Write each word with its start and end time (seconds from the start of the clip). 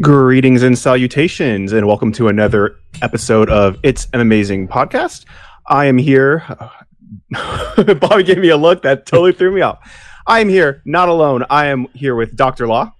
Greetings 0.00 0.62
and 0.62 0.78
salutations, 0.78 1.72
and 1.72 1.86
welcome 1.86 2.12
to 2.12 2.28
another 2.28 2.76
episode 3.00 3.48
of 3.48 3.78
It's 3.82 4.06
an 4.12 4.20
Amazing 4.20 4.68
Podcast. 4.68 5.24
I 5.66 5.86
am 5.86 5.96
here. 5.96 6.44
Bobby 8.00 8.22
gave 8.22 8.38
me 8.38 8.50
a 8.50 8.58
look 8.58 8.82
that 8.82 9.06
totally 9.06 9.32
threw 9.32 9.54
me 9.54 9.62
off. 9.62 9.78
I 10.26 10.40
am 10.40 10.50
here, 10.50 10.82
not 10.84 11.08
alone. 11.08 11.44
I 11.48 11.66
am 11.66 11.86
here 11.94 12.14
with 12.14 12.36
Dr. 12.36 12.66
Law 12.66 12.92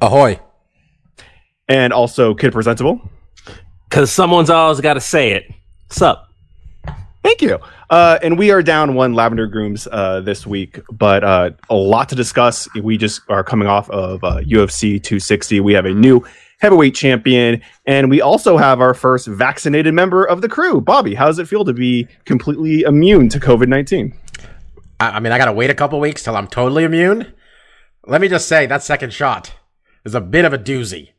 Ahoy. 0.00 0.40
and 1.68 1.92
also 1.92 2.34
Kid 2.34 2.52
Presentable. 2.52 3.02
Because 3.88 4.10
someone's 4.10 4.48
always 4.48 4.80
got 4.80 4.94
to 4.94 5.00
say 5.02 5.32
it. 5.32 5.44
Sup? 5.90 6.27
Thank 7.28 7.42
you. 7.42 7.58
Uh, 7.90 8.18
and 8.22 8.38
we 8.38 8.50
are 8.52 8.62
down 8.62 8.94
one 8.94 9.12
Lavender 9.12 9.46
Grooms 9.46 9.86
uh, 9.92 10.22
this 10.22 10.46
week, 10.46 10.80
but 10.90 11.22
uh, 11.22 11.50
a 11.68 11.74
lot 11.74 12.08
to 12.08 12.14
discuss. 12.14 12.66
We 12.74 12.96
just 12.96 13.20
are 13.28 13.44
coming 13.44 13.68
off 13.68 13.90
of 13.90 14.24
uh, 14.24 14.40
UFC 14.40 14.92
260. 14.92 15.60
We 15.60 15.74
have 15.74 15.84
a 15.84 15.92
new 15.92 16.24
heavyweight 16.60 16.94
champion, 16.94 17.60
and 17.84 18.08
we 18.08 18.22
also 18.22 18.56
have 18.56 18.80
our 18.80 18.94
first 18.94 19.26
vaccinated 19.26 19.92
member 19.92 20.24
of 20.24 20.40
the 20.40 20.48
crew. 20.48 20.80
Bobby, 20.80 21.14
how 21.14 21.26
does 21.26 21.38
it 21.38 21.46
feel 21.46 21.66
to 21.66 21.74
be 21.74 22.08
completely 22.24 22.80
immune 22.80 23.28
to 23.28 23.38
COVID 23.38 23.68
19? 23.68 24.14
I, 24.98 25.10
I 25.10 25.20
mean, 25.20 25.30
I 25.30 25.36
gotta 25.36 25.52
wait 25.52 25.68
a 25.68 25.74
couple 25.74 26.00
weeks 26.00 26.22
till 26.22 26.34
I'm 26.34 26.48
totally 26.48 26.84
immune. 26.84 27.34
Let 28.06 28.22
me 28.22 28.28
just 28.28 28.48
say 28.48 28.64
that 28.64 28.82
second 28.82 29.12
shot 29.12 29.52
is 30.06 30.14
a 30.14 30.22
bit 30.22 30.46
of 30.46 30.54
a 30.54 30.58
doozy. 30.58 31.10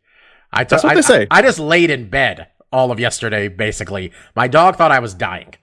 I 0.51 0.63
t- 0.63 0.69
That's 0.69 0.83
what 0.83 0.94
I, 0.94 0.95
they 0.95 1.01
say. 1.03 1.27
I, 1.29 1.38
I 1.38 1.41
just 1.44 1.59
laid 1.59 1.91
in 1.91 2.09
bed 2.09 2.47
all 2.71 2.91
of 2.91 2.99
yesterday, 2.99 3.47
basically. 3.47 4.11
My 4.35 4.47
dog 4.47 4.75
thought 4.75 4.91
I 4.91 4.97
was 4.97 5.13
dying. 5.13 5.53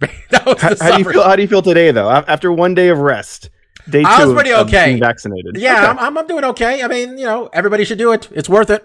that 0.30 0.46
was 0.46 0.60
How, 0.60 0.74
the 0.74 0.84
how 0.84 0.92
do 0.96 0.98
you 1.02 1.10
feel? 1.10 1.22
How 1.24 1.36
do 1.36 1.42
you 1.42 1.48
feel 1.48 1.62
today, 1.62 1.90
though? 1.90 2.08
After 2.10 2.52
one 2.52 2.74
day 2.74 2.88
of 2.88 2.98
rest, 2.98 3.50
day 3.88 4.02
two 4.02 4.08
I 4.08 4.20
was 4.20 4.30
of- 4.30 4.34
pretty 4.36 4.52
of 4.52 4.66
okay. 4.68 4.86
being 4.86 5.00
vaccinated. 5.00 5.56
Yeah, 5.56 5.74
Okay. 5.78 5.86
I'm, 5.86 5.98
I'm, 5.98 6.18
I'm 6.18 6.26
doing 6.26 6.44
okay. 6.44 6.82
I 6.82 6.88
mean, 6.88 7.18
you 7.18 7.24
know, 7.24 7.48
everybody 7.52 7.84
should 7.84 7.98
do 7.98 8.12
it. 8.12 8.28
It's 8.32 8.48
worth 8.48 8.70
it. 8.70 8.84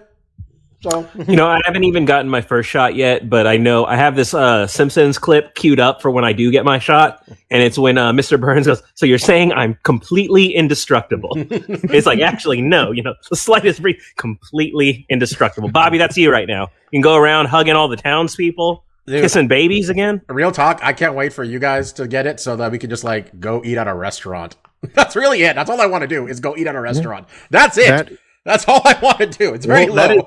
So, 0.82 1.08
You 1.28 1.36
know, 1.36 1.46
I 1.46 1.62
haven't 1.64 1.84
even 1.84 2.04
gotten 2.04 2.28
my 2.30 2.42
first 2.42 2.68
shot 2.68 2.94
yet, 2.94 3.30
but 3.30 3.46
I 3.46 3.56
know 3.56 3.86
I 3.86 3.96
have 3.96 4.16
this 4.16 4.34
uh, 4.34 4.66
Simpsons 4.66 5.16
clip 5.18 5.54
queued 5.54 5.80
up 5.80 6.02
for 6.02 6.10
when 6.10 6.24
I 6.24 6.34
do 6.34 6.50
get 6.50 6.64
my 6.66 6.78
shot, 6.78 7.24
and 7.50 7.62
it's 7.62 7.78
when 7.78 7.96
uh, 7.96 8.12
Mr. 8.12 8.38
Burns 8.38 8.66
goes, 8.66 8.82
"So 8.94 9.06
you're 9.06 9.16
saying 9.16 9.52
I'm 9.54 9.78
completely 9.84 10.54
indestructible?" 10.54 11.30
it's 11.36 12.06
like, 12.06 12.20
actually, 12.20 12.60
no. 12.60 12.90
You 12.90 13.02
know, 13.02 13.14
the 13.30 13.36
slightest 13.36 13.80
breeze, 13.80 14.02
completely 14.18 15.06
indestructible. 15.08 15.70
Bobby, 15.70 15.96
that's 15.96 16.18
you 16.18 16.30
right 16.30 16.46
now. 16.48 16.64
You 16.90 16.98
can 16.98 17.02
go 17.02 17.14
around 17.16 17.46
hugging 17.46 17.76
all 17.76 17.88
the 17.88 17.96
townspeople, 17.96 18.84
Dude. 19.06 19.22
kissing 19.22 19.48
babies 19.48 19.88
again. 19.90 20.22
real 20.28 20.50
talk, 20.52 20.80
I 20.82 20.92
can't 20.92 21.14
wait 21.14 21.32
for 21.32 21.44
you 21.44 21.58
guys 21.58 21.92
to 21.94 22.08
get 22.08 22.26
it 22.26 22.40
so 22.40 22.56
that 22.56 22.72
we 22.72 22.78
can 22.78 22.88
just 22.90 23.04
like 23.04 23.38
go 23.38 23.62
eat 23.64 23.76
at 23.76 23.86
a 23.86 23.94
restaurant. 23.94 24.56
That's 24.94 25.14
really 25.16 25.42
it. 25.42 25.54
That's 25.56 25.68
all 25.70 25.80
I 25.80 25.86
want 25.86 26.02
to 26.02 26.08
do 26.08 26.26
is 26.26 26.40
go 26.40 26.56
eat 26.56 26.66
at 26.66 26.74
a 26.74 26.80
restaurant. 26.80 27.26
That's 27.50 27.76
it. 27.78 27.88
That- 27.88 28.08
That's 28.46 28.68
all 28.68 28.82
I 28.84 28.98
want 29.02 29.16
to 29.20 29.26
do. 29.26 29.54
It's 29.54 29.64
very 29.64 29.88
Well, 29.88 30.16
low. 30.16 30.24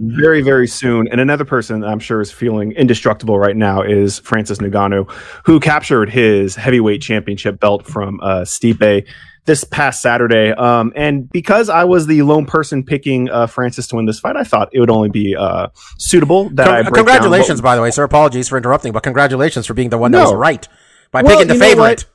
very, 0.00 0.42
very 0.42 0.66
soon. 0.66 1.06
And 1.06 1.20
another 1.20 1.44
person 1.44 1.84
I'm 1.84 2.00
sure 2.00 2.20
is 2.20 2.32
feeling 2.32 2.72
indestructible 2.72 3.38
right 3.38 3.54
now 3.54 3.80
is 3.82 4.18
Francis 4.18 4.58
Ngannou, 4.58 5.08
who 5.44 5.60
captured 5.60 6.10
his 6.10 6.56
heavyweight 6.56 7.00
championship 7.00 7.60
belt 7.60 7.86
from 7.86 8.18
uh, 8.22 8.40
Stipe 8.40 9.06
this 9.44 9.64
past 9.64 10.00
Saturday. 10.00 10.52
Um, 10.52 10.92
and 10.96 11.28
because 11.30 11.68
I 11.68 11.84
was 11.84 12.06
the 12.06 12.22
lone 12.22 12.46
person 12.46 12.82
picking 12.82 13.28
uh, 13.30 13.46
Francis 13.46 13.86
to 13.88 13.96
win 13.96 14.06
this 14.06 14.18
fight, 14.18 14.36
I 14.36 14.44
thought 14.44 14.70
it 14.72 14.80
would 14.80 14.90
only 14.90 15.10
be 15.10 15.36
uh, 15.36 15.68
suitable 15.98 16.48
that 16.50 16.68
I 16.68 16.82
Con- 16.82 16.84
down 16.84 16.94
congratulations, 16.94 17.60
by 17.60 17.76
the 17.76 17.82
way, 17.82 17.90
sir. 17.90 18.04
Apologies 18.04 18.48
for 18.48 18.56
interrupting, 18.56 18.92
but 18.92 19.02
congratulations 19.02 19.66
for 19.66 19.74
being 19.74 19.90
the 19.90 19.98
one 19.98 20.12
that 20.12 20.22
was 20.22 20.34
right 20.34 20.66
by 21.10 21.22
Well, 21.22 21.38
picking 21.38 21.48
the 21.48 21.58
favorite. 21.58 22.06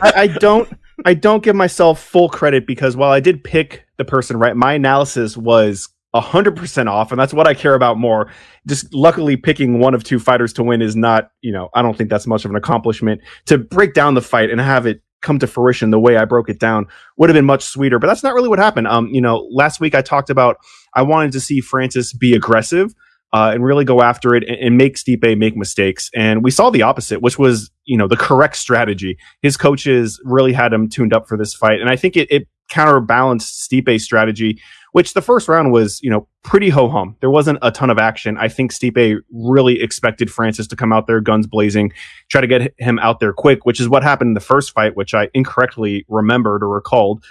I, 0.00 0.12
I 0.16 0.26
don't 0.38 0.68
I 1.04 1.14
don't 1.14 1.42
give 1.42 1.56
myself 1.56 2.02
full 2.02 2.28
credit 2.28 2.66
because 2.66 2.96
while 2.96 3.10
I 3.10 3.20
did 3.20 3.44
pick 3.44 3.86
the 3.96 4.04
person 4.04 4.36
right, 4.38 4.56
my 4.56 4.74
analysis 4.74 5.36
was 5.36 5.88
hundred 6.14 6.56
percent 6.56 6.88
off, 6.88 7.12
and 7.12 7.20
that's 7.20 7.34
what 7.34 7.46
I 7.46 7.54
care 7.54 7.74
about 7.74 7.98
more. 7.98 8.30
Just 8.66 8.94
luckily 8.94 9.36
picking 9.36 9.78
one 9.78 9.94
of 9.94 10.02
two 10.02 10.18
fighters 10.18 10.52
to 10.54 10.62
win 10.62 10.80
is 10.80 10.96
not, 10.96 11.30
you 11.42 11.52
know, 11.52 11.68
I 11.74 11.82
don't 11.82 11.96
think 11.96 12.10
that's 12.10 12.26
much 12.26 12.44
of 12.44 12.50
an 12.50 12.56
accomplishment. 12.56 13.20
To 13.46 13.58
break 13.58 13.92
down 13.94 14.14
the 14.14 14.22
fight 14.22 14.50
and 14.50 14.60
have 14.60 14.86
it 14.86 15.02
come 15.22 15.38
to 15.38 15.46
fruition 15.46 15.90
the 15.90 16.00
way 16.00 16.16
I 16.16 16.24
broke 16.24 16.48
it 16.48 16.60
down 16.60 16.86
would 17.16 17.28
have 17.28 17.34
been 17.34 17.46
much 17.46 17.64
sweeter, 17.64 17.98
but 17.98 18.06
that's 18.06 18.22
not 18.22 18.34
really 18.34 18.48
what 18.48 18.58
happened. 18.58 18.86
Um, 18.86 19.08
you 19.08 19.20
know, 19.20 19.48
last 19.50 19.80
week 19.80 19.94
I 19.94 20.02
talked 20.02 20.30
about 20.30 20.56
I 20.94 21.02
wanted 21.02 21.32
to 21.32 21.40
see 21.40 21.60
Francis 21.60 22.12
be 22.12 22.34
aggressive 22.34 22.94
uh, 23.32 23.50
and 23.52 23.64
really 23.64 23.84
go 23.84 24.02
after 24.02 24.34
it 24.34 24.44
and, 24.48 24.56
and 24.56 24.76
make 24.76 24.96
Stipe 24.96 25.38
make 25.38 25.56
mistakes. 25.56 26.10
And 26.14 26.44
we 26.44 26.50
saw 26.50 26.70
the 26.70 26.82
opposite, 26.82 27.20
which 27.22 27.38
was, 27.38 27.70
you 27.84 27.98
know, 27.98 28.08
the 28.08 28.16
correct 28.16 28.56
strategy. 28.56 29.18
His 29.42 29.56
coaches 29.56 30.20
really 30.24 30.52
had 30.52 30.72
him 30.72 30.88
tuned 30.88 31.12
up 31.12 31.28
for 31.28 31.36
this 31.36 31.54
fight. 31.54 31.80
And 31.80 31.90
I 31.90 31.96
think 31.96 32.16
it, 32.16 32.30
it 32.30 32.48
counterbalanced 32.70 33.68
Stipe's 33.68 34.04
strategy, 34.04 34.60
which 34.96 35.12
the 35.12 35.20
first 35.20 35.46
round 35.46 35.72
was, 35.72 36.00
you 36.02 36.08
know, 36.08 36.26
pretty 36.42 36.70
ho 36.70 36.88
hum. 36.88 37.14
There 37.20 37.28
wasn't 37.28 37.58
a 37.60 37.70
ton 37.70 37.90
of 37.90 37.98
action. 37.98 38.38
I 38.38 38.48
think 38.48 38.72
Stipe 38.72 39.18
really 39.30 39.82
expected 39.82 40.32
Francis 40.32 40.66
to 40.68 40.74
come 40.74 40.90
out 40.90 41.06
there 41.06 41.20
guns 41.20 41.46
blazing, 41.46 41.92
try 42.30 42.40
to 42.40 42.46
get 42.46 42.72
him 42.78 42.98
out 43.00 43.20
there 43.20 43.34
quick, 43.34 43.66
which 43.66 43.78
is 43.78 43.90
what 43.90 44.02
happened 44.02 44.28
in 44.28 44.32
the 44.32 44.40
first 44.40 44.72
fight, 44.72 44.96
which 44.96 45.12
I 45.12 45.28
incorrectly 45.34 46.06
remembered 46.08 46.62
or 46.62 46.70
recalled 46.70 47.22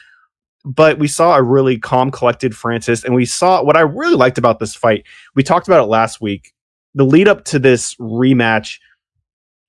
but 0.63 0.99
we 0.99 1.07
saw 1.07 1.35
a 1.35 1.41
really 1.41 1.79
calm, 1.79 2.11
collected 2.11 2.55
Francis, 2.55 3.03
and 3.03 3.15
we 3.15 3.25
saw 3.25 3.63
what 3.63 3.77
I 3.77 3.81
really 3.81 4.15
liked 4.15 4.37
about 4.39 4.59
this 4.59 4.75
fight. 4.75 5.03
We 5.35 5.41
talked 5.41 5.67
about 5.67 5.83
it 5.83 5.87
last 5.87 6.21
week. 6.21 6.53
The 6.95 7.03
lead 7.03 7.27
up 7.27 7.45
to 7.45 7.59
this 7.59 7.95
rematch, 7.95 8.79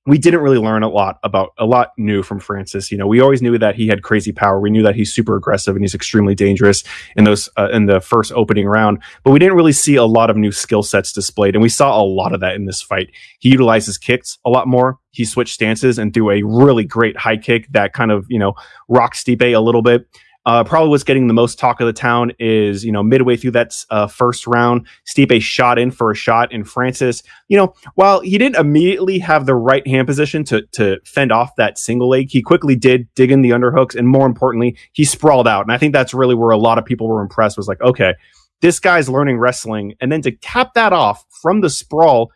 we 0.07 0.19
didn't 0.19 0.41
really 0.41 0.59
learn 0.59 0.83
a 0.83 0.89
lot 0.89 1.19
about 1.25 1.51
a 1.59 1.67
lot 1.67 1.91
new 1.99 2.23
from 2.23 2.39
Francis. 2.39 2.93
You 2.93 2.99
know, 2.99 3.07
we 3.07 3.21
always 3.21 3.43
knew 3.43 3.59
that 3.59 3.75
he 3.75 3.89
had 3.89 4.03
crazy 4.03 4.33
power. 4.33 4.61
We 4.61 4.71
knew 4.71 4.83
that 4.83 4.95
he's 4.95 5.13
super 5.13 5.37
aggressive 5.37 5.75
and 5.75 5.83
he's 5.83 5.95
extremely 5.95 6.35
dangerous 6.35 6.85
in 7.17 7.25
those 7.25 7.49
uh, 7.57 7.69
in 7.73 7.87
the 7.87 8.01
first 8.01 8.33
opening 8.33 8.67
round. 8.67 9.03
But 9.25 9.33
we 9.33 9.39
didn't 9.39 9.57
really 9.57 9.73
see 9.73 9.97
a 9.97 10.05
lot 10.05 10.31
of 10.31 10.37
new 10.37 10.53
skill 10.53 10.83
sets 10.83 11.13
displayed, 11.13 11.55
and 11.57 11.63
we 11.63 11.69
saw 11.69 12.01
a 12.01 12.05
lot 12.05 12.33
of 12.33 12.41
that 12.41 12.55
in 12.55 12.67
this 12.67 12.81
fight. 12.81 13.11
He 13.41 13.51
utilizes 13.51 13.99
kicks 13.99 14.39
a 14.45 14.51
lot 14.51 14.69
more. 14.69 14.99
He 15.11 15.25
switched 15.25 15.55
stances 15.55 15.99
and 15.99 16.15
threw 16.15 16.31
a 16.31 16.43
really 16.43 16.85
great 16.85 17.17
high 17.17 17.37
kick 17.37 17.67
that 17.73 17.93
kind 17.93 18.13
of 18.13 18.27
you 18.29 18.39
know 18.39 18.55
rocked 18.89 19.17
Stipe 19.17 19.43
a 19.43 19.61
little 19.61 19.83
bit. 19.83 20.07
Uh, 20.47 20.63
probably 20.63 20.89
what's 20.89 21.03
getting 21.03 21.27
the 21.27 21.35
most 21.35 21.59
talk 21.59 21.81
of 21.81 21.89
the 21.89 21.93
town 21.93 22.31
is, 22.39 22.85
you 22.85 22.93
know, 22.93 23.03
midway 23.03 23.37
through 23.37 23.51
that 23.51 23.85
uh, 23.91 24.07
first 24.07 24.47
round, 24.47 24.87
Stipe 25.05 25.43
shot 25.43 25.77
in 25.77 25.91
for 25.91 26.13
a 26.13 26.15
shot, 26.15 26.53
and 26.53 26.69
Francis, 26.69 27.25
you 27.49 27.57
know, 27.57 27.75
while 27.97 28.21
he 28.21 28.39
didn't 28.39 28.55
immediately 28.55 29.19
have 29.19 29.47
the 29.47 29.57
right 29.57 29.85
hand 29.87 30.07
position 30.07 30.45
to 30.45 30.63
to 30.73 30.99
fend 31.05 31.33
off 31.33 31.57
that 31.57 31.79
single 31.79 32.09
leg, 32.09 32.29
he 32.31 32.43
quickly 32.43 32.77
did 32.77 33.13
dig 33.17 33.33
in 33.33 33.43
the 33.43 33.51
underhooks, 33.51 33.97
and 33.97 34.09
more 34.09 34.25
importantly, 34.25 34.77
he 34.93 35.05
sprawled 35.05 35.49
out. 35.49 35.63
And 35.65 35.73
I 35.73 35.79
think 35.79 35.93
that's 35.93 36.15
really 36.15 36.37
where 36.37 36.51
a 36.51 36.57
lot 36.57 36.79
of 36.79 36.85
people 36.85 37.09
were 37.09 37.21
impressed. 37.21 37.57
Was 37.57 37.67
like, 37.67 37.81
okay, 37.81 38.15
this 38.61 38.79
guy's 38.79 39.09
learning 39.09 39.39
wrestling, 39.39 39.95
and 40.01 40.13
then 40.13 40.23
to 40.23 40.31
cap 40.31 40.75
that 40.75 40.93
off 40.93 41.25
from 41.43 41.61
the 41.61 41.71
sprawl, 41.71 42.31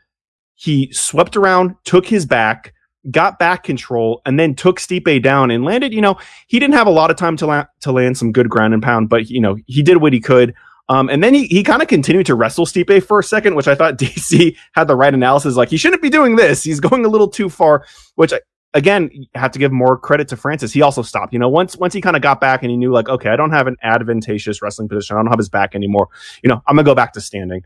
he 0.56 0.92
swept 0.92 1.36
around, 1.36 1.76
took 1.84 2.06
his 2.06 2.26
back 2.26 2.74
got 3.10 3.38
back 3.38 3.64
control 3.64 4.20
and 4.26 4.38
then 4.38 4.54
took 4.54 4.78
Stipe 4.78 5.22
down 5.22 5.50
and 5.50 5.64
landed. 5.64 5.92
You 5.92 6.00
know, 6.00 6.18
he 6.48 6.58
didn't 6.58 6.74
have 6.74 6.86
a 6.86 6.90
lot 6.90 7.10
of 7.10 7.16
time 7.16 7.36
to 7.38 7.46
la- 7.46 7.66
to 7.80 7.92
land 7.92 8.18
some 8.18 8.32
good 8.32 8.48
ground 8.48 8.74
and 8.74 8.82
pound, 8.82 9.08
but 9.08 9.30
you 9.30 9.40
know 9.40 9.56
he 9.66 9.82
did 9.82 9.98
what 9.98 10.12
he 10.12 10.20
could. 10.20 10.54
Um, 10.88 11.08
and 11.08 11.22
then 11.22 11.34
he, 11.34 11.46
he 11.46 11.62
kind 11.62 11.82
of 11.82 11.88
continued 11.88 12.26
to 12.26 12.34
wrestle 12.34 12.66
Stipe 12.66 13.04
for 13.04 13.20
a 13.20 13.22
second, 13.22 13.54
which 13.54 13.68
I 13.68 13.76
thought 13.76 13.96
DC 13.98 14.56
had 14.72 14.88
the 14.88 14.96
right 14.96 15.14
analysis. 15.14 15.54
Like 15.54 15.68
he 15.68 15.76
shouldn't 15.76 16.02
be 16.02 16.10
doing 16.10 16.36
this. 16.36 16.64
He's 16.64 16.80
going 16.80 17.04
a 17.04 17.08
little 17.08 17.28
too 17.28 17.48
far. 17.48 17.86
Which 18.16 18.32
I, 18.32 18.40
again, 18.74 19.10
have 19.34 19.52
to 19.52 19.58
give 19.58 19.72
more 19.72 19.96
credit 19.96 20.28
to 20.28 20.36
Francis. 20.36 20.72
He 20.72 20.82
also 20.82 21.02
stopped. 21.02 21.32
You 21.32 21.38
know, 21.38 21.48
once 21.48 21.76
once 21.76 21.94
he 21.94 22.00
kind 22.00 22.16
of 22.16 22.22
got 22.22 22.40
back 22.40 22.62
and 22.62 22.70
he 22.70 22.76
knew 22.76 22.92
like, 22.92 23.08
okay, 23.08 23.30
I 23.30 23.36
don't 23.36 23.52
have 23.52 23.66
an 23.68 23.76
advantageous 23.82 24.60
wrestling 24.60 24.88
position. 24.88 25.16
I 25.16 25.20
don't 25.20 25.28
have 25.28 25.38
his 25.38 25.48
back 25.48 25.74
anymore. 25.74 26.08
You 26.42 26.48
know, 26.48 26.60
I'm 26.66 26.76
gonna 26.76 26.84
go 26.84 26.94
back 26.94 27.12
to 27.14 27.20
standing. 27.20 27.62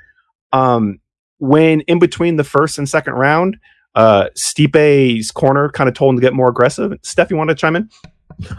Um, 0.53 1.01
when 1.39 1.81
in 1.83 1.99
between 1.99 2.37
the 2.37 2.45
first 2.45 2.79
and 2.79 2.89
second 2.89 3.15
round, 3.15 3.59
uh, 3.95 4.29
Stipe's 4.35 5.31
corner 5.31 5.69
kind 5.71 5.89
of 5.89 5.95
told 5.95 6.15
him 6.15 6.21
to 6.21 6.23
get 6.23 6.33
more 6.35 6.49
aggressive. 6.49 6.93
Steph, 7.03 7.31
you 7.31 7.37
want 7.37 7.51
to 7.51 7.55
chime 7.57 7.77
in? 7.77 7.89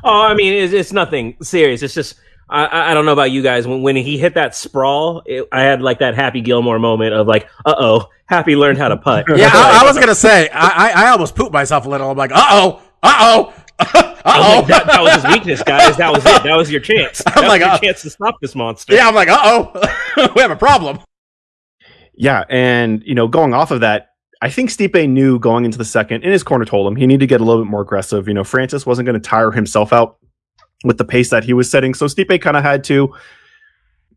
Oh, 0.03 0.21
I 0.21 0.33
mean, 0.33 0.53
it's, 0.53 0.73
it's 0.73 0.93
nothing 0.93 1.35
serious. 1.41 1.81
It's 1.83 1.93
just 1.93 2.15
I- 2.49 2.65
I, 2.65 2.91
I 2.91 2.93
don't 2.93 3.05
know 3.05 3.11
about 3.13 3.31
you 3.31 3.41
guys. 3.41 3.67
When 3.67 3.81
when 3.81 3.95
he 3.95 4.17
hit 4.17 4.35
that 4.35 4.55
sprawl, 4.55 5.23
it, 5.25 5.47
I 5.51 5.61
had 5.61 5.81
like 5.81 5.99
that 5.99 6.15
Happy 6.15 6.41
Gilmore 6.41 6.79
moment 6.79 7.13
of 7.13 7.27
like, 7.27 7.49
uh 7.65 7.75
oh, 7.77 8.09
Happy 8.27 8.55
learned 8.55 8.77
how 8.77 8.87
to 8.87 8.97
putt. 8.97 9.25
Yeah, 9.35 9.49
I, 9.51 9.81
I 9.81 9.85
was 9.85 9.97
gonna 9.97 10.15
say 10.15 10.49
I, 10.53 10.91
I 10.93 11.05
I 11.05 11.09
almost 11.09 11.35
pooped 11.35 11.53
myself 11.53 11.85
a 11.85 11.89
little. 11.89 12.09
I'm 12.09 12.17
like, 12.17 12.31
uh 12.31 12.45
oh, 12.49 12.81
uh 13.03 13.15
oh. 13.19 13.53
Uh 14.27 14.41
oh! 14.43 14.59
like, 14.59 14.67
that, 14.67 14.87
that 14.87 15.01
was 15.03 15.13
his 15.21 15.25
weakness, 15.25 15.61
guys. 15.61 15.97
That 15.97 16.11
was 16.11 16.25
it. 16.25 16.41
That 16.43 16.55
was 16.55 16.71
your 16.71 16.79
chance. 16.81 17.21
That 17.25 17.35
was 17.35 17.47
like, 17.47 17.59
your 17.59 17.69
uh, 17.69 17.77
chance 17.77 18.01
to 18.01 18.09
stop 18.09 18.35
this 18.41 18.55
monster. 18.55 18.95
Yeah, 18.95 19.07
I'm 19.07 19.13
like, 19.13 19.27
uh 19.27 19.37
oh, 19.39 20.31
we 20.35 20.41
have 20.41 20.49
a 20.49 20.55
problem. 20.55 20.99
Yeah, 22.15 22.43
and 22.49 23.03
you 23.05 23.13
know, 23.13 23.27
going 23.27 23.53
off 23.53 23.69
of 23.69 23.81
that, 23.81 24.14
I 24.41 24.49
think 24.49 24.69
Stipe 24.69 25.09
knew 25.09 25.39
going 25.39 25.65
into 25.65 25.77
the 25.77 25.85
second, 25.85 26.23
in 26.23 26.31
his 26.31 26.43
corner 26.43 26.65
told 26.65 26.87
him 26.87 26.95
he 26.95 27.07
needed 27.07 27.21
to 27.21 27.27
get 27.27 27.41
a 27.41 27.43
little 27.43 27.63
bit 27.63 27.69
more 27.69 27.81
aggressive. 27.81 28.27
You 28.27 28.33
know, 28.33 28.43
Francis 28.43 28.85
wasn't 28.85 29.05
going 29.05 29.19
to 29.19 29.29
tire 29.29 29.51
himself 29.51 29.93
out 29.93 30.17
with 30.83 30.97
the 30.97 31.05
pace 31.05 31.29
that 31.29 31.43
he 31.43 31.53
was 31.53 31.69
setting, 31.69 31.93
so 31.93 32.05
Stipe 32.05 32.41
kind 32.41 32.57
of 32.57 32.63
had 32.63 32.83
to 32.85 33.13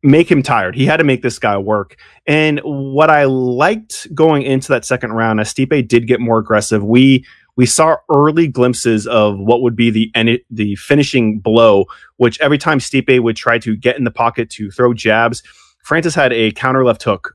make 0.02 0.30
him 0.30 0.42
tired. 0.42 0.76
He 0.76 0.86
had 0.86 0.98
to 0.98 1.04
make 1.04 1.22
this 1.22 1.38
guy 1.38 1.56
work. 1.56 1.96
And 2.26 2.60
what 2.62 3.10
I 3.10 3.24
liked 3.24 4.12
going 4.14 4.42
into 4.42 4.68
that 4.68 4.84
second 4.84 5.12
round, 5.12 5.40
as 5.40 5.52
Stipe 5.52 5.88
did 5.88 6.06
get 6.06 6.20
more 6.20 6.38
aggressive, 6.38 6.84
we 6.84 7.24
we 7.56 7.66
saw 7.66 7.96
early 8.14 8.46
glimpses 8.46 9.06
of 9.06 9.38
what 9.38 9.62
would 9.62 9.74
be 9.74 9.90
the 9.90 10.42
the 10.50 10.76
finishing 10.76 11.40
blow. 11.40 11.86
Which 12.16 12.40
every 12.40 12.58
time 12.58 12.78
Stipe 12.78 13.22
would 13.22 13.36
try 13.36 13.58
to 13.60 13.76
get 13.76 13.96
in 13.96 14.04
the 14.04 14.10
pocket 14.10 14.50
to 14.50 14.70
throw 14.70 14.94
jabs, 14.94 15.42
Francis 15.84 16.14
had 16.14 16.32
a 16.32 16.52
counter 16.52 16.84
left 16.84 17.02
hook 17.02 17.34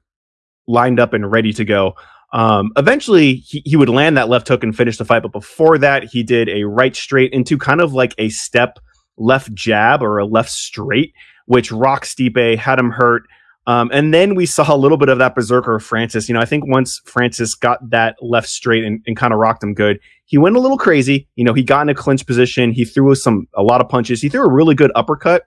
lined 0.68 1.00
up 1.00 1.14
and 1.14 1.30
ready 1.30 1.52
to 1.54 1.66
go. 1.66 1.96
Um, 2.34 2.72
eventually, 2.76 3.36
he, 3.36 3.62
he 3.64 3.76
would 3.76 3.90
land 3.90 4.18
that 4.18 4.28
left 4.28 4.48
hook 4.48 4.64
and 4.64 4.76
finish 4.76 4.98
the 4.98 5.06
fight. 5.06 5.22
But 5.22 5.32
before 5.32 5.78
that, 5.78 6.06
he 6.06 6.24
did 6.24 6.50
a 6.50 6.64
right 6.64 6.96
straight 6.96 7.32
into 7.32 7.58
kind 7.58 7.80
of 7.80 7.94
like 7.94 8.14
a 8.18 8.30
step 8.30 8.80
left 9.18 9.54
jab 9.54 10.02
or 10.02 10.18
a 10.18 10.26
left 10.26 10.50
straight, 10.50 11.14
which 11.46 11.72
rocked 11.72 12.06
Stipe, 12.06 12.58
had 12.58 12.80
him 12.80 12.90
hurt. 12.90 13.24
Um, 13.66 13.90
and 13.94 14.14
then 14.14 14.36
we 14.36 14.46
saw 14.46 14.74
a 14.74 14.76
little 14.76 14.98
bit 14.98 15.10
of 15.10 15.20
that 15.20 15.36
berserker 15.36 15.76
of 15.76 15.84
Francis. 15.84 16.28
You 16.28 16.34
know, 16.34 16.42
I 16.42 16.46
think 16.46 16.66
once 16.68 17.02
Francis 17.06 17.56
got 17.56 17.90
that 17.92 18.18
left 18.22 18.50
straight 18.50 18.84
and, 18.84 19.02
and 19.08 19.16
kind 19.16 19.32
of 19.32 19.40
rocked 19.40 19.64
him 19.64 19.74
good, 19.74 20.00
he 20.26 20.38
went 20.38 20.56
a 20.56 20.60
little 20.60 20.78
crazy. 20.78 21.30
You 21.36 21.46
know, 21.46 21.54
he 21.54 21.64
got 21.64 21.84
in 21.84 21.90
a 21.90 21.96
clinch 21.96 22.26
position. 22.26 22.72
He 22.72 22.84
threw 22.84 23.14
some 23.16 23.48
a 23.56 23.64
lot 23.64 23.80
of 23.80 23.88
punches. 23.88 24.22
He 24.22 24.28
threw 24.28 24.44
a 24.44 24.52
really 24.52 24.76
good 24.76 24.92
uppercut. 24.96 25.44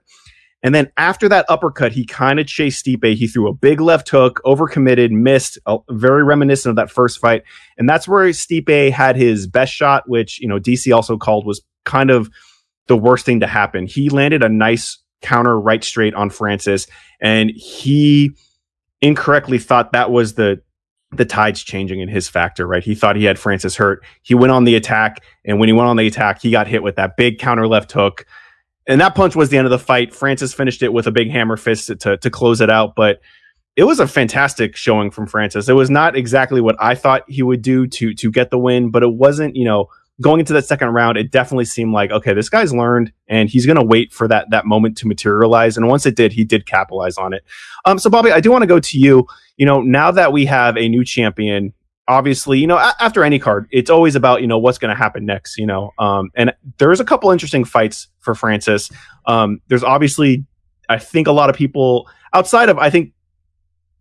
And 0.63 0.73
then 0.73 0.91
after 0.97 1.29
that 1.29 1.45
uppercut, 1.49 1.91
he 1.91 2.05
kind 2.05 2.39
of 2.39 2.47
chased 2.47 2.85
Stipe. 2.85 3.15
He 3.15 3.27
threw 3.27 3.47
a 3.47 3.53
big 3.53 3.79
left 3.79 4.09
hook, 4.09 4.41
overcommitted, 4.43 5.11
missed, 5.11 5.59
uh, 5.65 5.77
very 5.91 6.23
reminiscent 6.23 6.71
of 6.71 6.75
that 6.77 6.91
first 6.91 7.19
fight. 7.19 7.43
And 7.77 7.87
that's 7.87 8.07
where 8.07 8.25
Stipe 8.29 8.91
had 8.91 9.15
his 9.15 9.45
best 9.47 9.71
shot, 9.71 10.09
which, 10.09 10.39
you 10.39 10.47
know, 10.47 10.59
DC 10.59 10.93
also 10.95 11.15
called 11.17 11.45
was 11.45 11.61
kind 11.85 12.09
of 12.09 12.29
the 12.87 12.97
worst 12.97 13.25
thing 13.25 13.39
to 13.41 13.47
happen. 13.47 13.85
He 13.85 14.09
landed 14.09 14.43
a 14.43 14.49
nice 14.49 14.97
counter 15.21 15.59
right 15.59 15.83
straight 15.83 16.13
on 16.13 16.29
Francis, 16.29 16.87
and 17.19 17.51
he 17.51 18.31
incorrectly 19.01 19.59
thought 19.59 19.91
that 19.91 20.11
was 20.11 20.33
the 20.33 20.61
the 21.11 21.25
tides 21.25 21.63
changing 21.63 22.01
in 22.01 22.09
his 22.09 22.27
factor, 22.27 22.67
right? 22.67 22.83
He 22.83 22.93
thought 22.93 23.15
he 23.15 23.23
had 23.23 23.39
Francis 23.39 23.77
hurt. 23.77 24.03
He 24.23 24.35
went 24.35 24.51
on 24.51 24.65
the 24.65 24.75
attack, 24.75 25.23
and 25.45 25.57
when 25.59 25.69
he 25.69 25.73
went 25.73 25.87
on 25.87 25.95
the 25.95 26.07
attack, 26.07 26.41
he 26.41 26.51
got 26.51 26.67
hit 26.67 26.83
with 26.83 26.97
that 26.97 27.15
big 27.15 27.39
counter 27.39 27.67
left 27.67 27.91
hook. 27.91 28.25
And 28.87 29.01
that 29.01 29.15
punch 29.15 29.35
was 29.35 29.49
the 29.49 29.57
end 29.57 29.67
of 29.67 29.71
the 29.71 29.79
fight. 29.79 30.13
Francis 30.13 30.53
finished 30.53 30.81
it 30.81 30.93
with 30.93 31.07
a 31.07 31.11
big 31.11 31.29
hammer 31.29 31.57
fist 31.57 31.91
to, 31.99 32.17
to 32.17 32.29
close 32.29 32.61
it 32.61 32.69
out, 32.69 32.95
but 32.95 33.21
it 33.75 33.83
was 33.83 33.99
a 33.99 34.07
fantastic 34.07 34.75
showing 34.75 35.11
from 35.11 35.27
Francis. 35.27 35.69
It 35.69 35.73
was 35.73 35.89
not 35.89 36.15
exactly 36.15 36.61
what 36.61 36.75
I 36.79 36.95
thought 36.95 37.23
he 37.27 37.43
would 37.43 37.61
do 37.61 37.85
to 37.87 38.13
to 38.13 38.31
get 38.31 38.49
the 38.49 38.57
win, 38.57 38.89
but 38.89 39.03
it 39.03 39.13
wasn't, 39.13 39.55
you 39.55 39.65
know, 39.65 39.87
going 40.19 40.39
into 40.39 40.53
that 40.53 40.65
second 40.65 40.89
round, 40.89 41.17
it 41.17 41.31
definitely 41.31 41.65
seemed 41.65 41.93
like, 41.93 42.11
okay, 42.11 42.33
this 42.33 42.49
guy's 42.49 42.73
learned 42.73 43.11
and 43.27 43.49
he's 43.49 43.65
going 43.65 43.75
to 43.77 43.85
wait 43.85 44.11
for 44.11 44.27
that, 44.27 44.49
that 44.49 44.65
moment 44.65 44.97
to 44.97 45.07
materialize. 45.07 45.77
And 45.77 45.87
once 45.87 46.05
it 46.05 46.15
did, 46.15 46.33
he 46.33 46.43
did 46.43 46.65
capitalize 46.65 47.17
on 47.17 47.33
it. 47.33 47.43
Um, 47.85 47.99
so 47.99 48.09
Bobby, 48.09 48.31
I 48.31 48.39
do 48.39 48.51
want 48.51 48.63
to 48.63 48.67
go 48.67 48.79
to 48.79 48.97
you. 48.97 49.27
You 49.57 49.65
know, 49.65 49.81
now 49.81 50.11
that 50.11 50.31
we 50.31 50.45
have 50.45 50.75
a 50.77 50.89
new 50.89 51.03
champion, 51.03 51.73
obviously, 52.07 52.59
you 52.59 52.67
know, 52.67 52.77
a- 52.77 52.95
after 52.99 53.23
any 53.23 53.39
card, 53.39 53.67
it's 53.71 53.89
always 53.89 54.15
about, 54.15 54.41
you 54.41 54.47
know, 54.47 54.57
what's 54.57 54.77
going 54.77 54.89
to 54.95 54.97
happen 54.97 55.25
next, 55.25 55.57
you 55.57 55.65
know, 55.65 55.91
um, 55.99 56.29
and 56.35 56.53
there's 56.77 56.99
a 56.99 57.05
couple 57.05 57.31
interesting 57.31 57.63
fights 57.65 58.07
for 58.19 58.33
Francis. 58.35 58.89
Um, 59.25 59.61
there's 59.67 59.83
obviously, 59.83 60.45
I 60.89 60.97
think 60.99 61.27
a 61.27 61.31
lot 61.31 61.49
of 61.49 61.55
people 61.55 62.09
outside 62.33 62.69
of, 62.69 62.77
I 62.77 62.89
think 62.89 63.13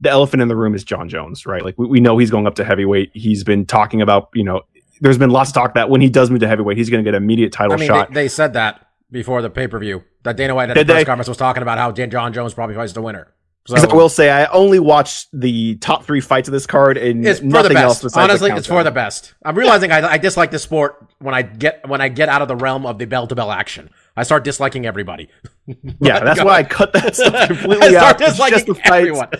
the 0.01 0.11
elephant 0.11 0.43
in 0.43 0.49
the 0.49 0.57
room 0.57 0.75
is 0.75 0.85
Jon 0.85 1.09
Jones, 1.09 1.47
right? 1.47 1.65
Like 1.65 1.77
we, 1.79 1.87
we 1.87 2.01
know 2.01 2.19
he's 2.19 2.31
going 2.31 2.47
up 2.47 2.55
to 2.57 2.65
heavyweight. 2.65 3.11
He's 3.15 3.43
been 3.45 3.67
talking 3.67 4.03
about, 4.03 4.29
you 4.35 4.45
know, 4.45 4.63
there's 5.01 5.19
been 5.19 5.31
lots 5.31 5.51
of 5.51 5.55
talk 5.55 5.75
that 5.75 5.91
when 5.91 6.01
he 6.01 6.09
does 6.09 6.31
move 6.31 6.41
to 6.41 6.49
heavyweight, 6.49 6.77
he's 6.77 6.91
going 6.91 7.05
to 7.05 7.09
get 7.09 7.17
an 7.17 7.23
immediate 7.23 7.53
title 7.53 7.73
I 7.75 7.77
mean, 7.77 7.89
shot. 7.89 8.09
they, 8.09 8.15
they 8.23 8.29
said 8.29 8.53
that 8.55 8.87
before 9.11 9.43
the 9.43 9.51
pay 9.51 9.67
per 9.69 9.79
view. 9.79 10.05
That 10.23 10.37
Dana 10.37 10.55
White 10.55 10.71
at 10.71 10.75
Did 10.75 10.87
the 10.87 10.93
press 10.93 11.01
they? 11.03 11.05
conference 11.05 11.29
was 11.29 11.37
talking 11.37 11.63
about 11.63 11.79
how 11.79 11.91
Dan- 11.91 12.11
Jon 12.11 12.33
Jones 12.33 12.55
probably 12.55 12.75
fights 12.77 12.93
the 12.93 13.03
winner. 13.03 13.33
So 13.67 13.75
Because 13.75 13.91
I 13.91 13.95
will 13.95 14.09
say, 14.09 14.31
I 14.31 14.47
only 14.47 14.79
watched 14.79 15.29
the 15.33 15.77
top 15.77 16.05
three 16.05 16.21
fights 16.21 16.47
of 16.49 16.53
this 16.53 16.67
card, 16.67 16.97
and 16.97 17.27
it's 17.27 17.43
nothing 17.43 17.77
else 17.77 18.01
besides 18.03 18.17
Honestly, 18.31 18.51
it's 18.53 18.67
for 18.67 18.85
the 18.85 18.93
best. 18.93 19.35
I'm 19.45 19.57
realizing 19.57 19.91
I, 19.91 20.13
I 20.13 20.19
dislike 20.19 20.53
the 20.53 20.59
sport 20.59 21.05
when 21.19 21.35
I 21.35 21.43
get 21.43 21.89
when 21.89 22.01
I 22.01 22.09
get 22.09 22.29
out 22.29 22.43
of 22.43 22.49
the 22.49 22.57
realm 22.57 22.87
of 22.87 22.99
the 22.99 23.07
bell 23.07 23.27
to 23.27 23.35
bell 23.35 23.51
action. 23.51 23.91
I 24.17 24.23
start 24.23 24.45
disliking 24.45 24.87
everybody. 24.87 25.29
Yeah, 26.01 26.21
that's 26.21 26.45
why 26.45 26.59
I 26.59 26.63
cut 26.79 26.93
that 26.93 27.17
stuff 27.17 27.49
completely 27.49 27.97
out. 27.97 28.21
It's 28.21 28.31
disliking 28.31 28.55
just 28.55 28.67
the 28.67 28.75
fights, 28.77 28.91
everyone. 28.91 29.31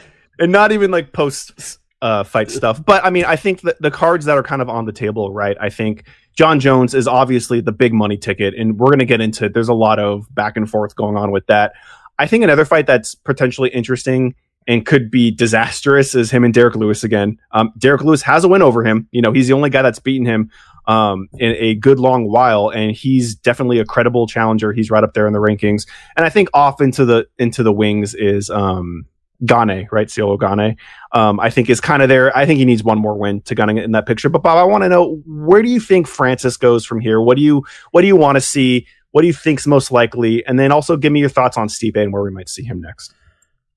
and 0.41 0.51
not 0.51 0.73
even 0.73 0.91
like 0.91 1.13
post 1.13 1.79
uh, 2.03 2.25
fight 2.25 2.51
stuff. 2.51 2.85
But 2.85 3.05
I 3.05 3.11
mean, 3.11 3.25
I 3.25 3.37
think 3.37 3.61
that 3.63 3.81
the 3.81 3.91
cards 3.93 4.25
that 4.25 4.37
are 4.37 4.43
kind 4.43 4.61
of 4.61 4.69
on 4.69 4.85
the 4.85 4.93
table, 4.93 5.33
right? 5.33 5.57
I 5.61 5.71
think 5.71 6.05
Jon 6.37 6.61
Jones 6.61 6.95
is 6.95 7.07
obviously 7.07 7.61
the 7.61 7.73
big 7.73 7.93
money 7.93 8.17
ticket, 8.17 8.55
and 8.55 8.79
we're 8.79 8.89
going 8.89 8.99
to 8.99 9.05
get 9.07 9.21
into. 9.21 9.47
it. 9.47 9.55
There's 9.55 9.69
a 9.69 9.75
lot 9.75 9.99
of 9.99 10.27
back 10.35 10.57
and 10.57 10.69
forth 10.69 10.97
going 10.97 11.17
on 11.17 11.31
with 11.31 11.47
that. 11.47 11.73
I 12.19 12.27
think 12.27 12.45
another 12.45 12.65
fight 12.65 12.87
that's 12.87 13.15
potentially 13.15 13.71
interesting 13.71 14.35
and 14.67 14.85
could 14.85 15.11
be 15.11 15.31
disastrous 15.31 16.15
is 16.15 16.31
him 16.31 16.45
and 16.45 16.53
Derrick 16.53 16.75
Lewis 16.75 17.05
again. 17.05 17.39
Um, 17.53 17.73
Derrick 17.79 18.03
Lewis 18.03 18.23
has 18.23 18.45
a 18.45 18.49
win 18.49 18.63
over 18.63 18.85
him. 18.85 19.09
You 19.13 19.23
know, 19.23 19.33
he's 19.33 19.47
the 19.47 19.55
only 19.55 19.71
guy 19.71 19.83
that's 19.83 20.01
beaten 20.01 20.27
him 20.27 20.51
um, 20.87 21.29
in 21.35 21.55
a 21.59 21.75
good 21.75 22.01
long 22.01 22.31
while, 22.31 22.71
and 22.71 22.93
he's 22.93 23.35
definitely 23.35 23.79
a 23.79 23.85
credible 23.85 24.27
challenger. 24.27 24.73
He's 24.73 24.91
right 24.91 25.05
up 25.05 25.15
there 25.15 25.27
in 25.27 25.33
the 25.33 25.39
rankings. 25.39 25.87
And 26.17 26.27
I 26.27 26.31
think 26.31 26.49
off 26.53 26.81
into 26.81 27.05
the 27.05 27.27
into 27.39 27.63
the 27.63 27.73
wings 27.73 28.15
is 28.15 28.51
um, 28.51 29.07
Gane, 29.45 29.89
right? 29.91 30.09
Ciryl 30.09 30.39
Gane. 30.39 30.77
Um, 31.13 31.41
I 31.41 31.51
think 31.51 31.69
is 31.71 31.81
kind 31.81 32.03
of 32.03 32.09
there. 32.09 32.37
I 32.37 32.47
think 32.47 32.59
he 32.59 32.65
needs 32.65 32.83
one 32.83 32.99
more 32.99 33.17
win 33.17 33.43
to 33.43 33.55
get 33.55 33.69
in 33.69 33.93
that 33.93 34.07
picture. 34.07 34.29
But 34.29 34.43
Bob, 34.43 34.59
I 34.59 34.65
want 34.65 34.85
to 34.85 34.89
know 34.89 35.23
where 35.27 35.63
do 35.63 35.69
you 35.69 35.81
think 35.81 36.07
Francis 36.07 36.57
goes 36.57 36.85
from 36.85 37.01
here? 37.01 37.21
What 37.21 37.37
do 37.37 37.43
you 37.43 37.65
what 37.91 38.01
do 38.01 38.07
you 38.07 38.17
want 38.17 38.37
to 38.37 38.41
see? 38.41 38.87
What 39.17 39.23
do 39.23 39.29
you 39.29 39.33
think's 39.33 39.67
most 39.67 39.91
likely? 39.91 40.45
And 40.45 40.59
then 40.59 40.71
also 40.71 40.95
give 40.99 41.11
me 41.11 41.21
your 41.21 41.31
thoughts 41.31 41.57
on 41.57 41.69
Stipe 41.69 41.97
and 41.97 42.13
where 42.13 42.23
we 42.23 42.31
might 42.31 42.51
see 42.51 42.63
him 42.63 42.83
next. 42.83 43.15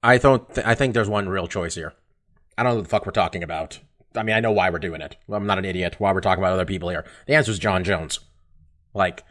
I 0.03 0.17
don't. 0.17 0.53
Th- 0.53 0.67
I 0.67 0.75
think 0.75 0.93
there's 0.93 1.07
one 1.07 1.29
real 1.29 1.47
choice 1.47 1.75
here. 1.75 1.93
I 2.57 2.63
don't 2.63 2.73
know 2.73 2.75
what 2.75 2.83
the 2.83 2.89
fuck 2.89 3.05
we're 3.05 3.13
talking 3.13 3.41
about. 3.41 3.79
I 4.17 4.23
mean, 4.23 4.35
I 4.35 4.41
know 4.41 4.51
why 4.51 4.69
we're 4.69 4.79
doing 4.79 4.99
it. 4.99 5.15
I'm 5.31 5.47
not 5.47 5.57
an 5.57 5.63
idiot. 5.63 5.95
Why 5.97 6.11
we're 6.11 6.19
talking 6.19 6.43
about 6.43 6.51
other 6.51 6.65
people 6.65 6.89
here. 6.89 7.05
The 7.25 7.35
answer 7.35 7.51
is 7.51 7.57
Jon 7.57 7.85
Jones. 7.85 8.19
Like, 8.93 9.23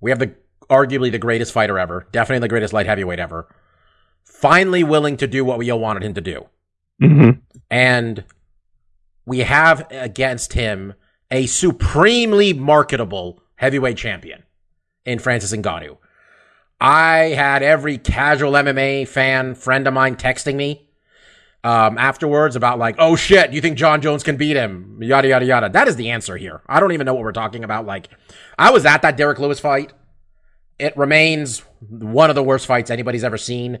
we 0.00 0.12
have 0.12 0.20
the 0.20 0.36
arguably 0.70 1.10
the 1.10 1.18
greatest 1.18 1.52
fighter 1.52 1.80
ever, 1.80 2.06
definitely 2.12 2.44
the 2.44 2.48
greatest 2.48 2.72
light 2.72 2.86
heavyweight 2.86 3.18
ever. 3.18 3.52
Finally 4.22 4.84
willing 4.84 5.16
to 5.16 5.26
do 5.26 5.44
what 5.44 5.58
we 5.58 5.68
all 5.72 5.80
wanted 5.80 6.04
him 6.04 6.14
to 6.14 6.20
do. 6.20 6.46
Mm-hmm. 7.02 7.40
And 7.72 8.22
we 9.24 9.40
have 9.40 9.88
against 9.90 10.52
him 10.52 10.94
a 11.32 11.46
supremely 11.46 12.52
marketable 12.52 13.42
heavyweight 13.56 13.96
champion 13.96 14.44
in 15.06 15.18
Francis 15.18 15.52
Ngannou. 15.52 15.96
I 16.80 17.28
had 17.28 17.62
every 17.62 17.96
casual 17.96 18.52
MMA 18.52 19.08
fan 19.08 19.54
friend 19.54 19.86
of 19.86 19.94
mine 19.94 20.16
texting 20.16 20.56
me 20.56 20.86
um, 21.64 21.96
afterwards 21.96 22.54
about 22.54 22.78
like, 22.78 22.96
oh 22.98 23.16
shit, 23.16 23.52
you 23.52 23.60
think 23.60 23.78
Jon 23.78 24.02
Jones 24.02 24.22
can 24.22 24.36
beat 24.36 24.56
him? 24.56 24.98
Yada 25.00 25.28
yada 25.28 25.44
yada. 25.46 25.68
That 25.70 25.88
is 25.88 25.96
the 25.96 26.10
answer 26.10 26.36
here. 26.36 26.60
I 26.66 26.80
don't 26.80 26.92
even 26.92 27.06
know 27.06 27.14
what 27.14 27.22
we're 27.22 27.32
talking 27.32 27.64
about. 27.64 27.86
Like, 27.86 28.08
I 28.58 28.70
was 28.70 28.84
at 28.84 29.02
that 29.02 29.16
Derrick 29.16 29.38
Lewis 29.38 29.60
fight. 29.60 29.94
It 30.78 30.94
remains 30.96 31.60
one 31.88 32.28
of 32.28 32.36
the 32.36 32.42
worst 32.42 32.66
fights 32.66 32.90
anybody's 32.90 33.24
ever 33.24 33.38
seen. 33.38 33.78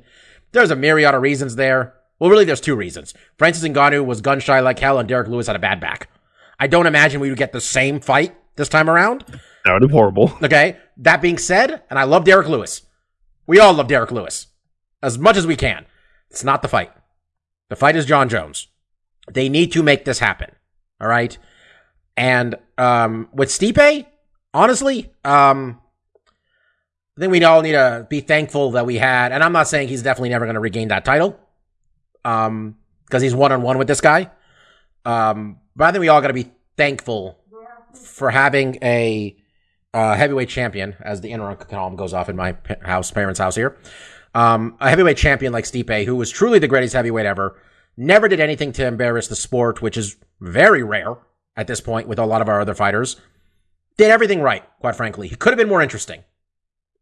There's 0.52 0.70
a 0.70 0.76
myriad 0.76 1.14
of 1.14 1.20
reasons 1.20 1.56
there. 1.56 1.94
Well, 2.18 2.30
really, 2.30 2.46
there's 2.46 2.62
two 2.62 2.74
reasons. 2.74 3.12
Francis 3.36 3.62
Ngannou 3.62 4.06
was 4.06 4.22
gun 4.22 4.40
shy 4.40 4.60
like 4.60 4.78
hell, 4.78 4.98
and 4.98 5.06
Derrick 5.06 5.28
Lewis 5.28 5.48
had 5.48 5.56
a 5.56 5.58
bad 5.58 5.80
back. 5.80 6.08
I 6.58 6.66
don't 6.66 6.86
imagine 6.86 7.20
we 7.20 7.28
would 7.28 7.36
get 7.36 7.52
the 7.52 7.60
same 7.60 8.00
fight 8.00 8.34
this 8.56 8.70
time 8.70 8.88
around. 8.88 9.24
That 9.66 9.74
would 9.74 9.86
be 9.86 9.92
horrible. 9.92 10.32
Okay. 10.42 10.78
That 10.96 11.20
being 11.20 11.38
said, 11.38 11.82
and 11.90 11.98
I 11.98 12.04
love 12.04 12.24
Derrick 12.24 12.48
Lewis. 12.48 12.82
We 13.46 13.58
all 13.58 13.74
love 13.74 13.88
Derrick 13.88 14.10
Lewis 14.10 14.48
as 15.02 15.18
much 15.18 15.36
as 15.36 15.46
we 15.46 15.56
can. 15.56 15.86
It's 16.30 16.44
not 16.44 16.62
the 16.62 16.68
fight. 16.68 16.90
The 17.68 17.76
fight 17.76 17.96
is 17.96 18.06
Jon 18.06 18.28
Jones. 18.28 18.68
They 19.30 19.48
need 19.48 19.72
to 19.72 19.82
make 19.82 20.04
this 20.04 20.18
happen. 20.18 20.50
All 21.00 21.08
right. 21.08 21.36
And 22.16 22.54
um, 22.78 23.28
with 23.32 23.50
Stipe, 23.50 24.06
honestly, 24.54 25.12
um, 25.24 25.80
I 27.16 27.20
think 27.20 27.30
we 27.30 27.44
all 27.44 27.62
need 27.62 27.72
to 27.72 28.06
be 28.08 28.20
thankful 28.20 28.72
that 28.72 28.86
we 28.86 28.96
had. 28.96 29.32
And 29.32 29.42
I'm 29.44 29.52
not 29.52 29.68
saying 29.68 29.88
he's 29.88 30.02
definitely 30.02 30.30
never 30.30 30.46
going 30.46 30.54
to 30.54 30.60
regain 30.60 30.88
that 30.88 31.04
title, 31.04 31.38
um, 32.24 32.76
because 33.04 33.22
he's 33.22 33.34
one 33.34 33.52
on 33.52 33.62
one 33.62 33.78
with 33.78 33.88
this 33.88 34.00
guy. 34.00 34.30
Um, 35.04 35.58
but 35.74 35.84
I 35.84 35.92
think 35.92 36.00
we 36.00 36.08
all 36.08 36.20
got 36.20 36.28
to 36.28 36.34
be 36.34 36.50
thankful 36.76 37.38
for 37.94 38.30
having 38.30 38.78
a 38.82 39.36
uh, 39.96 40.14
heavyweight 40.14 40.50
champion, 40.50 40.94
as 41.00 41.22
the 41.22 41.30
interruption 41.30 41.74
alarm 41.74 41.96
goes 41.96 42.12
off 42.12 42.28
in 42.28 42.36
my 42.36 42.54
house, 42.82 43.10
parents' 43.10 43.40
house 43.40 43.54
here. 43.54 43.78
Um, 44.34 44.76
a 44.78 44.90
heavyweight 44.90 45.16
champion 45.16 45.54
like 45.54 45.64
Stipe, 45.64 46.04
who 46.04 46.14
was 46.14 46.30
truly 46.30 46.58
the 46.58 46.68
greatest 46.68 46.92
heavyweight 46.92 47.24
ever, 47.24 47.58
never 47.96 48.28
did 48.28 48.38
anything 48.38 48.72
to 48.72 48.86
embarrass 48.86 49.28
the 49.28 49.36
sport, 49.36 49.80
which 49.80 49.96
is 49.96 50.16
very 50.38 50.82
rare 50.82 51.16
at 51.56 51.66
this 51.66 51.80
point 51.80 52.08
with 52.08 52.18
a 52.18 52.26
lot 52.26 52.42
of 52.42 52.48
our 52.48 52.60
other 52.60 52.74
fighters. 52.74 53.16
did 53.96 54.10
everything 54.10 54.42
right, 54.42 54.64
quite 54.80 54.94
frankly. 54.94 55.28
He 55.28 55.36
could 55.36 55.52
have 55.52 55.58
been 55.58 55.70
more 55.70 55.80
interesting. 55.80 56.22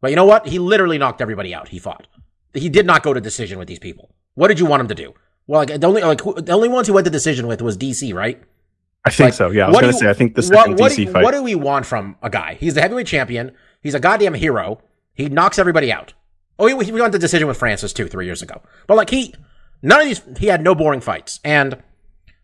But 0.01 0.11
you 0.11 0.17
know 0.17 0.25
what? 0.25 0.47
He 0.47 0.61
literally 0.61 0.97
knocked 0.97 1.21
everybody 1.21 1.53
out. 1.53 1.69
He 1.69 1.81
fought. 1.81 2.07
He 2.53 2.69
did 2.69 2.87
not 2.87 3.03
go 3.03 3.13
to 3.13 3.21
decision 3.21 3.59
with 3.59 3.67
these 3.67 3.81
people. 3.81 4.15
What 4.35 4.47
did 4.47 4.61
you 4.61 4.67
want 4.67 4.83
him 4.83 4.89
to 4.89 4.95
do? 4.95 5.15
Well, 5.49 5.63
like 5.63 5.81
the 5.81 5.87
only 5.89 6.03
like 6.03 6.23
the 6.23 6.53
only 6.53 6.69
ones 6.69 6.87
who 6.87 6.95
went 6.95 7.07
to 7.07 7.11
decision 7.11 7.49
with 7.49 7.61
was 7.61 7.77
DC, 7.77 8.15
right? 8.15 8.41
I 9.05 9.11
think 9.11 9.27
Like, 9.29 9.35
so. 9.35 9.51
Yeah, 9.51 9.67
I 9.67 9.71
was 9.71 9.81
going 9.81 9.93
to 9.93 9.99
say. 9.99 10.09
I 10.09 10.15
think 10.15 10.35
the 10.35 10.43
second 10.43 10.79
what 10.79 10.93
DC 10.93 10.97
do 10.97 11.13
fight. 11.13 11.23
What 11.25 11.33
do 11.33 11.43
we 11.43 11.55
want 11.55 11.85
from 11.85 12.17
a 12.23 12.31
guy? 12.31 12.57
He's 12.59 12.75
the 12.75 12.81
heavyweight 12.81 13.07
champion. 13.07 13.53
He's 13.83 13.95
a 13.95 14.01
goddamn 14.01 14.35
hero. 14.35 14.81
He 15.13 15.29
knocks 15.29 15.59
everybody 15.59 15.93
out. 15.93 16.15
Oh, 16.59 16.67
he, 16.67 16.85
he 16.87 16.93
went 16.93 17.13
to 17.13 17.19
decision 17.19 17.47
with 17.47 17.59
Francis 17.59 17.93
too 17.93 18.09
three 18.09 18.25
years 18.25 18.41
ago. 18.41 18.63
But 18.87 18.97
like 18.97 19.11
he, 19.11 19.35
none 19.83 20.01
of 20.01 20.07
these, 20.07 20.23
he 20.39 20.47
had 20.47 20.63
no 20.63 20.75
boring 20.75 21.01
fights. 21.01 21.41
And 21.45 21.83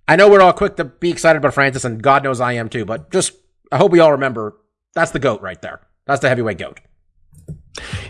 I 0.07 0.17
know 0.17 0.29
we're 0.29 0.43
all 0.43 0.53
quick 0.53 0.77
to 0.77 0.85
be 0.85 1.11
excited 1.11 1.39
about 1.39 1.55
Francis, 1.55 1.85
and 1.85 2.03
God 2.03 2.25
knows 2.25 2.41
I 2.41 2.53
am 2.55 2.69
too. 2.69 2.85
But 2.85 3.11
just 3.11 3.33
I 3.73 3.79
hope 3.79 3.93
we 3.93 4.01
all 4.01 4.13
remember 4.13 4.57
that's 4.95 5.13
the 5.13 5.19
goat 5.19 5.41
right 5.41 5.61
there. 5.63 5.81
That's 6.07 6.21
the 6.21 6.29
heavyweight 6.29 6.59
goat. 6.59 6.81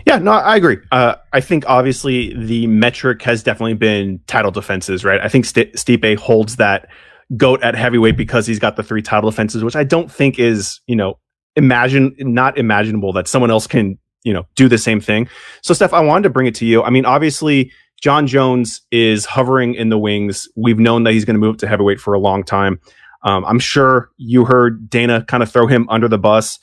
Yeah, 0.05 0.17
no, 0.17 0.31
I 0.31 0.55
agree. 0.55 0.77
Uh, 0.91 1.15
I 1.31 1.39
think 1.39 1.63
obviously 1.67 2.33
the 2.33 2.65
metric 2.67 3.21
has 3.21 3.43
definitely 3.43 3.75
been 3.75 4.19
title 4.25 4.51
defenses, 4.51 5.05
right? 5.05 5.21
I 5.21 5.29
think 5.29 5.45
St- 5.45 5.73
Stipe 5.73 6.17
holds 6.17 6.55
that 6.55 6.89
goat 7.37 7.61
at 7.63 7.75
heavyweight 7.75 8.17
because 8.17 8.45
he's 8.45 8.59
got 8.59 8.75
the 8.75 8.83
three 8.83 9.01
title 9.01 9.29
defenses, 9.29 9.63
which 9.63 9.75
I 9.75 9.83
don't 9.83 10.11
think 10.11 10.39
is, 10.39 10.79
you 10.87 10.95
know, 10.95 11.17
imagine 11.55 12.15
not 12.19 12.57
imaginable 12.57 13.13
that 13.13 13.27
someone 13.27 13.51
else 13.51 13.67
can, 13.67 13.97
you 14.23 14.33
know, 14.33 14.45
do 14.55 14.67
the 14.67 14.77
same 14.77 15.01
thing. 15.01 15.27
So, 15.61 15.73
Steph, 15.73 15.93
I 15.93 16.01
wanted 16.01 16.23
to 16.23 16.29
bring 16.29 16.47
it 16.47 16.55
to 16.55 16.65
you. 16.65 16.83
I 16.83 16.89
mean, 16.89 17.05
obviously, 17.05 17.71
Jon 18.01 18.27
Jones 18.27 18.81
is 18.91 19.25
hovering 19.25 19.75
in 19.75 19.89
the 19.89 19.97
wings. 19.97 20.47
We've 20.55 20.79
known 20.79 21.03
that 21.03 21.13
he's 21.13 21.25
going 21.25 21.35
to 21.35 21.39
move 21.39 21.57
to 21.57 21.67
heavyweight 21.67 21.99
for 21.99 22.13
a 22.13 22.19
long 22.19 22.43
time. 22.43 22.79
Um, 23.23 23.45
I'm 23.45 23.59
sure 23.59 24.09
you 24.17 24.45
heard 24.45 24.89
Dana 24.89 25.23
kind 25.27 25.43
of 25.43 25.51
throw 25.51 25.67
him 25.67 25.87
under 25.89 26.07
the 26.07 26.17
bus. 26.17 26.59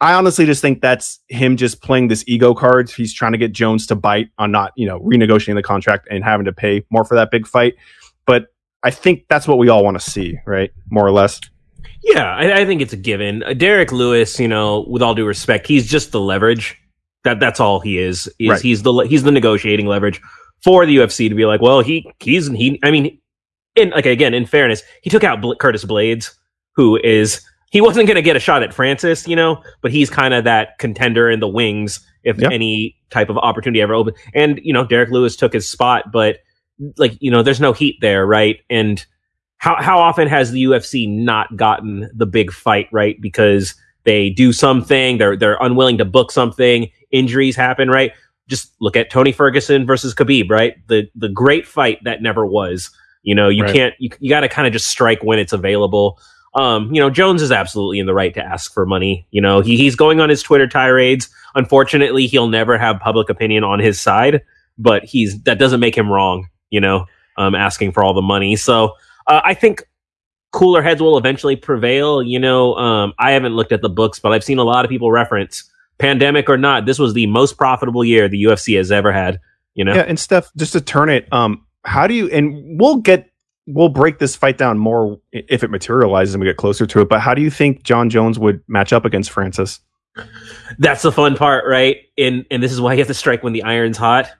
I 0.00 0.12
honestly 0.12 0.44
just 0.44 0.60
think 0.60 0.82
that's 0.82 1.20
him 1.28 1.56
just 1.56 1.82
playing 1.82 2.08
this 2.08 2.22
ego 2.26 2.54
card. 2.54 2.90
He's 2.90 3.14
trying 3.14 3.32
to 3.32 3.38
get 3.38 3.52
Jones 3.52 3.86
to 3.86 3.96
bite 3.96 4.28
on 4.38 4.52
not, 4.52 4.72
you 4.76 4.86
know, 4.86 5.00
renegotiating 5.00 5.54
the 5.54 5.62
contract 5.62 6.06
and 6.10 6.22
having 6.22 6.44
to 6.44 6.52
pay 6.52 6.84
more 6.90 7.04
for 7.04 7.14
that 7.14 7.30
big 7.30 7.46
fight. 7.46 7.74
I 8.82 8.90
think 8.90 9.24
that's 9.28 9.48
what 9.48 9.58
we 9.58 9.68
all 9.68 9.82
want 9.84 9.98
to 10.00 10.10
see, 10.10 10.38
right? 10.46 10.70
More 10.90 11.06
or 11.06 11.10
less. 11.12 11.40
Yeah, 12.02 12.24
I, 12.36 12.60
I 12.60 12.64
think 12.66 12.80
it's 12.82 12.92
a 12.92 12.96
given. 12.96 13.42
Uh, 13.42 13.52
Derrick 13.54 13.90
Lewis, 13.90 14.38
you 14.38 14.46
know, 14.48 14.84
with 14.88 15.02
all 15.02 15.14
due 15.14 15.26
respect, 15.26 15.66
he's 15.66 15.86
just 15.88 16.12
the 16.12 16.20
leverage. 16.20 16.76
That 17.24 17.40
that's 17.40 17.58
all 17.58 17.80
he 17.80 17.98
is. 17.98 18.28
Is 18.38 18.48
Right. 18.50 18.60
he's 18.60 18.82
the 18.82 18.92
he's 19.08 19.24
the 19.24 19.32
negotiating 19.32 19.86
leverage 19.86 20.20
for 20.62 20.86
the 20.86 20.96
UFC 20.96 21.28
to 21.28 21.34
be 21.34 21.44
like, 21.46 21.60
well, 21.60 21.80
he 21.80 22.08
he's 22.20 22.46
he. 22.48 22.78
I 22.84 22.90
mean, 22.92 23.18
in 23.74 23.90
like 23.90 24.06
again, 24.06 24.34
in 24.34 24.46
fairness, 24.46 24.82
he 25.02 25.10
took 25.10 25.24
out 25.24 25.42
Curtis 25.58 25.84
Blaydes, 25.84 26.30
who 26.76 26.96
is 27.02 27.44
he 27.72 27.80
wasn't 27.80 28.06
going 28.06 28.14
to 28.14 28.22
get 28.22 28.36
a 28.36 28.40
shot 28.40 28.62
at 28.62 28.72
Francis, 28.72 29.26
you 29.26 29.34
know, 29.34 29.60
but 29.82 29.90
he's 29.90 30.08
kind 30.08 30.32
of 30.32 30.44
that 30.44 30.78
contender 30.78 31.28
in 31.28 31.40
the 31.40 31.48
wings 31.48 31.98
if 32.22 32.38
Yeah. 32.38 32.50
any 32.52 32.96
type 33.10 33.28
of 33.28 33.36
opportunity 33.38 33.80
ever 33.80 33.94
opened. 33.94 34.16
And 34.32 34.60
you 34.62 34.72
know, 34.72 34.84
Derrick 34.86 35.10
Lewis 35.10 35.34
took 35.34 35.52
his 35.52 35.68
spot, 35.68 36.12
but 36.12 36.38
like 36.96 37.16
you 37.20 37.30
know, 37.30 37.42
there's 37.42 37.60
no 37.60 37.72
heat 37.72 37.96
there, 38.00 38.26
right? 38.26 38.58
And 38.70 39.04
how 39.58 39.80
how 39.80 39.98
often 39.98 40.28
has 40.28 40.50
the 40.50 40.64
UFC 40.64 41.08
not 41.08 41.56
gotten 41.56 42.10
the 42.14 42.26
big 42.26 42.52
fight 42.52 42.88
right? 42.92 43.20
Because 43.20 43.74
they 44.04 44.30
do 44.30 44.52
something 44.52 45.18
they're 45.18 45.36
they're 45.36 45.58
unwilling 45.60 45.98
to 45.98 46.04
book 46.04 46.30
something 46.30 46.90
injuries 47.10 47.56
happen 47.56 47.88
right? 47.90 48.12
Just 48.48 48.72
look 48.80 48.96
at 48.96 49.10
Tony 49.10 49.32
Ferguson 49.32 49.86
versus 49.86 50.14
Khabib 50.14 50.50
right? 50.50 50.74
The 50.88 51.08
the 51.14 51.28
great 51.28 51.66
fight 51.66 51.98
that 52.04 52.22
never 52.22 52.46
was. 52.46 52.90
You 53.22 53.34
know 53.34 53.48
you 53.48 53.64
Right. 53.64 53.74
can't 53.74 53.94
you, 53.98 54.10
you 54.20 54.28
got 54.28 54.40
to 54.40 54.48
kind 54.48 54.66
of 54.66 54.72
just 54.72 54.88
strike 54.88 55.22
when 55.22 55.38
it's 55.38 55.52
available. 55.52 56.18
Um 56.54 56.92
you 56.94 57.00
know 57.00 57.10
Jones 57.10 57.40
is 57.42 57.50
absolutely 57.50 57.98
in 57.98 58.06
the 58.06 58.14
right 58.14 58.34
to 58.34 58.44
ask 58.44 58.72
for 58.72 58.84
money. 58.86 59.26
You 59.30 59.40
know 59.40 59.62
he, 59.62 59.76
he's 59.76 59.96
going 59.96 60.20
on 60.20 60.28
his 60.28 60.42
Twitter 60.42 60.68
tirades. 60.68 61.28
Unfortunately 61.54 62.26
he'll 62.26 62.48
never 62.48 62.76
have 62.76 63.00
public 63.00 63.30
opinion 63.30 63.64
on 63.64 63.78
his 63.78 63.98
side 64.00 64.42
but 64.78 65.02
he's 65.04 65.42
that 65.44 65.58
doesn't 65.58 65.80
make 65.80 65.96
him 65.96 66.12
wrong 66.12 66.46
you 66.70 66.80
know 66.80 67.06
um 67.36 67.54
asking 67.54 67.92
for 67.92 68.02
all 68.02 68.14
the 68.14 68.22
money 68.22 68.56
so 68.56 68.92
uh, 69.26 69.40
I 69.44 69.54
think 69.54 69.82
cooler 70.52 70.82
heads 70.82 71.02
will 71.02 71.18
eventually 71.18 71.56
prevail. 71.56 72.22
You 72.22 72.38
know, 72.38 72.74
um, 72.76 73.12
I 73.18 73.32
haven't 73.32 73.54
looked 73.54 73.72
at 73.72 73.82
the 73.82 73.88
books, 73.88 74.18
but 74.18 74.32
I've 74.32 74.44
seen 74.44 74.58
a 74.58 74.64
lot 74.64 74.84
of 74.84 74.88
people 74.88 75.10
reference 75.10 75.70
pandemic 75.98 76.48
or 76.48 76.56
not. 76.56 76.86
This 76.86 76.98
was 76.98 77.14
the 77.14 77.26
most 77.26 77.56
profitable 77.58 78.04
year 78.04 78.28
the 78.28 78.42
UFC 78.44 78.76
has 78.76 78.90
ever 78.90 79.12
had. 79.12 79.40
You 79.74 79.84
know, 79.84 79.94
Yeah, 79.94 80.02
and 80.02 80.18
Steph, 80.18 80.50
just 80.56 80.72
to 80.72 80.80
turn 80.80 81.10
it, 81.10 81.30
um, 81.32 81.66
how 81.84 82.06
do 82.06 82.14
you? 82.14 82.30
And 82.30 82.80
we'll 82.80 82.96
get 82.96 83.30
we'll 83.66 83.88
break 83.88 84.18
this 84.18 84.34
fight 84.36 84.56
down 84.56 84.78
more 84.78 85.20
if 85.32 85.62
it 85.62 85.70
materializes 85.70 86.34
and 86.34 86.40
we 86.40 86.46
get 86.46 86.56
closer 86.56 86.86
to 86.86 87.00
it. 87.00 87.08
But 87.08 87.20
how 87.20 87.34
do 87.34 87.42
you 87.42 87.50
think 87.50 87.82
Jon 87.82 88.08
Jones 88.08 88.38
would 88.38 88.62
match 88.68 88.92
up 88.92 89.04
against 89.04 89.30
Francis? 89.30 89.80
that's 90.78 91.02
the 91.02 91.12
fun 91.12 91.36
part, 91.36 91.66
right? 91.66 91.98
And 92.16 92.46
and 92.50 92.62
this 92.62 92.72
is 92.72 92.80
why 92.80 92.94
you 92.94 92.98
have 93.00 93.08
to 93.08 93.14
strike 93.14 93.42
when 93.42 93.52
the 93.52 93.64
iron's 93.64 93.98
hot. 93.98 94.30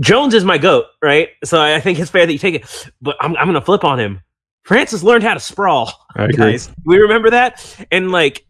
Jones 0.00 0.34
is 0.34 0.44
my 0.44 0.58
goat, 0.58 0.86
right? 1.02 1.28
So 1.44 1.60
I 1.60 1.80
think 1.80 1.98
it's 1.98 2.10
fair 2.10 2.26
that 2.26 2.32
you 2.32 2.38
take 2.38 2.54
it, 2.56 2.90
but 3.02 3.16
I'm 3.20 3.36
I'm 3.36 3.46
gonna 3.46 3.60
flip 3.60 3.84
on 3.84 4.00
him. 4.00 4.20
Francis 4.64 5.02
learned 5.02 5.22
how 5.22 5.34
to 5.34 5.40
sprawl. 5.40 5.92
I 6.16 6.24
agree. 6.24 6.52
guys. 6.52 6.70
We 6.84 6.98
remember 6.98 7.30
that, 7.30 7.86
and 7.90 8.10
like, 8.10 8.46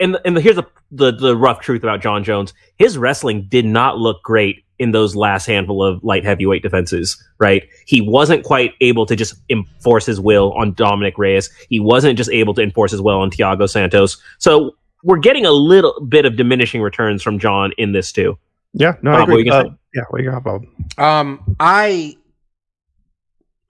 and 0.00 0.18
and 0.24 0.38
here's 0.38 0.56
the, 0.56 0.66
the 0.90 1.12
the 1.12 1.36
rough 1.36 1.60
truth 1.60 1.82
about 1.82 2.00
Jon 2.00 2.24
Jones: 2.24 2.54
his 2.78 2.96
wrestling 2.96 3.46
did 3.48 3.64
not 3.66 3.98
look 3.98 4.22
great 4.22 4.64
in 4.78 4.90
those 4.90 5.14
last 5.14 5.46
handful 5.46 5.84
of 5.84 6.02
light 6.02 6.24
heavyweight 6.24 6.62
defenses. 6.62 7.22
Right? 7.38 7.68
He 7.86 8.00
wasn't 8.00 8.44
quite 8.44 8.72
able 8.80 9.06
to 9.06 9.16
just 9.16 9.34
enforce 9.50 10.06
his 10.06 10.20
will 10.20 10.52
on 10.54 10.72
Dominick 10.72 11.18
Reyes. 11.18 11.50
He 11.68 11.78
wasn't 11.78 12.16
just 12.16 12.30
able 12.30 12.54
to 12.54 12.62
enforce 12.62 12.90
his 12.90 13.00
will 13.02 13.18
on 13.18 13.30
Thiago 13.30 13.68
Santos. 13.68 14.16
So 14.38 14.76
we're 15.02 15.18
getting 15.18 15.44
a 15.44 15.52
little 15.52 16.00
bit 16.08 16.24
of 16.24 16.36
diminishing 16.36 16.80
returns 16.80 17.22
from 17.22 17.38
Jon 17.38 17.72
in 17.76 17.92
this 17.92 18.10
too. 18.10 18.38
Yeah, 18.74 18.96
no, 19.02 19.12
Bob, 19.12 19.16
I 19.16 19.20
what 19.20 19.28
agree. 19.30 19.44
you 19.44 19.50
gonna 19.50 19.68
Uh, 19.68 19.72
yeah, 19.94 20.02
what 20.10 20.22
you 20.22 20.30
got, 20.30 20.42
Bob? 20.42 20.64
Um, 20.98 21.56
I, 21.60 22.16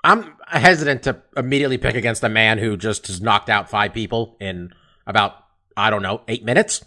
I'm 0.03 0.33
hesitant 0.47 1.03
to 1.05 1.23
immediately 1.37 1.77
pick 1.79 1.95
against 1.95 2.25
a 2.25 2.29
man 2.31 2.59
who 2.59 2.77
just 2.77 3.07
has 3.09 3.21
knocked 3.21 3.51
out 3.51 3.69
five 3.69 3.93
people 3.93 4.37
in 4.41 4.73
about 5.07 5.37
I 5.77 5.91
don't 5.91 6.03
know 6.03 6.23
eight 6.27 6.45
minutes. 6.45 6.83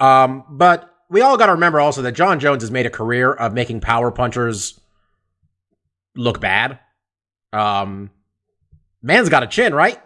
Um, 0.00 0.44
but 0.48 0.92
we 1.08 1.20
all 1.20 1.36
got 1.36 1.46
to 1.46 1.52
remember 1.52 1.80
also 1.80 2.02
that 2.02 2.12
Jon 2.12 2.40
Jones 2.40 2.62
has 2.62 2.70
made 2.70 2.86
a 2.86 2.90
career 2.90 3.32
of 3.32 3.52
making 3.52 3.80
power 3.80 4.10
punchers 4.10 4.80
look 6.16 6.40
bad. 6.40 6.78
Um, 7.52 8.10
man's 9.02 9.28
got 9.28 9.42
a 9.42 9.46
chin, 9.46 9.74
right? 9.74 10.00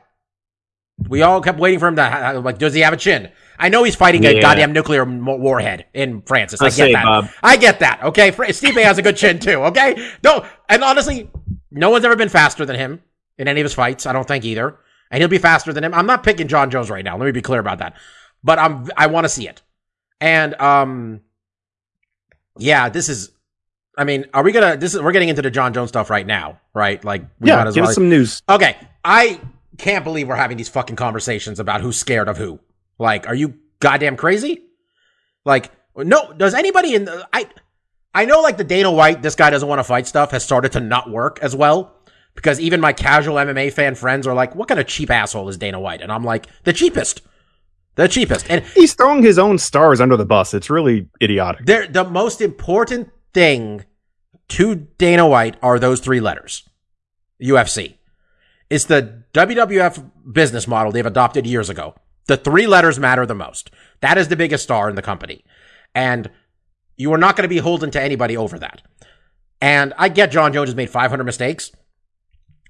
We 1.08 1.22
all 1.22 1.40
kept 1.40 1.58
waiting 1.58 1.78
for 1.80 1.88
him 1.88 1.96
to 1.96 2.04
ha- 2.04 2.30
like. 2.32 2.58
Does 2.58 2.74
he 2.74 2.80
have 2.80 2.92
a 2.92 2.98
chin? 2.98 3.30
I 3.58 3.68
know 3.68 3.84
he's 3.84 3.94
fighting 3.94 4.24
a 4.24 4.40
goddamn 4.40 4.72
nuclear 4.72 5.04
warhead 5.04 5.86
in 5.94 6.22
Francis. 6.22 6.60
I 6.60 6.66
I 6.66 6.68
get 6.68 6.74
say, 6.74 6.92
that. 6.92 7.04
Bob. 7.04 7.28
I 7.42 7.56
get 7.56 7.78
that. 7.80 8.02
Okay, 8.02 8.30
Steve 8.52 8.74
Stipe 8.74 8.82
has 8.82 8.98
a 8.98 9.02
good 9.02 9.16
chin 9.16 9.38
too. 9.38 9.62
Okay, 9.64 10.10
no, 10.22 10.44
and 10.68 10.82
honestly, 10.82 11.30
no 11.70 11.90
one's 11.90 12.04
ever 12.04 12.16
been 12.16 12.28
faster 12.28 12.64
than 12.66 12.76
him 12.76 13.02
in 13.38 13.48
any 13.48 13.60
of 13.60 13.64
his 13.64 13.74
fights. 13.74 14.06
I 14.06 14.12
don't 14.12 14.26
think 14.26 14.44
either, 14.44 14.76
and 15.10 15.20
he'll 15.20 15.28
be 15.28 15.38
faster 15.38 15.72
than 15.72 15.84
him. 15.84 15.94
I'm 15.94 16.06
not 16.06 16.22
picking 16.22 16.48
Jon 16.48 16.70
Jones 16.70 16.90
right 16.90 17.04
now. 17.04 17.16
Let 17.16 17.26
me 17.26 17.32
be 17.32 17.42
clear 17.42 17.60
about 17.60 17.78
that. 17.78 17.94
But 18.42 18.58
I'm 18.58 18.88
I 18.96 19.06
want 19.06 19.24
to 19.24 19.28
see 19.28 19.48
it, 19.48 19.62
and 20.20 20.54
um, 20.60 21.20
yeah, 22.58 22.88
this 22.88 23.08
is. 23.08 23.30
I 23.96 24.02
mean, 24.02 24.26
are 24.34 24.42
we 24.42 24.50
gonna? 24.50 24.76
This 24.76 24.94
is 24.94 25.00
we're 25.00 25.12
getting 25.12 25.28
into 25.28 25.42
the 25.42 25.50
Jon 25.50 25.72
Jones 25.72 25.88
stuff 25.90 26.10
right 26.10 26.26
now, 26.26 26.60
right? 26.74 27.02
Like, 27.04 27.22
we 27.38 27.48
Yeah, 27.48 27.56
might 27.56 27.68
as 27.68 27.74
give 27.74 27.82
well. 27.82 27.90
us 27.90 27.94
some 27.94 28.08
news. 28.08 28.42
Okay, 28.48 28.76
I 29.04 29.40
can't 29.78 30.02
believe 30.04 30.26
we're 30.28 30.34
having 30.34 30.56
these 30.56 30.68
fucking 30.68 30.96
conversations 30.96 31.60
about 31.60 31.80
who's 31.80 31.96
scared 31.96 32.28
of 32.28 32.36
who. 32.36 32.58
Like, 32.98 33.26
are 33.26 33.34
you 33.34 33.54
goddamn 33.80 34.16
crazy? 34.16 34.62
Like, 35.44 35.70
no, 35.96 36.32
does 36.32 36.54
anybody 36.54 36.94
in 36.94 37.04
the, 37.04 37.28
I, 37.32 37.48
I 38.14 38.24
know 38.24 38.40
like 38.40 38.56
the 38.56 38.64
Dana 38.64 38.90
White, 38.90 39.22
this 39.22 39.34
guy 39.34 39.50
doesn't 39.50 39.68
want 39.68 39.80
to 39.80 39.84
fight 39.84 40.06
stuff 40.06 40.30
has 40.30 40.44
started 40.44 40.72
to 40.72 40.80
not 40.80 41.10
work 41.10 41.38
as 41.42 41.54
well. 41.54 41.96
Because 42.34 42.58
even 42.58 42.80
my 42.80 42.92
casual 42.92 43.36
MMA 43.36 43.72
fan 43.72 43.94
friends 43.94 44.26
are 44.26 44.34
like, 44.34 44.56
what 44.56 44.66
kind 44.66 44.80
of 44.80 44.86
cheap 44.86 45.10
asshole 45.10 45.48
is 45.48 45.56
Dana 45.56 45.78
White? 45.78 46.00
And 46.00 46.10
I'm 46.10 46.24
like, 46.24 46.46
the 46.64 46.72
cheapest. 46.72 47.22
The 47.94 48.08
cheapest. 48.08 48.50
And 48.50 48.64
He's 48.64 48.94
throwing 48.94 49.22
his 49.22 49.38
own 49.38 49.58
stars 49.58 50.00
under 50.00 50.16
the 50.16 50.24
bus. 50.24 50.52
It's 50.52 50.68
really 50.68 51.08
idiotic. 51.22 51.64
there, 51.64 51.86
the 51.86 52.02
most 52.02 52.40
important 52.40 53.10
thing 53.32 53.84
to 54.48 54.74
Dana 54.74 55.28
White 55.28 55.56
are 55.62 55.78
those 55.78 56.00
three 56.00 56.20
letters. 56.20 56.68
UFC. 57.40 57.94
It's 58.68 58.84
the 58.86 59.22
WWF 59.32 60.10
business 60.32 60.66
model 60.66 60.90
they've 60.90 61.06
adopted 61.06 61.46
years 61.46 61.70
ago. 61.70 61.94
The 62.26 62.36
three 62.36 62.66
letters 62.66 62.98
matter 62.98 63.26
the 63.26 63.34
most. 63.34 63.70
That 64.00 64.18
is 64.18 64.28
the 64.28 64.36
biggest 64.36 64.64
star 64.64 64.88
in 64.88 64.96
the 64.96 65.02
company. 65.02 65.44
And 65.94 66.30
you 66.96 67.12
are 67.12 67.18
not 67.18 67.36
going 67.36 67.44
to 67.44 67.54
be 67.54 67.58
holding 67.58 67.90
to 67.92 68.02
anybody 68.02 68.36
over 68.36 68.58
that. 68.58 68.82
And 69.60 69.94
I 69.98 70.08
get 70.08 70.30
Jon 70.30 70.52
Jones 70.52 70.68
has 70.68 70.76
made 70.76 70.90
500 70.90 71.24
mistakes, 71.24 71.72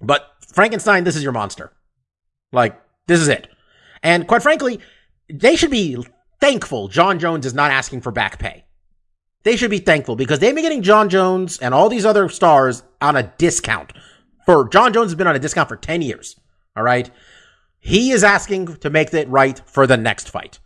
but 0.00 0.30
Frankenstein, 0.52 1.04
this 1.04 1.16
is 1.16 1.22
your 1.22 1.32
monster. 1.32 1.72
Like, 2.52 2.80
this 3.06 3.20
is 3.20 3.28
it. 3.28 3.48
And 4.02 4.26
quite 4.28 4.42
frankly, 4.42 4.80
they 5.28 5.56
should 5.56 5.70
be 5.70 5.96
thankful 6.40 6.88
Jon 6.88 7.18
Jones 7.18 7.46
is 7.46 7.54
not 7.54 7.70
asking 7.70 8.02
for 8.02 8.12
back 8.12 8.38
pay. 8.38 8.64
They 9.42 9.56
should 9.56 9.70
be 9.70 9.78
thankful 9.78 10.16
because 10.16 10.38
they've 10.38 10.54
been 10.54 10.64
getting 10.64 10.82
Jon 10.82 11.08
Jones 11.08 11.58
and 11.58 11.74
all 11.74 11.88
these 11.88 12.06
other 12.06 12.28
stars 12.28 12.82
on 13.00 13.16
a 13.16 13.34
discount. 13.38 13.92
For 14.46 14.68
Jon 14.68 14.92
Jones 14.92 15.10
has 15.10 15.16
been 15.16 15.26
on 15.26 15.36
a 15.36 15.40
discount 15.40 15.68
for 15.68 15.76
10 15.76 16.02
years. 16.02 16.38
All 16.76 16.82
right. 16.82 17.10
He 17.84 18.12
is 18.12 18.24
asking 18.24 18.78
to 18.78 18.88
make 18.88 19.12
it 19.12 19.28
right 19.28 19.60
for 19.66 19.86
the 19.86 19.98
next 19.98 20.30
fight. 20.30 20.58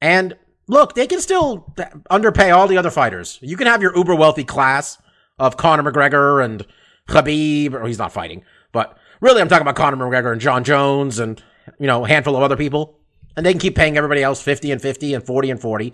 And 0.00 0.36
look, 0.68 0.94
they 0.94 1.08
can 1.08 1.20
still 1.20 1.74
underpay 2.08 2.50
all 2.50 2.68
the 2.68 2.78
other 2.78 2.92
fighters. 2.92 3.40
You 3.42 3.56
can 3.56 3.66
have 3.66 3.82
your 3.82 3.96
uber 3.96 4.14
wealthy 4.14 4.44
class 4.44 4.96
of 5.36 5.56
Conor 5.56 5.90
McGregor 5.90 6.44
and 6.44 6.64
Khabib, 7.08 7.74
or 7.74 7.88
he's 7.88 7.98
not 7.98 8.12
fighting, 8.12 8.44
but 8.70 8.96
really 9.20 9.40
I'm 9.40 9.48
talking 9.48 9.62
about 9.62 9.74
Conor 9.74 9.96
McGregor 9.96 10.30
and 10.30 10.40
Jon 10.40 10.62
Jones 10.62 11.18
and, 11.18 11.42
you 11.80 11.88
know, 11.88 12.04
a 12.04 12.08
handful 12.08 12.36
of 12.36 12.42
other 12.44 12.56
people. 12.56 13.00
And 13.36 13.44
they 13.44 13.52
can 13.52 13.60
keep 13.60 13.74
paying 13.74 13.96
everybody 13.96 14.22
else 14.22 14.40
50 14.40 14.70
and 14.70 14.80
50 14.80 15.12
and 15.12 15.26
40 15.26 15.50
and 15.50 15.60
40. 15.60 15.92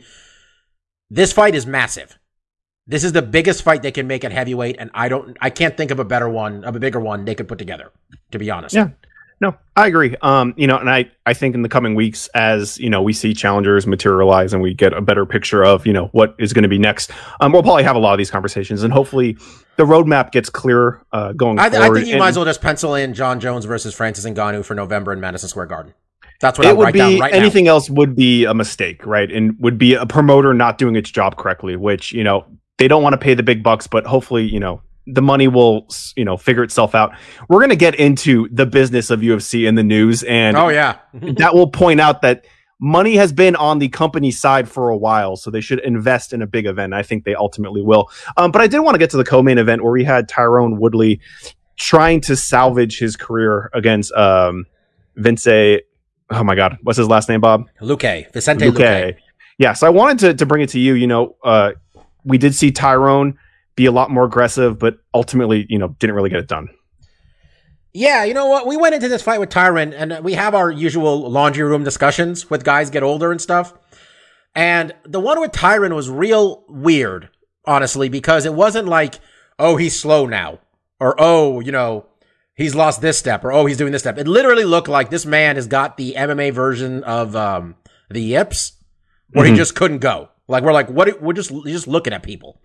This 1.09 1.33
fight 1.33 1.55
is 1.55 1.67
massive. 1.67 2.19
This 2.87 3.02
is 3.02 3.12
the 3.12 3.23
biggest 3.23 3.62
fight 3.62 3.81
they 3.81 3.93
can 3.93 4.07
make 4.07 4.25
at 4.25 4.33
heavyweight, 4.33 4.76
and 4.79 4.90
I 4.93 5.09
don't, 5.09 5.38
I 5.40 5.49
can't 5.49 5.75
think 5.75 5.90
of 5.90 6.00
a 6.00 6.05
better 6.05 6.29
one, 6.29 6.64
of 6.64 6.76
a 6.76 6.81
bigger 6.81 7.00
one 7.00 7.25
they 7.25 7.35
could 7.35 7.49
put 7.49 7.59
together. 7.59 7.93
To 8.33 8.38
be 8.38 8.50
honest, 8.50 8.75
Yeah. 8.75 8.88
No, 9.40 9.56
I 9.75 9.87
agree. 9.87 10.14
Um, 10.20 10.52
you 10.59 10.66
know, 10.66 10.76
and 10.76 10.90
I, 10.90 11.11
I 11.25 11.32
think 11.32 11.54
in 11.54 11.62
the 11.62 11.68
coming 11.68 11.94
weeks, 11.94 12.28
as 12.35 12.78
you 12.78 12.90
know, 12.90 13.00
we 13.00 13.14
see 13.14 13.32
challengers 13.32 13.87
materialize 13.87 14.52
and 14.52 14.61
we 14.62 14.75
get 14.75 14.92
a 14.92 15.00
better 15.00 15.25
picture 15.25 15.64
of 15.64 15.87
you 15.87 15.94
know 15.94 16.06
what 16.09 16.35
is 16.38 16.52
going 16.52 16.64
to 16.64 16.68
be 16.68 16.78
next. 16.78 17.11
Um, 17.40 17.52
we'll 17.52 17.62
probably 17.62 17.85
have 17.85 17.97
a 17.97 17.99
lot 17.99 18.12
of 18.12 18.18
these 18.18 18.30
conversations, 18.30 18.82
and 18.82 18.92
hopefully 18.92 19.38
the 19.76 19.85
roadmap 19.85 20.30
gets 20.30 20.50
clearer 20.50 21.02
uh, 21.12 21.32
going 21.32 21.59
I, 21.59 21.66
I 21.66 21.70
forward. 21.70 21.94
think 21.97 22.09
you 22.09 22.14
And 22.14 22.20
might 22.20 22.28
as 22.28 22.37
well 22.37 22.44
just 22.44 22.61
pencil 22.61 22.94
in 22.94 23.14
Jon 23.14 23.40
Jones 23.40 23.64
versus 23.64 23.94
Francis 23.94 24.26
Ngannou 24.26 24.62
for 24.62 24.75
November 24.75 25.12
in 25.12 25.20
Madison 25.20 25.49
Square 25.49 25.66
Garden. 25.66 25.94
That's 26.42 26.59
what 26.59 26.66
I 26.66 26.70
It 26.70 26.73
would 26.75 26.78
would 26.78 26.85
write 26.85 26.94
down 26.97 27.12
be 27.12 27.20
right 27.20 27.32
anything 27.32 27.66
else 27.66 27.88
would 27.88 28.14
be 28.14 28.44
a 28.44 28.52
mistake, 28.52 29.06
right? 29.06 29.30
And 29.30 29.59
would 29.59 29.78
be 29.78 29.94
a 29.94 30.04
promoter 30.04 30.52
not 30.52 30.76
doing 30.76 30.97
its 30.97 31.11
job 31.11 31.37
correctly, 31.37 31.76
which 31.76 32.12
you 32.12 32.25
know 32.25 32.44
they 32.76 32.88
don't 32.88 33.02
want 33.02 33.14
to 33.14 33.18
pay 33.18 33.32
the 33.32 33.42
big 33.42 33.62
bucks, 33.62 33.87
but 33.87 34.04
hopefully 34.04 34.44
you 34.44 34.61
know 34.61 34.82
the 35.12 35.23
money 35.23 35.49
will 35.49 35.88
you 36.17 36.25
know 36.25 36.37
figure 36.37 36.62
itself 36.62 36.95
out. 36.95 37.12
We're 37.49 37.61
going 37.61 37.71
to 37.71 37.76
get 37.76 37.95
into 37.95 38.49
the 38.50 38.67
business 38.67 39.11
of 39.11 39.21
UFC 39.21 39.67
in 39.67 39.75
the 39.75 39.85
news, 39.85 40.23
and. 40.23 40.57
Oh 40.57 40.69
yeah, 40.69 40.99
that 41.12 41.55
will 41.55 41.71
point 41.71 42.00
out 42.00 42.23
that 42.23 42.45
money 42.81 43.17
has 43.17 43.33
been 43.33 43.55
on 43.57 43.79
the 43.79 43.88
company 43.88 44.31
side 44.31 44.69
for 44.69 44.88
a 44.88 44.97
while, 44.97 45.37
so 45.37 45.50
they 45.50 45.61
should 45.61 45.81
invest 45.81 46.33
in 46.33 46.43
a 46.43 46.47
big 46.47 46.67
event. 46.67 46.95
I 46.95 47.02
think 47.02 47.25
they 47.25 47.35
ultimately 47.35 47.83
will. 47.83 48.11
Um, 48.37 48.50
but 48.50 48.62
I 48.62 48.67
did 48.67 48.81
want 48.81 48.95
to 48.95 48.99
get 48.99 49.11
to 49.11 49.17
the 49.17 49.25
co-main 49.25 49.59
event 49.59 49.85
where 49.85 49.93
we 49.93 50.05
had 50.05 50.29
Tyrone 50.29 50.81
Woodley 50.81 51.21
trying 51.76 52.21
to 52.23 52.37
salvage 52.37 52.99
his 52.99 53.17
career 53.17 53.71
against 53.73 54.12
um, 54.12 54.67
Vince. 55.17 55.47
Oh 55.47 56.45
my 56.45 56.55
God, 56.55 56.79
what's 56.83 56.99
his 56.99 57.09
last 57.09 57.29
name, 57.29 57.40
Bob? 57.40 57.69
Luque, 57.81 58.33
Vicente 58.33 58.71
Luque. 58.71 59.17
Yeah, 59.59 59.75
so 59.75 59.87
I 59.87 59.90
wanted 59.90 60.19
to 60.21 60.35
to 60.35 60.47
bring 60.47 60.62
it 60.62 60.71
to 60.71 60.81
you. 60.81 60.95
You 60.95 61.07
know, 61.07 61.37
uh, 61.45 61.73
we 62.25 62.38
did 62.38 62.55
see 62.55 62.73
Tyrone 62.73 63.38
be 63.81 63.87
a 63.87 63.93
lot 63.93 64.11
more 64.11 64.25
aggressive, 64.25 64.79
but 64.79 64.99
ultimately, 65.15 65.65
you 65.69 65.79
know, 65.79 65.89
didn't 65.99 66.15
really 66.17 66.29
get 66.31 66.39
it 66.41 66.49
done. 66.49 66.69
Yeah, 67.93 68.25
you 68.25 68.35
know 68.35 68.47
what? 68.47 68.67
We 68.67 68.77
went 68.77 68.95
into 68.95 69.09
this 69.09 69.23
fight 69.23 69.41
with 69.41 69.49
Tyron, 69.51 69.93
and 69.97 70.23
we 70.25 70.35
have 70.35 70.55
our 70.55 70.71
usual 70.71 71.29
laundry 71.31 71.65
room 71.65 71.83
discussions 71.83 72.49
with 72.49 72.63
guys 72.63 72.89
get 72.91 73.03
older 73.03 73.33
and 73.33 73.41
stuff. 73.41 73.75
And 74.55 74.95
the 75.05 75.19
one 75.21 75.41
with 75.41 75.51
Tyron 75.53 75.95
was 75.95 76.09
real 76.09 76.65
weird, 76.69 77.31
honestly, 77.65 78.09
because 78.09 78.47
it 78.47 78.55
wasn't 78.55 78.87
like, 78.87 79.19
oh, 79.59 79.77
he's 79.77 79.99
slow 79.99 80.27
now, 80.27 80.61
or 81.01 81.17
oh, 81.19 81.59
you 81.61 81.73
know, 81.73 82.07
he's 82.55 82.75
lost 82.77 83.01
this 83.01 83.19
step, 83.19 83.45
or 83.45 83.51
oh, 83.53 83.67
he's 83.67 83.77
doing 83.77 83.93
this 83.93 84.03
step. 84.03 84.19
It 84.19 84.29
literally 84.29 84.65
looked 84.65 84.89
like 84.89 85.11
this 85.11 85.27
man 85.27 85.57
has 85.57 85.67
got 85.67 85.97
the 85.97 86.15
MMA 86.17 86.53
version 86.53 87.03
of 87.05 87.35
um, 87.35 87.75
the 88.09 88.21
yips, 88.23 88.73
where 89.33 89.47
he 89.47 89.53
Mhm. 89.53 89.57
just 89.57 89.75
couldn't 89.75 89.99
go. 89.99 90.29
Like 90.47 90.63
we're 90.63 90.73
like, 90.73 90.89
what? 90.91 91.21
We're 91.21 91.33
just 91.33 91.51
just 91.65 91.89
looking 91.89 92.13
at 92.13 92.23
people, 92.23 92.61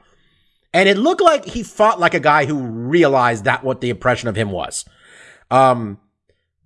and 0.75 0.89
it 0.89 0.97
looked 0.97 1.21
like 1.21 1.45
he 1.45 1.63
fought 1.63 2.01
like 2.01 2.13
a 2.13 2.19
guy 2.19 2.45
who 2.45 2.57
realized 2.59 3.45
that 3.45 3.63
what 3.63 3.79
the 3.79 3.89
impression 3.89 4.27
of 4.27 4.35
him 4.35 4.51
was. 4.51 4.83
Um, 5.49 5.99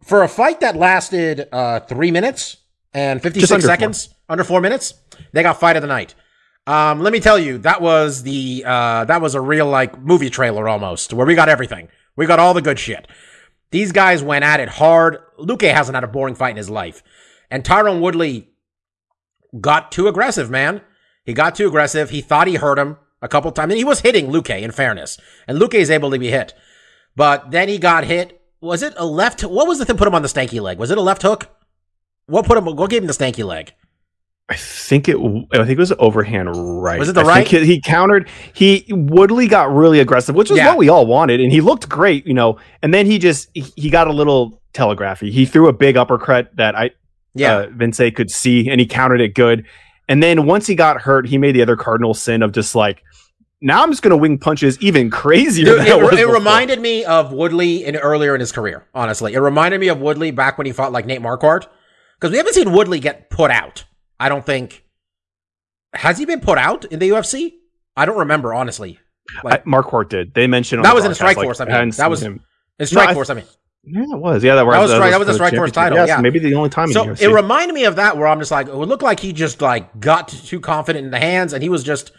for 0.04 0.24
a 0.24 0.28
fight 0.28 0.62
that 0.62 0.76
lasted 0.76 1.48
uh 1.52 1.82
three 1.82 2.10
minutes 2.10 2.58
and 2.92 3.22
fifty 3.22 3.40
Just 3.40 3.52
six 3.52 3.64
four. 3.64 3.70
seconds, 3.70 4.10
under 4.28 4.44
four 4.44 4.62
minutes, 4.62 4.96
they 5.32 5.44
got 5.44 5.60
fight 5.60 5.76
of 5.76 5.84
the 5.84 5.88
night. 5.88 6.16
Um, 6.66 7.02
let 7.02 7.14
me 7.14 7.20
tell 7.20 7.38
you, 7.38 7.60
that 7.60 7.82
was 7.82 8.24
the 8.24 8.64
uh 8.66 9.06
that 9.06 9.22
was 9.22 9.36
a 9.36 9.42
real 9.42 9.68
like 9.68 10.02
movie 10.02 10.32
trailer 10.32 10.68
almost, 10.68 11.14
where 11.14 11.28
we 11.28 11.36
got 11.36 11.48
everything. 11.48 11.88
We 12.16 12.26
got 12.26 12.40
all 12.40 12.56
the 12.56 12.64
good 12.64 12.80
shit. 12.80 13.08
These 13.70 13.92
guys 13.92 14.24
went 14.24 14.44
at 14.44 14.60
it 14.60 14.70
hard. 14.70 15.20
Luque 15.38 15.72
hasn't 15.72 15.94
had 15.94 16.04
a 16.04 16.08
boring 16.08 16.34
fight 16.34 16.52
in 16.52 16.58
his 16.58 16.70
life, 16.70 17.04
and 17.52 17.64
Tyrone 17.64 18.02
Woodley 18.02 18.50
got 19.62 19.92
too 19.92 20.08
aggressive, 20.08 20.50
man. 20.50 20.82
He 21.24 21.34
got 21.34 21.54
too 21.54 21.68
aggressive. 21.68 22.10
He 22.10 22.22
thought 22.22 22.48
he 22.48 22.56
hurt 22.56 22.80
him 22.80 22.98
a 23.22 23.28
couple 23.28 23.52
times. 23.52 23.72
And 23.72 23.78
he 23.78 23.84
was 23.84 24.02
hitting 24.02 24.28
Luque, 24.28 24.62
in 24.62 24.72
fairness. 24.72 25.18
And 25.48 25.58
Luque 25.60 25.76
is 25.76 25.90
able 25.90 26.12
to 26.12 26.20
be 26.20 26.30
hit. 26.30 26.54
But 27.16 27.52
then 27.52 27.70
he 27.70 27.78
got 27.78 28.06
hit. 28.06 28.42
Was 28.62 28.84
it 28.84 28.94
a 28.98 29.06
left? 29.06 29.42
What 29.42 29.68
was 29.68 29.80
the 29.80 29.86
thing 29.86 29.98
put 29.98 30.08
him 30.08 30.16
on 30.16 30.22
the 30.22 30.28
stanky 30.28 30.62
leg? 30.62 30.78
Was 30.78 30.92
it 30.92 30.98
a 30.98 31.02
left 31.02 31.22
hook? 31.22 31.48
What 32.28 32.46
put 32.46 32.58
him? 32.58 32.66
What 32.66 32.90
gave 32.90 33.02
him 33.02 33.08
the 33.08 33.14
stanky 33.14 33.44
leg? 33.46 33.74
I 34.50 34.56
think 34.56 35.08
it. 35.08 35.16
I 35.18 35.58
think 35.58 35.70
it 35.70 35.78
was 35.78 35.94
overhand 36.00 36.50
right. 36.82 36.98
Was 37.00 37.10
it 37.10 37.14
the 37.14 37.22
I 37.22 37.24
right? 37.24 37.48
he, 37.48 37.66
he 37.66 37.82
countered. 37.82 38.28
He 38.54 38.86
Woodley 38.90 39.48
got 39.48 39.72
really 39.74 40.00
aggressive, 40.00 40.36
which 40.36 40.50
is 40.50 40.58
Yeah. 40.58 40.70
what 40.70 40.78
we 40.78 40.90
all 40.90 41.06
wanted, 41.06 41.40
and 41.40 41.52
he 41.52 41.62
looked 41.62 41.88
great, 41.88 42.26
you 42.26 42.34
know. 42.34 42.58
And 42.82 42.94
then 42.94 43.06
he 43.06 43.20
just 43.20 43.50
he, 43.54 43.62
he 43.76 43.90
got 43.90 44.08
a 44.08 44.12
little 44.14 44.60
telegraphy. 44.74 45.32
He 45.32 45.46
threw 45.46 45.68
a 45.68 45.74
big 45.74 45.98
uppercut 45.98 46.56
that 46.58 46.76
I 46.76 46.92
Yeah. 47.36 47.58
uh, 47.58 47.68
Vince 47.72 48.02
could 48.16 48.32
see, 48.32 48.70
and 48.70 48.82
he 48.82 48.88
countered 48.88 49.22
it 49.22 49.36
good. 49.36 49.66
And 50.10 50.22
then 50.22 50.46
once 50.48 50.68
he 50.68 50.76
got 50.76 51.00
hurt, 51.02 51.28
he 51.28 51.38
made 51.38 51.54
the 51.54 51.62
other 51.62 51.78
cardinal 51.78 52.14
sin 52.14 52.42
of 52.42 52.52
just 52.52 52.76
like, 52.76 53.04
now 53.62 53.84
I'm 53.84 53.92
just 53.92 54.02
going 54.02 54.12
to 54.12 54.18
wing 54.18 54.40
punches 54.40 54.78
even 54.82 55.10
crazier. 55.10 55.66
Dude, 55.66 55.80
than 55.80 55.88
it, 55.88 56.20
it 56.20 56.28
reminded 56.28 56.80
me 56.82 57.06
of 57.06 57.32
Woodley 57.32 57.86
in 57.86 57.96
earlier 57.96 58.34
in 58.34 58.40
his 58.40 58.52
career. 58.52 58.86
Honestly, 58.94 59.34
it 59.34 59.40
reminded 59.40 59.80
me 59.80 59.88
of 59.90 60.00
Woodley 60.00 60.32
back 60.32 60.58
when 60.58 60.66
he 60.66 60.74
fought 60.74 60.92
like 60.92 61.06
Nate 61.06 61.22
Marquardt. 61.22 61.68
Because 62.20 62.32
we 62.32 62.38
haven't 62.38 62.54
seen 62.54 62.74
Woodley 62.74 63.00
get 63.00 63.30
put 63.30 63.52
out. 63.52 63.86
I 64.20 64.28
don't 64.30 64.46
think. 64.46 64.84
Has 65.94 66.18
he 66.18 66.26
been 66.26 66.42
put 66.42 66.58
out 66.58 66.86
in 66.86 67.00
the 67.00 67.10
UFC? 67.10 67.54
I 67.96 68.06
don't 68.06 68.20
remember 68.20 68.54
honestly. 68.54 69.00
I, 69.46 69.58
Marquardt 69.60 70.10
did. 70.10 70.34
They 70.34 70.48
mentioned 70.48 70.80
on 70.80 70.84
That 70.84 70.90
the 71.02 71.08
was 71.10 71.20
in 71.20 71.26
Strikeforce, 71.28 71.62
I 71.62 71.82
mean. 71.82 71.92
that 71.92 72.10
was- 72.10 72.22
him. 72.22 72.44
In 72.80 72.88
Strike 72.88 73.10
I- 73.10 73.14
Force, 73.14 73.30
I 73.30 73.36
mean. 73.36 73.46
Yeah, 73.84 74.04
it 74.04 74.20
was. 74.20 74.44
Yeah, 74.44 74.56
that 74.56 74.66
was, 74.66 74.78
was 74.78 74.92
Strike- 74.92 75.12
that 75.12 75.20
was 75.20 75.28
the 75.28 75.34
for 75.34 75.40
Strikeforce 75.40 75.50
championship. 75.50 75.74
title, 75.74 75.98
Yes, 76.00 76.08
yeah. 76.10 76.22
maybe 76.22 76.40
the 76.40 76.54
only 76.56 76.70
time. 76.70 76.92
So 76.92 77.12
it 77.12 77.28
reminded 77.28 77.74
me 77.74 77.86
of 77.86 77.96
that 77.96 78.18
where 78.18 78.28
I'm 78.28 78.40
just 78.40 78.52
like, 78.52 78.68
it 78.68 78.76
looked 78.76 79.04
like 79.04 79.20
he 79.20 79.34
just 79.34 79.62
like 79.62 80.00
got 80.00 80.28
too 80.28 80.60
confident 80.60 81.06
in 81.06 81.12
the 81.12 81.20
hands 81.20 81.54
and 81.54 81.64
he 81.64 81.70
was 81.70 81.84
just, 81.84 82.12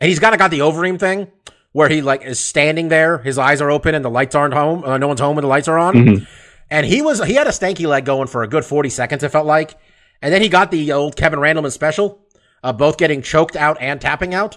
and 0.00 0.08
he's 0.08 0.18
kind 0.20 0.34
of 0.34 0.38
got 0.38 0.50
the 0.50 0.60
Overeem 0.60 0.98
thing 0.98 1.30
where 1.72 1.88
he 1.88 2.02
like 2.02 2.22
is 2.22 2.38
standing 2.38 2.88
there, 2.88 3.18
his 3.18 3.36
eyes 3.38 3.60
are 3.60 3.70
open 3.70 3.94
and 3.94 4.04
the 4.04 4.10
lights 4.10 4.34
aren't 4.34 4.54
home, 4.54 4.84
uh, 4.84 4.96
no 4.98 5.08
one's 5.08 5.20
home 5.20 5.36
and 5.38 5.44
the 5.44 5.48
lights 5.48 5.68
are 5.68 5.78
on. 5.78 5.94
Mhm. 5.94 6.26
And 6.70 6.86
he 6.86 7.02
was, 7.02 7.22
he 7.24 7.34
had 7.34 7.46
a 7.46 7.50
stanky 7.50 7.86
leg 7.86 8.04
going 8.04 8.28
for 8.28 8.42
a 8.42 8.48
good 8.48 8.64
40 8.64 8.88
seconds, 8.88 9.22
it 9.22 9.28
felt 9.30 9.46
like. 9.46 9.74
And 10.22 10.32
then 10.32 10.40
he 10.40 10.48
got 10.48 10.70
the 10.70 10.92
old 10.92 11.16
Kevin 11.16 11.38
Randleman 11.40 11.72
special, 11.72 12.20
uh, 12.62 12.72
both 12.72 12.96
getting 12.96 13.20
choked 13.22 13.56
out 13.56 13.76
and 13.80 14.00
tapping 14.00 14.34
out. 14.34 14.56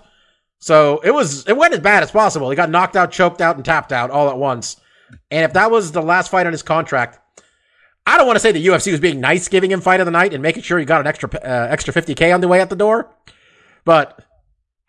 So 0.59 1.01
it 1.03 1.11
was, 1.11 1.45
it 1.47 1.57
went 1.57 1.73
as 1.73 1.79
bad 1.81 2.03
as 2.03 2.11
possible. 2.11 2.49
He 2.49 2.55
got 2.55 2.69
knocked 2.69 2.95
out, 2.95 3.11
choked 3.11 3.41
out, 3.41 3.55
and 3.57 3.65
tapped 3.65 3.91
out 3.91 4.11
all 4.11 4.29
at 4.29 4.37
once. 4.37 4.77
And 5.31 5.43
if 5.45 5.53
that 5.53 5.71
was 5.71 5.91
the 5.91 6.01
last 6.01 6.29
fight 6.29 6.45
on 6.45 6.51
his 6.51 6.63
contract, 6.63 7.19
I 8.05 8.17
don't 8.17 8.27
want 8.27 8.35
to 8.35 8.39
say 8.39 8.51
the 8.51 8.65
UFC 8.65 8.91
was 8.91 8.99
being 8.99 9.19
nice 9.19 9.47
giving 9.47 9.71
him 9.71 9.81
fight 9.81 9.99
of 9.99 10.05
the 10.05 10.11
night 10.11 10.33
and 10.33 10.41
making 10.43 10.63
sure 10.63 10.77
he 10.77 10.85
got 10.85 11.01
an 11.01 11.07
extra 11.07 11.29
uh, 11.33 11.67
extra 11.69 11.93
50k 11.93 12.33
on 12.33 12.41
the 12.41 12.47
way 12.47 12.61
out 12.61 12.69
the 12.69 12.75
door, 12.75 13.13
but 13.83 14.23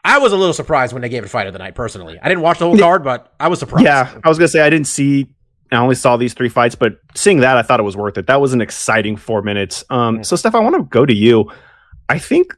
I 0.05 0.19
was 0.19 0.33
a 0.33 0.37
little 0.37 0.53
surprised 0.53 0.93
when 0.93 1.03
they 1.03 1.09
gave 1.09 1.25
it 1.25 1.29
fight 1.29 1.47
of 1.47 1.53
the 1.53 1.59
night. 1.59 1.75
Personally, 1.75 2.19
I 2.23 2.29
didn't 2.29 2.43
watch 2.43 2.59
the 2.59 2.67
whole 2.67 2.79
card, 2.79 3.03
but 3.03 3.35
I 3.41 3.49
was 3.49 3.59
surprised. 3.59 3.85
Yeah, 3.85 4.21
I 4.23 4.29
was 4.29 4.39
gonna 4.39 4.49
say 4.49 4.61
I 4.61 4.71
didn't 4.71 4.87
see. 4.87 5.29
I 5.73 5.77
only 5.79 5.97
saw 5.97 6.17
these 6.17 6.35
three 6.35 6.49
fights, 6.49 6.77
but 6.77 6.99
seeing 7.17 7.41
that, 7.41 7.57
I 7.57 7.63
thought 7.63 7.81
it 7.81 7.85
was 7.85 7.97
worth 7.97 8.17
it. 8.19 8.29
That 8.29 8.41
was 8.41 8.53
an 8.53 8.61
exciting 8.61 9.17
four 9.17 9.43
minutes. 9.43 9.85
Um, 9.91 10.23
so 10.23 10.37
Steph, 10.37 10.55
I 10.55 10.61
want 10.61 10.77
to 10.77 10.85
go 10.85 11.05
to 11.05 11.15
you. 11.15 11.51
I 12.09 12.19
think 12.21 12.57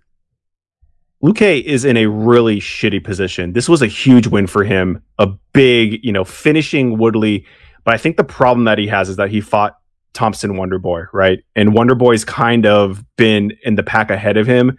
Luque 1.22 1.62
is 1.64 1.85
in 1.85 1.96
a 1.96 2.07
really 2.07 2.61
shitty 2.61 3.02
position. 3.02 3.52
This 3.52 3.68
was 3.68 3.83
a 3.83 3.87
huge 3.87 4.26
win 4.28 4.46
for 4.46 4.62
him, 4.64 5.02
a 5.18 5.26
big, 5.52 6.04
you 6.04 6.12
know, 6.12 6.24
finishing 6.24 6.96
Woodley. 6.96 7.44
But 7.85 7.94
I 7.94 7.98
think 7.98 8.16
the 8.16 8.24
problem 8.24 8.64
that 8.64 8.78
he 8.78 8.87
has 8.87 9.09
is 9.09 9.16
that 9.16 9.31
he 9.31 9.40
fought 9.40 9.76
Thompson 10.12 10.52
Wonderboy, 10.52 11.07
right? 11.12 11.40
And 11.57 11.70
Wonderboy's 11.70 12.24
kind 12.24 12.66
of 12.66 13.04
been 13.16 13.52
in 13.64 13.74
the 13.74 13.83
pack 13.83 14.11
ahead 14.11 14.37
of 14.37 14.46
him. 14.46 14.78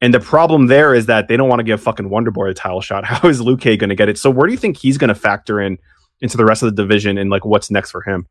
And 0.00 0.12
the 0.14 0.20
problem 0.20 0.66
there 0.66 0.94
is 0.94 1.06
that 1.06 1.28
they 1.28 1.36
don't 1.36 1.48
want 1.48 1.60
to 1.60 1.64
give 1.64 1.80
fucking 1.82 2.08
Wonderboy 2.10 2.50
a 2.50 2.54
title 2.54 2.80
shot. 2.80 3.04
How 3.06 3.28
is 3.28 3.40
Luque 3.40 3.78
going 3.78 3.88
to 3.88 3.96
get 3.96 4.08
it? 4.08 4.18
So 4.18 4.30
where 4.30 4.46
do 4.46 4.52
you 4.52 4.58
think 4.58 4.76
he's 4.76 4.98
going 4.98 5.08
to 5.08 5.14
factor 5.14 5.60
in 5.60 5.78
into 6.20 6.36
the 6.36 6.44
rest 6.44 6.62
of 6.62 6.74
the 6.74 6.82
division 6.82 7.16
and 7.16 7.30
like 7.30 7.44
what's 7.44 7.70
next 7.70 7.90
for 7.92 8.02
him? 8.02 8.26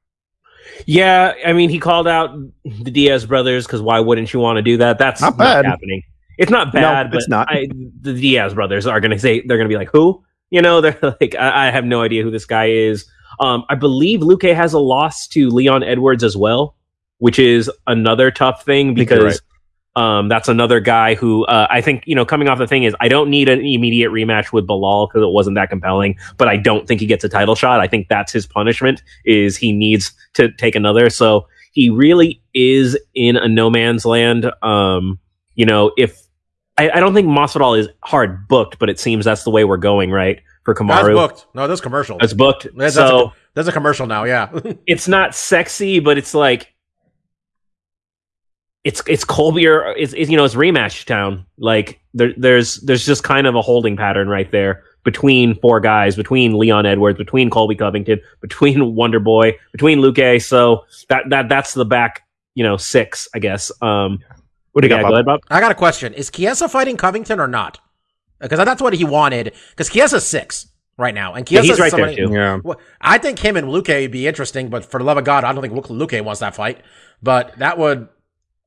Yeah, 0.86 1.34
I 1.46 1.54
mean, 1.54 1.70
he 1.70 1.80
called 1.80 2.08
out 2.08 2.38
the 2.66 2.92
Diaz 2.92 3.26
brothers 3.26 3.66
because 3.66 3.82
why 3.82 4.00
wouldn't 4.00 4.32
you 4.34 4.40
want 4.40 4.58
to 4.58 4.62
do 4.62 4.78
that? 4.78 5.00
That's 5.00 5.22
Not 5.22 5.38
not, 5.38 5.38
bad. 5.38 5.66
happening. 5.66 6.04
It's 6.38 6.52
not 6.52 6.74
No, 6.74 6.82
bad, 6.82 7.12
but 7.12 7.18
it's 7.18 7.30
not. 7.30 7.48
I, 7.50 7.68
the 8.02 8.14
Diaz 8.14 8.54
brothers 8.54 8.86
are 8.86 9.00
going 9.00 9.12
to 9.12 9.20
say 9.20 9.44
they're 9.46 9.58
going 9.58 9.70
to 9.70 9.74
be 9.74 9.78
like, 9.78 9.90
who? 9.92 10.24
You 10.50 10.62
know, 10.62 10.82
they're 10.82 10.98
like, 11.02 11.36
I, 11.38 11.68
I 11.68 11.72
have 11.72 11.86
no 11.86 12.02
idea 12.02 12.24
who 12.24 12.32
this 12.32 12.46
guy 12.46 12.70
is. 12.70 13.06
Um, 13.40 13.66
I 13.70 13.76
believe 13.76 14.22
Luque 14.22 14.56
has 14.56 14.74
a 14.74 14.80
loss 14.80 15.28
to 15.30 15.50
Leon 15.50 15.84
Edwards 15.84 16.24
as 16.24 16.36
well, 16.36 16.76
which 17.20 17.40
is 17.40 17.70
another 17.86 18.32
tough 18.32 18.64
thing 18.64 18.94
because 18.94 19.42
um, 19.96 20.28
that's 20.28 20.48
another 20.48 20.80
guy 20.80 21.16
who 21.16 21.44
uh, 21.46 21.68
I 21.70 21.82
think 21.82 22.04
you 22.06 22.16
know 22.16 22.24
coming 22.24 22.48
off 22.48 22.60
the 22.60 22.68
thing 22.68 22.84
is 22.84 22.96
I 23.00 23.08
don't 23.08 23.30
need 23.30 23.50
an 23.50 23.60
immediate 23.60 24.12
rematch 24.12 24.52
with 24.52 24.68
Belal 24.68 25.10
because 25.10 25.24
it 25.24 25.32
wasn't 25.32 25.56
that 25.56 25.70
compelling, 25.70 26.18
but 26.38 26.48
I 26.48 26.56
don't 26.56 26.88
think 26.88 27.02
he 27.02 27.08
gets 27.08 27.24
a 27.24 27.30
title 27.30 27.56
shot. 27.56 27.80
I 27.80 27.88
think 27.88 28.08
that's 28.08 28.32
his 28.32 28.46
punishment 28.46 29.02
is 29.26 29.58
he 29.58 29.72
needs 29.72 30.14
to 30.36 30.52
take 30.52 30.76
another. 30.76 31.10
So 31.10 31.48
he 31.74 31.90
really 31.90 32.42
is 32.54 32.98
in 33.16 33.38
a 33.38 33.48
no 33.48 33.72
man's 33.72 34.06
land. 34.06 34.52
Um, 34.62 35.20
you 35.56 35.66
know, 35.66 35.92
if 35.98 36.27
I, 36.78 36.92
I 36.92 37.00
don't 37.00 37.14
think 37.14 37.28
Masvidal 37.28 37.80
is 37.80 37.90
hard 38.04 38.48
booked, 38.48 38.80
but 38.80 38.90
it 38.90 39.00
seems 39.00 39.26
that's 39.26 39.44
the 39.44 39.50
way 39.50 39.64
we're 39.64 39.78
going, 39.78 40.12
right? 40.12 40.42
For 40.64 40.74
That's 40.74 40.82
Kamaru, 40.82 41.14
booked. 41.14 41.46
No, 41.54 41.68
this 41.68 41.82
commercial. 41.82 42.18
it's 42.20 42.34
booked. 42.34 42.68
That's- 42.76 42.94
so 42.94 43.28
that's 43.28 43.36
There's 43.54 43.68
a 43.70 43.72
commercial 43.72 44.06
now. 44.06 44.26
Yeah. 44.26 44.50
it's 44.86 45.08
not 45.08 45.34
sexy, 45.34 46.00
but 46.00 46.18
it's 46.18 46.34
like 46.34 46.74
it's 48.84 49.02
it's 49.08 49.24
Colby 49.24 49.68
or 49.68 49.94
it's, 49.98 50.14
it's 50.14 50.30
you 50.30 50.38
know 50.38 50.46
it's 50.46 50.56
rematch 50.56 51.06
town. 51.06 51.46
Like 51.58 52.00
there, 52.14 52.34
there's 52.38 52.76
there's 52.82 53.06
just 53.06 53.24
kind 53.24 53.48
of 53.48 53.56
a 53.56 53.62
holding 53.62 53.98
pattern 53.98 54.30
right 54.30 54.50
there 54.52 54.84
between 55.04 55.56
four 55.60 55.80
guys, 55.80 56.16
between 56.16 56.58
Leon 56.58 56.86
Edwards, 56.86 57.18
between 57.18 57.50
Colby 57.50 57.76
Covington, 57.76 58.20
between 58.42 58.96
Wonder 58.96 59.20
Boy, 59.20 59.58
between 59.72 60.00
Luque. 60.00 60.42
So 60.44 60.86
that 61.10 61.24
that 61.30 61.50
that's 61.50 61.74
the 61.74 61.86
back 61.86 62.24
you 62.56 62.64
know 62.64 62.78
six, 62.78 63.28
I 63.34 63.40
guess. 63.40 63.72
Um, 63.82 64.20
What 64.78 64.84
do 64.84 64.90
you 64.90 64.94
yeah, 64.94 65.02
got, 65.02 65.08
go 65.08 65.14
Bob? 65.14 65.14
ahead, 65.16 65.26
Bob. 65.26 65.40
I 65.50 65.60
got 65.60 65.72
a 65.72 65.76
question. 65.76 66.14
Is 66.14 66.30
Chiesa 66.30 66.70
fighting 66.70 66.98
Covington 66.98 67.40
or 67.40 67.48
not? 67.48 67.80
Because 68.40 68.60
that's 68.64 68.80
what 68.80 68.94
he 68.94 69.04
wanted. 69.04 69.56
Because 69.72 69.90
Chiesa's 69.90 70.24
six 70.24 70.68
right 71.00 71.16
now, 71.16 71.34
and 71.34 71.50
Yeah, 71.50 71.62
Chiesa's 71.62 71.80
he's 71.80 71.80
right 71.80 71.92
there 71.92 72.16
too. 72.16 72.32
Yeah. 72.32 72.60
Well, 72.64 72.80
I 73.02 73.18
think 73.18 73.40
him 73.40 73.58
and 73.58 73.70
Luque 73.70 74.04
would 74.04 74.12
be 74.12 74.28
interesting, 74.28 74.70
but 74.70 74.86
for 74.86 75.00
the 75.00 75.04
love 75.04 75.18
of 75.18 75.24
God, 75.24 75.44
I 75.44 75.52
don't 75.52 75.64
think 75.64 75.74
Luque 75.74 76.22
wants 76.24 76.42
that 76.42 76.54
fight. 76.54 76.82
But 77.24 77.58
that 77.58 77.80
would 77.80 78.08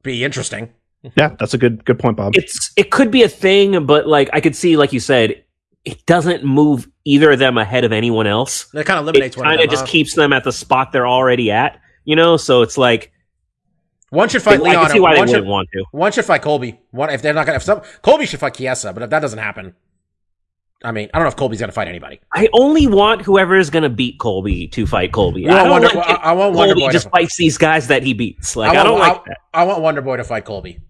be 0.03 0.25
interesting. 0.25 0.71
Yeah, 1.17 1.37
that's 1.39 1.55
a 1.55 1.59
good 1.59 1.85
good 1.85 2.01
point, 2.01 2.17
Bob. 2.17 2.33
It's 2.35 2.73
it 2.75 2.91
could 2.91 3.13
be 3.13 3.23
a 3.23 3.29
thing, 3.29 3.87
but 3.87 4.09
like 4.09 4.31
I 4.33 4.41
could 4.41 4.57
see, 4.57 4.77
like 4.77 4.93
you 4.93 4.99
said, 4.99 5.45
it 5.85 6.05
doesn't 6.07 6.43
move 6.43 6.89
either 7.05 7.31
of 7.31 7.39
them 7.39 7.57
ahead 7.57 7.85
of 7.85 7.93
anyone 7.93 8.27
else. 8.27 8.67
It 8.75 8.85
kind 8.85 8.99
of 8.99 9.05
It 9.07 9.11
eliminates 9.11 9.37
one 9.37 9.47
of 9.47 9.51
kind 9.53 9.61
of 9.61 9.71
just 9.71 9.85
huh? 9.87 9.93
keeps 9.93 10.17
them 10.17 10.33
at 10.33 10.43
the 10.43 10.51
spot 10.51 10.91
they're 10.91 11.07
already 11.07 11.53
at. 11.53 11.81
You 12.05 12.17
know, 12.17 12.37
so 12.37 12.63
it's 12.63 12.77
like 12.77 13.13
one 14.11 14.29
should 14.29 14.43
fight 14.43 14.61
I 14.61 14.63
Leon. 14.63 14.83
can 14.87 14.93
see 14.93 15.01
why 15.01 15.15
they 15.15 15.21
one, 15.21 15.29
wouldn't 15.29 15.45
should, 15.45 15.49
want 15.49 15.69
to. 15.73 15.85
one 15.93 16.13
should 16.13 16.25
fight 16.25 16.43
Colby. 16.43 16.79
One 16.91 17.11
if 17.11 17.23
they're 17.23 17.33
not 17.35 17.47
gonna. 17.47 17.57
If 17.57 17.63
some 17.63 17.81
Colby 18.03 18.27
should 18.27 18.41
fight 18.41 18.55
Chiesa, 18.55 18.93
but 18.93 19.03
if 19.05 19.11
that 19.11 19.21
doesn't 19.21 19.39
happen, 19.39 19.75
I 20.83 20.93
mean, 20.93 21.11
I 21.13 21.19
don't 21.19 21.25
know 21.25 21.29
if 21.29 21.37
Colby's 21.37 21.61
gonna 21.61 21.73
fight 21.73 21.89
anybody. 21.89 22.21
I 22.33 22.49
only 22.53 22.87
want 22.87 23.23
whoever 23.23 23.55
is 23.57 23.69
going 23.71 23.83
to 23.83 23.89
beat 23.91 24.19
Colby 24.19 24.67
to 24.69 24.87
fight 24.87 25.13
Colby. 25.13 25.43
You 25.43 25.51
I 25.51 25.69
want 25.69 25.83
don't 25.85 25.95
Wonder- 25.95 25.99
like 25.99 26.09
I- 26.09 26.13
it. 26.15 26.21
I 26.23 26.33
want 26.33 26.55
Wonder 26.55 26.75
Colby 26.75 26.87
Boy 26.89 26.93
just 26.93 27.05
to- 27.05 27.11
fights 27.11 27.37
these 27.37 27.59
guys 27.59 27.89
that 27.89 28.03
he 28.03 28.15
beats. 28.15 28.57
Like 28.57 28.71
I, 28.71 28.75
want, 28.77 28.87
don't 28.89 28.99
like 28.99 29.13
I, 29.17 29.23
that. 29.27 29.37
I 29.55 29.65
want 29.65 29.83
Wonder 29.83 30.01
Boy 30.03 30.17
to 30.17 30.25
fight 30.25 30.45
Colby. 30.45 30.81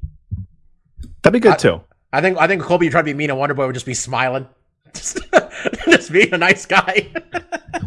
That'd 1.23 1.33
be 1.35 1.41
good 1.41 1.53
I- 1.55 1.57
too. 1.57 1.81
I 2.13 2.21
think 2.21 2.39
I 2.39 2.47
think 2.47 2.63
Colby 2.63 2.87
would 2.87 2.93
try 2.93 3.01
to 3.03 3.05
be 3.05 3.15
mean, 3.15 3.31
and 3.31 3.39
Wonder 3.39 3.55
Boy 3.55 3.67
would 3.67 3.75
just 3.75 3.87
be 3.87 3.95
smiling, 3.95 4.49
just, 5.63 5.85
just 5.87 6.13
being 6.13 6.33
a 6.33 6.39
nice 6.39 6.67
guy. 6.67 7.09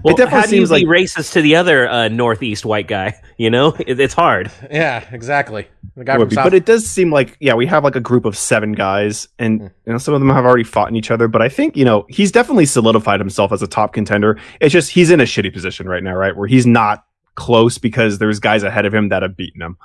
Well, 0.03 0.15
definitely 0.15 0.39
how 0.41 0.45
do 0.47 0.55
you 0.55 0.65
seems 0.65 0.69
be 0.69 0.85
like- 0.85 1.01
racist 1.01 1.33
to 1.33 1.41
the 1.41 1.55
other 1.57 1.87
uh, 1.89 2.07
northeast 2.07 2.65
white 2.65 2.87
guy? 2.87 3.15
You 3.37 3.49
know, 3.49 3.75
it, 3.79 3.99
it's 3.99 4.13
hard. 4.13 4.51
yeah, 4.71 5.03
exactly. 5.11 5.67
The 5.97 6.03
guy 6.05 6.15
It 6.15 6.19
from 6.19 6.29
be. 6.29 6.35
South. 6.35 6.45
But 6.45 6.53
it 6.53 6.65
does 6.65 6.85
seem 6.87 7.11
like 7.11 7.35
yeah, 7.39 7.55
we 7.55 7.65
have 7.65 7.83
like 7.83 7.95
a 7.95 7.99
group 7.99 8.25
of 8.25 8.37
seven 8.37 8.73
guys, 8.73 9.27
and 9.39 9.59
Hmm. 9.59 9.67
you 9.85 9.91
know 9.93 9.97
some 9.97 10.13
of 10.13 10.21
them 10.21 10.29
have 10.29 10.45
already 10.45 10.63
fought 10.63 10.87
in 10.89 10.95
each 10.95 11.09
other. 11.11 11.27
But 11.27 11.41
I 11.41 11.49
think 11.49 11.75
you 11.75 11.83
know 11.83 12.05
he's 12.09 12.31
definitely 12.31 12.65
solidified 12.67 13.19
himself 13.19 13.51
as 13.51 13.61
a 13.63 13.67
top 13.67 13.91
contender. 13.93 14.39
It's 14.61 14.71
just 14.71 14.91
he's 14.91 15.09
in 15.09 15.19
a 15.19 15.23
shitty 15.25 15.51
position 15.51 15.87
right 15.89 16.03
now, 16.03 16.13
right, 16.15 16.35
where 16.37 16.47
he's 16.47 16.65
not 16.67 17.05
close 17.35 17.77
because 17.79 18.19
there's 18.19 18.39
guys 18.39 18.61
ahead 18.63 18.85
of 18.85 18.93
him 18.93 19.09
that 19.09 19.23
have 19.23 19.35
beaten 19.35 19.61
him. 19.61 19.77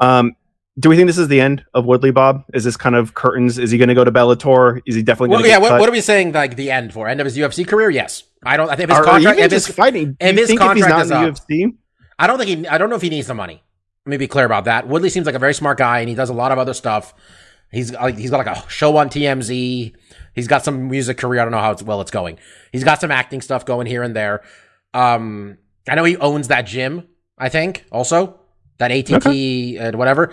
Um, 0.00 0.32
do 0.78 0.88
we 0.88 0.96
think 0.96 1.06
this 1.06 1.18
is 1.18 1.28
the 1.28 1.40
end 1.40 1.64
of 1.72 1.84
Woodley, 1.84 2.10
Bob? 2.10 2.44
Is 2.52 2.64
this 2.64 2.76
kind 2.76 2.96
of 2.96 3.14
curtains? 3.14 3.58
Is 3.58 3.70
he 3.70 3.78
going 3.78 3.88
to 3.88 3.94
go 3.94 4.02
to 4.04 4.10
Bellator? 4.10 4.80
Is 4.86 4.94
he 4.96 5.02
definitely 5.02 5.28
going 5.28 5.42
well, 5.42 5.50
yeah. 5.50 5.58
What, 5.58 5.78
what 5.78 5.88
are 5.88 5.92
we 5.92 6.00
saying? 6.00 6.32
Like 6.32 6.56
the 6.56 6.70
end 6.70 6.92
for 6.92 7.06
end 7.06 7.20
of 7.20 7.24
his 7.24 7.36
UFC 7.36 7.66
career? 7.66 7.90
Yes. 7.90 8.24
I 8.44 8.56
don't. 8.56 8.68
I 8.68 8.76
think 8.76 8.90
if 8.90 8.96
his 8.96 8.98
Or- 8.98 9.04
contract. 9.04 9.34
even 9.38 9.44
If 9.44 9.52
his, 9.52 9.66
just 9.66 9.76
fighting. 9.76 10.12
Do 10.12 10.16
if 10.20 10.36
his 10.36 10.48
think 10.48 10.60
if 10.60 10.72
he's 10.74 10.84
contract 10.84 11.08
not 11.10 11.24
in 11.24 11.32
is 11.32 11.40
the 11.40 11.54
UFC? 11.54 11.76
I 12.18 12.26
don't 12.26 12.38
think 12.38 12.48
he. 12.60 12.68
I 12.68 12.78
don't 12.78 12.90
know 12.90 12.96
if 12.96 13.02
he 13.02 13.10
needs 13.10 13.26
the 13.28 13.34
money. 13.34 13.62
Let 14.06 14.10
me 14.10 14.16
be 14.16 14.26
clear 14.26 14.44
about 14.44 14.64
that. 14.66 14.86
Woodley 14.86 15.08
seems 15.10 15.26
like 15.26 15.34
a 15.34 15.38
very 15.38 15.54
smart 15.54 15.78
guy, 15.78 16.00
and 16.00 16.08
he 16.08 16.14
does 16.14 16.28
a 16.28 16.34
lot 16.34 16.52
of 16.52 16.58
other 16.58 16.74
stuff. 16.74 17.14
He's 17.70 17.92
like 17.92 18.18
he's 18.18 18.30
got 18.30 18.44
like 18.46 18.56
a 18.56 18.68
show 18.68 18.96
on 18.96 19.08
TMZ. 19.08 19.94
He's 20.34 20.48
got 20.48 20.64
some 20.64 20.88
music 20.88 21.18
career. 21.18 21.40
I 21.40 21.44
don't 21.44 21.52
know 21.52 21.58
how 21.58 21.70
it's, 21.72 21.82
well 21.82 22.00
it's 22.00 22.10
going. 22.10 22.38
He's 22.72 22.84
got 22.84 23.00
some 23.00 23.10
acting 23.10 23.40
stuff 23.40 23.64
going 23.64 23.86
here 23.86 24.02
and 24.02 24.14
there. 24.14 24.42
Um, 24.92 25.58
I 25.88 25.94
know 25.94 26.04
he 26.04 26.16
owns 26.16 26.48
that 26.48 26.62
gym. 26.62 27.08
I 27.38 27.48
think 27.48 27.84
also 27.90 28.40
that 28.78 28.90
ATT 28.92 29.26
and 29.26 29.96
whatever. 29.96 30.32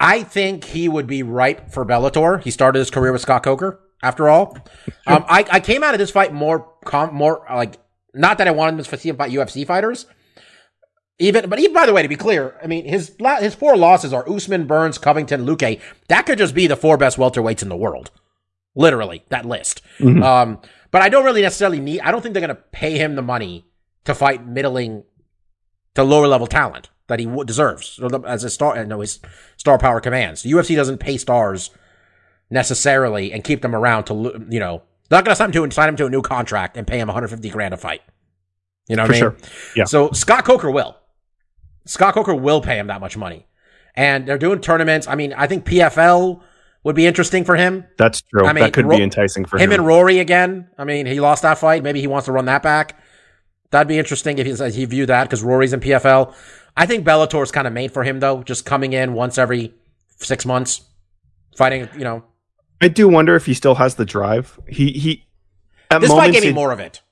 I 0.00 0.22
think 0.22 0.64
he 0.64 0.88
would 0.88 1.06
be 1.06 1.22
ripe 1.22 1.70
for 1.70 1.84
Bellator. 1.84 2.42
He 2.42 2.50
started 2.50 2.78
his 2.80 2.90
career 2.90 3.12
with 3.12 3.22
Scott 3.22 3.42
Coker. 3.42 3.80
After 4.02 4.28
all, 4.28 4.58
um, 5.06 5.24
I, 5.28 5.46
I 5.50 5.60
came 5.60 5.82
out 5.82 5.94
of 5.94 5.98
this 5.98 6.10
fight 6.10 6.32
more 6.32 6.70
com- 6.84 7.14
more 7.14 7.46
like 7.48 7.78
not 8.12 8.36
that 8.38 8.46
I 8.46 8.50
wanted 8.50 8.78
him 8.78 8.84
to 8.84 8.98
see 8.98 9.08
him 9.08 9.16
fight 9.16 9.30
UFC 9.32 9.66
fighters. 9.66 10.06
Even, 11.20 11.48
but 11.48 11.58
even 11.60 11.72
by 11.72 11.86
the 11.86 11.92
way, 11.92 12.02
to 12.02 12.08
be 12.08 12.16
clear, 12.16 12.58
I 12.62 12.66
mean 12.66 12.84
his 12.86 13.16
his 13.40 13.54
four 13.54 13.76
losses 13.76 14.12
are 14.12 14.28
Usman, 14.28 14.66
Burns, 14.66 14.98
Covington, 14.98 15.46
Luque. 15.46 15.80
That 16.08 16.26
could 16.26 16.38
just 16.38 16.54
be 16.54 16.66
the 16.66 16.76
four 16.76 16.98
best 16.98 17.16
welterweights 17.16 17.62
in 17.62 17.68
the 17.70 17.76
world, 17.76 18.10
literally 18.74 19.24
that 19.30 19.46
list. 19.46 19.80
Mhm. 20.00 20.22
Um, 20.22 20.58
but 20.90 21.00
I 21.02 21.08
don't 21.08 21.24
really 21.24 21.42
necessarily 21.42 21.80
need. 21.80 22.00
I 22.00 22.10
don't 22.10 22.20
think 22.20 22.34
they're 22.34 22.46
going 22.46 22.54
to 22.54 22.62
pay 22.72 22.98
him 22.98 23.14
the 23.14 23.22
money 23.22 23.64
to 24.04 24.14
fight 24.14 24.46
middling 24.46 25.04
to 25.94 26.02
lower 26.04 26.26
level 26.26 26.46
talent 26.46 26.90
that 27.08 27.18
he 27.20 27.26
deserves 27.44 28.00
as 28.26 28.44
a 28.44 28.50
star. 28.50 28.84
No, 28.84 29.00
his 29.00 29.20
star 29.56 29.78
power 29.78 30.00
commands. 30.00 30.42
The 30.42 30.52
UFC 30.52 30.74
doesn't 30.76 30.98
pay 30.98 31.16
stars 31.18 31.70
necessarily 32.50 33.32
and 33.32 33.42
keep 33.44 33.62
them 33.62 33.74
around 33.74 34.04
to 34.04 34.14
you 34.50 34.60
know 34.60 34.82
they're 35.08 35.18
not 35.18 35.24
going 35.24 35.32
to 35.32 35.36
sign 35.36 35.52
him 35.52 35.68
to 35.70 35.74
sign 35.74 35.88
him 35.88 35.96
to 35.96 36.06
a 36.06 36.10
new 36.10 36.22
contract 36.22 36.76
and 36.76 36.86
pay 36.86 36.98
him 36.98 37.08
150 37.08 37.48
grand 37.50 37.74
a 37.74 37.76
fight. 37.76 38.02
You 38.88 38.96
know 38.96 39.02
what 39.04 39.16
For 39.16 39.26
I 39.26 39.28
mean? 39.30 39.38
sure. 39.38 39.48
Yeah. 39.76 39.84
So 39.84 40.10
Scott 40.12 40.44
Coker 40.44 40.70
will. 40.70 40.96
Scott 41.86 42.14
Coker 42.14 42.34
will 42.34 42.60
pay 42.60 42.78
him 42.78 42.86
that 42.86 43.00
much 43.00 43.16
money, 43.16 43.46
and 43.94 44.26
they're 44.26 44.38
doing 44.38 44.60
tournaments. 44.60 45.06
I 45.06 45.14
mean, 45.14 45.32
I 45.34 45.46
think 45.46 45.66
PFL 45.66 46.40
would 46.82 46.96
be 46.96 47.06
interesting 47.06 47.44
for 47.44 47.56
him. 47.56 47.84
That's 47.98 48.22
true. 48.22 48.46
I 48.46 48.52
mean, 48.52 48.64
that 48.64 48.72
could 48.72 48.86
Ro- 48.86 48.96
be 48.96 49.02
enticing 49.02 49.44
for 49.44 49.56
him 49.58 49.70
him. 49.70 49.80
and 49.80 49.86
Rory 49.86 50.18
again. 50.18 50.68
I 50.78 50.84
mean, 50.84 51.06
he 51.06 51.20
lost 51.20 51.42
that 51.42 51.58
fight. 51.58 51.82
Maybe 51.82 52.00
he 52.00 52.06
wants 52.06 52.26
to 52.26 52.32
run 52.32 52.44
that 52.46 52.62
back. 52.62 52.98
That'd 53.70 53.88
be 53.88 53.98
interesting 53.98 54.38
if 54.38 54.46
he, 54.46 54.70
he 54.70 54.84
viewed 54.84 55.08
that 55.08 55.24
because 55.24 55.42
Rory's 55.42 55.72
in 55.72 55.80
PFL. 55.80 56.34
I 56.76 56.86
think 56.86 57.04
Bellator's 57.04 57.52
kind 57.52 57.66
of 57.66 57.72
made 57.72 57.92
for 57.92 58.02
him 58.04 58.20
though, 58.20 58.42
just 58.42 58.64
coming 58.64 58.92
in 58.92 59.14
once 59.14 59.38
every 59.38 59.74
six 60.16 60.44
months, 60.44 60.82
fighting. 61.56 61.88
You 61.96 62.04
know, 62.04 62.24
I 62.80 62.88
do 62.88 63.08
wonder 63.08 63.36
if 63.36 63.46
he 63.46 63.54
still 63.54 63.76
has 63.76 63.94
the 63.94 64.04
drive. 64.04 64.58
He 64.68 64.92
he. 64.92 65.26
At 65.90 66.00
this 66.00 66.10
fight 66.10 66.16
moments 66.16 66.40
gave 66.40 66.50
me 66.50 66.54
more 66.54 66.72
of 66.72 66.80
it. 66.80 67.02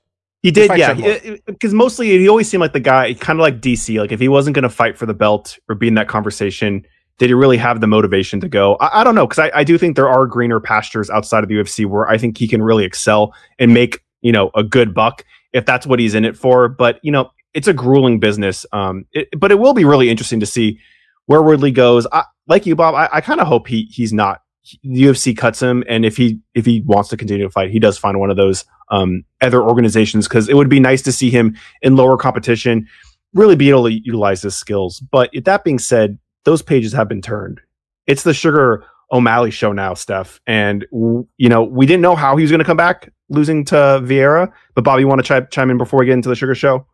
He 0.41 0.51
did, 0.51 0.71
yeah. 0.77 0.87
showed 0.87 0.99
more. 0.99 1.09
Uh, 1.09 1.33
uh, 1.33 1.37
because 1.47 1.73
mostly 1.73 2.09
he 2.17 2.27
always 2.27 2.49
seemed 2.49 2.59
like 2.59 2.73
the 2.73 2.81
guy, 2.81 3.13
kind 3.13 3.39
of 3.39 3.41
like 3.41 3.61
DC. 3.61 3.97
Like 3.97 4.11
if 4.11 4.19
he 4.19 4.27
wasn't 4.27 4.55
going 4.55 4.63
to 4.63 4.69
fight 4.69 4.97
for 4.97 5.05
the 5.05 5.13
belt 5.13 5.57
or 5.69 5.75
be 5.75 5.87
in 5.87 5.93
that 5.93 6.09
conversation, 6.09 6.85
did 7.17 7.29
he 7.29 7.33
really 7.33 7.57
have 7.57 7.79
the 7.79 7.87
motivation 7.87 8.41
to 8.41 8.49
go? 8.49 8.75
I, 8.81 9.01
I 9.01 9.03
don't 9.05 9.15
know 9.15 9.25
because 9.25 9.39
I, 9.39 9.59
I 9.59 9.63
do 9.63 9.77
think 9.77 9.95
there 9.95 10.09
are 10.09 10.25
greener 10.27 10.59
pastures 10.59 11.09
outside 11.09 11.43
of 11.43 11.49
the 11.49 11.55
UFC 11.55 11.85
where 11.85 12.09
I 12.09 12.17
think 12.17 12.37
he 12.37 12.47
can 12.47 12.61
really 12.61 12.83
excel 12.83 13.33
and 13.57 13.73
make 13.73 14.03
you 14.21 14.33
know 14.33 14.51
a 14.53 14.63
good 14.63 14.93
buck 14.93 15.23
if 15.53 15.65
that's 15.65 15.87
what 15.87 15.99
he's 15.99 16.13
in 16.13 16.25
it 16.25 16.35
for. 16.35 16.67
But 16.67 16.99
you 17.03 17.11
know, 17.11 17.31
it's 17.53 17.67
a 17.67 17.73
grueling 17.73 18.19
business. 18.19 18.65
Um, 18.71 19.05
it, 19.11 19.29
but 19.37 19.51
it 19.51 19.59
will 19.59 19.73
be 19.73 19.85
really 19.85 20.09
interesting 20.09 20.39
to 20.39 20.45
see 20.45 20.79
where 21.25 21.41
Woodley 21.41 21.71
goes. 21.71 22.07
I, 22.11 22.23
like 22.47 22.65
you, 22.65 22.75
Bob, 22.75 22.95
I, 22.95 23.09
I 23.11 23.21
kind 23.21 23.39
of 23.39 23.47
hope 23.47 23.67
he 23.67 23.83
he's 23.91 24.13
not. 24.13 24.41
The 24.83 25.03
UFC 25.03 25.35
cuts 25.35 25.61
him, 25.61 25.83
and 25.89 26.05
if 26.05 26.15
he 26.15 26.39
if 26.53 26.65
he 26.65 26.81
wants 26.81 27.09
to 27.09 27.17
continue 27.17 27.43
to 27.43 27.49
fight, 27.49 27.69
he 27.69 27.79
does 27.79 27.97
find 27.97 28.19
one 28.19 28.29
of 28.29 28.37
those 28.37 28.65
um, 28.91 29.23
other 29.41 29.61
organizations 29.61 30.27
because 30.27 30.47
it 30.47 30.55
would 30.55 30.69
be 30.69 30.79
nice 30.79 31.01
to 31.03 31.11
see 31.11 31.29
him 31.29 31.57
in 31.81 31.95
lower 31.95 32.17
competition, 32.17 32.87
really 33.33 33.55
be 33.55 33.69
able 33.69 33.85
to 33.85 33.93
utilize 33.93 34.41
his 34.41 34.55
skills. 34.55 34.99
But 35.11 35.31
that 35.43 35.63
being 35.63 35.79
said, 35.79 36.17
those 36.45 36.61
pages 36.61 36.93
have 36.93 37.09
been 37.09 37.21
turned. 37.21 37.59
It's 38.07 38.23
the 38.23 38.33
Sugar 38.33 38.85
O'Malley 39.11 39.51
show 39.51 39.73
now, 39.73 39.95
Steph, 39.95 40.39
and 40.47 40.85
you 40.91 41.49
know 41.49 41.63
we 41.63 41.85
didn't 41.85 42.01
know 42.01 42.15
how 42.15 42.37
he 42.37 42.43
was 42.43 42.51
going 42.51 42.59
to 42.59 42.65
come 42.65 42.77
back 42.77 43.11
losing 43.29 43.65
to 43.65 43.99
Vera. 44.01 44.51
But 44.75 44.85
Bob, 44.85 44.99
you 44.99 45.07
want 45.07 45.19
to 45.19 45.27
chime, 45.27 45.47
chime 45.51 45.69
in 45.69 45.77
before 45.77 45.99
we 45.99 46.05
get 46.05 46.13
into 46.13 46.29
the 46.29 46.35
Sugar 46.35 46.55
show? 46.55 46.87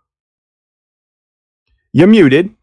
You're 1.93 2.07
muted. 2.07 2.55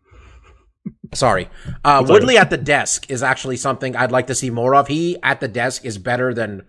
Sorry. 1.15 1.49
Uh, 1.85 2.05
Woodley 2.07 2.39
at 2.39 2.51
the 2.51 2.57
desk 2.57 3.11
is 3.11 3.23
actually 3.23 3.57
something 3.57 3.97
I'd 3.97 4.12
like 4.12 4.29
to 4.29 4.35
see 4.35 4.51
more 4.51 4.75
of. 4.75 4.89
He 4.89 5.17
at 5.23 5.41
the 5.41 5.49
desk 5.49 5.85
is 5.85 5.99
better 5.99 6.33
than 6.33 6.62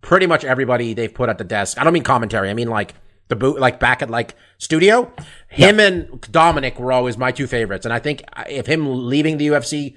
pretty 0.00 0.26
much 0.26 0.44
everybody 0.44 0.94
they've 0.94 1.12
put 1.12 1.28
at 1.28 1.38
the 1.38 1.44
desk. 1.44 1.78
I 1.80 1.84
don't 1.84 1.92
mean 1.92 2.02
commentary. 2.02 2.50
I 2.50 2.54
mean 2.54 2.68
like 2.68 2.94
the 3.28 3.36
boot, 3.36 3.58
like 3.58 3.80
back 3.80 4.02
at 4.02 4.10
like 4.10 4.34
studio. 4.58 5.12
Him 5.48 5.80
and 5.80 6.20
Dominic 6.30 6.78
were 6.78 6.92
always 6.92 7.16
my 7.16 7.32
two 7.32 7.46
favorites. 7.46 7.86
And 7.86 7.92
I 7.92 7.98
think 7.98 8.22
if 8.48 8.66
him 8.66 9.08
leaving 9.08 9.38
the 9.38 9.48
UFC, 9.48 9.96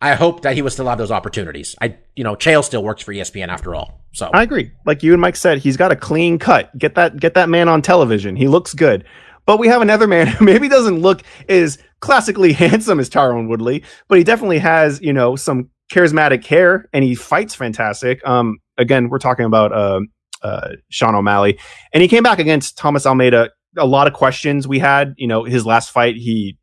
I 0.00 0.14
hope 0.14 0.42
that 0.42 0.54
he 0.54 0.62
would 0.62 0.72
still 0.72 0.88
have 0.88 0.98
those 0.98 1.10
opportunities. 1.10 1.74
I, 1.80 1.96
you 2.14 2.22
know, 2.22 2.36
Chael 2.36 2.62
still 2.62 2.82
works 2.82 3.02
for 3.02 3.14
ESPN 3.14 3.48
after 3.48 3.74
all. 3.74 4.00
So 4.12 4.30
I 4.32 4.42
agree. 4.42 4.72
Like 4.84 5.02
you 5.02 5.12
and 5.12 5.20
Mike 5.20 5.36
said, 5.36 5.58
he's 5.58 5.76
got 5.76 5.90
a 5.90 5.96
clean 5.96 6.38
cut. 6.38 6.76
Get 6.76 6.94
that 6.96 7.18
get 7.18 7.34
that 7.34 7.48
man 7.48 7.68
on 7.68 7.82
television. 7.82 8.36
He 8.36 8.48
looks 8.48 8.74
good. 8.74 9.04
But 9.46 9.58
we 9.58 9.68
have 9.68 9.82
another 9.82 10.06
man 10.06 10.26
who 10.26 10.44
maybe 10.44 10.68
doesn't 10.68 11.00
look 11.00 11.22
as 11.48 11.78
classically 12.00 12.52
handsome 12.64 13.00
as 13.00 13.08
Tyrone 13.08 13.48
Woodley, 13.48 13.82
but 14.08 14.18
he 14.18 14.24
definitely 14.24 14.58
has, 14.58 15.00
you 15.00 15.12
know, 15.12 15.36
some 15.36 15.70
charismatic 15.90 16.44
hair 16.44 16.88
and 16.92 17.04
he 17.04 17.14
fights 17.14 17.54
fantastic. 17.54 18.26
Um 18.26 18.58
again, 18.76 19.08
we're 19.08 19.18
talking 19.18 19.46
about 19.46 19.72
uh, 19.72 20.00
uh 20.42 20.70
Sean 20.88 21.14
O'Malley. 21.14 21.58
And 21.94 22.02
he 22.02 22.08
came 22.08 22.22
back 22.22 22.38
against 22.38 22.76
Thomas 22.76 23.06
Almeida. 23.06 23.50
A 23.78 23.86
lot 23.86 24.06
of 24.06 24.12
questions 24.12 24.66
we 24.66 24.78
had, 24.78 25.14
you 25.16 25.28
know, 25.28 25.44
his 25.44 25.64
last 25.64 25.90
fight 25.90 26.16
he 26.16 26.58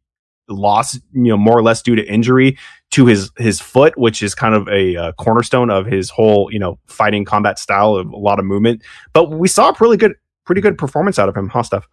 lost, 0.49 0.99
you 1.13 1.29
know, 1.29 1.37
more 1.37 1.57
or 1.57 1.63
less 1.63 1.81
due 1.81 1.95
to 1.95 2.05
injury 2.05 2.57
to 2.91 3.05
his 3.05 3.31
his 3.37 3.59
foot, 3.59 3.97
which 3.97 4.21
is 4.21 4.35
kind 4.35 4.55
of 4.55 4.67
a 4.67 4.95
uh, 4.95 5.11
cornerstone 5.13 5.69
of 5.69 5.85
his 5.85 6.09
whole, 6.09 6.49
you 6.51 6.59
know, 6.59 6.79
fighting 6.87 7.25
combat 7.25 7.59
style 7.59 7.95
of 7.95 8.07
a 8.09 8.17
lot 8.17 8.39
of 8.39 8.45
movement. 8.45 8.83
But 9.13 9.31
we 9.31 9.47
saw 9.47 9.69
a 9.69 9.73
pretty 9.73 9.97
good, 9.97 10.13
pretty 10.45 10.61
good 10.61 10.77
performance 10.77 11.17
out 11.17 11.29
of 11.29 11.35
him, 11.35 11.49
huh, 11.49 11.63
Steph? 11.63 11.87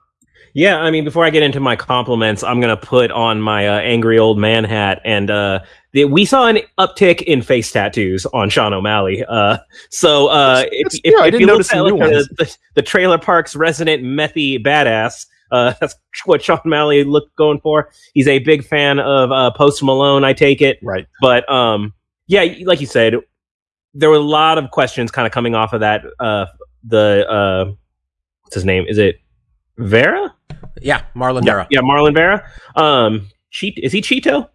Yeah, 0.54 0.78
I 0.78 0.90
mean, 0.90 1.04
before 1.04 1.24
I 1.24 1.30
get 1.30 1.42
into 1.42 1.60
my 1.60 1.76
compliments, 1.76 2.42
I'm 2.42 2.60
gonna 2.60 2.76
put 2.76 3.10
on 3.10 3.40
my 3.40 3.68
uh, 3.68 3.78
angry 3.80 4.18
old 4.18 4.38
man 4.38 4.64
hat, 4.64 5.00
and 5.04 5.30
uh, 5.30 5.60
the, 5.92 6.04
we 6.04 6.24
saw 6.24 6.46
an 6.46 6.58
uptick 6.78 7.22
in 7.22 7.42
face 7.42 7.70
tattoos 7.72 8.26
on 8.26 8.50
Sean 8.50 8.72
O'Malley. 8.72 9.24
Uh, 9.28 9.58
so 9.90 10.28
uh, 10.28 10.64
if, 10.70 10.94
if, 11.04 11.12
yeah, 11.12 11.22
I 11.22 11.26
if 11.26 11.32
didn't 11.32 11.40
you 11.40 11.46
look 11.46 11.54
notice 11.56 11.72
at 11.72 11.80
like, 11.80 11.94
the, 11.94 12.34
the, 12.38 12.56
the 12.74 12.82
trailer 12.82 13.18
park's 13.18 13.56
resident 13.56 14.02
methy 14.02 14.62
badass, 14.62 15.26
uh, 15.50 15.74
that's 15.80 15.96
what 16.24 16.42
Sean 16.42 16.60
O'Malley 16.64 17.04
looked 17.04 17.34
going 17.36 17.60
for. 17.60 17.90
He's 18.14 18.28
a 18.28 18.38
big 18.40 18.64
fan 18.64 18.98
of 18.98 19.32
uh, 19.32 19.50
Post 19.52 19.82
Malone, 19.82 20.24
I 20.24 20.32
take 20.32 20.62
it. 20.62 20.78
Right. 20.82 21.06
But 21.20 21.50
um, 21.52 21.92
yeah, 22.26 22.46
like 22.64 22.80
you 22.80 22.86
said, 22.86 23.16
there 23.94 24.08
were 24.08 24.16
a 24.16 24.20
lot 24.20 24.58
of 24.58 24.70
questions 24.70 25.10
kind 25.10 25.26
of 25.26 25.32
coming 25.32 25.54
off 25.54 25.72
of 25.72 25.80
that. 25.80 26.04
Uh, 26.18 26.46
the 26.84 27.28
uh, 27.28 27.72
what's 28.42 28.54
his 28.54 28.64
name? 28.64 28.84
Is 28.88 28.98
it 28.98 29.20
Vera? 29.78 30.34
Yeah, 30.80 31.02
Marlon 31.16 31.44
Yeah, 31.44 31.52
Vera. 31.52 31.66
yeah, 31.70 31.80
Marlon 31.80 32.14
Vera. 32.14 32.44
Um, 32.76 33.28
cheat 33.50 33.78
is 33.82 33.92
he 33.92 34.00
Chito? 34.02 34.48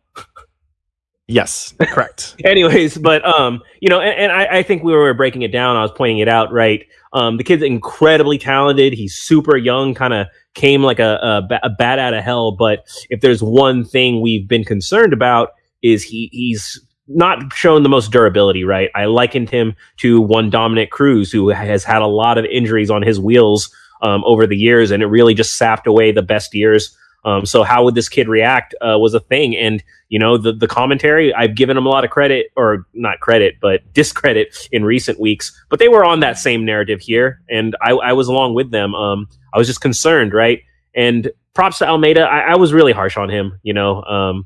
Yes, 1.27 1.73
correct. 1.81 2.35
Anyways, 2.45 2.97
but 2.99 3.25
um, 3.25 3.61
you 3.79 3.89
know, 3.89 3.99
and, 3.99 4.13
and 4.15 4.31
I, 4.31 4.57
I 4.59 4.63
think 4.63 4.83
we 4.83 4.93
were 4.93 5.13
breaking 5.15 5.41
it 5.41 5.51
down. 5.51 5.75
I 5.75 5.81
was 5.81 5.91
pointing 5.91 6.19
it 6.19 6.27
out, 6.27 6.51
right? 6.53 6.85
Um, 7.13 7.37
the 7.37 7.43
kid's 7.43 7.63
incredibly 7.63 8.37
talented. 8.37 8.93
He's 8.93 9.15
super 9.15 9.57
young, 9.57 9.95
kind 9.95 10.13
of 10.13 10.27
came 10.53 10.83
like 10.83 10.99
a, 10.99 11.17
a, 11.21 11.41
ba- 11.47 11.59
a 11.63 11.69
bat 11.69 11.97
out 11.97 12.13
of 12.13 12.23
hell. 12.23 12.51
But 12.51 12.85
if 13.09 13.21
there's 13.21 13.41
one 13.41 13.83
thing 13.85 14.21
we've 14.21 14.47
been 14.47 14.63
concerned 14.63 15.13
about, 15.13 15.53
is 15.81 16.03
he 16.03 16.29
he's 16.31 16.79
not 17.07 17.53
shown 17.53 17.81
the 17.83 17.89
most 17.89 18.11
durability, 18.11 18.63
right? 18.63 18.89
I 18.95 19.05
likened 19.05 19.49
him 19.49 19.75
to 19.97 20.21
one 20.21 20.49
Dominick 20.51 20.91
Cruz, 20.91 21.31
who 21.31 21.49
has 21.49 21.83
had 21.83 22.01
a 22.03 22.07
lot 22.07 22.37
of 22.37 22.45
injuries 22.45 22.91
on 22.91 23.01
his 23.01 23.19
wheels 23.19 23.73
um, 24.01 24.23
over 24.25 24.45
the 24.47 24.57
years, 24.57 24.91
and 24.91 25.01
it 25.01 25.07
really 25.07 25.33
just 25.33 25.57
sapped 25.57 25.87
away 25.87 26.11
the 26.11 26.21
best 26.21 26.53
years. 26.53 26.95
Um, 27.25 27.43
so 27.45 27.63
how 27.63 27.83
would 27.83 27.95
this 27.95 28.07
kid 28.07 28.29
react 28.29 28.75
uh, 28.81 28.99
was 28.99 29.15
a 29.15 29.19
thing, 29.19 29.57
and 29.57 29.83
you 30.09 30.19
know 30.19 30.37
the 30.37 30.53
the 30.53 30.67
commentary. 30.67 31.33
I've 31.33 31.55
given 31.55 31.75
him 31.75 31.85
a 31.85 31.89
lot 31.89 32.05
of 32.05 32.11
credit, 32.11 32.47
or 32.55 32.85
not 32.93 33.19
credit, 33.19 33.55
but 33.59 33.81
discredit 33.93 34.55
in 34.71 34.85
recent 34.85 35.19
weeks. 35.19 35.51
But 35.69 35.79
they 35.79 35.87
were 35.87 36.05
on 36.05 36.19
that 36.19 36.37
same 36.37 36.63
narrative 36.63 37.01
here, 37.01 37.41
and 37.49 37.75
I, 37.81 37.93
I 37.93 38.13
was 38.13 38.27
along 38.27 38.53
with 38.53 38.71
them. 38.71 38.93
Um, 38.93 39.27
I 39.53 39.57
was 39.57 39.67
just 39.67 39.81
concerned, 39.81 40.33
right? 40.33 40.61
And 40.93 41.31
props 41.55 41.79
to 41.79 41.87
Almeida. 41.87 42.21
I, 42.21 42.51
I 42.51 42.55
was 42.57 42.73
really 42.73 42.93
harsh 42.93 43.17
on 43.17 43.29
him. 43.29 43.59
You 43.63 43.73
know, 43.73 44.03
um, 44.03 44.45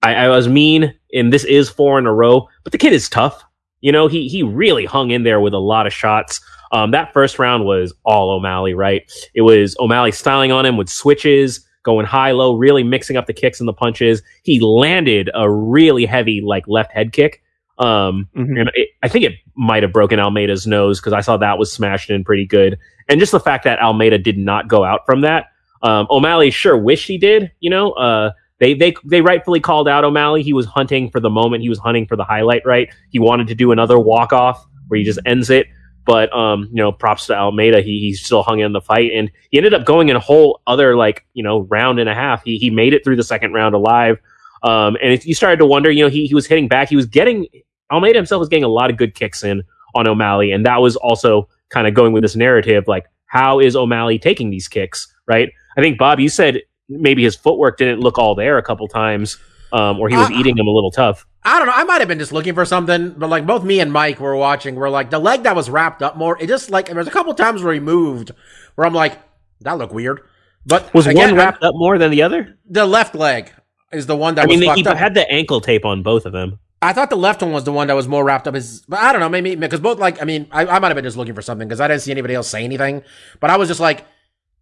I, 0.00 0.14
I 0.14 0.28
was 0.28 0.46
mean, 0.46 0.94
and 1.12 1.32
this 1.32 1.44
is 1.44 1.68
four 1.68 1.98
in 1.98 2.06
a 2.06 2.14
row. 2.14 2.46
But 2.62 2.70
the 2.70 2.78
kid 2.78 2.92
is 2.92 3.08
tough. 3.08 3.42
You 3.80 3.90
know, 3.90 4.06
he 4.06 4.28
he 4.28 4.44
really 4.44 4.84
hung 4.84 5.10
in 5.10 5.24
there 5.24 5.40
with 5.40 5.54
a 5.54 5.58
lot 5.58 5.88
of 5.88 5.92
shots. 5.92 6.40
Um, 6.72 6.90
that 6.90 7.12
first 7.12 7.38
round 7.38 7.64
was 7.64 7.94
all 8.04 8.30
O'Malley, 8.30 8.74
right? 8.74 9.02
It 9.34 9.42
was 9.42 9.76
O'Malley 9.78 10.12
styling 10.12 10.52
on 10.52 10.66
him 10.66 10.76
with 10.76 10.88
switches, 10.88 11.64
going 11.82 12.06
high 12.06 12.32
low, 12.32 12.54
really 12.56 12.82
mixing 12.82 13.16
up 13.16 13.26
the 13.26 13.32
kicks 13.32 13.60
and 13.60 13.68
the 13.68 13.72
punches. 13.72 14.22
He 14.42 14.58
landed 14.60 15.30
a 15.34 15.50
really 15.50 16.04
heavy 16.06 16.40
like 16.40 16.66
left 16.66 16.92
head 16.92 17.12
kick. 17.12 17.42
Um, 17.78 18.26
Mhm. 18.36 18.60
and 18.60 18.70
it, 18.74 18.88
I 19.02 19.08
think 19.08 19.24
it 19.24 19.34
might 19.54 19.82
have 19.82 19.92
broken 19.92 20.18
Almeida's 20.18 20.66
nose 20.66 20.98
because 20.98 21.12
I 21.12 21.20
saw 21.20 21.36
that 21.36 21.58
was 21.58 21.70
smashed 21.70 22.08
in 22.10 22.24
pretty 22.24 22.46
good. 22.46 22.78
And 23.08 23.20
just 23.20 23.32
the 23.32 23.40
fact 23.40 23.64
that 23.64 23.78
Almeida 23.80 24.18
did 24.18 24.38
not 24.38 24.66
go 24.66 24.82
out 24.82 25.00
from 25.06 25.20
that. 25.20 25.46
Um, 25.82 26.06
O'Malley 26.10 26.50
sure 26.50 26.76
wished 26.76 27.06
he 27.06 27.18
did. 27.18 27.52
You 27.60 27.68
know, 27.70 27.92
uh, 27.92 28.30
they 28.60 28.72
they 28.72 28.94
they 29.04 29.20
rightfully 29.20 29.60
called 29.60 29.88
out 29.88 30.04
O'Malley. 30.04 30.42
He 30.42 30.54
was 30.54 30.64
hunting 30.64 31.10
for 31.10 31.20
the 31.20 31.28
moment. 31.30 31.62
He 31.62 31.68
was 31.68 31.78
hunting 31.78 32.06
for 32.06 32.16
the 32.16 32.24
highlight. 32.24 32.62
Right. 32.64 32.88
He 33.10 33.18
wanted 33.18 33.46
to 33.48 33.54
do 33.54 33.70
another 33.72 33.98
walk 33.98 34.32
off 34.32 34.66
where 34.88 34.96
he 34.98 35.04
just 35.04 35.18
ends 35.26 35.50
it. 35.50 35.66
But 36.06 36.32
um, 36.32 36.68
you 36.70 36.76
know, 36.76 36.92
props 36.92 37.26
to 37.26 37.36
Almeida. 37.36 37.82
He 37.82 38.00
he 38.00 38.14
still 38.14 38.42
hung 38.42 38.60
in 38.60 38.72
the 38.72 38.80
fight, 38.80 39.10
and 39.12 39.30
he 39.50 39.58
ended 39.58 39.74
up 39.74 39.84
going 39.84 40.08
in 40.08 40.16
a 40.16 40.20
whole 40.20 40.62
other 40.66 40.96
like 40.96 41.26
you 41.34 41.42
know 41.42 41.62
round 41.62 41.98
and 41.98 42.08
a 42.08 42.14
half. 42.14 42.42
He 42.44 42.56
he 42.58 42.70
made 42.70 42.94
it 42.94 43.04
through 43.04 43.16
the 43.16 43.24
second 43.24 43.52
round 43.52 43.74
alive. 43.74 44.18
Um, 44.62 44.96
and 45.02 45.12
if 45.12 45.26
you 45.26 45.34
started 45.34 45.58
to 45.58 45.66
wonder, 45.66 45.90
you 45.90 46.04
know, 46.04 46.08
he 46.08 46.26
he 46.26 46.34
was 46.34 46.46
hitting 46.46 46.68
back. 46.68 46.88
He 46.88 46.96
was 46.96 47.06
getting 47.06 47.46
Almeida 47.92 48.18
himself 48.18 48.40
was 48.40 48.48
getting 48.48 48.64
a 48.64 48.68
lot 48.68 48.90
of 48.90 48.96
good 48.96 49.14
kicks 49.14 49.44
in 49.44 49.62
on 49.94 50.08
O'Malley, 50.08 50.52
and 50.52 50.64
that 50.64 50.80
was 50.80 50.96
also 50.96 51.48
kind 51.68 51.86
of 51.86 51.94
going 51.94 52.12
with 52.12 52.22
this 52.22 52.36
narrative, 52.36 52.84
like 52.86 53.06
how 53.26 53.58
is 53.60 53.74
O'Malley 53.76 54.18
taking 54.18 54.50
these 54.50 54.68
kicks, 54.68 55.12
right? 55.26 55.50
I 55.76 55.80
think 55.80 55.98
Bob, 55.98 56.20
you 56.20 56.28
said 56.28 56.62
maybe 56.88 57.24
his 57.24 57.34
footwork 57.34 57.78
didn't 57.78 58.00
look 58.00 58.18
all 58.18 58.34
there 58.34 58.58
a 58.58 58.62
couple 58.62 58.86
times, 58.88 59.38
um, 59.72 59.98
or 59.98 60.08
he 60.08 60.16
was 60.16 60.30
Uh, 60.30 60.34
eating 60.34 60.56
him 60.56 60.66
a 60.66 60.70
little 60.70 60.90
tough. 60.90 61.26
I 61.46 61.58
don't 61.58 61.68
know. 61.68 61.74
I 61.76 61.84
might 61.84 62.00
have 62.00 62.08
been 62.08 62.18
just 62.18 62.32
looking 62.32 62.54
for 62.54 62.64
something, 62.64 63.10
but 63.10 63.30
like 63.30 63.46
both 63.46 63.62
me 63.62 63.78
and 63.78 63.92
Mike 63.92 64.18
were 64.18 64.34
watching. 64.34 64.74
We're 64.74 64.90
like 64.90 65.10
the 65.10 65.20
leg 65.20 65.44
that 65.44 65.54
was 65.54 65.70
wrapped 65.70 66.02
up 66.02 66.16
more. 66.16 66.36
It 66.42 66.48
just 66.48 66.70
like 66.70 66.88
there's 66.88 67.06
a 67.06 67.10
couple 67.12 67.32
times 67.34 67.62
where 67.62 67.72
he 67.72 67.78
moved, 67.78 68.32
where 68.74 68.84
I'm 68.84 68.92
like, 68.92 69.16
that 69.60 69.78
looked 69.78 69.94
weird. 69.94 70.22
But 70.66 70.92
Was 70.92 71.06
again, 71.06 71.30
one 71.30 71.36
wrapped 71.36 71.62
up 71.62 71.74
more 71.76 71.98
than 71.98 72.10
the 72.10 72.22
other? 72.22 72.58
The 72.68 72.84
left 72.84 73.14
leg 73.14 73.52
is 73.92 74.06
the 74.06 74.16
one 74.16 74.34
that 74.34 74.42
I 74.44 74.46
mean, 74.48 74.66
was 74.66 74.76
he 74.76 74.84
up. 74.84 74.96
had 74.96 75.14
the 75.14 75.30
ankle 75.30 75.60
tape 75.60 75.84
on 75.84 76.02
both 76.02 76.26
of 76.26 76.32
them. 76.32 76.58
I 76.82 76.92
thought 76.92 77.10
the 77.10 77.16
left 77.16 77.40
one 77.42 77.52
was 77.52 77.62
the 77.62 77.72
one 77.72 77.86
that 77.86 77.94
was 77.94 78.08
more 78.08 78.24
wrapped 78.24 78.48
up. 78.48 78.56
Is 78.56 78.82
but 78.88 78.98
I 78.98 79.12
don't 79.12 79.20
know, 79.20 79.28
maybe 79.28 79.54
because 79.54 79.78
both 79.78 80.00
like 80.00 80.20
I 80.20 80.24
mean 80.24 80.48
I, 80.50 80.66
I 80.66 80.78
might 80.80 80.88
have 80.88 80.96
been 80.96 81.04
just 81.04 81.16
looking 81.16 81.34
for 81.34 81.42
something 81.42 81.68
because 81.68 81.80
I 81.80 81.86
didn't 81.86 82.02
see 82.02 82.10
anybody 82.10 82.34
else 82.34 82.48
say 82.48 82.64
anything, 82.64 83.04
but 83.38 83.50
I 83.50 83.56
was 83.56 83.68
just 83.68 83.80
like, 83.80 84.04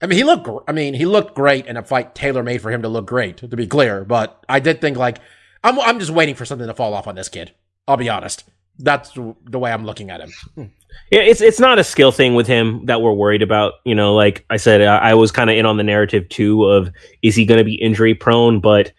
I 0.03 0.07
mean 0.07 0.19
he 0.19 0.25
looked 0.25 0.49
I 0.69 0.73
mean 0.73 0.93
he 0.93 1.07
looked 1.07 1.35
great 1.35 1.65
in 1.65 1.79
a 1.79 1.83
fight 1.83 2.15
tailor 2.15 2.43
made 2.43 2.61
for 2.61 2.71
him 2.71 2.83
to 2.83 2.89
look 2.89 3.07
great 3.07 3.39
to 3.39 3.49
be 3.49 3.67
clear, 3.67 4.05
but 4.05 4.45
I 4.51 4.61
did 4.61 4.83
think 4.83 4.99
like 4.99 5.19
I'm 5.65 5.81
I'm 5.81 5.99
just 5.99 6.13
waiting 6.13 6.37
for 6.37 6.45
something 6.45 6.69
to 6.69 6.75
fall 6.75 6.95
off 6.95 7.09
on 7.09 7.17
this 7.17 7.29
kid. 7.29 7.53
I'll 7.89 7.97
be 7.97 8.09
honest, 8.09 8.45
that's 8.79 9.11
the 9.13 9.59
way 9.59 9.73
I'm 9.73 9.85
looking 9.85 10.11
at 10.11 10.21
him. 10.21 10.71
Yeah, 11.11 11.21
it's 11.21 11.41
it's 11.41 11.59
not 11.59 11.79
a 11.79 11.85
skill 11.85 12.13
thing 12.13 12.35
with 12.35 12.47
him 12.47 12.87
that 12.87 13.03
we're 13.03 13.13
worried 13.13 13.43
about. 13.43 13.75
You 13.85 13.95
know, 13.95 14.15
like 14.15 14.45
I 14.51 14.59
said, 14.59 14.83
I, 14.83 15.11
I 15.11 15.15
was 15.15 15.33
kind 15.33 15.51
of 15.51 15.57
in 15.57 15.67
on 15.67 15.77
the 15.77 15.83
narrative 15.83 16.29
too 16.29 16.65
of 16.65 16.91
is 17.23 17.35
he 17.35 17.47
going 17.47 17.59
to 17.59 17.65
be 17.65 17.75
injury 17.75 18.15
prone, 18.15 18.61
but 18.61 18.93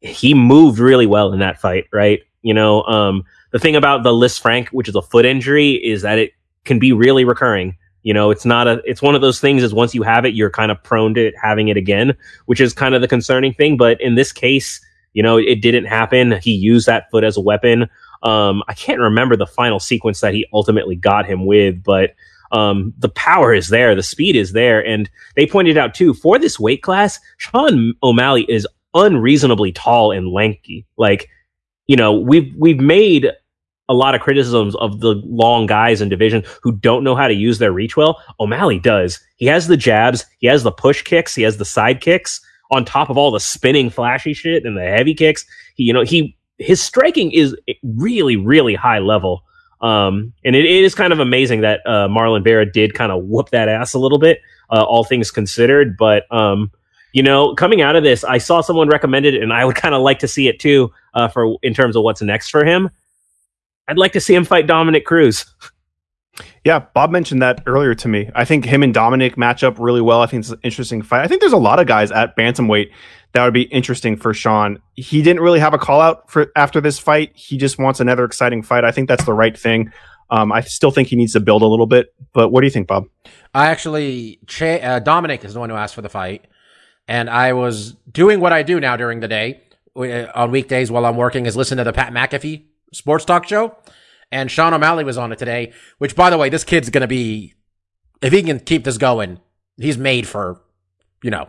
he 0.00 0.34
moved 0.34 0.78
really 0.78 1.06
well 1.06 1.32
in 1.32 1.38
that 1.38 1.60
fight, 1.60 1.86
right? 1.92 2.20
You 2.42 2.54
know, 2.54 2.82
um, 2.84 3.24
the 3.52 3.58
thing 3.58 3.76
about 3.76 4.02
the 4.02 4.12
Lisfranc, 4.12 4.68
which 4.68 4.88
is 4.88 4.94
a 4.94 5.02
foot 5.02 5.24
injury, 5.24 5.72
is 5.72 6.02
that 6.02 6.18
it 6.18 6.32
can 6.64 6.78
be 6.78 6.92
really 6.92 7.24
recurring. 7.24 7.76
You 8.02 8.14
know, 8.14 8.30
it's 8.30 8.44
not 8.44 8.68
a, 8.68 8.80
it's 8.84 9.02
one 9.02 9.14
of 9.14 9.20
those 9.20 9.40
things 9.40 9.62
is 9.62 9.74
once 9.74 9.94
you 9.94 10.02
have 10.02 10.24
it, 10.24 10.34
you're 10.34 10.50
kind 10.50 10.70
of 10.70 10.82
prone 10.82 11.14
to 11.14 11.32
having 11.42 11.68
it 11.68 11.76
again, 11.76 12.16
which 12.46 12.60
is 12.60 12.72
kind 12.72 12.94
of 12.94 13.00
the 13.00 13.08
concerning 13.08 13.52
thing. 13.54 13.76
But 13.76 14.00
in 14.00 14.14
this 14.14 14.32
case, 14.32 14.80
you 15.18 15.22
know, 15.24 15.36
it 15.36 15.60
didn't 15.60 15.86
happen. 15.86 16.38
He 16.40 16.52
used 16.52 16.86
that 16.86 17.10
foot 17.10 17.24
as 17.24 17.36
a 17.36 17.40
weapon. 17.40 17.88
Um, 18.22 18.62
I 18.68 18.74
can't 18.74 19.00
remember 19.00 19.34
the 19.34 19.48
final 19.48 19.80
sequence 19.80 20.20
that 20.20 20.32
he 20.32 20.46
ultimately 20.52 20.94
got 20.94 21.26
him 21.26 21.44
with, 21.44 21.82
but 21.82 22.14
um, 22.52 22.94
the 22.96 23.08
power 23.08 23.52
is 23.52 23.66
there, 23.66 23.96
the 23.96 24.02
speed 24.04 24.36
is 24.36 24.52
there, 24.52 24.78
and 24.86 25.10
they 25.34 25.44
pointed 25.44 25.76
out 25.76 25.92
too 25.92 26.14
for 26.14 26.38
this 26.38 26.60
weight 26.60 26.84
class, 26.84 27.18
Sean 27.36 27.94
O'Malley 28.00 28.46
is 28.48 28.64
unreasonably 28.94 29.72
tall 29.72 30.12
and 30.12 30.28
lanky. 30.28 30.86
Like, 30.96 31.28
you 31.88 31.96
know, 31.96 32.12
we've 32.12 32.54
we've 32.56 32.78
made 32.78 33.26
a 33.88 33.94
lot 33.94 34.14
of 34.14 34.20
criticisms 34.20 34.76
of 34.76 35.00
the 35.00 35.20
long 35.24 35.66
guys 35.66 36.00
in 36.00 36.08
division 36.08 36.44
who 36.62 36.70
don't 36.70 37.02
know 37.02 37.16
how 37.16 37.26
to 37.26 37.34
use 37.34 37.58
their 37.58 37.72
reach 37.72 37.96
well. 37.96 38.22
O'Malley 38.38 38.78
does. 38.78 39.18
He 39.34 39.46
has 39.46 39.66
the 39.66 39.76
jabs, 39.76 40.24
he 40.38 40.46
has 40.46 40.62
the 40.62 40.70
push 40.70 41.02
kicks, 41.02 41.34
he 41.34 41.42
has 41.42 41.56
the 41.56 41.64
side 41.64 42.00
kicks 42.00 42.40
on 42.70 42.84
top 42.84 43.10
of 43.10 43.16
all 43.16 43.30
the 43.30 43.40
spinning 43.40 43.90
flashy 43.90 44.34
shit 44.34 44.64
and 44.64 44.76
the 44.76 44.82
heavy 44.82 45.14
kicks. 45.14 45.44
He, 45.74 45.84
you 45.84 45.92
know, 45.92 46.02
he 46.02 46.36
his 46.58 46.82
striking 46.82 47.30
is 47.30 47.56
really, 47.82 48.36
really 48.36 48.74
high 48.74 48.98
level. 48.98 49.44
Um, 49.80 50.32
and 50.44 50.56
it, 50.56 50.64
it 50.64 50.84
is 50.84 50.94
kind 50.94 51.12
of 51.12 51.20
amazing 51.20 51.60
that 51.60 51.80
uh, 51.86 52.08
Marlon 52.08 52.42
Vera 52.42 52.70
did 52.70 52.94
kind 52.94 53.12
of 53.12 53.24
whoop 53.24 53.50
that 53.50 53.68
ass 53.68 53.94
a 53.94 53.98
little 53.98 54.18
bit, 54.18 54.40
uh, 54.70 54.82
all 54.82 55.04
things 55.04 55.30
considered. 55.30 55.96
But 55.96 56.24
um, 56.32 56.70
you 57.12 57.22
know, 57.22 57.54
coming 57.54 57.80
out 57.80 57.96
of 57.96 58.02
this, 58.02 58.24
I 58.24 58.38
saw 58.38 58.60
someone 58.60 58.88
recommended 58.88 59.34
it, 59.34 59.42
and 59.42 59.52
I 59.52 59.64
would 59.64 59.76
kind 59.76 59.94
of 59.94 60.02
like 60.02 60.18
to 60.20 60.28
see 60.28 60.48
it 60.48 60.58
too. 60.58 60.92
Uh, 61.14 61.28
for 61.28 61.56
in 61.62 61.74
terms 61.74 61.96
of 61.96 62.02
what's 62.02 62.22
next 62.22 62.50
for 62.50 62.64
him, 62.64 62.90
I'd 63.86 63.98
like 63.98 64.12
to 64.12 64.20
see 64.20 64.34
him 64.34 64.44
fight 64.44 64.66
Dominick 64.66 65.06
Cruz. 65.06 65.46
Yeah, 66.64 66.80
Bob 66.94 67.10
mentioned 67.10 67.42
that 67.42 67.62
earlier 67.66 67.94
to 67.94 68.08
me. 68.08 68.30
I 68.34 68.44
think 68.44 68.64
him 68.64 68.82
and 68.82 68.92
Dominick 68.92 69.36
match 69.36 69.64
up 69.64 69.78
really 69.78 70.00
well. 70.00 70.20
I 70.20 70.26
think 70.26 70.42
it's 70.42 70.50
an 70.50 70.60
interesting 70.62 71.02
fight. 71.02 71.24
I 71.24 71.28
think 71.28 71.40
there's 71.40 71.52
a 71.52 71.58
lot 71.58 71.78
of 71.80 71.86
guys 71.86 72.10
at 72.12 72.36
bantamweight 72.36 72.90
that 73.32 73.44
would 73.44 73.54
be 73.54 73.62
interesting 73.62 74.16
for 74.16 74.32
Sean. 74.32 74.80
He 74.94 75.22
didn't 75.22 75.42
really 75.42 75.60
have 75.60 75.74
a 75.74 75.78
call 75.78 76.00
out 76.00 76.30
for 76.30 76.50
after 76.56 76.80
this 76.80 76.98
fight. 76.98 77.32
He 77.34 77.56
just 77.56 77.78
wants 77.78 78.00
another 78.00 78.24
exciting 78.24 78.62
fight. 78.62 78.84
I 78.84 78.92
think 78.92 79.08
that's 79.08 79.24
the 79.24 79.34
right 79.34 79.56
thing. 79.58 79.92
Um, 80.30 80.52
I 80.52 80.60
still 80.60 80.90
think 80.90 81.08
he 81.08 81.16
needs 81.16 81.32
to 81.32 81.40
build 81.40 81.62
a 81.62 81.66
little 81.66 81.86
bit. 81.86 82.14
But 82.32 82.50
what 82.50 82.60
do 82.60 82.66
you 82.66 82.70
think, 82.70 82.86
Bob? 82.86 83.06
I 83.54 83.66
actually, 83.66 84.38
uh, 84.60 85.00
Dominick 85.00 85.44
is 85.44 85.54
the 85.54 85.60
one 85.60 85.70
who 85.70 85.76
asked 85.76 85.94
for 85.94 86.02
the 86.02 86.08
fight, 86.08 86.46
and 87.06 87.30
I 87.30 87.54
was 87.54 87.92
doing 88.10 88.40
what 88.40 88.52
I 88.52 88.62
do 88.62 88.78
now 88.80 88.96
during 88.96 89.20
the 89.20 89.28
day 89.28 89.62
uh, 89.96 90.26
on 90.34 90.50
weekdays 90.50 90.90
while 90.90 91.06
I'm 91.06 91.16
working 91.16 91.46
is 91.46 91.56
listen 91.56 91.78
to 91.78 91.84
the 91.84 91.92
Pat 91.92 92.12
McAfee 92.12 92.64
sports 92.92 93.24
talk 93.24 93.46
show, 93.46 93.76
and 94.30 94.50
Sean 94.50 94.74
O'Malley 94.74 95.04
was 95.04 95.18
on 95.18 95.32
it 95.32 95.38
today. 95.38 95.72
Which, 95.98 96.16
by 96.16 96.30
the 96.30 96.38
way, 96.38 96.48
this 96.48 96.64
kid's 96.64 96.90
gonna 96.90 97.06
be, 97.06 97.54
if 98.20 98.32
he 98.32 98.42
can 98.42 98.60
keep 98.60 98.84
this 98.84 98.98
going, 98.98 99.40
he's 99.76 99.98
made 99.98 100.26
for, 100.26 100.60
you 101.22 101.30
know, 101.30 101.48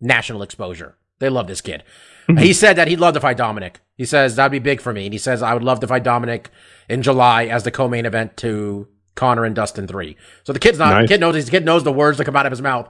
national 0.00 0.42
exposure. 0.42 0.96
They 1.18 1.28
love 1.28 1.46
this 1.46 1.60
kid. 1.60 1.84
He 2.38 2.52
said 2.52 2.76
that 2.76 2.86
he'd 2.86 3.00
love 3.00 3.14
to 3.14 3.20
fight 3.20 3.36
Dominick. 3.36 3.80
He 3.96 4.04
says 4.04 4.36
that'd 4.36 4.52
be 4.52 4.60
big 4.60 4.80
for 4.80 4.92
me. 4.92 5.06
And 5.06 5.12
he 5.12 5.18
says 5.18 5.42
I 5.42 5.52
would 5.52 5.64
love 5.64 5.80
to 5.80 5.88
fight 5.88 6.04
Dominick 6.04 6.50
in 6.88 7.02
July 7.02 7.46
as 7.46 7.64
the 7.64 7.72
co-main 7.72 8.06
event 8.06 8.36
to 8.36 8.86
Conor 9.16 9.44
and 9.44 9.54
Dustin 9.54 9.88
three. 9.88 10.16
So 10.44 10.52
the 10.52 10.60
kid's 10.60 10.78
not. 10.78 10.90
Nice. 10.90 11.08
The 11.08 11.14
kid 11.14 11.20
knows. 11.20 11.44
The 11.44 11.50
kid 11.50 11.64
knows 11.64 11.82
the 11.82 11.92
words 11.92 12.18
that 12.18 12.24
come 12.24 12.36
out 12.36 12.46
of 12.46 12.52
his 12.52 12.62
mouth. 12.62 12.88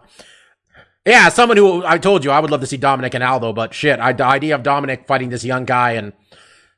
Yeah, 1.07 1.31
someone 1.31 1.57
who 1.57 1.85
I 1.87 1.97
told 1.97 2.25
you 2.25 2.31
I 2.31 2.41
would 2.41 2.51
love 2.51 2.61
to 2.61 2.67
see 2.67 2.77
Dominick 2.77 3.15
and 3.15 3.25
Aldo, 3.25 3.55
but 3.55 3.73
shit, 3.73 3.99
I, 3.99 4.13
the 4.13 4.25
idea 4.25 4.55
of 4.55 4.63
Dominick 4.63 5.07
fighting 5.07 5.31
this 5.31 5.45
young 5.45 5.65
guy 5.65 5.93
and 5.93 6.13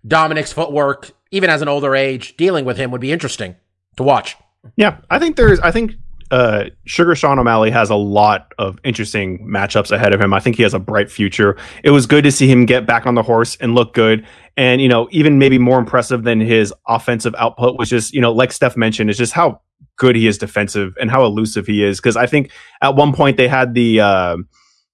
Dominick's 0.07 0.53
footwork, 0.53 1.11
even 1.33 1.51
as 1.51 1.63
an 1.63 1.69
older 1.69 1.97
age, 1.97 2.37
dealing 2.37 2.65
with 2.65 2.77
him 2.77 2.93
would 2.93 3.01
be 3.01 3.11
interesting 3.11 3.57
to 3.97 4.05
watch. 4.05 4.37
Yeah, 4.77 4.99
I 5.11 5.19
think 5.19 5.37
there's. 5.37 5.59
I 5.59 5.73
think 5.73 5.95
uh, 6.31 6.67
Sugar 6.85 7.15
Sean 7.15 7.39
O'Malley 7.39 7.71
has 7.71 7.91
a 7.91 7.97
lot 7.97 8.53
of 8.59 8.79
interesting 8.85 9.47
matchups 9.47 9.91
ahead 9.91 10.15
of 10.15 10.21
him. 10.21 10.33
I 10.33 10.41
think 10.41 10.57
he 10.57 10.63
has 10.63 10.73
a 10.73 10.79
bright 10.79 11.11
future. 11.11 11.57
It 11.83 11.91
was 11.91 12.07
good 12.07 12.25
to 12.25 12.31
see 12.31 12.49
him 12.49 12.65
get 12.65 12.87
back 12.87 13.07
on 13.07 13.17
the 13.17 13.23
horse 13.23 13.57
and 13.57 13.75
look 13.75 13.93
good. 13.93 14.25
And 14.57 14.81
you 14.81 14.89
know, 14.89 15.09
even 15.11 15.39
maybe 15.39 15.59
more 15.59 15.79
impressive 15.79 16.23
than 16.23 16.41
his 16.41 16.73
offensive 16.87 17.35
output 17.37 17.79
was 17.79 17.89
just 17.89 18.15
you 18.15 18.21
know, 18.21 18.33
like 18.33 18.53
Steph 18.53 18.77
mentioned, 18.77 19.11
is 19.11 19.19
just 19.19 19.33
how 19.33 19.61
good 19.97 20.15
he 20.15 20.27
is 20.27 20.39
defensive 20.39 20.95
and 21.01 21.11
how 21.11 21.25
elusive 21.25 21.67
he 21.67 21.85
is. 21.85 21.99
Because 21.99 22.17
I 22.17 22.27
think 22.27 22.51
at 22.81 22.95
one 22.95 23.13
point 23.13 23.37
they 23.37 23.49
had 23.49 23.75
the 23.75 24.01
uh, 24.01 24.37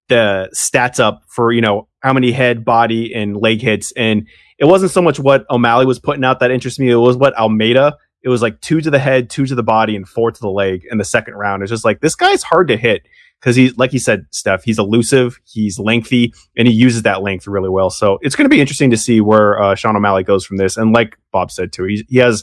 the 0.08 0.48
stats 0.54 0.98
up 0.98 1.22
for 1.28 1.52
you 1.52 1.60
know 1.60 1.88
how 2.00 2.12
many 2.12 2.32
head, 2.32 2.64
body, 2.64 3.14
and 3.14 3.36
leg 3.36 3.60
hits, 3.60 3.92
and 3.92 4.26
it 4.58 4.64
wasn't 4.64 4.90
so 4.90 5.00
much 5.00 5.18
what 5.18 5.46
O'Malley 5.50 5.86
was 5.86 5.98
putting 5.98 6.24
out 6.24 6.40
that 6.40 6.50
interested 6.50 6.82
me. 6.82 6.90
It 6.90 6.96
was 6.96 7.16
what 7.16 7.36
Almeida. 7.36 7.96
It 8.22 8.28
was 8.28 8.42
like 8.42 8.60
two 8.60 8.80
to 8.80 8.90
the 8.90 8.98
head, 8.98 9.30
two 9.30 9.46
to 9.46 9.54
the 9.54 9.62
body, 9.62 9.94
and 9.94 10.08
four 10.08 10.32
to 10.32 10.40
the 10.40 10.50
leg 10.50 10.82
in 10.90 10.98
the 10.98 11.04
second 11.04 11.34
round. 11.34 11.62
It's 11.62 11.70
just 11.70 11.84
like 11.84 12.00
this 12.00 12.16
guy's 12.16 12.42
hard 12.42 12.68
to 12.68 12.76
hit 12.76 13.06
because 13.40 13.54
he's 13.54 13.76
like 13.78 13.92
you 13.92 14.00
said, 14.00 14.26
Steph. 14.30 14.64
He's 14.64 14.78
elusive, 14.78 15.38
he's 15.44 15.78
lengthy, 15.78 16.34
and 16.56 16.66
he 16.66 16.74
uses 16.74 17.02
that 17.02 17.22
length 17.22 17.46
really 17.46 17.68
well. 17.68 17.90
So 17.90 18.18
it's 18.22 18.34
going 18.34 18.46
to 18.46 18.54
be 18.54 18.60
interesting 18.60 18.90
to 18.90 18.96
see 18.96 19.20
where 19.20 19.60
uh, 19.62 19.74
Sean 19.76 19.96
O'Malley 19.96 20.24
goes 20.24 20.44
from 20.44 20.56
this. 20.56 20.76
And 20.76 20.92
like 20.92 21.16
Bob 21.32 21.50
said 21.52 21.72
too, 21.72 21.84
he, 21.84 22.04
he 22.08 22.18
has 22.18 22.42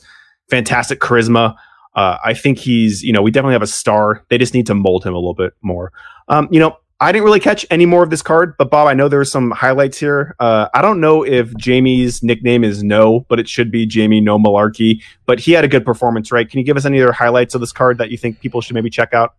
fantastic 0.49 0.99
charisma. 1.01 1.55
Uh, 1.93 2.17
I 2.23 2.33
think 2.33 2.57
he's, 2.57 3.03
you 3.03 3.13
know, 3.13 3.21
we 3.21 3.31
definitely 3.31 3.53
have 3.53 3.61
a 3.61 3.67
star. 3.67 4.23
They 4.29 4.37
just 4.37 4.53
need 4.53 4.67
to 4.67 4.75
mold 4.75 5.05
him 5.05 5.13
a 5.13 5.17
little 5.17 5.33
bit 5.33 5.53
more. 5.61 5.91
Um, 6.27 6.47
you 6.51 6.59
know, 6.59 6.77
I 7.01 7.11
didn't 7.11 7.25
really 7.25 7.41
catch 7.41 7.65
any 7.69 7.85
more 7.85 8.03
of 8.03 8.09
this 8.09 8.21
card, 8.21 8.55
but 8.57 8.69
Bob, 8.71 8.87
I 8.87 8.93
know 8.93 9.09
there 9.09 9.19
were 9.19 9.25
some 9.25 9.51
highlights 9.51 9.99
here. 9.99 10.33
Uh, 10.39 10.69
I 10.73 10.81
don't 10.81 11.01
know 11.01 11.25
if 11.25 11.53
Jamie's 11.57 12.23
nickname 12.23 12.63
is 12.63 12.83
No, 12.83 13.25
but 13.27 13.37
it 13.37 13.49
should 13.49 13.69
be 13.69 13.85
Jamie 13.85 14.21
No 14.21 14.39
Malarkey. 14.39 15.03
But 15.25 15.41
he 15.41 15.51
had 15.51 15.65
a 15.65 15.67
good 15.67 15.85
performance, 15.85 16.31
right? 16.31 16.49
Can 16.49 16.57
you 16.57 16.65
give 16.65 16.77
us 16.77 16.85
any 16.85 17.01
other 17.01 17.11
highlights 17.11 17.53
of 17.53 17.59
this 17.59 17.73
card 17.73 17.97
that 17.97 18.11
you 18.11 18.17
think 18.17 18.39
people 18.39 18.61
should 18.61 18.75
maybe 18.75 18.89
check 18.89 19.13
out? 19.13 19.35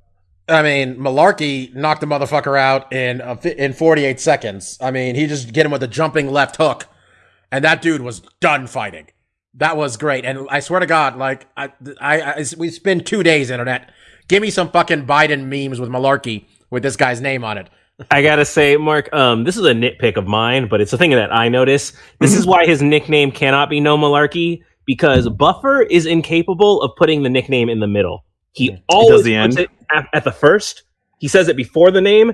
I 0.48 0.62
mean, 0.62 0.96
Mullarkey 0.96 1.74
knocked 1.74 2.02
the 2.02 2.06
motherfucker 2.06 2.58
out 2.58 2.92
in 2.92 3.22
uh, 3.22 3.36
in 3.42 3.72
48 3.72 4.20
seconds. 4.20 4.76
I 4.80 4.90
mean, 4.90 5.14
he 5.14 5.26
just 5.26 5.52
get 5.54 5.64
him 5.64 5.72
with 5.72 5.82
a 5.82 5.88
jumping 5.88 6.30
left 6.30 6.56
hook, 6.56 6.86
and 7.50 7.64
that 7.64 7.80
dude 7.80 8.02
was 8.02 8.20
done 8.38 8.66
fighting. 8.66 9.08
That 9.54 9.78
was 9.78 9.96
great, 9.96 10.26
and 10.26 10.46
I 10.50 10.60
swear 10.60 10.80
to 10.80 10.86
God, 10.86 11.16
like 11.16 11.48
I, 11.56 11.72
I, 12.00 12.20
I 12.20 12.44
we 12.58 12.68
spend 12.68 13.06
two 13.06 13.22
days 13.22 13.48
internet. 13.48 13.90
Give 14.28 14.42
me 14.42 14.50
some 14.50 14.70
fucking 14.70 15.06
Biden 15.06 15.46
memes 15.46 15.80
with 15.80 15.88
Malarkey 15.88 16.44
with 16.70 16.82
this 16.82 16.96
guy's 16.96 17.20
name 17.20 17.44
on 17.44 17.58
it. 17.58 17.68
I 18.10 18.22
gotta 18.22 18.44
say, 18.44 18.76
Mark, 18.76 19.12
um, 19.14 19.44
this 19.44 19.56
is 19.56 19.64
a 19.64 19.72
nitpick 19.72 20.16
of 20.16 20.26
mine, 20.26 20.68
but 20.68 20.80
it's 20.80 20.92
a 20.92 20.98
thing 20.98 21.10
that 21.12 21.34
I 21.34 21.48
notice. 21.48 21.94
This 22.20 22.34
is 22.34 22.46
why 22.46 22.66
his 22.66 22.82
nickname 22.82 23.32
cannot 23.32 23.70
be 23.70 23.80
No 23.80 23.96
Malarkey 23.96 24.62
because 24.84 25.28
Buffer 25.28 25.82
is 25.82 26.04
incapable 26.06 26.82
of 26.82 26.94
putting 26.96 27.22
the 27.22 27.30
nickname 27.30 27.68
in 27.68 27.80
the 27.80 27.86
middle. 27.86 28.24
He 28.52 28.76
always 28.88 29.24
the 29.24 29.36
puts 29.36 29.56
it 29.56 29.70
at, 29.94 30.08
at 30.12 30.24
the 30.24 30.32
first. 30.32 30.84
He 31.18 31.28
says 31.28 31.48
it 31.48 31.56
before 31.56 31.90
the 31.90 32.00
name, 32.00 32.32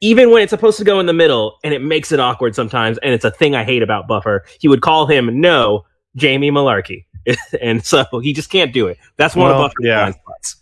even 0.00 0.30
when 0.30 0.42
it's 0.42 0.50
supposed 0.50 0.78
to 0.78 0.84
go 0.84 1.00
in 1.00 1.06
the 1.06 1.12
middle, 1.12 1.58
and 1.64 1.74
it 1.74 1.82
makes 1.82 2.12
it 2.12 2.20
awkward 2.20 2.54
sometimes. 2.54 2.98
And 2.98 3.12
it's 3.12 3.24
a 3.24 3.30
thing 3.30 3.54
I 3.54 3.64
hate 3.64 3.82
about 3.82 4.06
Buffer. 4.06 4.44
He 4.60 4.68
would 4.68 4.80
call 4.82 5.06
him 5.06 5.40
No 5.40 5.84
Jamie 6.14 6.50
Mullarkey, 6.50 7.04
and 7.60 7.84
so 7.84 8.04
he 8.20 8.32
just 8.32 8.50
can't 8.50 8.72
do 8.72 8.86
it. 8.86 8.98
That's 9.16 9.34
one 9.34 9.50
Well, 9.50 9.62
of 9.62 9.64
Buffer's 9.68 9.84
yeah. 9.84 9.96
blind 10.02 10.14
spots. 10.14 10.56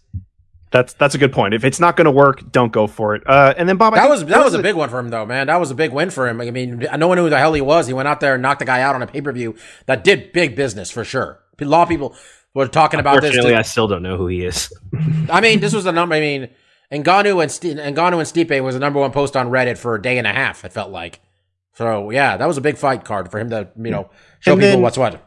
That's 0.75 0.93
that's 0.95 1.15
a 1.15 1.19
good 1.19 1.33
point. 1.33 1.55
If 1.55 1.65
it's 1.65 1.79
not 1.79 1.95
going 1.97 2.07
to 2.07 2.11
work, 2.11 2.51
don't 2.51 2.73
go 2.73 2.89
for 2.89 3.15
it. 3.15 3.23
Uh, 3.25 3.55
and 3.57 3.69
then 3.69 3.77
Bob, 3.77 3.93
I 3.95 3.99
That 3.99 4.03
think 4.03 4.11
was 4.11 4.25
that 4.27 4.45
was 4.45 4.55
a 4.55 4.59
big 4.63 4.75
one 4.75 4.89
for 4.89 4.99
him 4.99 5.09
though, 5.09 5.25
man. 5.25 5.47
That 5.47 5.61
was 5.61 5.71
a 5.71 5.75
big 5.77 5.93
win 5.93 6.11
for 6.11 6.27
him. 6.27 6.41
I 6.41 6.51
mean, 6.51 6.85
no 6.99 7.07
one 7.07 7.17
knew 7.17 7.23
who 7.23 7.31
the 7.31 7.39
hell 7.39 7.53
he 7.53 7.61
was. 7.61 7.87
He 7.87 7.93
went 7.93 8.09
out 8.09 8.19
there 8.19 8.35
and 8.35 8.43
knocked 8.43 8.59
the 8.59 8.65
guy 8.65 8.81
out 8.83 8.97
on 8.97 9.01
a 9.01 9.07
pay 9.07 9.21
per 9.21 9.31
view 9.31 9.55
that 9.87 10.03
did 10.03 10.33
big 10.33 10.57
business 10.57 10.91
for 10.91 11.05
sure. 11.05 11.39
A 11.61 11.65
lot 11.65 11.83
of 11.85 11.89
people 11.89 12.17
were 12.55 12.67
talking 12.67 12.99
about 12.99 13.21
this. 13.21 13.31
Fortunately, 13.31 13.55
I 13.55 13.63
still 13.63 13.87
don't 13.87 14.03
know 14.03 14.17
who 14.17 14.27
he 14.27 14.45
is. 14.45 14.73
I 15.31 15.41
mean, 15.41 15.61
this 15.61 15.73
was 15.73 15.85
the 15.85 15.93
number. 15.93 16.17
I 16.17 16.21
mean, 16.21 16.51
Ngannou 16.91 17.41
and 17.41 17.53
St- 17.53 17.79
Ngannou 17.79 18.19
and 18.19 18.27
Stipe 18.49 18.61
was 18.63 18.75
the 18.75 18.81
number 18.81 18.99
one 18.99 19.13
post 19.13 19.37
on 19.37 19.51
Reddit 19.51 19.79
for 19.79 19.95
a 19.95 20.03
day 20.03 20.19
and 20.19 20.27
a 20.27 20.33
half. 20.33 20.65
It 20.65 20.73
felt 20.73 20.91
like. 20.91 21.21
So 21.75 22.11
yeah, 22.11 22.37
that 22.37 22.47
was 22.49 22.59
a 22.59 22.61
big 22.61 22.79
fight 22.79 23.05
card 23.05 23.31
for 23.31 23.39
him 23.39 23.51
to 23.51 23.69
you 23.77 23.93
know 23.93 24.11
show 24.41 24.53
And 24.55 24.61
people 24.61 24.73
then- 24.73 24.83
what's 24.83 24.99
what. 24.99 25.21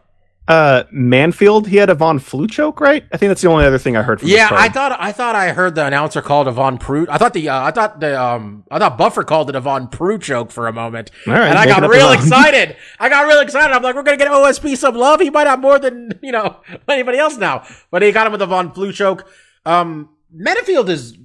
Uh, 0.48 0.86
Menifield. 0.94 1.68
He 1.68 1.76
had 1.76 1.90
a 1.90 1.96
Von 1.96 2.20
Flue 2.20 2.48
choke, 2.48 2.80
right? 2.80 3.06
I 3.12 3.18
think 3.18 3.30
that's 3.30 3.42
the 3.42 3.50
only 3.50 3.66
other 3.66 3.78
thing 3.78 3.98
I 3.98 4.02
heard 4.02 4.22
from. 4.22 4.30
Yeah. 4.30 4.48
I 4.52 4.70
thought 4.70 4.96
I 4.98 5.12
thought 5.12 5.36
I 5.36 5.52
heard 5.52 5.76
the 5.76 5.86
announcer 5.86 6.22
called 6.22 6.48
a 6.48 6.52
Von 6.52 6.78
Preux. 6.78 7.06
I 7.10 7.18
thought 7.18 7.34
the 7.34 7.50
uh, 7.50 7.64
I 7.64 7.72
thought 7.72 8.00
the 8.00 8.22
um 8.22 8.64
I 8.72 8.80
thought 8.80 8.98
Buffer 8.98 9.26
called 9.26 9.50
it 9.50 9.56
a 9.56 9.60
Von 9.60 9.90
Preux 9.90 10.20
choke 10.20 10.52
for 10.52 10.68
a 10.68 10.74
moment, 10.74 11.12
right, 11.26 11.50
and 11.50 11.58
I 11.58 11.66
got 11.66 11.88
real 11.90 12.12
excited. 12.12 12.78
I 13.00 13.10
got 13.10 13.28
real 13.28 13.42
excited. 13.42 13.74
I'm 13.74 13.84
like, 13.84 13.96
we're 13.96 14.04
gonna 14.04 14.16
get 14.16 14.30
OSP 14.30 14.78
some 14.78 14.96
love. 14.96 15.20
He 15.20 15.30
might 15.30 15.48
have 15.48 15.60
more 15.60 15.80
than 15.80 16.18
you 16.24 16.32
know 16.32 16.62
anybody 16.88 17.18
else 17.18 17.36
now, 17.38 17.66
but 17.92 18.02
he 18.02 18.14
got 18.14 18.26
him 18.26 18.32
with 18.32 18.42
a 18.42 18.48
Von 18.48 18.72
Flue 18.72 18.94
choke. 18.94 19.30
Um, 19.66 20.10
Menifield 20.34 20.88
is 20.88 21.18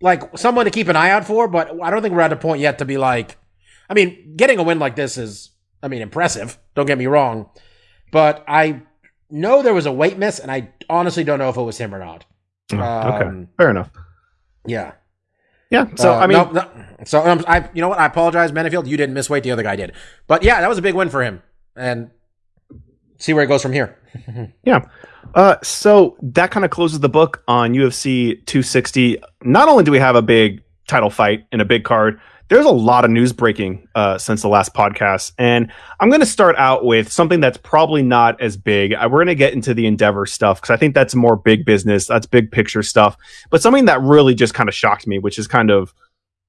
like 0.00 0.38
someone 0.38 0.64
to 0.64 0.70
keep 0.70 0.86
an 0.86 0.94
eye 0.94 1.10
out 1.10 1.24
for, 1.24 1.48
but 1.48 1.70
I 1.82 1.90
don't 1.90 2.02
think 2.02 2.14
we're 2.14 2.20
at 2.20 2.32
a 2.32 2.36
point 2.36 2.60
yet 2.60 2.78
to 2.78 2.84
be 2.84 2.98
like. 2.98 3.36
I 3.90 3.94
mean, 3.94 4.34
getting 4.36 4.58
a 4.58 4.62
win 4.62 4.78
like 4.78 4.96
this 4.96 5.18
is, 5.18 5.50
I 5.82 5.88
mean, 5.88 6.00
impressive. 6.00 6.58
Don't 6.74 6.86
get 6.86 6.96
me 6.96 7.06
wrong, 7.06 7.50
but 8.14 8.44
I 8.46 8.80
know 9.28 9.60
there 9.62 9.74
was 9.74 9.86
a 9.86 9.92
weight 9.92 10.16
miss, 10.18 10.38
and 10.38 10.50
I 10.50 10.68
honestly 10.88 11.24
don't 11.24 11.40
know 11.40 11.48
if 11.48 11.56
it 11.56 11.62
was 11.62 11.76
him 11.78 11.92
or 11.94 11.98
not. 11.98 12.24
Oh, 12.72 12.76
okay, 12.76 13.24
Um, 13.26 13.48
fair 13.58 13.70
enough. 13.70 13.90
Yeah. 14.66 14.92
Yeah. 15.70 15.86
So 15.96 16.12
Uh, 16.12 16.18
I 16.18 16.26
mean, 16.28 16.38
no, 16.38 16.50
no. 16.52 16.68
so 17.04 17.26
um, 17.26 17.44
I, 17.48 17.68
you 17.74 17.80
know 17.82 17.88
what? 17.88 17.98
I 17.98 18.06
apologize, 18.06 18.52
Menifield. 18.52 18.86
You 18.86 18.96
didn't 18.96 19.14
miss 19.14 19.28
weight. 19.28 19.42
The 19.42 19.50
other 19.50 19.64
guy 19.64 19.74
did. 19.76 19.92
But 20.28 20.44
yeah, 20.44 20.60
that 20.60 20.68
was 20.68 20.78
a 20.78 20.82
big 20.82 20.94
win 20.94 21.08
for 21.10 21.22
him. 21.24 21.42
And 21.76 22.10
see 23.18 23.32
where 23.32 23.42
it 23.44 23.48
goes 23.48 23.62
from 23.62 23.72
here. 23.72 23.98
Yeah. 24.64 24.84
Uh, 25.34 25.56
so 25.64 26.16
that 26.22 26.52
kind 26.52 26.64
of 26.64 26.70
closes 26.70 27.00
the 27.00 27.08
book 27.08 27.42
on 27.48 27.72
UFC 27.72 28.34
260. 28.46 29.18
Not 29.42 29.68
only 29.68 29.82
do 29.82 29.90
we 29.90 29.98
have 29.98 30.14
a 30.14 30.22
big 30.22 30.62
title 30.86 31.10
fight 31.10 31.44
and 31.50 31.60
a 31.60 31.64
big 31.64 31.82
card, 31.82 32.20
there's 32.48 32.66
a 32.66 32.70
lot 32.70 33.04
of 33.04 33.10
news 33.10 33.32
breaking 33.32 33.88
uh, 33.94 34.18
since 34.18 34.42
the 34.42 34.48
last 34.48 34.74
podcast. 34.74 35.32
And 35.38 35.72
I'm 36.00 36.08
going 36.08 36.20
to 36.20 36.26
start 36.26 36.56
out 36.56 36.84
with 36.84 37.10
something 37.10 37.40
that's 37.40 37.56
probably 37.58 38.02
not 38.02 38.40
as 38.40 38.56
big. 38.56 38.94
Uh, 38.94 39.08
We're 39.10 39.18
going 39.18 39.28
to 39.28 39.34
get 39.34 39.54
into 39.54 39.74
the 39.74 39.86
Endeavor 39.86 40.26
stuff 40.26 40.60
because 40.60 40.72
I 40.72 40.76
think 40.76 40.94
that's 40.94 41.14
more 41.14 41.36
big 41.36 41.64
business. 41.64 42.06
That's 42.06 42.26
big 42.26 42.50
picture 42.50 42.82
stuff. 42.82 43.16
But 43.50 43.62
something 43.62 43.86
that 43.86 44.00
really 44.02 44.34
just 44.34 44.54
kind 44.54 44.68
of 44.68 44.74
shocked 44.74 45.06
me, 45.06 45.18
which 45.18 45.38
is 45.38 45.46
kind 45.46 45.70
of, 45.70 45.94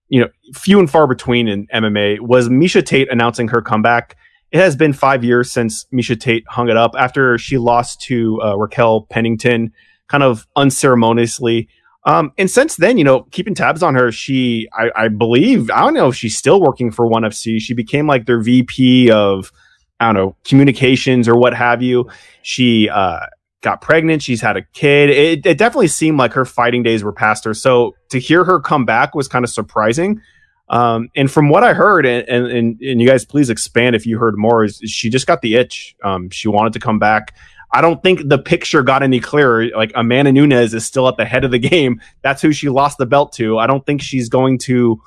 you 0.09 0.21
know, 0.21 0.27
few 0.53 0.79
and 0.79 0.89
far 0.89 1.07
between 1.07 1.47
in 1.47 1.67
MMA, 1.67 2.19
was 2.19 2.49
Miesha 2.49 2.85
Tate 2.85 3.11
announcing 3.11 3.47
her 3.47 3.61
comeback 3.61 4.15
it 4.55 4.59
has 4.59 4.77
been 4.77 4.93
five 4.93 5.21
years 5.21 5.51
since 5.51 5.85
Miesha 5.93 6.17
Tate 6.17 6.45
hung 6.47 6.69
it 6.69 6.77
up 6.77 6.95
after 6.97 7.37
she 7.37 7.57
lost 7.57 7.99
to 8.03 8.41
uh, 8.41 8.55
Raquel 8.55 9.01
Pennington, 9.01 9.73
kind 10.07 10.23
of 10.23 10.47
unceremoniously. 10.55 11.67
Um, 12.05 12.31
and 12.37 12.49
since 12.49 12.75
then, 12.75 12.97
you 12.97 13.03
know, 13.03 13.23
keeping 13.31 13.55
tabs 13.55 13.81
on 13.81 13.95
her, 13.95 14.11
she, 14.11 14.67
I, 14.73 14.91
I 14.95 15.07
believe, 15.07 15.71
I 15.71 15.81
don't 15.81 15.95
know 15.95 16.09
if 16.09 16.15
she's 16.15 16.37
still 16.37 16.61
working 16.61 16.91
for 16.91 17.07
ONE 17.07 17.23
FC. 17.23 17.59
She 17.59 17.73
became 17.73 18.05
like 18.05 18.27
their 18.27 18.41
VP 18.41 19.09
of, 19.11 19.51
I 19.99 20.07
don't 20.07 20.15
know, 20.15 20.35
communications 20.43 21.27
or 21.27 21.35
what 21.35 21.55
have 21.55 21.81
you. 21.81 22.09
She 22.43 22.89
uh, 22.89 23.21
got 23.61 23.81
pregnant. 23.81 24.21
She's 24.21 24.39
had 24.39 24.55
a 24.55 24.61
kid. 24.61 25.09
It, 25.09 25.45
it 25.45 25.57
definitely 25.57 25.87
seemed 25.87 26.19
like 26.19 26.33
her 26.33 26.45
fighting 26.45 26.83
days 26.83 27.03
were 27.03 27.11
past 27.11 27.43
her. 27.45 27.55
So 27.55 27.95
to 28.09 28.19
hear 28.19 28.43
her 28.43 28.59
come 28.59 28.85
back 28.85 29.15
was 29.15 29.27
kind 29.27 29.43
of 29.43 29.49
surprising. 29.49 30.21
Um, 30.69 31.09
and 31.15 31.29
from 31.29 31.49
what 31.49 31.63
I 31.63 31.73
heard, 31.73 32.05
and, 32.05 32.27
and, 32.27 32.81
and, 32.81 33.01
you 33.01 33.07
guys 33.07 33.23
please 33.23 33.51
expand 33.51 33.95
if 33.95 34.07
you 34.07 34.17
heard 34.17 34.35
more, 34.35 34.63
is 34.63 34.81
she 34.85 35.11
just 35.11 35.27
got 35.27 35.41
the 35.41 35.55
itch. 35.55 35.95
Um, 36.03 36.31
she 36.31 36.47
wanted 36.47 36.73
to 36.73 36.79
come 36.79 36.97
back. 36.97 37.35
I 37.75 37.81
don't 37.81 38.01
think 38.01 38.29
the 38.29 38.37
picture 38.37 38.83
got 38.83 39.03
any 39.03 39.19
clearer. 39.19 39.67
Like 39.75 39.91
Amanda 39.95 40.31
Nunes 40.31 40.73
is 40.73 40.85
still 40.85 41.09
at 41.09 41.17
the 41.17 41.25
head 41.25 41.43
of 41.43 41.51
the 41.51 41.59
game. 41.59 41.99
That's 42.21 42.41
who 42.41 42.53
she 42.53 42.69
lost 42.69 42.97
the 42.97 43.05
belt 43.05 43.33
to. 43.33 43.57
I 43.57 43.67
don't 43.67 43.85
think 43.85 44.01
she's 44.01 44.29
going 44.29 44.59
to. 44.59 45.01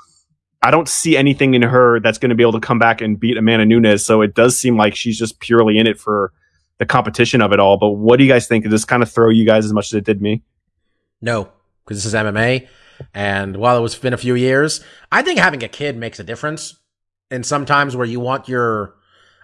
I 0.61 0.71
don't 0.71 0.87
see 0.87 1.17
anything 1.17 1.55
in 1.55 1.63
her 1.63 1.99
that's 1.99 2.19
going 2.19 2.29
to 2.29 2.35
be 2.35 2.43
able 2.43 2.53
to 2.53 2.61
come 2.61 2.79
back 2.79 3.01
and 3.01 3.19
beat 3.19 3.39
Amanda 3.39 3.65
Nunes. 3.65 4.05
So 4.05 4.21
it 4.21 4.35
does 4.35 4.59
seem 4.59 4.77
like 4.77 4.95
she's 4.95 5.19
just 5.19 5.41
purely 5.41 5.79
in 5.79 5.87
it 5.87 5.99
for 5.99 6.31
the 6.77 6.85
competition 6.85 7.41
of 7.41 7.53
it 7.53 7.59
all. 7.59 7.79
But 7.79 7.93
what 7.93 8.19
do 8.19 8.25
you 8.25 8.31
guys 8.31 8.47
think? 8.47 8.65
Did 8.65 8.73
this 8.73 8.85
kind 8.85 9.03
of 9.03 9.11
throw 9.11 9.31
you 9.31 9.47
guys 9.47 9.65
as 9.65 9.73
much 9.73 9.87
as 9.87 9.95
it 9.95 10.05
did 10.05 10.21
me? 10.21 10.43
No, 11.23 11.49
because 11.85 11.97
this 11.97 12.13
is 12.13 12.13
MMA. 12.13 12.69
And 13.15 13.57
while 13.57 13.79
it 13.79 13.81
was 13.81 13.97
been 13.97 14.13
a 14.13 14.19
few 14.19 14.35
years, 14.35 14.85
I 15.11 15.23
think 15.23 15.39
having 15.39 15.63
a 15.63 15.69
kid 15.69 15.97
makes 15.97 16.21
a 16.21 16.25
difference. 16.25 16.77
And 17.31 17.47
sometimes 17.47 17.97
where 17.97 18.07
you 18.07 18.21
want 18.21 18.47
your, 18.47 18.95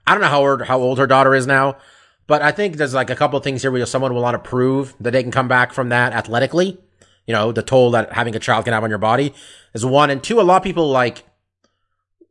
I 0.07 0.13
don't 0.13 0.21
know 0.21 0.29
how 0.29 0.47
old, 0.47 0.63
how 0.63 0.79
old 0.79 0.99
her 0.99 1.07
daughter 1.07 1.35
is 1.35 1.47
now, 1.47 1.79
but 2.27 2.43
I 2.43 2.53
think 2.53 2.77
there's 2.77 2.95
like 2.95 3.11
a 3.11 3.17
couple 3.17 3.37
of 3.37 3.45
things 3.45 3.63
here 3.63 3.71
where 3.71 3.85
someone 3.87 4.15
will 4.15 4.23
want 4.23 4.43
to 4.43 4.49
prove 4.49 4.95
that 5.01 5.11
they 5.11 5.23
can 5.23 5.33
come 5.33 5.49
back 5.49 5.73
from 5.73 5.91
that 5.91 6.13
athletically. 6.13 6.79
You 7.27 7.33
know, 7.33 7.53
the 7.53 7.63
toll 7.63 7.91
that 7.93 8.13
having 8.13 8.35
a 8.35 8.39
child 8.39 8.65
can 8.65 8.75
have 8.75 8.85
on 8.85 8.91
your 8.91 8.99
body 8.99 9.35
is 9.73 9.85
one. 9.85 10.11
And 10.11 10.23
two, 10.23 10.41
a 10.41 10.43
lot 10.43 10.59
of 10.59 10.63
people 10.63 10.89
like 10.89 11.25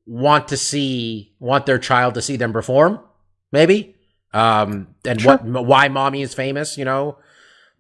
want 0.05 0.47
to 0.49 0.57
see 0.57 1.33
want 1.39 1.65
their 1.65 1.79
child 1.79 2.15
to 2.15 2.21
see 2.21 2.37
them 2.37 2.53
perform, 2.53 2.99
maybe. 3.51 3.95
Um, 4.33 4.95
and 5.05 5.21
what 5.21 5.43
why 5.45 5.87
mommy 5.89 6.21
is 6.21 6.33
famous, 6.33 6.77
you 6.77 6.85
know. 6.85 7.17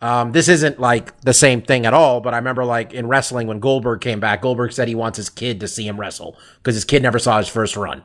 Um, 0.01 0.33
this 0.33 0.49
isn't 0.49 0.79
like 0.79 1.19
the 1.21 1.33
same 1.33 1.61
thing 1.61 1.85
at 1.85 1.93
all, 1.93 2.19
but 2.19 2.33
I 2.33 2.37
remember 2.37 2.65
like 2.65 2.93
in 2.93 3.07
wrestling 3.07 3.47
when 3.47 3.59
Goldberg 3.59 4.01
came 4.01 4.19
back, 4.19 4.41
Goldberg 4.41 4.73
said 4.73 4.87
he 4.87 4.95
wants 4.95 5.17
his 5.17 5.29
kid 5.29 5.61
to 5.61 5.67
see 5.67 5.87
him 5.87 5.99
wrestle 5.99 6.37
because 6.57 6.75
his 6.75 6.83
kid 6.83 7.01
never 7.01 7.19
saw 7.19 7.37
his 7.37 7.47
first 7.47 7.77
run. 7.77 8.03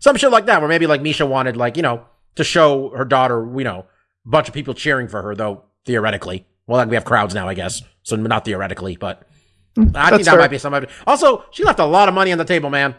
Some 0.00 0.16
shit 0.16 0.30
like 0.30 0.46
that, 0.46 0.60
where 0.60 0.68
maybe 0.68 0.86
like 0.86 1.00
Miesha 1.00 1.26
wanted 1.26 1.56
like, 1.56 1.76
you 1.76 1.82
know, 1.82 2.04
to 2.36 2.44
show 2.44 2.90
her 2.90 3.04
daughter, 3.04 3.46
you 3.56 3.64
know, 3.64 3.86
a 4.24 4.28
bunch 4.28 4.48
of 4.48 4.54
people 4.54 4.74
cheering 4.74 5.08
for 5.08 5.20
her, 5.22 5.34
though 5.34 5.64
theoretically. 5.84 6.46
Well, 6.66 6.78
like 6.78 6.88
we 6.88 6.96
have 6.96 7.04
crowds 7.04 7.34
now, 7.34 7.48
I 7.48 7.54
guess. 7.54 7.82
So 8.02 8.16
not 8.16 8.44
theoretically, 8.44 8.96
but 8.96 9.26
mm, 9.76 9.94
I 9.96 10.10
think 10.10 10.24
that 10.24 10.32
fair. 10.32 10.40
might 10.40 10.50
be 10.50 10.58
some 10.58 10.74
of 10.74 10.82
it. 10.84 10.90
Also, 11.06 11.44
she 11.50 11.64
left 11.64 11.78
a 11.78 11.84
lot 11.84 12.08
of 12.08 12.14
money 12.14 12.32
on 12.32 12.38
the 12.38 12.44
table, 12.44 12.70
man. 12.70 12.94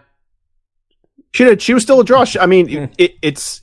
She 1.34 1.44
did. 1.44 1.62
She 1.62 1.74
was 1.74 1.84
still 1.84 2.00
a 2.00 2.04
draw. 2.04 2.26
I 2.40 2.46
mean, 2.46 2.70
hmm. 2.70 2.94
it, 2.98 3.16
it's 3.22 3.62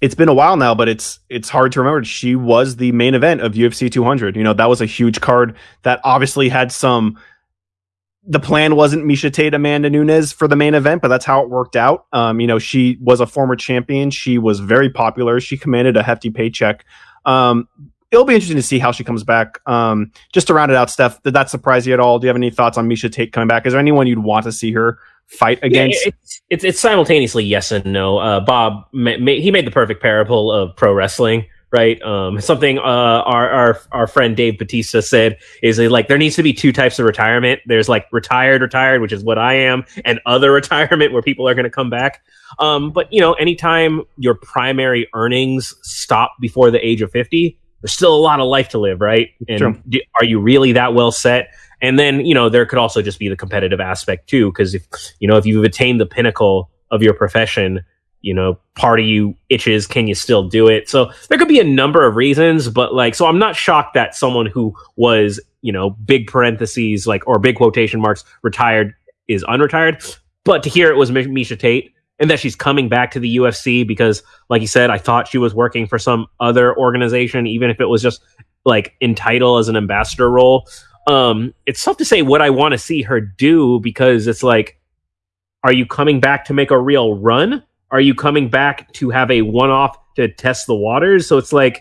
it's 0.00 0.14
been 0.14 0.28
a 0.28 0.34
while 0.34 0.56
now, 0.56 0.74
but 0.74 0.88
it's 0.88 1.20
it's 1.28 1.48
hard 1.48 1.72
to 1.72 1.80
remember. 1.80 2.04
She 2.04 2.36
was 2.36 2.76
the 2.76 2.92
main 2.92 3.14
event 3.14 3.40
of 3.40 3.54
UFC 3.54 3.90
200. 3.90 4.36
You 4.36 4.42
know, 4.42 4.52
that 4.52 4.68
was 4.68 4.80
a 4.80 4.86
huge 4.86 5.20
card 5.20 5.56
that 5.82 6.00
obviously 6.04 6.48
had 6.48 6.72
some. 6.72 7.18
The 8.26 8.40
plan 8.40 8.74
wasn't 8.74 9.04
Miesha 9.04 9.32
Tate, 9.32 9.52
Amanda 9.52 9.90
Nunes 9.90 10.32
for 10.32 10.48
the 10.48 10.56
main 10.56 10.74
event, 10.74 11.02
but 11.02 11.08
that's 11.08 11.24
how 11.24 11.42
it 11.42 11.50
worked 11.50 11.76
out. 11.76 12.06
Um, 12.12 12.40
you 12.40 12.46
know, 12.46 12.58
she 12.58 12.98
was 13.00 13.20
a 13.20 13.26
former 13.26 13.54
champion. 13.54 14.10
She 14.10 14.38
was 14.38 14.60
very 14.60 14.88
popular. 14.88 15.40
She 15.40 15.58
commanded 15.58 15.96
a 15.96 16.02
hefty 16.02 16.30
paycheck. 16.30 16.84
Um, 17.26 17.68
it'll 18.10 18.24
be 18.24 18.34
interesting 18.34 18.56
to 18.56 18.62
see 18.62 18.78
how 18.78 18.92
she 18.92 19.04
comes 19.04 19.24
back. 19.24 19.58
Um, 19.66 20.12
just 20.32 20.46
to 20.46 20.54
round 20.54 20.70
it 20.70 20.76
out, 20.76 20.88
Steph, 20.90 21.22
did 21.22 21.34
that 21.34 21.50
surprise 21.50 21.86
you 21.86 21.92
at 21.92 22.00
all? 22.00 22.18
Do 22.18 22.26
you 22.26 22.28
have 22.28 22.36
any 22.36 22.50
thoughts 22.50 22.78
on 22.78 22.88
Miesha 22.88 23.12
Tate 23.12 23.32
coming 23.32 23.48
back? 23.48 23.66
Is 23.66 23.72
there 23.72 23.80
anyone 23.80 24.06
you'd 24.06 24.20
want 24.20 24.44
to 24.44 24.52
see 24.52 24.72
her 24.72 24.98
fight 25.26 25.58
against? 25.62 26.04
Yeah, 26.04 26.12
it's, 26.22 26.42
it's 26.48 26.64
it's 26.64 26.80
simultaneously 26.80 27.44
yes 27.44 27.72
and 27.72 27.84
no. 27.86 28.18
Uh, 28.18 28.40
Bob 28.40 28.84
ma- 28.92 29.18
ma- 29.18 29.32
he 29.32 29.50
made 29.50 29.66
the 29.66 29.70
perfect 29.70 30.00
parable 30.00 30.52
of 30.52 30.74
pro 30.76 30.92
wrestling, 30.92 31.46
right? 31.74 32.00
Um, 32.02 32.40
something 32.50 32.78
uh, 32.78 32.82
our 32.82 33.50
our 33.50 33.80
our 33.90 34.06
friend 34.06 34.36
Dave 34.36 34.58
Batista 34.58 35.00
said 35.00 35.38
is 35.62 35.76
that, 35.78 35.90
like 35.90 36.06
there 36.06 36.16
needs 36.16 36.36
to 36.36 36.42
be 36.42 36.52
two 36.52 36.72
types 36.72 36.98
of 36.98 37.04
retirement. 37.04 37.60
There's 37.66 37.88
like 37.88 38.06
retired, 38.12 38.62
retired, 38.62 39.02
which 39.02 39.12
is 39.12 39.24
what 39.24 39.38
I 39.38 39.54
am, 39.54 39.84
and 40.04 40.20
other 40.24 40.52
retirement 40.60 41.12
where 41.12 41.22
people 41.22 41.48
are 41.48 41.54
going 41.54 41.64
to 41.64 41.70
come 41.70 41.90
back. 41.90 42.22
Um, 42.60 42.92
but 42.92 43.12
you 43.12 43.20
know, 43.20 43.32
anytime 43.34 44.02
your 44.16 44.34
primary 44.34 45.08
earnings 45.14 45.74
stop 45.82 46.32
before 46.40 46.70
the 46.70 46.84
age 46.86 47.02
of 47.02 47.10
fifty, 47.10 47.58
there's 47.82 47.92
still 47.92 48.14
a 48.14 48.22
lot 48.22 48.40
of 48.40 48.46
life 48.46 48.68
to 48.70 48.78
live, 48.78 49.00
right? 49.00 49.30
And 49.48 49.82
do, 49.88 50.00
are 50.20 50.24
you 50.24 50.40
really 50.40 50.72
that 50.72 50.94
well 50.94 51.10
set? 51.10 51.48
And 51.82 51.98
then, 51.98 52.24
you 52.24 52.34
know, 52.34 52.48
there 52.48 52.64
could 52.64 52.78
also 52.78 53.02
just 53.02 53.18
be 53.18 53.28
the 53.28 53.36
competitive 53.36 53.80
aspect 53.80 54.28
too, 54.28 54.50
because 54.50 54.74
if, 54.74 54.86
you 55.18 55.28
know, 55.28 55.36
if 55.36 55.44
you've 55.44 55.64
attained 55.64 56.00
the 56.00 56.06
pinnacle 56.06 56.70
of 56.90 57.02
your 57.02 57.12
profession, 57.12 57.84
you 58.24 58.32
know, 58.32 58.58
part 58.74 59.00
of 59.00 59.06
you 59.06 59.36
itches, 59.50 59.86
can 59.86 60.06
you 60.06 60.14
still 60.14 60.48
do 60.48 60.66
it? 60.66 60.88
So 60.88 61.12
there 61.28 61.36
could 61.36 61.46
be 61.46 61.60
a 61.60 61.64
number 61.64 62.06
of 62.06 62.16
reasons, 62.16 62.70
but 62.70 62.94
like, 62.94 63.14
so 63.14 63.26
I'm 63.26 63.38
not 63.38 63.54
shocked 63.54 63.92
that 63.94 64.14
someone 64.14 64.46
who 64.46 64.74
was, 64.96 65.38
you 65.60 65.70
know, 65.70 65.90
big 65.90 66.26
parentheses, 66.26 67.06
like, 67.06 67.26
or 67.28 67.38
big 67.38 67.56
quotation 67.56 68.00
marks, 68.00 68.24
retired 68.42 68.94
is 69.28 69.44
unretired. 69.44 70.18
But 70.44 70.62
to 70.62 70.70
hear 70.70 70.90
it 70.90 70.96
was 70.96 71.12
Mi- 71.12 71.26
Miesha 71.26 71.58
Tate 71.58 71.92
and 72.18 72.30
that 72.30 72.40
she's 72.40 72.56
coming 72.56 72.88
back 72.88 73.10
to 73.10 73.20
the 73.20 73.36
UFC 73.36 73.86
because, 73.86 74.22
like 74.48 74.62
you 74.62 74.68
said, 74.68 74.88
I 74.88 74.96
thought 74.96 75.28
she 75.28 75.36
was 75.36 75.54
working 75.54 75.86
for 75.86 75.98
some 75.98 76.26
other 76.40 76.74
organization, 76.78 77.46
even 77.46 77.68
if 77.68 77.78
it 77.78 77.86
was 77.86 78.00
just 78.00 78.22
like 78.64 78.94
in 79.00 79.14
title 79.14 79.58
as 79.58 79.68
an 79.68 79.76
ambassador 79.76 80.30
role 80.30 80.66
um 81.06 81.52
it's 81.66 81.84
tough 81.84 81.98
to 81.98 82.04
say 82.04 82.22
what 82.22 82.40
i 82.40 82.48
want 82.48 82.72
to 82.72 82.78
see 82.78 83.02
her 83.02 83.20
do 83.20 83.78
because 83.80 84.26
it's 84.26 84.42
like 84.42 84.78
are 85.62 85.72
you 85.72 85.84
coming 85.84 86.18
back 86.18 86.46
to 86.46 86.54
make 86.54 86.70
a 86.70 86.80
real 86.80 87.18
run 87.18 87.62
are 87.94 88.00
you 88.00 88.14
coming 88.14 88.48
back 88.50 88.92
to 88.92 89.08
have 89.10 89.30
a 89.30 89.40
one-off 89.42 89.96
to 90.16 90.28
test 90.28 90.66
the 90.66 90.74
waters 90.74 91.26
so 91.26 91.38
it's 91.38 91.52
like 91.52 91.80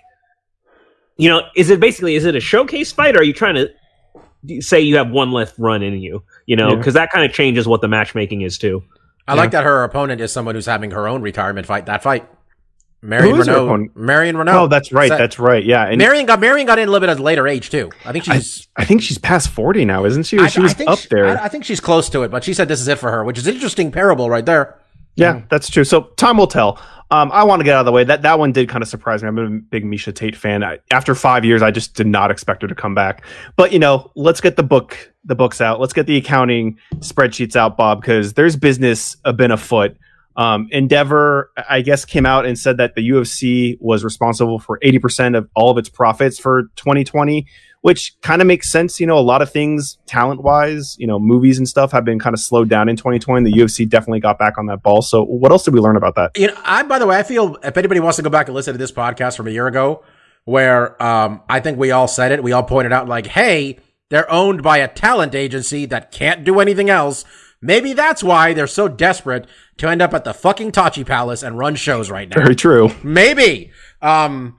you 1.17 1.29
know 1.29 1.41
is 1.55 1.69
it 1.69 1.79
basically 1.79 2.15
is 2.15 2.23
it 2.25 2.35
a 2.35 2.39
showcase 2.39 2.91
fight 2.91 3.15
or 3.15 3.19
are 3.19 3.23
you 3.23 3.33
trying 3.33 3.55
to 3.55 4.61
say 4.61 4.79
you 4.79 4.97
have 4.97 5.09
one 5.09 5.31
left 5.31 5.55
run 5.57 5.81
in 5.83 5.93
you 5.99 6.23
you 6.45 6.55
know 6.55 6.69
Yeah. 6.69 6.75
because 6.75 6.93
that 6.95 7.11
kind 7.11 7.25
of 7.25 7.33
changes 7.33 7.67
what 7.67 7.81
the 7.81 7.87
matchmaking 7.87 8.41
is 8.41 8.57
too 8.57 8.83
I 9.27 9.35
like 9.35 9.51
that 9.51 9.63
her 9.63 9.83
opponent 9.85 10.19
is 10.21 10.31
someone 10.33 10.55
who's 10.55 10.65
having 10.65 10.91
her 10.91 11.07
own 11.07 11.21
retirement 11.21 11.65
fight. 11.65 11.85
That 11.85 12.03
fight, 12.03 12.27
Marion 13.01 13.35
Who 13.35 13.41
is 13.41 13.47
Reneau. 13.47 13.95
Marion 13.95 14.35
Reneau. 14.35 14.63
oh, 14.63 14.67
that's 14.67 14.91
right. 14.91 15.07
Sa- 15.07 15.17
That's 15.17 15.39
right. 15.39 15.63
Yeah, 15.63 15.85
and 15.87 15.97
Marion 15.97 16.25
got 16.25 16.41
Marion 16.41 16.67
got 16.67 16.77
in 16.77 16.89
a 16.89 16.91
little 16.91 16.99
bit 17.07 17.09
at 17.09 17.19
a 17.19 17.23
later 17.23 17.47
age 17.47 17.69
too. 17.69 17.89
I 18.03 18.11
think 18.11 18.25
she's. 18.25 18.67
I 18.75 18.83
think 18.83 19.01
she's 19.01 19.17
past 19.17 19.47
forty 19.49 19.85
now, 19.85 20.03
isn't 20.03 20.23
she? 20.23 20.39
Or 20.39 20.43
I, 20.43 20.47
she 20.49 20.59
was 20.59 20.75
up 20.87 20.99
she- 20.99 21.07
there. 21.09 21.27
I, 21.39 21.45
I 21.45 21.47
think 21.47 21.63
she's 21.63 21.79
close 21.79 22.09
to 22.09 22.23
it, 22.23 22.31
but 22.31 22.43
she 22.43 22.53
said 22.53 22.67
this 22.67 22.81
is 22.81 22.87
it 22.89 22.99
for 22.99 23.11
her, 23.11 23.23
which 23.23 23.37
is 23.37 23.47
an 23.47 23.53
interesting 23.55 23.93
parable 23.93 24.29
right 24.29 24.45
there. 24.45 24.77
Yeah, 25.15 25.43
that's 25.49 25.69
true. 25.69 25.83
So 25.83 26.03
time 26.17 26.37
will 26.37 26.47
tell. 26.47 26.81
Um, 27.11 27.31
I 27.31 27.43
want 27.43 27.59
to 27.59 27.63
get 27.63 27.75
out 27.75 27.81
of 27.81 27.85
the 27.85 27.91
way. 27.91 28.03
That 28.03 28.23
that 28.23 28.39
one 28.39 28.51
did 28.51 28.67
kind 28.69 28.81
of 28.81 28.87
surprise 28.87 29.21
me. 29.21 29.29
I'm 29.29 29.37
a 29.37 29.49
big 29.49 29.85
Miesha 29.85 30.15
Tate 30.15 30.35
fan. 30.35 30.63
I, 30.63 30.79
after 30.89 31.13
five 31.13 31.45
years, 31.45 31.61
I 31.61 31.69
just 31.69 31.93
did 31.93 32.07
not 32.07 32.31
expect 32.31 32.63
her 32.63 32.67
to 32.67 32.73
come 32.73 32.95
back. 32.95 33.23
But 33.55 33.71
you 33.71 33.77
know, 33.77 34.11
let's 34.15 34.41
get 34.41 34.55
the 34.55 34.63
book 34.63 35.13
the 35.23 35.35
books 35.35 35.61
out. 35.61 35.79
Let's 35.79 35.93
get 35.93 36.07
the 36.07 36.17
accounting 36.17 36.79
spreadsheets 36.97 37.55
out, 37.55 37.77
Bob, 37.77 38.01
because 38.01 38.33
there's 38.33 38.55
business 38.55 39.15
been 39.35 39.51
afoot. 39.51 39.95
Um, 40.35 40.67
Endeavor, 40.71 41.51
I 41.69 41.81
guess, 41.81 42.05
came 42.05 42.25
out 42.25 42.45
and 42.45 42.57
said 42.57 42.77
that 42.77 42.95
the 42.95 43.07
UFC 43.07 43.77
was 43.79 44.03
responsible 44.03 44.59
for 44.59 44.79
80% 44.79 45.37
of 45.37 45.47
all 45.55 45.69
of 45.69 45.77
its 45.77 45.89
profits 45.89 46.39
for 46.39 46.63
2020, 46.75 47.45
which 47.83 48.15
kind 48.21 48.41
of 48.41 48.47
makes 48.47 48.71
sense. 48.71 49.01
You 49.01 49.05
know, 49.05 49.17
a 49.17 49.19
lot 49.19 49.41
of 49.41 49.51
things 49.51 49.97
talent 50.05 50.41
wise, 50.41 50.95
you 50.97 51.05
know, 51.05 51.19
movies 51.19 51.57
and 51.57 51.67
stuff 51.67 51.91
have 51.91 52.05
been 52.05 52.17
kind 52.17 52.33
of 52.33 52.39
slowed 52.39 52.69
down 52.69 52.87
in 52.87 52.95
2020. 52.95 53.51
The 53.51 53.57
UFC 53.57 53.87
definitely 53.87 54.21
got 54.21 54.39
back 54.39 54.57
on 54.57 54.67
that 54.67 54.81
ball. 54.81 55.01
So, 55.01 55.23
what 55.23 55.51
else 55.51 55.65
did 55.65 55.73
we 55.73 55.81
learn 55.81 55.97
about 55.97 56.15
that? 56.15 56.31
You 56.37 56.47
know, 56.47 56.57
I 56.63 56.83
by 56.83 56.97
the 56.97 57.05
way, 57.05 57.17
I 57.17 57.23
feel 57.23 57.57
if 57.61 57.77
anybody 57.77 57.99
wants 57.99 58.15
to 58.15 58.23
go 58.23 58.29
back 58.29 58.47
and 58.47 58.55
listen 58.55 58.73
to 58.73 58.77
this 58.77 58.93
podcast 58.93 59.35
from 59.35 59.47
a 59.47 59.51
year 59.51 59.67
ago, 59.67 60.01
where 60.45 61.01
um, 61.03 61.41
I 61.49 61.59
think 61.59 61.77
we 61.77 61.91
all 61.91 62.07
said 62.07 62.31
it, 62.31 62.41
we 62.41 62.53
all 62.53 62.63
pointed 62.63 62.93
out 62.93 63.09
like, 63.09 63.27
hey, 63.27 63.79
they're 64.09 64.31
owned 64.31 64.63
by 64.63 64.77
a 64.77 64.87
talent 64.87 65.35
agency 65.35 65.85
that 65.87 66.13
can't 66.13 66.45
do 66.45 66.61
anything 66.61 66.89
else. 66.89 67.25
Maybe 67.61 67.91
that's 67.91 68.23
why 68.23 68.53
they're 68.53 68.65
so 68.65 68.87
desperate 68.87 69.45
to 69.77 69.89
end 69.89 70.01
up 70.01 70.13
at 70.13 70.23
the 70.23 70.33
fucking 70.33 70.71
Tachi 70.71 71.05
Palace 71.05 71.43
and 71.43 71.57
run 71.57 71.75
shows 71.75 72.09
right 72.09 72.29
now. 72.29 72.35
Very 72.35 72.55
true. 72.55 72.91
Maybe. 73.03 73.71
Um, 74.01 74.57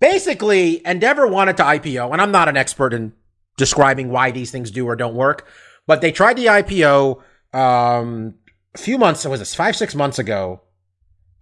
basically, 0.00 0.84
Endeavor 0.86 1.26
wanted 1.26 1.56
to 1.58 1.62
IPO, 1.62 2.12
and 2.12 2.20
I'm 2.20 2.32
not 2.32 2.48
an 2.48 2.56
expert 2.56 2.92
in 2.92 3.12
describing 3.56 4.10
why 4.10 4.30
these 4.30 4.50
things 4.50 4.70
do 4.70 4.86
or 4.86 4.96
don't 4.96 5.14
work, 5.14 5.46
but 5.86 6.00
they 6.00 6.12
tried 6.12 6.36
the 6.36 6.46
IPO 6.46 7.22
um, 7.52 8.34
a 8.74 8.78
few 8.78 8.98
months, 8.98 9.24
was 9.24 9.40
this 9.40 9.54
five, 9.54 9.76
six 9.76 9.94
months 9.94 10.18
ago? 10.18 10.62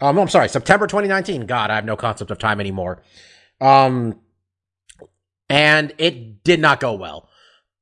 Um, 0.01 0.19
I'm 0.19 0.29
sorry, 0.29 0.49
September 0.49 0.87
2019. 0.87 1.47
God, 1.47 1.71
I 1.71 1.75
have 1.75 1.85
no 1.85 1.97
concept 1.97 2.31
of 2.31 2.39
time 2.39 2.61
anymore. 2.61 3.03
Um, 3.61 4.21
and 5.49 5.93
it 5.99 6.45
did 6.45 6.61
not 6.61 6.81
go 6.81 6.95
well. 6.95 7.29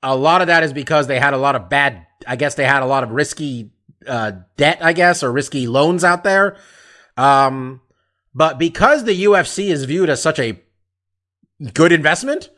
A 0.02 0.16
lot 0.16 0.40
of 0.40 0.46
that 0.46 0.62
is 0.62 0.72
because 0.72 1.06
they 1.06 1.18
had 1.18 1.34
a 1.34 1.38
lot 1.38 1.56
of 1.56 1.68
bad, 1.68 2.06
I 2.26 2.36
guess 2.36 2.54
they 2.54 2.64
had 2.64 2.82
a 2.82 2.86
lot 2.86 3.02
of 3.02 3.10
risky 3.10 3.72
uh, 4.06 4.32
debt, 4.56 4.78
I 4.80 4.92
guess, 4.92 5.22
or 5.22 5.32
risky 5.32 5.66
loans 5.66 6.04
out 6.04 6.24
there. 6.24 6.56
Um, 7.16 7.80
but 8.34 8.58
because 8.58 9.04
the 9.04 9.24
UFC 9.24 9.68
is 9.68 9.84
viewed 9.84 10.10
as 10.10 10.22
such 10.22 10.38
a 10.38 10.60
good 11.74 11.92
investment, 11.92 12.50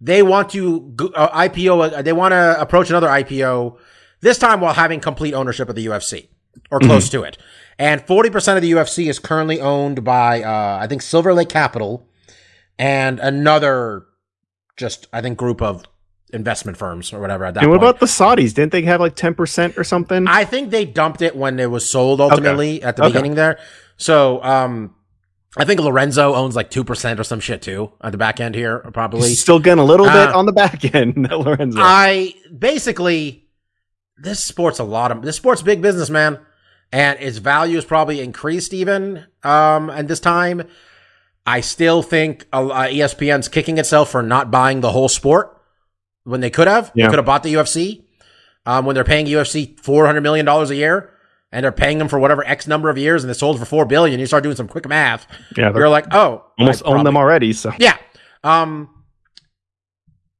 they 0.00 0.22
want 0.22 0.50
to 0.50 0.94
uh, 1.14 1.28
IPO. 1.48 1.92
uh, 1.92 2.02
They 2.02 2.12
want 2.12 2.32
to 2.32 2.60
approach 2.60 2.88
another 2.90 3.08
IPO 3.08 3.76
this 4.20 4.38
time 4.38 4.60
while 4.60 4.74
having 4.74 5.00
complete 5.00 5.34
ownership 5.34 5.68
of 5.68 5.74
the 5.74 5.86
UFC 5.86 6.28
or 6.70 6.78
close 6.80 7.08
to 7.10 7.22
it. 7.22 7.38
And 7.78 8.00
forty 8.02 8.30
percent 8.30 8.56
of 8.56 8.62
the 8.62 8.72
UFC 8.72 9.08
is 9.08 9.18
currently 9.18 9.60
owned 9.60 10.02
by, 10.04 10.42
uh, 10.42 10.78
I 10.80 10.86
think, 10.88 11.02
Silver 11.02 11.32
Lake 11.34 11.48
Capital 11.48 12.06
and 12.78 13.18
another, 13.20 14.06
just 14.76 15.06
I 15.12 15.20
think, 15.20 15.38
group 15.38 15.60
of 15.62 15.84
investment 16.32 16.76
firms 16.76 17.12
or 17.12 17.20
whatever. 17.20 17.44
At 17.44 17.54
that 17.54 17.62
And 17.62 17.70
what 17.70 17.78
point. 17.80 17.90
about 17.90 18.00
the 18.00 18.06
Saudis? 18.06 18.52
Didn't 18.54 18.72
they 18.72 18.82
have 18.82 19.00
like 19.00 19.16
10% 19.16 19.78
or 19.78 19.84
something? 19.84 20.26
I 20.28 20.44
think 20.44 20.70
they 20.70 20.84
dumped 20.84 21.22
it 21.22 21.34
when 21.36 21.58
it 21.58 21.70
was 21.70 21.88
sold 21.88 22.20
ultimately 22.20 22.82
at 22.82 22.96
the 22.96 23.02
Okay. 23.04 23.12
beginning 23.12 23.34
there. 23.34 23.58
So, 23.96 24.42
um, 24.44 24.94
I 25.56 25.64
think 25.64 25.80
Lorenzo 25.80 26.34
owns 26.34 26.54
like 26.54 26.70
2% 26.70 27.18
or 27.18 27.24
some 27.24 27.40
shit 27.40 27.62
too 27.62 27.92
at 28.02 28.12
the 28.12 28.18
back 28.18 28.38
end 28.40 28.54
here, 28.54 28.80
probably. 28.92 29.30
He's 29.30 29.40
still 29.40 29.58
getting 29.58 29.80
a 29.80 29.84
little 29.84 30.06
bit 30.06 30.14
Uh, 30.28 30.38
on 30.38 30.46
the 30.46 30.52
back 30.52 30.94
end, 30.94 31.16
Lorenzo. 31.30 31.80
I 31.82 32.34
basically, 32.56 33.46
this 34.18 34.44
sport's 34.44 34.78
a 34.78 34.84
lot 34.84 35.10
of, 35.10 35.22
this 35.22 35.36
sport's 35.36 35.62
big 35.62 35.80
business, 35.80 36.10
man. 36.10 36.38
And 36.92 37.18
its 37.20 37.38
value 37.38 37.76
is 37.78 37.84
probably 37.84 38.20
increased 38.20 38.72
even, 38.72 39.26
um, 39.42 39.90
at 39.90 40.06
this 40.08 40.20
time. 40.20 40.62
I 41.46 41.60
still 41.62 42.02
think 42.02 42.46
uh, 42.52 42.62
ESPN's 42.88 43.48
kicking 43.48 43.78
itself 43.78 44.10
for 44.10 44.22
not 44.22 44.50
buying 44.50 44.80
the 44.82 44.90
whole 44.92 45.08
sport 45.08 45.56
when 46.24 46.40
they 46.40 46.50
could 46.50 46.68
have. 46.68 46.92
Yeah. 46.94 47.06
They 47.06 47.10
could 47.10 47.18
have 47.18 47.26
bought 47.26 47.42
the 47.42 47.54
UFC. 47.54 48.04
Um, 48.66 48.84
when 48.84 48.94
they're 48.94 49.04
paying 49.04 49.24
UFC 49.24 49.80
four 49.80 50.04
hundred 50.04 50.20
million 50.20 50.44
dollars 50.44 50.68
a 50.68 50.76
year, 50.76 51.10
and 51.52 51.64
they're 51.64 51.72
paying 51.72 51.98
them 51.98 52.08
for 52.08 52.18
whatever 52.18 52.44
X 52.44 52.66
number 52.66 52.90
of 52.90 52.98
years, 52.98 53.24
and 53.24 53.30
they 53.30 53.34
sold 53.34 53.58
for 53.58 53.64
four 53.64 53.84
billion. 53.86 54.20
You 54.20 54.26
start 54.26 54.42
doing 54.42 54.56
some 54.56 54.68
quick 54.68 54.88
math. 54.88 55.26
yeah, 55.56 55.72
You're 55.74 55.88
like, 55.88 56.06
oh, 56.12 56.44
almost 56.58 56.82
own 56.84 57.04
them 57.04 57.16
already. 57.16 57.52
So 57.52 57.72
yeah. 57.78 57.96
Um, 58.44 59.04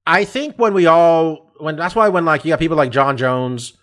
I 0.07 0.25
think 0.25 0.57
when 0.59 0.75
we 0.75 0.87
all, 0.87 1.53
when 1.59 1.77
that's 1.77 1.95
why 1.95 2.09
when 2.09 2.25
like 2.25 2.45
you 2.45 2.51
got 2.51 2.59
people 2.59 2.77
like 2.77 2.91
Jon 2.91 3.17
Jones 3.17 3.75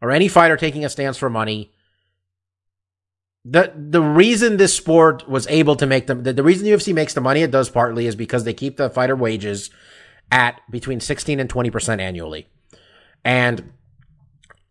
or 0.00 0.10
any 0.10 0.28
fighter 0.28 0.56
taking 0.56 0.84
a 0.84 0.88
stance 0.88 1.16
for 1.16 1.30
money, 1.30 1.72
the 3.44 3.72
the 3.74 4.02
reason 4.02 4.56
this 4.56 4.74
sport 4.74 5.28
was 5.28 5.46
able 5.48 5.74
to 5.76 5.86
make 5.86 6.06
them 6.06 6.22
the, 6.22 6.32
the 6.32 6.44
reason 6.44 6.64
the 6.64 6.72
UFC 6.72 6.94
makes 6.94 7.14
the 7.14 7.20
money 7.20 7.42
it 7.42 7.50
does 7.50 7.68
partly 7.68 8.06
is 8.06 8.14
because 8.14 8.44
they 8.44 8.54
keep 8.54 8.76
the 8.76 8.88
fighter 8.90 9.16
wages 9.16 9.70
at 10.30 10.60
between 10.70 10.98
16 10.98 11.38
and 11.40 11.50
20% 11.52 12.00
annually. 12.00 12.48
And 13.24 13.72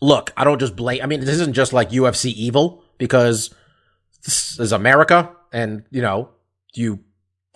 look, 0.02 0.32
I 0.36 0.44
don't 0.44 0.60
just 0.60 0.76
blame 0.76 1.02
I 1.02 1.06
mean 1.06 1.20
this 1.20 1.30
isn't 1.30 1.54
just 1.54 1.74
like 1.74 1.90
UFC 1.90 2.34
evil 2.34 2.84
because 2.98 3.54
this 4.24 4.60
is 4.60 4.72
America 4.72 5.32
and 5.54 5.84
you 5.92 6.02
know, 6.02 6.30
you 6.74 7.00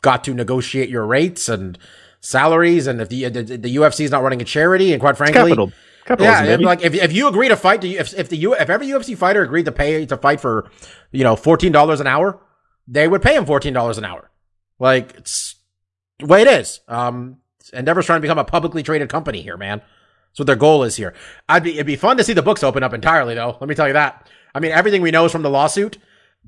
got 0.01 0.23
to 0.25 0.33
negotiate 0.33 0.89
your 0.89 1.05
rates 1.05 1.49
and 1.49 1.77
salaries 2.21 2.87
and 2.87 3.01
if 3.01 3.09
the 3.09 3.29
the, 3.29 3.43
the 3.43 3.75
UFC 3.75 4.05
is 4.05 4.11
not 4.11 4.23
running 4.23 4.41
a 4.41 4.45
charity 4.45 4.93
and 4.93 5.01
quite 5.01 5.17
frankly 5.17 5.51
Capital. 5.51 5.71
Capitalism, 6.05 6.45
yeah, 6.45 6.51
baby. 6.51 6.65
like 6.65 6.83
if, 6.83 6.93
if 6.93 7.13
you 7.13 7.27
agree 7.27 7.47
to 7.47 7.55
fight, 7.55 7.83
if 7.83 8.13
if 8.13 8.29
the 8.29 8.37
U, 8.37 8.53
if 8.53 8.69
every 8.69 8.85
UFC 8.87 9.17
fighter 9.17 9.41
agreed 9.41 9.65
to 9.65 9.71
pay 9.71 10.05
to 10.05 10.15
fight 10.15 10.39
for, 10.39 10.69
you 11.11 11.23
know, 11.23 11.35
fourteen 11.35 11.71
dollars 11.71 11.99
an 11.99 12.05
hour, 12.05 12.39
they 12.87 13.07
would 13.07 13.23
pay 13.23 13.35
him 13.35 13.43
fourteen 13.47 13.73
dollars 13.73 13.97
an 13.97 14.05
hour. 14.05 14.29
Like 14.77 15.15
it's 15.15 15.55
the 16.19 16.27
way 16.27 16.43
it 16.43 16.47
is. 16.47 16.81
Um, 16.87 17.37
Endeavor's 17.73 18.05
trying 18.05 18.17
to 18.17 18.21
become 18.21 18.37
a 18.37 18.43
publicly 18.43 18.83
traded 18.83 19.09
company 19.09 19.41
here, 19.41 19.57
man. 19.57 19.81
That's 20.35 20.41
what 20.41 20.47
their 20.47 20.57
goal 20.57 20.83
is 20.83 20.97
here. 20.97 21.13
I'd 21.47 21.63
be 21.63 21.75
it'd 21.75 21.85
be 21.85 21.95
fun 21.95 22.17
to 22.17 22.23
see 22.25 22.33
the 22.33 22.41
books 22.41 22.61
open 22.61 22.83
up 22.83 22.93
entirely, 22.93 23.35
though. 23.35 23.55
Let 23.61 23.69
me 23.69 23.73
tell 23.75 23.87
you 23.87 23.93
that. 23.93 24.27
I 24.53 24.59
mean, 24.59 24.71
everything 24.71 25.01
we 25.01 25.09
know 25.09 25.23
is 25.23 25.31
from 25.31 25.43
the 25.43 25.49
lawsuit. 25.49 25.97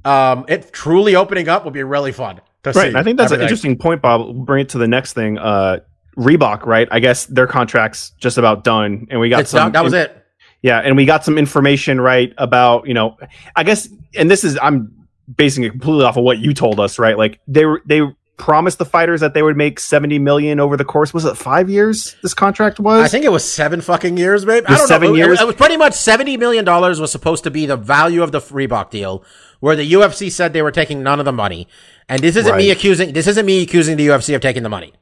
Um, 0.03 0.43
it 0.49 0.73
truly 0.73 1.15
opening 1.15 1.47
up 1.47 1.63
would 1.63 1.73
be 1.73 1.83
really 1.83 2.11
fun 2.11 2.41
to 2.63 2.73
see. 2.73 2.79
Right. 2.79 2.87
and 2.89 2.97
I 2.97 3.03
think 3.03 3.17
that's 3.17 3.31
an 3.31 3.39
interesting 3.39 3.77
point, 3.77 4.01
Bob. 4.01 4.19
We'll 4.19 4.33
bring 4.33 4.63
it 4.63 4.69
to 4.69 4.77
the 4.77 4.89
next 4.89 5.13
thing. 5.13 5.37
Uh, 5.37 5.79
Reebok, 6.17 6.65
right? 6.65 6.87
I 6.91 6.99
guess 6.99 7.27
their 7.27 7.47
contract's 7.47 8.09
just 8.19 8.37
about 8.37 8.65
done, 8.65 9.07
and 9.09 9.21
we 9.21 9.29
got 9.29 9.41
It's 9.41 9.51
some. 9.51 9.67
done. 9.67 9.71
that 9.71 9.83
was 9.85 9.93
it. 9.93 10.21
Yeah, 10.61 10.79
and 10.79 10.97
we 10.97 11.05
got 11.05 11.23
some 11.23 11.37
information 11.37 12.01
right 12.01 12.33
about 12.37 12.87
you 12.89 12.93
know, 12.93 13.17
I 13.55 13.63
guess, 13.63 13.87
and 14.17 14.29
this 14.29 14.43
is 14.43 14.59
I'm 14.61 14.93
basing 15.33 15.63
it 15.63 15.69
completely 15.69 16.03
off 16.03 16.17
of 16.17 16.25
what 16.25 16.39
you 16.39 16.53
told 16.53 16.81
us, 16.81 16.99
right? 16.99 17.17
Like 17.17 17.39
they 17.47 17.65
were 17.65 17.81
they 17.85 18.01
promised 18.37 18.77
the 18.77 18.85
fighters 18.85 19.21
that 19.21 19.33
they 19.33 19.41
would 19.41 19.57
make 19.57 19.79
seventy 19.79 20.19
million 20.19 20.59
over 20.59 20.77
the 20.77 20.85
course. 20.85 21.13
Was 21.13 21.25
it 21.25 21.35
five 21.35 21.69
years? 21.69 22.15
This 22.21 22.33
contract 22.33 22.79
was. 22.79 23.03
I 23.03 23.07
think 23.07 23.25
it 23.25 23.31
was 23.31 23.43
seven 23.49 23.81
fucking 23.81 24.15
years, 24.17 24.45
maybe 24.45 24.65
I 24.67 24.71
Was 24.71 24.79
don't 24.81 24.87
seven 24.87 25.09
know. 25.09 25.15
It- 25.15 25.17
years? 25.17 25.41
It, 25.41 25.47
was 25.47 25.55
pretty 25.55 25.77
much 25.77 25.93
seventy 25.93 26.37
million 26.37 26.63
dollars 26.63 26.99
was 27.01 27.11
supposed 27.11 27.43
to 27.45 27.51
be 27.51 27.65
the 27.65 27.77
value 27.77 28.21
of 28.23 28.31
the 28.31 28.39
Reebok 28.39 28.89
deal, 28.91 29.23
where 29.59 29.75
the 29.75 29.91
UFC 29.91 30.31
said 30.31 30.53
they 30.53 30.61
were 30.61 30.71
taking 30.71 31.01
none 31.03 31.19
of 31.19 31.25
the 31.25 31.31
money. 31.31 31.67
And 32.07 32.21
this 32.21 32.35
isn't 32.35 32.55
me 32.55 32.69
accusing. 32.71 33.13
This 33.13 33.27
isn't 33.27 33.45
me 33.45 33.63
accusing 33.63 33.97
the 33.97 34.07
UFC 34.07 34.33
of 34.35 34.41
taking 34.41 34.63
the 34.63 34.69
money, 34.69 34.93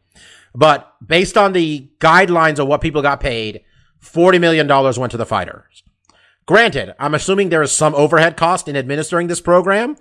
but 0.56 0.94
based 1.06 1.38
on 1.38 1.54
the 1.54 1.90
guidelines 2.00 2.58
of 2.60 2.68
what 2.68 2.82
people 2.82 3.02
got 3.02 3.20
paid, 3.20 3.62
forty 4.00 4.40
million 4.40 4.66
dollars 4.66 4.98
went 4.98 5.12
to 5.12 5.18
the 5.18 5.26
fighters. 5.26 5.84
Granted, 6.48 6.94
I'm 7.00 7.14
assuming 7.16 7.50
there 7.50 7.64
is 7.64 7.72
some 7.72 7.96
overhead 7.96 8.38
cost 8.38 8.68
in 8.68 8.76
administering 8.78 9.28
this 9.28 9.42
program, 9.42 9.98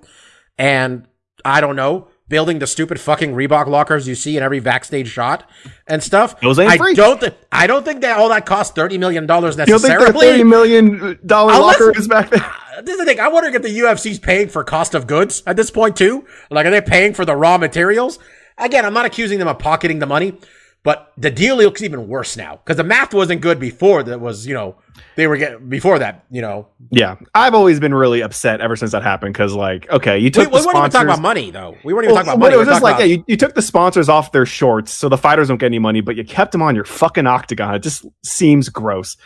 and 0.58 1.08
I 1.44 1.60
don't 1.60 1.74
know, 1.76 2.08
building 2.34 2.58
the 2.58 2.66
stupid 2.66 2.98
fucking 2.98 3.32
Reebok 3.32 3.68
lockers 3.68 4.08
you 4.08 4.16
see 4.16 4.36
in 4.36 4.42
every 4.42 4.58
backstage 4.58 5.06
shot 5.06 5.48
and 5.86 6.02
stuff. 6.02 6.40
Those 6.40 6.58
ain't 6.58 6.72
I 6.72 6.76
free. 6.78 6.92
don't 6.94 7.20
think 7.20 7.32
I 7.52 7.68
don't 7.68 7.84
think 7.84 8.00
that 8.00 8.18
all 8.18 8.28
that 8.30 8.44
cost 8.44 8.74
thirty 8.74 8.98
million 8.98 9.24
dollars 9.24 9.56
you 9.56 9.66
don't 9.66 9.78
think 9.80 9.92
necessarily. 10.00 10.26
thirty 10.26 10.42
million 10.42 11.00
uh, 11.00 11.14
dollar 11.24 11.52
Unless- 11.54 11.78
locker 11.80 11.96
is 11.96 12.08
back 12.08 12.30
there? 12.30 12.44
Uh, 12.76 12.80
this 12.82 12.94
is 12.94 12.98
the 12.98 13.04
thing. 13.04 13.20
I 13.20 13.28
wonder 13.28 13.48
if 13.54 13.62
the 13.62 13.68
UFC's 13.68 14.18
paying 14.18 14.48
for 14.48 14.64
cost 14.64 14.96
of 14.96 15.06
goods 15.06 15.44
at 15.46 15.54
this 15.54 15.70
point 15.70 15.94
too. 15.94 16.26
Like, 16.50 16.66
are 16.66 16.70
they 16.70 16.80
paying 16.80 17.14
for 17.14 17.24
the 17.24 17.36
raw 17.36 17.56
materials? 17.56 18.18
Again, 18.58 18.84
I'm 18.84 18.92
not 18.92 19.06
accusing 19.06 19.38
them 19.38 19.46
of 19.46 19.60
pocketing 19.60 20.00
the 20.00 20.06
money, 20.06 20.36
but 20.82 21.12
the 21.16 21.30
deal 21.30 21.54
looks 21.56 21.82
even 21.82 22.08
worse 22.08 22.36
now 22.36 22.56
because 22.56 22.76
the 22.76 22.82
math 22.82 23.14
wasn't 23.14 23.42
good 23.42 23.60
before. 23.60 24.02
That 24.02 24.20
was, 24.20 24.48
you 24.48 24.54
know, 24.54 24.74
they 25.16 25.26
were 25.26 25.36
getting 25.36 25.68
before 25.68 25.98
that. 25.98 26.24
You 26.30 26.42
know, 26.42 26.68
Yeah, 26.90 27.16
I've 27.34 27.54
always 27.54 27.80
been 27.80 27.94
really 27.94 28.20
upset 28.20 28.60
ever 28.60 28.76
since 28.76 28.92
that 28.92 29.02
happened 29.02 29.34
because, 29.34 29.54
like, 29.54 29.88
okay, 29.90 30.18
you 30.18 30.24
we, 30.24 30.30
took 30.30 30.52
we 30.52 30.60
the 30.60 30.66
weren't 30.66 30.78
even 30.78 30.90
talking 30.90 31.08
about 31.08 31.20
money 31.20 31.50
though. 31.50 31.76
We 31.84 31.92
weren't 31.94 32.04
even 32.04 32.14
Well, 32.14 32.24
talking 32.24 32.38
about 32.38 32.40
money. 32.40 32.54
it 32.54 32.56
We 32.56 32.60
was 32.60 32.68
just 32.68 32.82
talking 32.82 32.98
like, 32.98 33.08
yeah, 33.08 33.16
you, 33.16 33.24
you 33.26 33.36
took 33.36 33.54
the 33.54 33.62
sponsors 33.62 34.08
off 34.08 34.32
their 34.32 34.46
shorts, 34.46 34.92
so 34.92 35.08
the 35.08 35.18
fighters 35.18 35.48
don't 35.48 35.58
get 35.58 35.66
any 35.66 35.78
money, 35.78 36.00
but 36.00 36.16
you 36.16 36.24
kept 36.24 36.52
them 36.52 36.62
on 36.62 36.74
your 36.74 36.84
fucking 36.84 37.26
octagon. 37.26 37.74
It 37.74 37.82
just 37.82 38.06
seems 38.24 38.68
gross. 38.68 39.16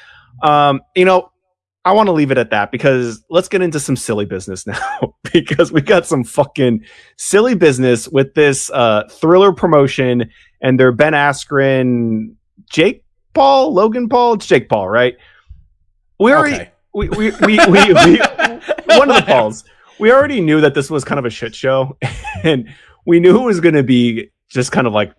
Um, 0.42 0.80
you 0.94 1.04
know, 1.04 1.30
I 1.84 1.92
want 1.92 2.08
to 2.08 2.12
leave 2.12 2.30
it 2.30 2.38
at 2.38 2.50
that 2.50 2.70
because 2.70 3.24
let's 3.30 3.48
get 3.48 3.62
into 3.62 3.80
some 3.80 3.96
silly 3.96 4.24
business 4.26 4.66
now 4.66 5.14
because 5.32 5.72
we 5.72 5.80
got 5.80 6.06
some 6.06 6.22
fucking 6.24 6.84
silly 7.16 7.54
business 7.54 8.08
with 8.08 8.34
this 8.34 8.70
uh, 8.70 9.04
Triller 9.20 9.52
promotion 9.52 10.30
and 10.60 10.78
their 10.78 10.92
Ben 10.92 11.12
Askren, 11.14 12.34
Jake 12.70 13.04
Paul, 13.32 13.72
Logan 13.72 14.08
Paul. 14.08 14.34
It's 14.34 14.46
Jake 14.46 14.68
Paul, 14.68 14.88
right? 14.88 15.16
We 16.18 16.32
already, 16.32 16.56
Okay. 16.56 16.70
we, 16.94 17.08
we, 17.10 17.30
we, 17.30 17.58
we, 17.66 17.92
we, 17.94 18.18
one 18.86 19.10
of 19.10 19.16
the 19.16 19.24
Pauls. 19.26 19.64
We 19.98 20.12
already 20.12 20.40
knew 20.40 20.60
that 20.60 20.74
this 20.74 20.90
was 20.90 21.04
kind 21.04 21.18
of 21.18 21.24
a 21.24 21.30
shit 21.30 21.54
show, 21.54 21.96
and 22.44 22.68
we 23.06 23.20
knew 23.20 23.40
it 23.40 23.44
was 23.44 23.60
going 23.60 23.74
to 23.74 23.82
be 23.82 24.30
just 24.48 24.72
kind 24.72 24.86
of 24.86 24.92
like 24.92 25.12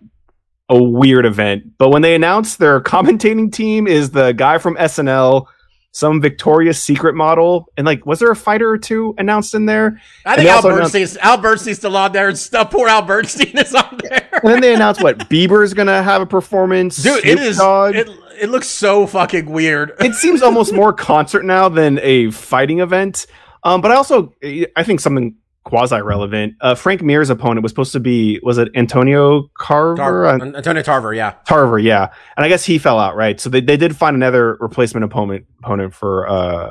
a 0.68 0.82
weird 0.82 1.26
event. 1.26 1.76
But 1.78 1.88
when 1.90 2.02
they 2.02 2.14
announced 2.14 2.58
their 2.58 2.80
commentating 2.80 3.52
team 3.52 3.86
is 3.86 4.10
the 4.10 4.32
guy 4.32 4.58
from 4.58 4.76
SNL, 4.76 5.46
some 5.92 6.20
Victoria's 6.20 6.80
Secret 6.82 7.14
model, 7.16 7.66
and 7.76 7.84
like, 7.84 8.06
was 8.06 8.20
there 8.20 8.30
a 8.30 8.36
fighter 8.36 8.70
or 8.70 8.78
two 8.78 9.14
announced 9.18 9.54
in 9.54 9.66
there? 9.66 10.00
I 10.24 10.36
think 10.36 10.44
they 10.46 10.50
Al 10.50 10.56
also 10.56 10.68
announced- 10.68 10.92
Bernstein's, 10.92 11.16
Al 11.18 11.38
Bernstein's 11.38 11.78
still 11.78 11.96
on 11.96 12.12
there, 12.12 12.28
and 12.28 12.38
stuff. 12.38 12.68
Uh, 12.68 12.70
poor 12.70 12.88
Al 12.88 13.02
Bernstein 13.02 13.58
is 13.58 13.74
on 13.74 13.98
there. 14.04 14.28
And 14.32 14.52
then 14.52 14.60
they 14.60 14.72
announced 14.74 15.02
what 15.02 15.18
Bieber's 15.28 15.74
going 15.74 15.88
to 15.88 16.02
have 16.02 16.22
a 16.22 16.26
performance. 16.26 16.96
Dude, 17.02 17.18
it 17.24 17.36
Snoop 17.38 17.40
is. 17.40 17.56
Dogg. 17.58 17.96
It, 17.96 18.08
it 18.40 18.48
looks 18.50 18.68
so 18.68 19.06
fucking 19.06 19.46
weird. 19.50 19.92
it 20.00 20.14
seems 20.14 20.42
almost 20.42 20.72
more 20.72 20.92
concert 20.92 21.44
now 21.44 21.68
than 21.68 21.98
a 22.00 22.30
fighting 22.30 22.80
event. 22.80 23.26
Um, 23.62 23.80
but 23.80 23.90
I 23.90 23.94
also 23.96 24.32
I 24.76 24.82
think 24.82 25.00
something 25.00 25.36
quasi 25.64 26.00
relevant. 26.00 26.54
Uh, 26.60 26.74
Frank 26.74 27.02
Mir's 27.02 27.28
opponent 27.30 27.62
was 27.62 27.70
supposed 27.70 27.92
to 27.92 28.00
be 28.00 28.40
was 28.42 28.58
it 28.58 28.68
Antonio 28.74 29.50
Carver? 29.58 29.96
Tarver, 29.96 30.26
Uh, 30.26 30.56
Antonio 30.56 30.82
Tarver, 30.82 31.12
yeah. 31.14 31.34
Tarver, 31.46 31.78
yeah. 31.78 32.08
And 32.36 32.44
I 32.44 32.48
guess 32.48 32.64
he 32.64 32.78
fell 32.78 32.98
out, 32.98 33.16
right? 33.16 33.38
So 33.38 33.50
they, 33.50 33.60
they 33.60 33.76
did 33.76 33.94
find 33.96 34.16
another 34.16 34.56
replacement 34.60 35.04
opponent 35.04 35.44
opponent 35.62 35.94
for 35.94 36.26
uh, 36.28 36.70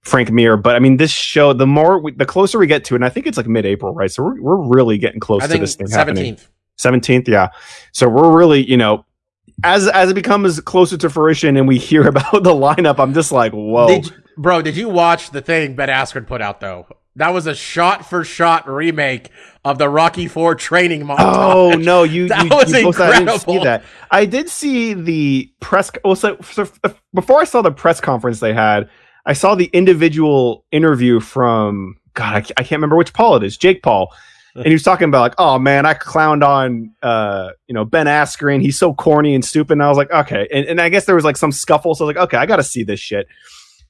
Frank 0.00 0.30
Mir. 0.30 0.56
But 0.56 0.76
I 0.76 0.78
mean, 0.78 0.96
this 0.96 1.10
show 1.10 1.52
the 1.52 1.66
more 1.66 1.98
we, 1.98 2.12
the 2.12 2.26
closer 2.26 2.58
we 2.58 2.66
get 2.66 2.84
to 2.86 2.94
it, 2.94 2.96
and 2.96 3.04
I 3.04 3.10
think 3.10 3.26
it's 3.26 3.36
like 3.36 3.46
mid 3.46 3.66
April, 3.66 3.92
right? 3.94 4.10
So 4.10 4.22
we're 4.22 4.40
we're 4.40 4.68
really 4.74 4.96
getting 4.98 5.20
close 5.20 5.42
I 5.42 5.48
to 5.48 5.58
this 5.58 5.74
thing 5.74 5.90
happening. 5.90 6.16
seventeenth. 6.16 6.48
Seventeenth, 6.76 7.28
yeah. 7.28 7.48
So 7.92 8.08
we're 8.08 8.36
really, 8.36 8.68
you 8.68 8.76
know, 8.76 9.04
as 9.62 9.88
as 9.88 10.10
it 10.10 10.14
becomes 10.14 10.60
closer 10.60 10.96
to 10.98 11.10
fruition 11.10 11.56
and 11.56 11.68
we 11.68 11.78
hear 11.78 12.06
about 12.08 12.32
the 12.42 12.50
lineup, 12.50 12.98
I'm 12.98 13.14
just 13.14 13.32
like, 13.32 13.52
whoa. 13.52 13.86
Did, 13.88 14.12
bro, 14.36 14.62
did 14.62 14.76
you 14.76 14.88
watch 14.88 15.30
the 15.30 15.40
thing 15.40 15.74
Ben 15.76 15.88
Askren 15.88 16.26
put 16.26 16.40
out 16.42 16.60
though? 16.60 16.86
That 17.16 17.32
was 17.32 17.46
a 17.46 17.54
shot 17.54 18.08
for 18.10 18.24
shot 18.24 18.68
remake 18.68 19.30
of 19.64 19.78
the 19.78 19.88
Rocky 19.88 20.26
Four 20.26 20.56
training 20.56 21.02
montage. 21.04 21.18
Oh 21.20 21.70
no, 21.70 22.02
you 22.02 22.28
That 22.28 22.44
you, 22.44 22.50
was 22.50 22.72
you 22.72 22.92
that. 22.92 23.00
I 23.00 23.18
didn't 23.20 23.38
see 23.38 23.52
incredible. 23.52 23.64
that. 23.64 23.84
I 24.10 24.24
did 24.26 24.48
see 24.48 24.94
the 24.94 25.52
press. 25.60 25.90
Well, 26.04 26.16
so, 26.16 26.36
so 26.42 26.68
uh, 26.82 26.90
before 27.14 27.40
I 27.40 27.44
saw 27.44 27.62
the 27.62 27.70
press 27.70 28.00
conference 28.00 28.40
they 28.40 28.52
had, 28.52 28.88
I 29.26 29.32
saw 29.32 29.54
the 29.54 29.66
individual 29.66 30.64
interview 30.72 31.20
from 31.20 31.96
God. 32.14 32.34
I, 32.34 32.38
I 32.38 32.62
can't 32.64 32.72
remember 32.72 32.96
which 32.96 33.12
Paul 33.12 33.36
it 33.36 33.44
is, 33.44 33.56
Jake 33.56 33.82
Paul, 33.82 34.12
and 34.54 34.66
he 34.66 34.72
was 34.72 34.82
talking 34.82 35.08
about 35.08 35.20
like, 35.20 35.34
oh 35.38 35.58
man, 35.58 35.86
I 35.86 35.94
clowned 35.94 36.46
on 36.46 36.94
uh 37.02 37.50
you 37.66 37.74
know 37.74 37.84
Ben 37.84 38.06
Askren. 38.06 38.60
He's 38.60 38.78
so 38.78 38.94
corny 38.94 39.34
and 39.34 39.44
stupid. 39.44 39.72
And 39.74 39.82
I 39.82 39.88
was 39.88 39.98
like, 39.98 40.10
okay, 40.10 40.48
and, 40.52 40.66
and 40.66 40.80
I 40.80 40.88
guess 40.88 41.06
there 41.06 41.14
was 41.14 41.24
like 41.24 41.36
some 41.36 41.52
scuffle. 41.52 41.94
So 41.94 42.04
I 42.04 42.08
was 42.08 42.16
like, 42.16 42.24
okay, 42.24 42.36
I 42.36 42.46
got 42.46 42.56
to 42.56 42.64
see 42.64 42.84
this 42.84 43.00
shit. 43.00 43.26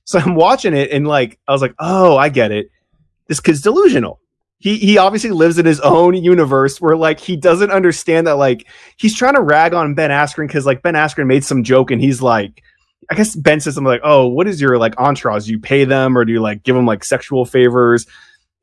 So 0.04 0.18
I'm 0.18 0.34
watching 0.34 0.74
it 0.74 0.90
and 0.90 1.06
like 1.06 1.38
I 1.48 1.52
was 1.52 1.62
like, 1.62 1.74
oh, 1.78 2.16
I 2.16 2.28
get 2.28 2.52
it. 2.52 2.70
This 3.26 3.40
kid's 3.40 3.62
delusional 3.62 4.20
he 4.64 4.78
he 4.78 4.96
obviously 4.96 5.30
lives 5.30 5.58
in 5.58 5.66
his 5.66 5.78
own 5.80 6.14
universe 6.14 6.80
where 6.80 6.96
like 6.96 7.20
he 7.20 7.36
doesn't 7.36 7.70
understand 7.70 8.26
that 8.26 8.38
like 8.38 8.66
he's 8.96 9.14
trying 9.14 9.34
to 9.34 9.42
rag 9.42 9.74
on 9.74 9.94
Ben 9.94 10.10
Askren 10.10 10.46
because 10.46 10.64
like 10.64 10.82
Ben 10.82 10.94
Askren 10.94 11.26
made 11.26 11.44
some 11.44 11.62
joke 11.62 11.90
and 11.90 12.00
he's 12.00 12.22
like 12.22 12.62
I 13.10 13.14
guess 13.14 13.36
Ben 13.36 13.60
says 13.60 13.74
something 13.74 13.88
like 13.88 14.00
oh 14.02 14.26
what 14.26 14.46
is 14.46 14.62
your 14.62 14.78
like 14.78 14.98
entourage 14.98 15.44
do 15.44 15.52
you 15.52 15.60
pay 15.60 15.84
them 15.84 16.16
or 16.16 16.24
do 16.24 16.32
you 16.32 16.40
like 16.40 16.62
give 16.62 16.74
them 16.74 16.86
like 16.86 17.04
sexual 17.04 17.44
favors 17.44 18.06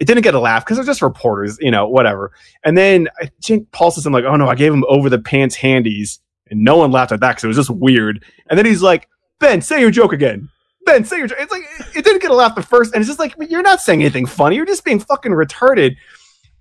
it 0.01 0.07
didn't 0.07 0.23
get 0.23 0.33
a 0.33 0.39
laugh 0.39 0.65
because 0.65 0.75
they're 0.75 0.85
just 0.85 1.01
reporters 1.01 1.57
you 1.61 1.71
know 1.71 1.87
whatever 1.87 2.33
and 2.65 2.77
then 2.77 3.07
I 3.21 3.29
think 3.41 3.71
Paul 3.71 3.91
says 3.91 4.03
something 4.03 4.21
like 4.21 4.29
oh 4.29 4.35
no 4.35 4.49
I 4.49 4.55
gave 4.55 4.73
him 4.73 4.83
over 4.89 5.09
the 5.09 5.19
pants 5.19 5.55
handies 5.55 6.19
and 6.49 6.63
no 6.63 6.75
one 6.75 6.91
laughed 6.91 7.13
at 7.13 7.21
that 7.21 7.31
because 7.31 7.45
it 7.45 7.47
was 7.47 7.57
just 7.57 7.69
weird 7.69 8.25
and 8.49 8.57
then 8.57 8.65
he's 8.65 8.81
like 8.81 9.07
Ben 9.39 9.61
say 9.61 9.79
your 9.79 9.91
joke 9.91 10.11
again 10.11 10.49
Ben, 10.85 11.05
say 11.05 11.17
your 11.17 11.27
joke. 11.27 11.37
It's 11.39 11.51
like 11.51 11.63
it 11.95 12.03
didn't 12.03 12.21
get 12.21 12.31
a 12.31 12.35
laugh 12.35 12.55
the 12.55 12.63
first, 12.63 12.93
and 12.93 13.01
it's 13.01 13.07
just 13.07 13.19
like 13.19 13.35
you're 13.49 13.61
not 13.61 13.81
saying 13.81 14.01
anything 14.01 14.25
funny. 14.25 14.55
You're 14.55 14.65
just 14.65 14.83
being 14.83 14.99
fucking 14.99 15.31
retarded. 15.31 15.95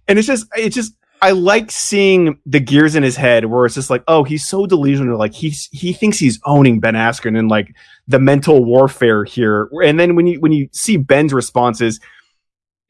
And 0.08 0.18
it's 0.18 0.26
just, 0.26 0.46
it's 0.56 0.74
just, 0.74 0.94
I 1.22 1.30
like 1.30 1.70
seeing 1.70 2.38
the 2.44 2.60
gears 2.60 2.96
in 2.96 3.02
his 3.02 3.16
head 3.16 3.44
where 3.46 3.64
it's 3.64 3.74
just 3.74 3.90
like, 3.90 4.02
oh, 4.08 4.24
he's 4.24 4.46
so 4.46 4.66
delusional. 4.66 5.18
Like 5.18 5.34
he's 5.34 5.68
he 5.72 5.92
thinks 5.92 6.18
he's 6.18 6.40
owning 6.44 6.80
Ben 6.80 6.94
Askren 6.94 7.38
and 7.38 7.48
like 7.48 7.74
the 8.08 8.18
mental 8.18 8.64
warfare 8.64 9.24
here. 9.24 9.70
And 9.84 9.98
then 10.00 10.16
when 10.16 10.26
you 10.26 10.40
when 10.40 10.52
you 10.52 10.68
see 10.72 10.96
Ben's 10.96 11.32
responses, 11.32 12.00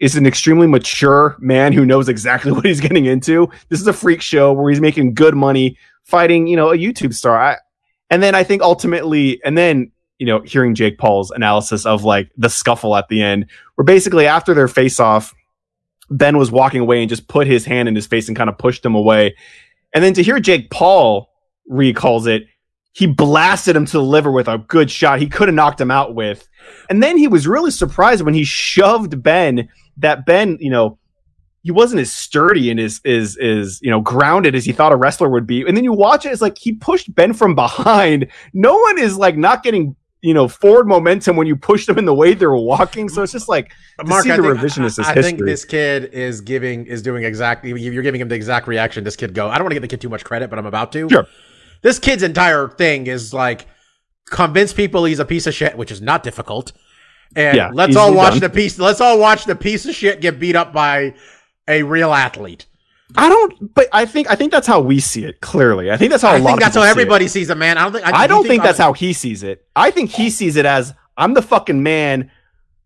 is 0.01 0.16
an 0.16 0.26
extremely 0.26 0.66
mature 0.66 1.36
man 1.38 1.72
who 1.72 1.84
knows 1.84 2.09
exactly 2.09 2.51
what 2.53 2.64
he's 2.64 2.80
getting 2.80 3.07
into. 3.07 3.48
This 3.68 3.80
is 3.80 3.86
a 3.86 3.92
freak 3.92 4.20
show 4.20 4.53
where 4.53 4.70
he's 4.70 4.80
making 4.80 5.14
good 5.14 5.34
money 5.34 5.76
fighting, 6.05 6.46
you 6.46 6.57
know, 6.57 6.70
a 6.70 6.76
YouTube 6.76 7.14
star. 7.14 7.38
I, 7.38 7.57
and 8.09 8.22
then 8.22 8.34
I 8.34 8.42
think 8.42 8.62
ultimately, 8.62 9.40
and 9.44 9.57
then 9.57 9.92
you 10.20 10.26
know, 10.26 10.40
hearing 10.40 10.74
Jake 10.74 10.98
Paul's 10.98 11.30
analysis 11.30 11.86
of 11.86 12.05
like 12.05 12.30
the 12.36 12.51
scuffle 12.51 12.94
at 12.94 13.09
the 13.09 13.22
end, 13.22 13.46
where 13.74 13.86
basically 13.86 14.26
after 14.26 14.53
their 14.53 14.68
face 14.68 15.01
off, 15.01 15.34
Ben 16.11 16.36
was 16.36 16.51
walking 16.51 16.82
away 16.82 17.01
and 17.01 17.09
just 17.09 17.26
put 17.26 17.46
his 17.46 17.64
hand 17.64 17.88
in 17.88 17.94
his 17.94 18.07
face 18.07 18.28
and 18.28 18.36
kind 18.36 18.51
of 18.51 18.59
pushed 18.59 18.84
him 18.84 18.94
away. 18.94 19.34
And 19.94 20.05
then 20.05 20.12
to 20.14 20.22
hear 20.22 20.38
Jake 20.38 20.70
Paul 20.70 21.30
recalls 21.66 22.26
it, 22.26 22.44
he 22.92 23.07
blasted 23.07 23.74
him 23.74 23.86
to 23.86 23.92
the 23.92 24.03
liver 24.03 24.30
with 24.30 24.46
a 24.46 24.59
good 24.59 24.90
shot 24.90 25.20
he 25.20 25.28
could 25.28 25.48
have 25.48 25.55
knocked 25.55 25.80
him 25.80 25.90
out 25.90 26.14
with. 26.14 26.46
And 26.90 27.03
then 27.03 27.16
he 27.16 27.26
was 27.26 27.46
really 27.46 27.70
surprised 27.70 28.22
when 28.22 28.34
he 28.34 28.44
shoved 28.44 29.22
Ben 29.22 29.70
that 30.01 30.26
Ben, 30.26 30.59
you 30.61 30.70
know, 30.70 30.98
he 31.62 31.70
wasn't 31.70 32.01
as 32.01 32.12
sturdy 32.12 32.70
and 32.70 32.80
as 32.80 33.01
is 33.05 33.36
is 33.36 33.80
you 33.82 33.90
know 33.90 34.01
grounded 34.01 34.55
as 34.55 34.64
he 34.64 34.72
thought 34.72 34.92
a 34.92 34.96
wrestler 34.96 35.28
would 35.28 35.46
be. 35.46 35.62
And 35.66 35.76
then 35.76 35.84
you 35.84 35.92
watch 35.92 36.24
it, 36.24 36.32
it's 36.32 36.42
like 36.42 36.59
he 36.59 36.72
pushed 36.72 37.14
Ben 37.14 37.32
from 37.32 37.55
behind. 37.66 38.28
No 38.53 38.76
one 38.76 38.98
is 38.98 39.16
like 39.16 39.36
not 39.36 39.62
getting 39.62 39.96
you 40.22 40.34
know 40.34 40.48
forward 40.48 40.86
momentum 40.86 41.36
when 41.36 41.46
you 41.46 41.57
push 41.57 41.86
them 41.86 41.98
in 41.98 42.05
the 42.05 42.14
way 42.14 42.34
they're 42.34 42.55
walking. 42.55 43.09
So 43.09 43.22
it's 43.22 43.32
just 43.32 43.48
like 43.48 43.72
Mark, 44.05 44.26
I 44.26 44.36
think, 44.36 44.46
revisionist 44.46 45.05
I, 45.05 45.12
I 45.12 45.22
think 45.22 45.40
this 45.40 45.64
kid 45.64 46.12
is 46.12 46.40
giving 46.40 46.86
is 46.86 47.03
doing 47.03 47.24
exactly. 47.24 47.78
You're 47.80 48.03
giving 48.03 48.20
him 48.20 48.28
the 48.28 48.34
exact 48.34 48.66
reaction 48.66 49.05
this 49.05 49.16
kid 49.16 49.34
go. 49.34 49.48
I 49.48 49.57
don't 49.57 49.64
want 49.64 49.72
to 49.72 49.76
give 49.76 49.82
the 49.82 49.88
kid 49.88 50.01
too 50.01 50.09
much 50.09 50.24
credit, 50.24 50.51
but 50.51 50.59
I'm 50.59 50.66
about 50.66 50.92
to. 50.92 51.09
Sure. 51.09 51.26
This 51.82 51.98
kid's 51.98 52.22
entire 52.22 52.68
thing 52.68 53.07
is 53.07 53.32
like 53.34 53.66
convince 54.30 54.72
people 54.72 55.05
he's 55.05 55.18
a 55.18 55.24
piece 55.24 55.46
of 55.46 55.55
shit, 55.55 55.76
which 55.76 55.90
is 55.90 56.01
not 56.01 56.22
difficult. 56.22 56.72
And 57.37 57.57
Yeah, 57.57 57.70
let's 57.72 57.97
all 57.97 58.12
watch 58.14 58.33
done. 58.35 58.41
the 58.41 58.51
piece. 58.51 58.78
Let's 58.78 59.01
all 59.01 59.18
watch 59.18 59.45
the 59.45 59.55
piece 59.57 59.87
of 59.87 59.95
shit 59.95 60.20
get 60.20 60.39
beat 60.41 60.57
up 60.57 60.72
by 60.72 61.14
a 61.68 61.83
real 61.85 62.12
athlete. 62.12 62.66
I 63.16 63.28
don't, 63.28 63.74
but 63.74 63.89
I 63.93 64.05
think 64.05 64.31
I 64.31 64.37
think 64.37 64.53
that's 64.53 64.66
how 64.66 64.81
we 64.81 65.01
see 65.01 65.24
it. 65.24 65.41
Clearly, 65.41 65.91
I 65.91 65.97
think 65.97 66.11
that's 66.12 66.22
how 66.22 66.31
a 66.31 66.35
I 66.35 66.39
lot 66.39 66.47
think 66.51 66.59
of 66.59 66.62
that's 66.64 66.74
how 66.76 66.83
see 66.83 66.89
it. 66.89 66.91
everybody 66.91 67.26
sees 67.28 67.51
a 67.51 67.55
man. 67.57 67.76
I 67.78 67.83
don't 67.85 67.93
think. 67.93 68.07
I 68.07 68.22
you 68.22 68.28
don't 68.28 68.47
think 68.47 68.62
that's 68.62 68.78
I- 68.78 68.85
how 68.85 68.93
he 68.93 69.12
sees 69.12 69.43
it. 69.43 69.64
I 69.74 69.91
think 69.91 70.11
he 70.11 70.31
sees 70.31 70.57
it 70.57 70.64
as 70.66 70.95
I'm 71.16 71.35
the 71.35 71.43
fucking 71.43 71.83
man. 71.83 72.31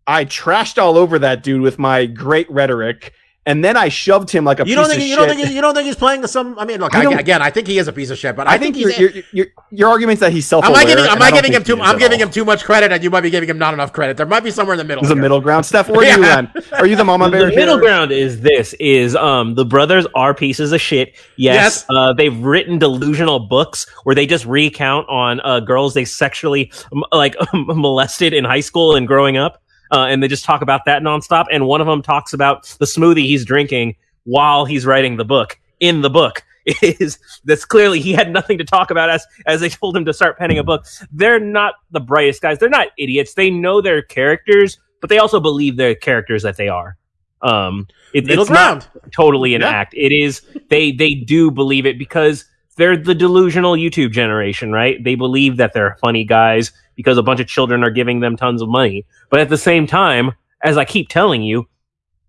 I 0.07 0.25
trashed 0.25 0.81
all 0.81 0.97
over 0.97 1.17
that 1.19 1.41
dude 1.43 1.61
with 1.61 1.77
my 1.79 2.05
great 2.05 2.49
rhetoric, 2.51 3.13
and 3.45 3.63
then 3.63 3.77
I 3.77 3.89
shoved 3.89 4.29
him 4.29 4.43
like 4.43 4.59
a 4.59 4.67
You 4.67 4.75
don't 4.75 4.87
think 4.89 5.01
of 5.01 5.07
you 5.07 5.15
don't 5.15 5.27
think 5.29 5.49
you 5.49 5.61
don't 5.61 5.73
think 5.75 5.85
he's 5.85 5.95
playing 5.95 6.25
some? 6.27 6.57
I 6.57 6.65
mean, 6.65 6.79
look 6.79 6.95
I 6.95 7.05
I, 7.05 7.19
again. 7.19 7.41
I 7.41 7.49
think 7.51 7.67
he 7.67 7.77
is 7.77 7.87
a 7.87 7.93
piece 7.93 8.09
of 8.09 8.17
shit, 8.17 8.35
but 8.35 8.47
I, 8.47 8.55
I 8.55 8.57
think 8.57 8.75
your 8.77 8.89
he's. 8.89 8.99
your, 8.99 9.23
your 9.31 9.45
your 9.71 9.89
argument's 9.89 10.19
that 10.21 10.31
he's 10.31 10.45
self 10.47 10.65
Am. 10.65 10.73
I 10.73 10.83
giving? 10.85 11.05
Am 11.05 11.21
I 11.21 11.31
giving 11.31 11.53
him 11.53 11.63
too? 11.63 11.79
I'm 11.81 11.97
giving 11.97 12.19
him 12.19 12.31
too 12.31 12.43
much 12.45 12.63
credit, 12.63 12.91
and 12.91 13.03
you 13.03 13.09
might 13.09 13.21
be 13.21 13.29
giving 13.29 13.47
him 13.49 13.57
not 13.57 13.73
enough 13.73 13.93
credit. 13.93 14.17
There 14.17 14.25
might 14.25 14.43
be 14.43 14.51
somewhere 14.51 14.73
in 14.73 14.79
the 14.79 14.83
middle. 14.83 15.03
There's 15.03 15.11
a 15.11 15.15
middle 15.15 15.41
ground. 15.41 15.65
Steph, 15.65 15.89
where 15.89 15.99
are 15.99 16.17
you 16.17 16.23
Yeah. 16.25 16.41
then? 16.41 16.63
Are 16.73 16.87
you 16.87 16.95
the 16.95 17.03
mama 17.03 17.29
bear? 17.29 17.49
the 17.49 17.55
middle 17.55 17.77
ground 17.77 18.11
is 18.11 18.41
this 18.41 18.73
is 18.79 19.15
um 19.15 19.55
the 19.55 19.65
brothers 19.65 20.07
are 20.15 20.33
pieces 20.33 20.71
of 20.71 20.81
shit 20.81 21.15
yes, 21.37 21.55
Yes. 21.55 21.85
Uh, 21.89 22.13
they've 22.13 22.37
written 22.39 22.79
delusional 22.79 23.39
books 23.47 23.85
where 24.03 24.15
they 24.15 24.25
just 24.25 24.45
recount 24.45 25.07
on 25.09 25.39
uh 25.41 25.59
girls 25.59 25.93
they 25.93 26.05
sexually 26.05 26.71
like 27.11 27.35
molested 27.53 28.33
in 28.33 28.43
high 28.43 28.59
school 28.59 28.95
and 28.95 29.07
growing 29.07 29.37
up 29.37 29.61
uh, 29.95 30.05
and 30.07 30.21
they 30.21 30.27
just 30.27 30.45
talk 30.45 30.61
about 30.61 30.81
that 30.85 31.01
nonstop. 31.01 31.45
And 31.51 31.65
one 31.67 31.81
of 31.81 31.87
them 31.87 32.01
talks 32.01 32.33
about 32.33 32.63
the 32.79 32.85
smoothie 32.85 33.25
he's 33.25 33.45
drinking 33.45 33.95
while 34.25 34.65
he's 34.65 34.85
writing 34.85 35.17
the 35.17 35.25
book. 35.25 35.57
In 35.79 36.01
the 36.01 36.09
book 36.09 36.43
is 36.81 37.19
that's 37.43 37.65
clearly 37.65 37.99
he 37.99 38.11
had 38.13 38.31
nothing 38.31 38.57
to 38.57 38.63
talk 38.63 38.91
about 38.91 39.09
as 39.09 39.25
as 39.45 39.61
they 39.61 39.69
told 39.69 39.95
him 39.95 40.05
to 40.05 40.13
start 40.13 40.37
penning 40.37 40.57
a 40.57 40.63
book. 40.63 40.85
They're 41.11 41.39
not 41.39 41.75
the 41.91 41.99
brightest 41.99 42.41
guys. 42.41 42.59
They're 42.59 42.69
not 42.69 42.87
idiots. 42.97 43.33
They 43.33 43.49
know 43.49 43.81
their 43.81 44.01
characters 44.01 44.77
but 45.01 45.09
they 45.09 45.19
also 45.19 45.39
believe 45.39 45.77
they're 45.77 45.93
characters 45.93 46.41
that 46.43 46.57
they 46.57 46.67
are. 46.67 46.97
Um 47.41 47.87
it, 48.13 48.27
it's 48.29 48.49
not 48.49 48.87
totally 49.13 49.53
an 49.53 49.61
Yeah. 49.61 49.69
act. 49.69 49.93
It 49.93 50.11
is 50.11 50.41
they 50.69 50.91
they 50.91 51.13
do 51.13 51.51
believe 51.51 51.85
it 51.85 51.99
because 51.99 52.45
they're 52.77 52.97
the 52.97 53.15
delusional 53.15 53.73
youtube 53.73 54.11
generation 54.11 54.71
right 54.71 55.03
they 55.03 55.15
believe 55.15 55.57
that 55.57 55.73
they're 55.73 55.97
funny 56.01 56.23
guys 56.23 56.71
because 56.95 57.17
a 57.17 57.23
bunch 57.23 57.39
of 57.39 57.47
children 57.47 57.83
are 57.83 57.89
giving 57.89 58.19
them 58.19 58.35
tons 58.37 58.61
of 58.61 58.69
money 58.69 59.05
but 59.29 59.39
at 59.39 59.49
the 59.49 59.57
same 59.57 59.85
time 59.87 60.31
as 60.63 60.77
i 60.77 60.85
keep 60.85 61.09
telling 61.09 61.41
you 61.41 61.67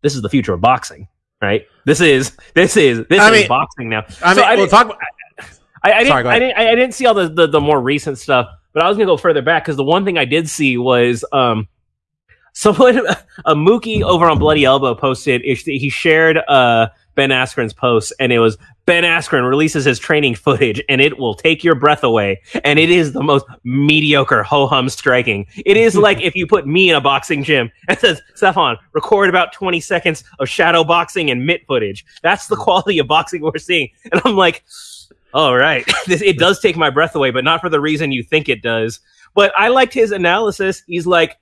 this 0.03 0.15
is 0.15 0.23
the 0.23 0.29
future 0.29 0.53
of 0.55 0.61
boxing 0.61 1.09
right 1.43 1.67
this 1.85 2.01
is 2.01 2.37
this 2.55 2.77
is 2.77 3.05
this 3.09 3.21
I 3.21 3.27
is 3.33 3.41
mean- 3.41 3.49
boxing 3.49 3.89
now 3.89 4.05
I 4.23 4.35
So 4.35 4.47
mean, 4.47 4.59
we'll 4.59 4.67
talk. 4.69 4.87
about- 4.87 4.99
I, 5.85 5.93
I, 5.93 5.99
didn't, 5.99 6.09
Sorry, 6.09 6.27
I 6.27 6.39
didn't. 6.41 6.59
I 6.59 6.75
didn't 6.75 6.95
see 6.95 7.07
all 7.07 7.15
the, 7.15 7.29
the, 7.29 7.47
the 7.47 7.61
more 7.61 7.81
recent 7.81 8.19
stuff, 8.19 8.49
but 8.73 8.83
I 8.83 8.89
was 8.89 8.97
gonna 8.97 9.07
go 9.07 9.17
further 9.17 9.41
back 9.43 9.63
because 9.65 9.77
the 9.77 9.85
one 9.85 10.05
thing 10.05 10.19
I 10.19 10.25
did 10.25 10.49
see 10.51 10.77
was 10.79 11.25
um, 11.33 11.69
someone 12.55 13.07
a 13.45 13.55
Mookie 13.55 14.03
over 14.03 14.27
on 14.29 14.39
Bloody 14.41 14.65
Elbow 14.65 14.97
posted. 14.97 15.43
He 15.43 15.89
shared 15.89 16.39
uh 16.39 16.89
Ben 17.15 17.31
Askren's 17.31 17.73
post, 17.73 18.13
and 18.19 18.33
it 18.33 18.41
was 18.41 18.59
Ben 18.87 19.03
Askren 19.03 19.49
releases 19.49 19.85
his 19.85 19.99
training 19.99 20.37
footage, 20.37 20.81
and 20.89 21.01
it 21.01 21.19
will 21.19 21.35
take 21.35 21.65
your 21.65 21.75
breath 21.75 22.05
away. 22.05 22.41
And 22.65 22.79
it 22.79 22.89
is 22.89 23.13
the 23.13 23.23
most 23.23 23.45
mediocre 23.65 24.45
ho 24.45 24.69
hum 24.69 24.89
striking. 24.89 25.47
It 25.67 25.77
is 25.77 25.97
like 25.97 26.21
if 26.21 26.37
you 26.37 26.47
put 26.47 26.69
me 26.69 26.89
in 26.89 26.97
a 26.97 27.01
boxing 27.01 27.43
gym 27.43 27.71
and 27.89 27.99
says, 27.99 28.23
"Stefan, 28.37 28.79
record 28.93 29.29
about 29.29 29.53
twenty 29.53 29.81
seconds 29.81 30.23
of 30.39 30.49
shadow 30.49 30.85
boxing 30.85 31.31
and 31.31 31.45
mitt 31.45 31.67
footage." 31.67 32.05
That's 32.23 32.47
the 32.47 32.57
quality 32.57 33.01
of 33.01 33.09
boxing 33.09 33.43
we're 33.43 33.59
seeing, 33.59 33.91
and 34.11 34.23
I'm 34.25 34.37
like. 34.37 34.65
All 35.35 35.57
right. 35.57 35.85
This, 36.07 36.23
it 36.23 36.39
does 36.39 36.61
take 36.61 36.77
my 36.77 36.89
breath 36.89 37.15
away, 37.15 37.31
but 37.31 37.45
not 37.45 37.61
for 37.61 37.69
the 37.69 37.81
reason 37.81 38.13
you 38.13 38.23
think 38.23 38.49
it 38.49 38.63
does. 38.63 39.01
But 39.35 39.53
I 39.59 39.69
liked 39.69 39.93
his 39.93 40.13
analysis. 40.13 40.83
He's 40.87 41.07
like, 41.07 41.37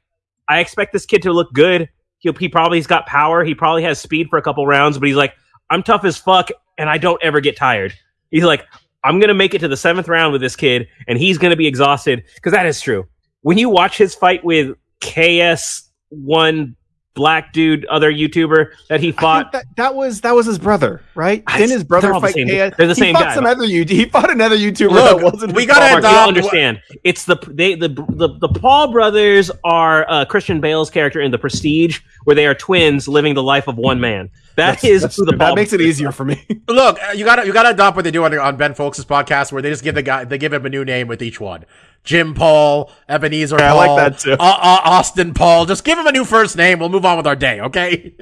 I 0.49 0.59
expect 0.61 0.92
this 0.92 1.07
kid 1.07 1.22
to 1.22 1.32
look 1.32 1.53
good. 1.53 1.88
He'll, 2.18 2.32
he 2.32 2.49
probably's 2.49 2.88
got 2.88 3.07
power. 3.07 3.45
He 3.45 3.55
probably 3.55 3.84
has 3.84 4.01
speed 4.01 4.28
for 4.30 4.38
a 4.38 4.42
couple 4.42 4.66
rounds, 4.66 4.99
but 4.99 5.07
he's 5.07 5.16
like, 5.16 5.34
I'm 5.70 5.82
tough 5.82 6.05
as 6.05 6.16
fuck 6.16 6.51
and 6.79 6.89
I 6.91 6.99
don't 6.99 7.22
ever 7.22 7.41
get 7.41 7.57
tired. 7.57 7.95
He's 8.31 8.45
like, 8.45 8.66
I'm 9.03 9.18
going 9.20 9.29
to 9.29 9.35
make 9.35 9.55
it 9.55 9.59
to 9.61 9.68
the 9.68 9.77
seventh 9.77 10.09
round 10.09 10.33
with 10.33 10.41
this 10.41 10.57
kid 10.57 10.89
and 11.07 11.18
he's 11.18 11.39
going 11.39 11.51
to 11.51 11.57
be 11.57 11.66
exhausted 11.66 12.25
because 12.37 12.53
that 12.53 12.66
is 12.66 12.81
true. 12.81 13.07
When 13.43 13.59
you 13.59 13.68
watch 13.68 13.99
his 13.99 14.14
fight 14.14 14.43
with 14.45 14.77
KSI 15.01 16.75
black 17.14 17.53
dude, 17.53 17.85
other 17.87 18.12
YouTuber 18.12 18.72
that 18.89 18.99
he 19.01 19.12
fought, 19.12 19.53
that, 19.53 19.64
that 19.77 19.95
was 19.95 20.22
that 20.22 20.35
was 20.35 20.47
his 20.47 20.59
brother, 20.59 21.01
right? 21.14 21.45
I- 21.47 21.59
Didn't 21.59 21.70
his 21.72 21.85
brother 21.85 22.09
they're 22.09 22.14
the 22.14 22.20
fight? 22.20 22.35
same- 22.35 22.49
KS? 22.49 22.77
they're 22.77 22.87
the 22.89 22.95
he 22.95 23.01
same 23.01 23.14
fought 23.14 23.25
guy. 23.25 23.35
Some 23.37 23.47
other 23.47 23.64
he 23.66 24.05
fought 24.07 24.31
another 24.31 24.57
YouTuber 24.57 24.91
Look, 24.91 25.18
that 25.20 25.25
wasn't. 25.33 25.55
we 25.55 25.64
gotta 25.64 25.81
father. 25.81 26.03
Mark, 26.03 26.05
you 26.05 26.11
don't 26.11 26.12
adopt- 26.14 26.29
understand. 26.29 26.83
It's 27.05 27.25
the 27.25 27.37
they 27.47 27.77
the 27.77 27.89
the, 27.89 28.31
the 28.41 28.49
Paul 28.49 28.91
brothers 28.91 29.51
are 29.62 30.11
uh, 30.11 30.25
Christian 30.25 30.61
Bale's 30.61 30.91
character 30.91 31.20
in 31.20 31.31
The 31.31 31.39
Prestige, 31.39 32.01
where 32.25 32.35
they 32.35 32.47
are 32.47 32.55
twins 32.55 33.07
living 33.07 33.35
the 33.35 33.43
life 33.45 33.68
of 33.68 33.77
one 33.77 34.01
man. 34.01 34.29
That 34.57 34.81
That's- 34.81 34.85
is 34.85 35.03
that's- 35.03 35.17
who 35.17 35.25
the 35.25 35.37
Paul 35.37 35.49
that 35.49 35.55
makes 35.57 35.73
it 35.73 35.81
easier 35.81 36.13
for 36.13 36.25
me. 36.25 36.47
Look, 36.69 36.99
uh, 37.03 37.13
you 37.13 37.25
gotta 37.25 37.45
you 37.47 37.53
gotta 37.53 37.71
adopt 37.71 37.97
what 37.97 38.05
they 38.05 38.11
do 38.13 38.25
on, 38.25 38.39
on 38.39 38.57
Ben 38.57 38.75
Folks' 38.75 39.05
podcast, 39.05 39.51
where 39.53 39.61
they 39.63 39.71
just 39.71 39.83
give 39.83 39.95
the 39.97 40.03
guy 40.03 40.25
they 40.25 40.39
give 40.39 40.53
him 40.53 40.65
a 40.65 40.69
new 40.69 40.85
name 40.85 41.09
with 41.09 41.23
each 41.23 41.41
one. 41.41 41.65
Jim 42.05 42.35
Paul, 42.35 42.93
Ebenezer 43.09 43.57
Yeah, 43.59 43.73
I 43.75 43.77
Paul, 43.87 43.97
like 43.97 44.13
that 44.13 44.19
too. 44.21 44.33
Uh, 44.33 44.37
uh, 44.37 44.81
Austin 44.85 45.35
Paul. 45.35 45.67
Just 45.67 45.85
give 45.85 45.99
him 45.99 46.07
a 46.07 46.13
new 46.13 46.25
first 46.25 46.57
name. 46.57 46.79
We'll 46.79 46.89
move 46.91 47.05
on 47.05 47.17
with 47.17 47.27
our 47.27 47.35
day, 47.37 47.61
okay? 47.63 48.15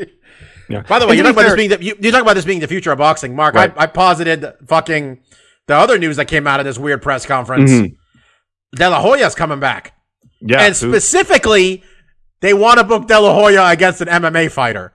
Yeah. 0.68 0.82
By 0.82 1.00
the 1.00 1.06
way, 1.06 1.16
you 1.16 1.22
to 1.24 1.28
talk 1.32 1.36
be 1.36 1.40
about 1.42 1.48
this 1.48 1.56
being 1.56 1.70
the, 1.70 1.84
you, 1.84 1.96
you 2.00 2.10
talk 2.12 2.22
about 2.22 2.34
this 2.34 2.44
being 2.46 2.60
the 2.60 2.68
future 2.68 2.92
of 2.92 2.98
boxing, 2.98 3.34
Mark. 3.36 3.54
Right. 3.54 3.72
I, 3.76 3.82
I 3.82 3.86
posited 3.88 4.46
fucking 4.68 5.18
the 5.66 5.74
other 5.74 5.98
news 5.98 6.16
that 6.16 6.26
came 6.28 6.46
out 6.46 6.60
of 6.60 6.64
this 6.66 6.78
weird 6.78 7.02
press 7.02 7.26
conference. 7.26 7.70
Mhm. 7.70 7.96
De 8.76 8.88
La 8.88 9.00
Hoya's 9.02 9.34
coming 9.34 9.60
back, 9.60 9.92
Yeah, 10.40 10.62
and 10.62 10.74
who- 10.74 10.92
specifically, 10.92 11.82
they 12.40 12.54
want 12.54 12.78
to 12.78 12.84
book 12.84 13.06
De 13.06 13.20
La 13.20 13.34
Hoya 13.34 13.66
against 13.66 14.00
an 14.00 14.08
MMA 14.08 14.50
fighter. 14.50 14.92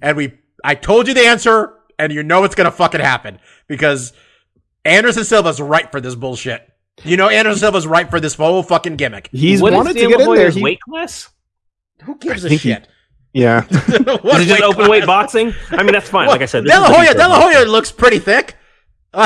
And 0.00 0.16
we, 0.16 0.32
I 0.64 0.74
told 0.74 1.08
you 1.08 1.14
the 1.14 1.26
answer, 1.26 1.74
and 1.98 2.12
you 2.12 2.22
know 2.22 2.44
it's 2.44 2.54
gonna 2.54 2.70
fucking 2.70 3.00
happen 3.00 3.38
because 3.68 4.12
Anderson 4.84 5.24
Silva's 5.24 5.60
right 5.60 5.90
for 5.90 6.00
this 6.00 6.14
bullshit. 6.14 6.66
You 7.04 7.16
know 7.16 7.28
Anderson 7.28 7.60
Silva's 7.60 7.86
right 7.86 8.08
for 8.10 8.20
this 8.20 8.34
whole 8.34 8.62
fucking 8.62 8.96
gimmick. 8.96 9.28
he's 9.32 9.62
What 9.62 9.72
is 9.72 9.76
wanted 9.76 9.94
to 9.94 10.00
Dan 10.00 10.08
get 10.10 10.20
in 10.20 10.26
there. 10.26 10.36
Lahoya's 10.36 10.54
He- 10.56 10.62
weight 10.62 10.80
class? 10.80 11.30
Who 12.04 12.16
gives 12.18 12.44
a 12.44 12.48
think 12.48 12.60
he- 12.62 12.70
shit? 12.70 12.88
yeah, 13.32 13.62
What 14.22 14.40
Is 14.40 14.46
it 14.46 14.48
just 14.48 14.50
weight 14.50 14.62
open 14.62 14.90
weight 14.90 15.06
boxing? 15.06 15.54
I 15.70 15.82
mean, 15.82 15.92
that's 15.92 16.08
fine. 16.10 16.26
Well, 16.26 16.34
like 16.34 16.42
I 16.42 16.46
said, 16.46 16.64
this 16.64 16.72
De 16.72 16.80
La 16.80 16.88
Hoya, 16.92 17.14
De 17.14 17.28
La. 17.28 17.40
Hoya 17.40 17.64
looks 17.66 17.92
pretty 17.92 18.18
thick. 18.18 18.56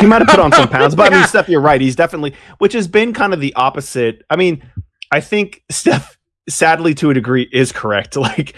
he 0.00 0.06
might 0.06 0.20
have 0.22 0.28
put 0.28 0.38
on 0.40 0.52
some 0.52 0.68
pounds, 0.70 0.94
but 0.94 1.12
I 1.12 1.16
mean, 1.18 1.26
Steph, 1.26 1.48
you're 1.48 1.60
right. 1.60 1.80
He's 1.80 1.96
definitely, 1.96 2.34
which 2.58 2.72
has 2.74 2.86
been 2.88 3.12
kind 3.14 3.32
of 3.32 3.40
the 3.40 3.54
opposite. 3.54 4.22
I 4.28 4.36
mean, 4.36 4.68
I 5.10 5.20
think 5.20 5.62
Steph, 5.70 6.18
sadly 6.48 6.94
to 6.94 7.10
a 7.10 7.14
degree, 7.14 7.48
is 7.52 7.72
correct. 7.72 8.16
Like, 8.24 8.54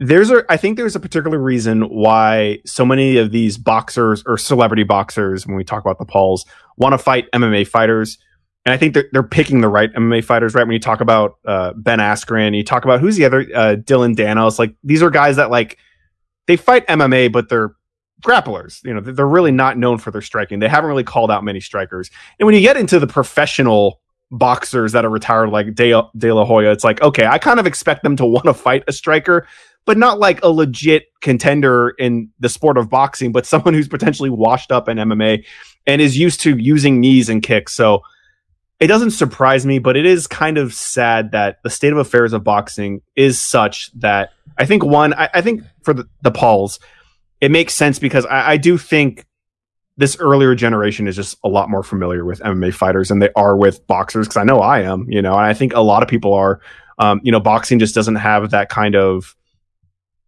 there's 0.00 0.30
a, 0.30 0.44
I 0.48 0.56
think 0.56 0.78
there's 0.78 0.96
a 0.96 1.00
particular 1.00 1.38
reason 1.38 1.82
why 1.82 2.58
so 2.64 2.86
many 2.86 3.18
of 3.18 3.32
these 3.32 3.58
boxers 3.58 4.22
or 4.26 4.38
celebrity 4.38 4.82
boxers, 4.82 5.46
when 5.46 5.56
we 5.56 5.62
talk 5.62 5.82
about 5.82 5.98
the 5.98 6.06
Pauls, 6.06 6.46
want 6.78 6.94
to 6.94 6.98
fight 6.98 7.30
MMA 7.32 7.68
fighters. 7.68 8.16
And 8.64 8.72
I 8.72 8.78
think 8.78 8.94
they're, 8.94 9.08
they're 9.12 9.22
picking 9.22 9.60
the 9.60 9.68
right 9.68 9.92
MMA 9.92 10.24
fighters, 10.24 10.54
right? 10.54 10.66
When 10.66 10.72
you 10.72 10.80
talk 10.80 11.02
about 11.02 11.38
uh, 11.44 11.74
Ben 11.74 11.98
Askren, 11.98 12.56
you 12.56 12.64
talk 12.64 12.84
about 12.84 13.00
who's 13.00 13.16
the 13.16 13.26
other, 13.26 13.46
uh, 13.54 13.74
Dillon 13.76 14.16
Danis. 14.16 14.58
Like, 14.58 14.74
these 14.82 15.02
are 15.02 15.10
guys 15.10 15.36
that, 15.36 15.50
like, 15.50 15.76
they 16.46 16.56
fight 16.56 16.86
MMA, 16.86 17.30
but 17.30 17.50
they're 17.50 17.74
grapplers. 18.22 18.82
You 18.84 18.94
know, 18.94 19.00
they're 19.00 19.26
really 19.26 19.52
not 19.52 19.76
known 19.76 19.98
for 19.98 20.10
their 20.10 20.22
striking. 20.22 20.60
They 20.60 20.68
haven't 20.68 20.88
really 20.88 21.04
called 21.04 21.30
out 21.30 21.44
many 21.44 21.60
strikers. 21.60 22.10
And 22.38 22.46
when 22.46 22.54
you 22.54 22.62
get 22.62 22.78
into 22.78 22.98
the 22.98 23.06
professional 23.06 24.00
boxers 24.30 24.92
that 24.92 25.04
are 25.04 25.10
retired, 25.10 25.50
like 25.50 25.74
De, 25.74 26.02
De 26.16 26.32
La 26.32 26.44
Hoya, 26.44 26.70
it's 26.70 26.84
like, 26.84 27.02
okay, 27.02 27.26
I 27.26 27.38
kind 27.38 27.60
of 27.60 27.66
expect 27.66 28.02
them 28.02 28.16
to 28.16 28.24
want 28.26 28.44
to 28.44 28.54
fight 28.54 28.84
a 28.88 28.92
striker, 28.92 29.46
but 29.86 29.98
not 29.98 30.18
like 30.18 30.42
a 30.42 30.48
legit 30.48 31.06
contender 31.20 31.90
in 31.90 32.30
the 32.38 32.48
sport 32.48 32.78
of 32.78 32.88
boxing, 32.88 33.32
but 33.32 33.46
someone 33.46 33.74
who's 33.74 33.88
potentially 33.88 34.30
washed 34.30 34.70
up 34.70 34.88
in 34.88 34.98
MMA 34.98 35.44
and 35.86 36.00
is 36.00 36.16
used 36.16 36.40
to 36.40 36.56
using 36.56 37.00
knees 37.00 37.28
and 37.28 37.42
kicks. 37.42 37.72
So 37.72 38.02
it 38.78 38.86
doesn't 38.86 39.10
surprise 39.10 39.66
me, 39.66 39.78
but 39.78 39.96
it 39.96 40.06
is 40.06 40.26
kind 40.26 40.56
of 40.58 40.72
sad 40.72 41.32
that 41.32 41.62
the 41.62 41.70
state 41.70 41.92
of 41.92 41.98
affairs 41.98 42.32
of 42.32 42.42
boxing 42.42 43.02
is 43.14 43.40
such 43.40 43.90
that 43.98 44.30
I 44.58 44.64
think 44.64 44.84
one, 44.84 45.14
I, 45.14 45.28
I 45.34 45.40
think 45.42 45.62
for 45.82 45.94
the, 45.94 46.08
the 46.22 46.30
Pauls, 46.30 46.80
it 47.40 47.50
makes 47.50 47.74
sense 47.74 47.98
because 47.98 48.26
I, 48.26 48.52
I 48.52 48.56
do 48.56 48.78
think 48.78 49.26
this 49.96 50.16
earlier 50.18 50.54
generation 50.54 51.06
is 51.06 51.14
just 51.14 51.36
a 51.44 51.48
lot 51.48 51.68
more 51.68 51.82
familiar 51.82 52.24
with 52.24 52.40
MMA 52.40 52.72
fighters 52.72 53.08
than 53.08 53.18
they 53.18 53.28
are 53.36 53.54
with 53.54 53.86
boxers. 53.86 54.26
Because 54.26 54.38
I 54.38 54.44
know 54.44 54.60
I 54.60 54.80
am, 54.80 55.04
you 55.10 55.20
know, 55.20 55.34
and 55.34 55.44
I 55.44 55.52
think 55.52 55.74
a 55.74 55.80
lot 55.80 56.02
of 56.02 56.08
people 56.08 56.34
are. 56.34 56.60
Um, 56.98 57.18
you 57.22 57.32
know, 57.32 57.40
boxing 57.40 57.78
just 57.78 57.94
doesn't 57.94 58.16
have 58.16 58.50
that 58.50 58.68
kind 58.68 58.94
of. 58.94 59.34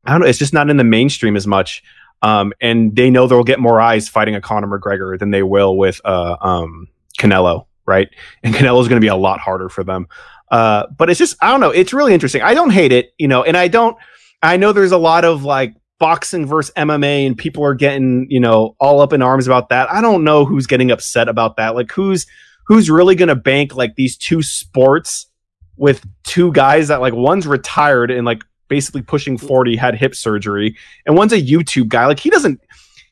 I 0.05 0.13
don't 0.13 0.21
know. 0.21 0.27
It's 0.27 0.39
just 0.39 0.53
not 0.53 0.71
in 0.71 0.77
the 0.77 0.85
mainstream 0.85 1.37
as 1.37 1.47
much. 1.47 1.83
Um, 2.23 2.53
and 2.61 2.95
they 2.95 3.11
know 3.11 3.27
they'll 3.27 3.43
get 3.45 3.59
more 3.59 3.81
eyes 3.81 4.09
fighting 4.09 4.35
a 4.35 4.41
Conor 4.41 4.67
McGregor 4.67 5.19
than 5.19 5.31
they 5.31 5.43
will 5.43 5.77
with 5.77 6.01
uh, 6.05 6.37
um, 6.41 6.89
Canelo, 7.19 7.67
right? 7.87 8.09
And 8.43 8.55
Canelo's 8.55 8.89
going 8.89 9.01
to 9.01 9.05
be 9.05 9.09
a 9.09 9.17
lot 9.17 9.41
harder 9.41 9.69
for 9.69 9.83
them. 9.83 10.07
Uh, 10.51 10.87
but 10.97 11.11
it's 11.11 11.19
just, 11.19 11.37
I 11.43 11.51
don't 11.51 11.61
know. 11.61 11.71
It's 11.71 11.93
really 11.93 12.15
interesting. 12.15 12.43
I 12.43 12.55
don't 12.55 12.71
hate 12.71 12.93
it, 12.93 13.15
you 13.19 13.27
know, 13.27 13.43
and 13.43 13.57
I 13.57 13.69
don't, 13.69 13.97
I 14.43 14.57
know 14.57 14.73
there's 14.73 14.93
a 14.93 14.99
lot 14.99 15.25
of 15.25 15.45
like 15.45 15.75
boxing 15.99 16.47
versus 16.47 16.75
MMA 16.77 17.27
and 17.27 17.39
people 17.39 17.65
are 17.65 17.75
getting, 17.75 18.27
you 18.29 18.39
know, 18.39 18.77
all 18.79 19.01
up 19.01 19.13
in 19.13 19.23
arms 19.23 19.47
about 19.47 19.71
that. 19.71 19.91
I 19.91 20.01
don't 20.01 20.25
know 20.25 20.45
who's 20.45 20.67
getting 20.67 20.91
upset 20.91 21.29
about 21.29 21.57
that. 21.57 21.75
Like 21.75 21.91
who's, 21.91 22.27
who's 22.67 22.91
really 22.91 23.15
going 23.15 23.29
to 23.29 23.35
bank 23.35 23.75
like 23.75 23.95
these 23.97 24.17
two 24.17 24.43
sports 24.43 25.27
with 25.77 26.05
two 26.23 26.53
guys 26.53 26.89
that 26.89 27.01
like 27.01 27.15
one's 27.15 27.47
retired 27.47 28.11
and 28.11 28.27
like 28.27 28.45
basically 28.73 29.03
pushing 29.03 29.37
40 29.37 29.77
had 29.77 29.95
hip 29.95 30.15
surgery 30.15 30.75
and 31.05 31.15
one's 31.15 31.35
a 31.35 31.43
YouTube 31.43 31.89
guy. 31.89 32.07
Like 32.07 32.19
he 32.19 32.31
doesn't, 32.31 32.59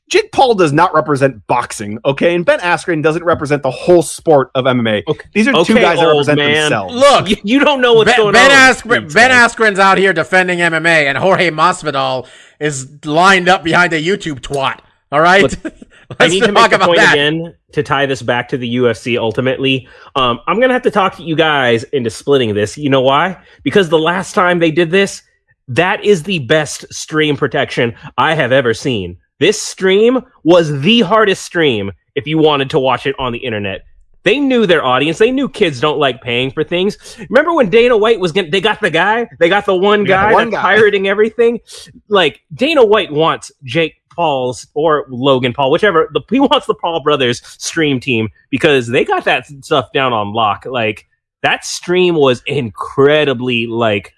Jake 0.08 0.32
Paul 0.32 0.54
does 0.54 0.72
not 0.72 0.94
represent 0.94 1.46
boxing, 1.48 1.98
okay? 2.06 2.34
And 2.34 2.46
Ben 2.46 2.60
Askren 2.60 3.02
doesn't 3.02 3.22
represent 3.22 3.62
the 3.62 3.70
whole 3.70 4.00
sport 4.00 4.50
of 4.54 4.64
MMA. 4.64 5.02
Okay. 5.06 5.28
These 5.34 5.48
are 5.48 5.64
two 5.64 5.74
guys 5.74 5.98
that 5.98 6.06
represent 6.06 6.38
man. 6.38 6.62
themselves. 6.62 6.94
Look, 6.94 7.28
You, 7.28 7.36
you 7.44 7.58
don't 7.60 7.82
know 7.82 7.92
what's 7.92 8.10
Ben, 8.10 8.16
going 8.18 8.32
ben, 8.32 8.50
on. 8.50 8.74
Askren, 8.74 9.12
ben 9.12 9.30
Askren's 9.30 9.78
out 9.78 9.98
here 9.98 10.14
defending 10.14 10.60
MMA, 10.60 11.04
and 11.04 11.18
Jorge 11.18 11.50
Masvidal 11.50 12.26
is 12.58 13.04
lined 13.04 13.48
up 13.50 13.62
behind 13.62 13.92
a 13.92 14.02
YouTube 14.02 14.40
twat. 14.40 14.80
All 15.12 15.20
right, 15.20 15.42
Look, 15.42 15.52
let's 15.64 15.84
I 16.18 16.28
need 16.28 16.40
to 16.40 16.52
talk 16.52 16.70
make 16.72 16.80
a 16.80 16.84
point 16.84 16.98
that. 16.98 17.12
again 17.12 17.54
to 17.72 17.82
tie 17.82 18.06
this 18.06 18.22
back 18.22 18.48
to 18.48 18.58
the 18.58 18.76
UFC 18.76 19.16
ultimately. 19.16 19.88
Um, 20.16 20.40
I'm 20.48 20.56
going 20.56 20.70
to 20.70 20.74
have 20.74 20.82
to 20.82 20.90
talk 20.90 21.16
to 21.18 21.22
you 21.22 21.36
guys 21.36 21.84
into 21.84 22.10
splitting 22.10 22.54
this. 22.54 22.76
You 22.76 22.90
know 22.90 23.00
why? 23.00 23.40
Because 23.62 23.88
the 23.88 23.98
last 23.98 24.34
time 24.34 24.58
they 24.58 24.72
did 24.72 24.90
this, 24.90 25.22
that 25.70 26.04
is 26.04 26.24
the 26.24 26.40
best 26.40 26.84
stream 26.92 27.36
protection 27.36 27.94
I 28.18 28.34
have 28.34 28.50
ever 28.50 28.74
seen. 28.74 29.16
This 29.38 29.60
stream 29.60 30.20
was 30.44 30.80
the 30.80 31.00
hardest 31.00 31.42
stream 31.42 31.92
if 32.14 32.26
you 32.26 32.38
wanted 32.38 32.70
to 32.70 32.78
watch 32.78 33.06
it 33.06 33.14
on 33.18 33.32
the 33.32 33.38
internet. 33.38 33.82
They 34.24 34.38
knew 34.38 34.66
their 34.66 34.84
audience. 34.84 35.18
They 35.18 35.30
knew 35.30 35.48
kids 35.48 35.80
don't 35.80 35.98
like 35.98 36.22
paying 36.22 36.50
for 36.50 36.64
things. 36.64 37.16
Remember 37.30 37.54
when 37.54 37.70
Dana 37.70 37.96
White 37.96 38.20
was 38.20 38.32
getting, 38.32 38.50
they 38.50 38.60
got 38.60 38.80
the 38.80 38.90
guy, 38.90 39.30
they 39.38 39.48
got 39.48 39.64
the 39.64 39.74
one 39.74 40.04
got 40.04 40.24
the 40.24 40.28
guy 40.28 40.32
one 40.34 40.50
guy. 40.50 40.60
pirating 40.60 41.08
everything. 41.08 41.60
Like 42.08 42.40
Dana 42.52 42.84
White 42.84 43.12
wants 43.12 43.50
Jake 43.62 44.02
Paul's 44.10 44.66
or 44.74 45.06
Logan 45.08 45.54
Paul, 45.54 45.70
whichever. 45.70 46.10
The, 46.12 46.20
he 46.28 46.40
wants 46.40 46.66
the 46.66 46.74
Paul 46.74 47.00
brothers 47.02 47.40
stream 47.62 48.00
team 48.00 48.28
because 48.50 48.88
they 48.88 49.04
got 49.04 49.24
that 49.24 49.46
stuff 49.64 49.92
down 49.92 50.12
on 50.12 50.34
lock. 50.34 50.66
Like 50.66 51.06
that 51.42 51.64
stream 51.64 52.16
was 52.16 52.42
incredibly 52.44 53.66
like, 53.68 54.12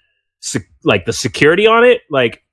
like 0.83 1.05
the 1.05 1.13
security 1.13 1.67
on 1.67 1.83
it. 1.83 2.01
Like 2.09 2.43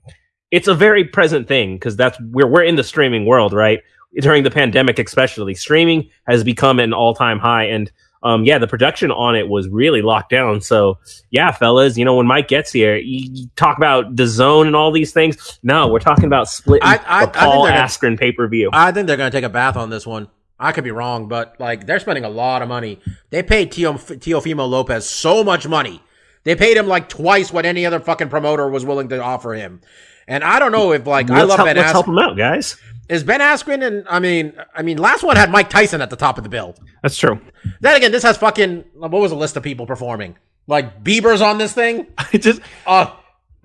it's 0.51 0.68
a 0.68 0.74
very 0.74 1.05
present 1.05 1.49
thing 1.49 1.76
because 1.76 1.97
that's 1.97 2.18
we're 2.20 2.47
we're 2.47 2.62
in 2.64 2.76
the 2.76 2.84
streaming 2.84 3.26
world, 3.26 3.53
right? 3.53 3.80
During 4.20 4.43
the 4.43 4.51
pandemic, 4.51 4.99
especially, 4.99 5.55
streaming 5.55 6.11
has 6.26 6.43
become 6.43 6.80
an 6.80 6.93
all 6.93 7.14
time 7.14 7.38
high, 7.38 7.64
and 7.64 7.91
um, 8.24 8.45
yeah, 8.45 8.59
the 8.59 8.66
production 8.66 9.11
on 9.12 9.36
it 9.36 9.49
was 9.49 9.68
really 9.68 10.03
locked 10.03 10.30
down. 10.30 10.61
So 10.61 10.99
yeah, 11.30 11.53
fellas, 11.53 11.97
you 11.97 12.05
know 12.05 12.16
when 12.16 12.26
Mike 12.26 12.49
gets 12.49 12.72
here, 12.72 12.97
you, 12.97 13.28
you 13.32 13.47
talk 13.55 13.76
about 13.78 14.16
the 14.16 14.26
zone 14.26 14.66
and 14.66 14.74
all 14.74 14.91
these 14.91 15.12
things. 15.12 15.61
No, 15.62 15.86
we're 15.88 16.01
talking 16.01 16.24
about 16.24 16.49
splitting 16.49 16.86
I- 16.88 16.97
I- 16.97 17.18
I 17.18 17.20
think 17.20 17.34
Paul 17.34 17.64
they're 17.64 17.72
gonna- 17.72 17.84
Askren 17.84 18.18
pay 18.18 18.32
per 18.32 18.49
view. 18.49 18.70
I 18.72 18.91
think 18.91 19.07
they're 19.07 19.16
going 19.16 19.30
to 19.30 19.36
take 19.36 19.45
a 19.45 19.49
bath 19.49 19.76
on 19.76 19.91
this 19.91 20.07
one. 20.07 20.28
I 20.59 20.72
could 20.72 20.84
be 20.84 20.91
wrong, 20.91 21.28
but 21.28 21.55
like 21.61 21.86
they're 21.86 22.01
spending 22.01 22.24
a 22.24 22.28
lot 22.28 22.61
of 22.62 22.68
money. 22.68 22.99
They 23.30 23.43
paid 23.45 23.70
Teo, 23.72 23.93
Teofimo 23.95 24.68
Lopez 24.68 25.09
so 25.09 25.43
much 25.45 25.66
money. 25.68 26.03
They 26.45 26.57
paid 26.57 26.76
him 26.76 26.86
like 26.86 27.09
twice 27.09 27.53
what 27.53 27.66
any 27.66 27.84
other 27.86 28.01
fucking 28.01 28.28
promoter 28.28 28.68
was 28.68 28.84
willing 28.84 29.09
to 29.11 29.22
offer 29.22 29.55
him. 29.55 29.80
And 30.26 30.45
I 30.45 30.59
don't 30.59 30.72
know 30.72 30.93
if 30.93 31.07
like 31.07 31.30
I 31.30 31.38
let's 31.38 31.49
love 31.49 31.57
help, 31.59 31.66
Ben 31.68 31.76
let's 31.76 31.93
help 31.93 32.09
him 32.09 32.18
out, 32.18 32.36
guys. 32.36 32.76
Is 33.09 33.24
Ben 33.24 33.41
Askren 33.41 33.84
and 33.84 34.07
I 34.09 34.20
mean 34.20 34.53
I 34.74 34.82
mean 34.82 34.99
last 34.99 35.22
one 35.22 35.36
had 35.36 35.51
Mike 35.51 35.68
Tyson 35.68 36.01
at 36.01 36.11
the 36.11 36.16
top 36.16 36.38
of 36.38 36.45
the 36.45 36.51
bill. 36.51 36.76
That's 37.03 37.18
true. 37.18 37.41
Then 37.80 37.97
again, 37.97 38.12
this 38.12 38.22
has 38.22 38.36
fucking 38.36 38.84
what 38.95 39.11
was 39.11 39.32
the 39.32 39.36
list 39.36 39.57
of 39.57 39.62
people 39.62 39.86
performing? 39.86 40.36
Like 40.66 41.03
Bieber's 41.03 41.43
on 41.43 41.59
this 41.59 41.72
thing. 41.72 42.07
I 42.18 42.38
just 42.38 42.61
Uh, 42.86 43.11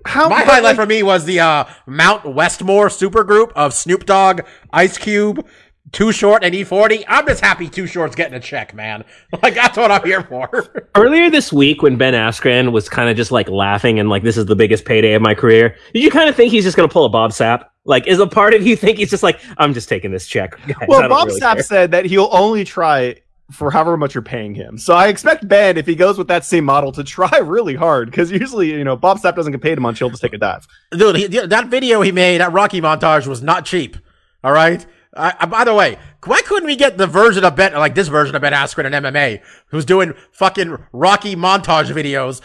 how 0.04 0.28
my 0.28 0.42
highlight 0.42 0.62
like, 0.62 0.76
for 0.76 0.86
me 0.86 1.02
was 1.02 1.24
the 1.24 1.40
uh, 1.40 1.64
Mount 1.86 2.24
Westmore 2.24 2.88
supergroup 2.88 3.52
of 3.52 3.74
Snoop 3.74 4.06
Dogg, 4.06 4.42
Ice 4.72 4.98
Cube, 4.98 5.46
Too 5.92 6.12
Short, 6.12 6.42
and 6.42 6.54
E40. 6.54 7.04
I'm 7.08 7.26
just 7.26 7.42
happy 7.42 7.68
Too 7.68 7.86
Short's 7.86 8.16
getting 8.16 8.34
a 8.34 8.40
check, 8.40 8.74
man. 8.74 9.04
Like 9.42 9.54
that's 9.54 9.76
what 9.76 9.90
I'm 9.90 10.04
here 10.04 10.22
for. 10.22 10.48
Earlier 10.94 11.30
this 11.30 11.52
week, 11.52 11.82
when 11.82 11.96
Ben 11.96 12.14
Askren 12.14 12.72
was 12.72 12.88
kind 12.88 13.10
of 13.10 13.16
just 13.16 13.30
like 13.30 13.48
laughing 13.48 14.00
and 14.00 14.08
like, 14.08 14.22
"This 14.22 14.36
is 14.36 14.46
the 14.46 14.56
biggest 14.56 14.84
payday 14.84 15.12
of 15.12 15.22
my 15.22 15.34
career," 15.34 15.76
did 15.92 16.02
you 16.02 16.10
kind 16.10 16.28
of 16.28 16.34
think 16.34 16.50
he's 16.50 16.64
just 16.64 16.76
going 16.76 16.88
to 16.88 16.92
pull 16.92 17.04
a 17.04 17.08
Bob 17.08 17.30
Sapp? 17.32 17.66
Like, 17.84 18.06
is 18.06 18.18
a 18.18 18.26
part 18.26 18.54
of 18.54 18.66
you 18.66 18.76
think 18.76 18.98
he's 18.98 19.10
just 19.10 19.22
like, 19.22 19.40
"I'm 19.58 19.74
just 19.74 19.88
taking 19.88 20.10
this 20.10 20.26
check"? 20.26 20.58
guys. 20.66 20.76
Well, 20.88 21.08
Bob 21.08 21.28
really 21.28 21.40
Sapp 21.40 21.54
care." 21.54 21.62
said 21.62 21.90
that 21.92 22.06
he'll 22.06 22.30
only 22.32 22.64
try 22.64 23.16
for 23.52 23.70
however 23.70 23.96
much 23.96 24.14
you're 24.14 24.22
paying 24.22 24.54
him. 24.54 24.78
So 24.78 24.94
I 24.94 25.08
expect 25.08 25.46
Ben, 25.46 25.76
if 25.76 25.86
he 25.86 25.94
goes 25.94 26.18
with 26.18 26.28
that 26.28 26.44
same 26.44 26.64
model, 26.64 26.90
to 26.92 27.04
try 27.04 27.38
really 27.38 27.74
hard 27.74 28.10
because 28.10 28.32
usually, 28.32 28.70
you 28.70 28.84
know, 28.84 28.96
Bob 28.96 29.18
Sapp 29.18 29.36
doesn't 29.36 29.52
get 29.52 29.60
paid 29.60 29.78
a 29.78 29.80
much; 29.80 29.98
he'll 29.98 30.10
just 30.10 30.22
take 30.22 30.32
a 30.32 30.38
dive. 30.38 30.66
Dude, 30.92 31.16
he, 31.16 31.26
that 31.26 31.68
video 31.68 32.00
he 32.00 32.10
made, 32.10 32.40
that 32.40 32.52
Rocky 32.52 32.80
montage 32.80 33.26
was 33.26 33.42
not 33.42 33.64
cheap. 33.64 33.96
All 34.42 34.52
right. 34.52 34.84
I, 35.16 35.34
I, 35.40 35.46
by 35.46 35.64
the 35.64 35.74
way, 35.74 35.98
why 36.24 36.42
couldn't 36.42 36.66
we 36.66 36.76
get 36.76 36.98
the 36.98 37.06
version 37.06 37.44
of 37.44 37.56
Ben, 37.56 37.72
like 37.74 37.94
this 37.94 38.08
version 38.08 38.34
of 38.34 38.42
Ben 38.42 38.52
Askren 38.52 38.84
in 38.86 38.92
MMA, 38.92 39.40
who's 39.68 39.84
doing 39.84 40.14
fucking 40.32 40.76
Rocky 40.92 41.36
montage 41.36 41.92
videos, 41.92 42.40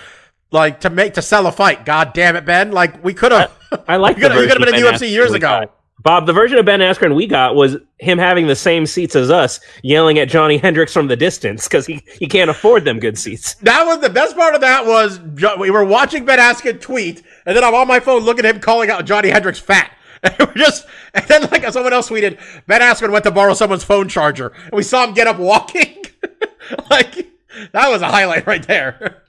like 0.52 0.82
to 0.82 0.90
make 0.90 1.14
to 1.16 1.22
sell 1.22 1.48
a 1.48 1.52
fight? 1.52 1.86
God 1.86 2.14
damn 2.14 2.36
it, 2.36 2.46
Ben! 2.46 2.72
Like 2.72 3.04
we 3.04 3.14
could 3.14 3.32
have. 3.32 3.52
I 3.88 3.98
like 3.98 4.18
You 4.18 4.24
could 4.24 4.32
have 4.32 4.60
been 4.60 4.76
in 4.76 4.82
the 4.82 4.88
UFC 4.88 5.10
years 5.10 5.32
ago. 5.32 5.40
got. 5.40 5.78
Bob, 6.04 6.26
the 6.26 6.34
version 6.34 6.58
of 6.58 6.66
Ben 6.66 6.80
Askren 6.80 7.16
we 7.16 7.28
got 7.28 7.56
was 7.56 7.78
him 8.00 8.18
having 8.18 8.48
the 8.48 8.56
same 8.56 8.88
seats 8.88 9.16
as 9.16 9.30
us, 9.30 9.60
yelling 9.84 10.18
at 10.18 10.30
Johnny 10.30 10.58
Hendricks 10.58 10.94
from 10.94 11.08
the 11.08 11.16
distance 11.16 11.68
because 11.68 11.86
he, 11.86 12.02
he 12.20 12.26
can't 12.26 12.50
afford 12.50 12.86
them 12.86 13.00
good 13.00 13.20
seats. 13.20 13.54
That 13.56 13.86
was 13.86 14.00
the 14.00 14.10
best 14.10 14.36
part 14.36 14.56
of 14.56 14.62
that 14.62 14.88
was 14.88 15.20
we 15.60 15.70
were 15.70 15.86
watching 15.86 16.26
Ben 16.26 16.40
Askren 16.40 16.82
tweet, 16.82 17.22
and 17.46 17.56
then 17.56 17.64
I'm 17.64 17.76
on 17.76 17.88
my 17.88 18.00
phone 18.00 18.24
looking 18.24 18.46
at 18.46 18.56
him 18.56 18.62
calling 18.62 18.90
out 18.90 19.06
Johnny 19.06 19.30
Hendricks 19.30 19.60
fat. 19.60 19.96
And 20.24 20.36
we're 20.40 20.54
just, 20.54 20.86
and 21.16 21.26
then 21.28 21.42
like 21.50 21.66
someone 21.72 21.94
else 21.94 22.10
tweeted, 22.10 22.40
Ben 22.68 22.82
Askren 22.82 23.12
went 23.12 23.24
to 23.24 23.32
borrow 23.32 23.56
someone's 23.56 23.84
phone 23.84 24.08
charger, 24.08 24.54
and 24.66 24.74
we 24.74 24.84
saw 24.84 25.08
him 25.08 25.16
get 25.16 25.26
up 25.26 25.40
walking. 25.40 26.04
like 26.92 27.28
that 27.72 27.90
was 27.90 28.04
a 28.04 28.08
highlight 28.08 28.46
right 28.46 28.66
there. 28.68 29.24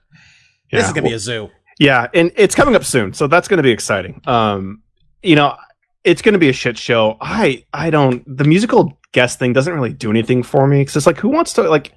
this 0.71 0.87
is 0.87 0.93
gonna 0.93 1.09
be 1.09 1.15
a 1.15 1.19
zoo. 1.19 1.51
Yeah, 1.79 2.09
and 2.15 2.31
it's 2.37 2.55
coming 2.55 2.77
up 2.77 2.85
soon, 2.85 3.13
so 3.13 3.27
that's 3.27 3.49
going 3.49 3.59
to 3.59 3.63
be 3.63 3.71
exciting. 3.71 4.21
Um, 4.27 4.83
you 5.23 5.35
know, 5.35 5.57
it's 6.05 6.23
going 6.23 6.35
to 6.35 6.39
be 6.39 6.49
a 6.49 6.53
shit 6.53 6.79
show. 6.79 7.17
I 7.21 7.65
I 7.73 7.91
don't 7.91 8.25
the 8.37 8.45
musical 8.45 8.99
guest 9.13 9.39
thing 9.39 9.53
doesn't 9.53 9.73
really 9.73 9.93
do 9.93 10.11
anything 10.11 10.43
for 10.43 10.67
me 10.67 10.81
because 10.81 10.97
it's 10.97 11.07
like 11.07 11.19
who 11.19 11.29
wants 11.29 11.55
to 11.55 11.63
like. 11.63 11.93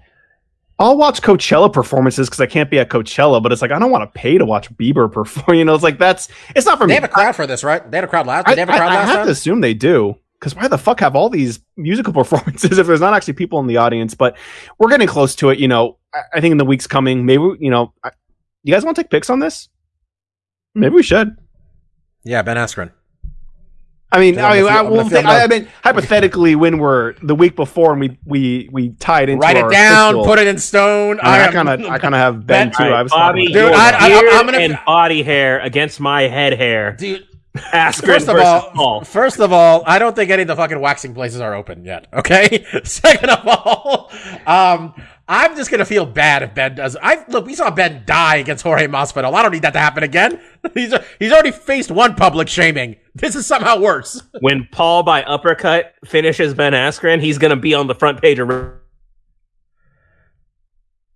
I'll 0.78 0.98
watch 0.98 1.22
Coachella 1.22 1.72
performances 1.72 2.28
because 2.28 2.42
I 2.42 2.48
can't 2.48 2.70
be 2.70 2.80
at 2.80 2.90
Coachella, 2.90 3.42
but 3.42 3.52
it's 3.52 3.62
like 3.62 3.72
I 3.72 3.80
don't 3.80 3.92
want 3.92 4.04
to 4.12 4.20
pay 4.20 4.38
to 4.38 4.46
watch 4.46 4.70
Bieber 4.76 5.12
perform. 5.12 5.58
You 5.58 5.64
know, 5.64 5.74
it's 5.74 5.84
like 5.84 5.98
that's 5.98 6.28
it's 6.56 6.66
not 6.66 6.78
for 6.78 6.86
They 6.86 6.96
me. 6.96 6.96
They 6.96 7.02
have 7.02 7.10
a 7.10 7.14
crowd 7.14 7.36
for 7.36 7.48
this, 7.48 7.64
right? 7.64 7.90
They 7.90 7.98
had 7.98 8.04
a 8.04 8.08
crowd 8.08 8.28
last. 8.28 8.48
I, 8.48 8.56
they 8.56 8.62
have 8.62 8.70
a 8.70 8.74
crowd 8.74 8.92
I 8.92 8.96
last 8.96 9.08
have 9.08 9.16
time? 9.18 9.26
to 9.28 9.32
assume 9.32 9.62
they 9.62 9.74
do 9.74 10.16
because 10.40 10.54
why 10.54 10.68
the 10.68 10.78
fuck 10.78 11.00
have 11.00 11.16
all 11.16 11.30
these 11.30 11.60
musical 11.78 12.12
performances 12.22 12.78
if 12.78 12.88
there's 12.88 13.00
not 13.00 13.14
actually 13.14 13.34
people 13.34 13.60
in 13.60 13.68
the 13.68 13.78
audience? 13.78 14.16
But 14.16 14.38
we're 14.78 14.90
getting 14.90 15.08
close 15.08 15.34
to 15.36 15.50
it. 15.50 15.60
You 15.60 15.70
know, 15.70 15.98
I, 16.14 16.20
I 16.34 16.42
think 16.42 16.52
in 16.52 16.58
the 16.58 16.66
weeks 16.66 16.88
coming, 16.88 17.26
maybe 17.26 17.44
you 17.60 17.72
know, 17.72 17.94
I, 18.04 18.12
you 18.64 18.74
guys 18.74 18.84
want 18.84 18.98
to 18.98 19.04
take 19.04 19.12
pics 19.12 19.30
on 19.30 19.40
this? 19.40 19.70
Maybe 20.74 20.96
we 20.96 21.04
should. 21.04 21.38
Yeah, 22.24 22.42
Ben 22.42 22.58
Askren. 22.58 22.92
I 24.12 24.20
mean, 24.20 24.40
I, 24.40 24.42
mean, 24.42 24.46
I, 24.46 24.56
feel- 24.58 24.68
I'm 24.70 24.90
well, 24.92 25.10
think- 25.10 25.26
I, 25.26 25.44
I 25.44 25.48
mean, 25.48 25.68
hypothetically, 25.84 26.56
when 26.56 26.78
we're 26.78 27.14
the 27.22 27.36
week 27.36 27.56
before 27.56 27.92
and 27.92 28.00
we 28.00 28.18
we 28.24 28.70
we 28.72 28.90
tied 28.92 29.30
into 29.30 29.42
Write 29.42 29.58
our 29.58 29.70
it 29.70 29.74
down, 29.74 30.14
official- 30.16 30.26
put 30.26 30.40
it 30.40 30.48
in 30.48 30.58
stone. 30.58 31.20
I, 31.22 31.52
kind 31.52 31.68
of 31.68 31.82
I 31.82 31.98
kind 32.00 32.14
of 32.16 32.20
have 32.20 32.46
Ben 32.48 32.70
Ben- 32.70 32.78
too. 32.78 32.84
I 32.94 33.02
was 33.04 33.12
Bobby, 33.12 33.48
dude, 33.48 33.58
I, 33.74 33.90
I, 33.92 34.40
I'm 34.40 34.46
gonna- 34.46 34.60
and 34.60 34.80
body 34.86 35.22
hair 35.24 35.60
against 35.60 36.00
my 36.00 36.24
head 36.24 36.54
hair. 36.54 36.94
dude. 36.94 37.26
Askren 37.56 38.06
First 38.06 38.28
of 38.28 38.36
versus 38.36 38.44
all, 38.46 38.72
Paul. 38.72 39.04
first 39.06 39.40
of 39.40 39.54
all, 39.54 39.82
I 39.88 39.98
don't 39.98 40.14
think 40.14 40.30
any 40.30 40.42
of 40.42 40.50
the 40.50 40.58
fucking 40.58 40.78
waxing 40.82 41.14
places 41.14 41.40
are 41.40 41.54
open 41.56 41.86
yet. 41.86 42.06
Okay. 42.14 42.66
Second 42.84 43.30
of 43.30 43.48
all, 43.48 44.12
um, 44.46 44.94
I'm 45.28 45.56
just 45.56 45.72
gonna 45.72 45.86
feel 45.86 46.06
bad 46.06 46.44
if 46.44 46.54
Ben 46.54 46.76
does. 46.76 46.96
I 47.02 47.26
look, 47.28 47.46
we 47.46 47.56
saw 47.56 47.72
Ben 47.72 48.04
die 48.06 48.36
against 48.38 48.64
Jorge 48.64 48.88
Masvidal. 48.88 49.34
I 49.34 49.42
don't 49.42 49.52
need 49.52 49.64
that 49.64 49.74
to 49.74 49.80
happen 49.80 50.04
again. 50.04 50.40
He's 50.74 50.94
he's 51.20 51.32
already 51.32 51.52
faced 51.52 51.92
one 51.92 52.16
public 52.16 52.48
shaming. 52.48 52.96
This 53.16 53.36
is 53.36 53.46
somehow 53.46 53.80
worse. 53.80 54.22
when 54.42 54.68
Paul 54.72 55.04
by 55.04 55.24
uppercut 55.24 55.94
finishes 56.06 56.54
Ben 56.54 56.74
Askren, 56.74 57.22
he's 57.22 57.38
to 57.52 57.56
be 57.56 57.74
on 57.74 57.88
the 57.88 57.96
front 57.96 58.22
page 58.22 58.40
of 58.40 58.50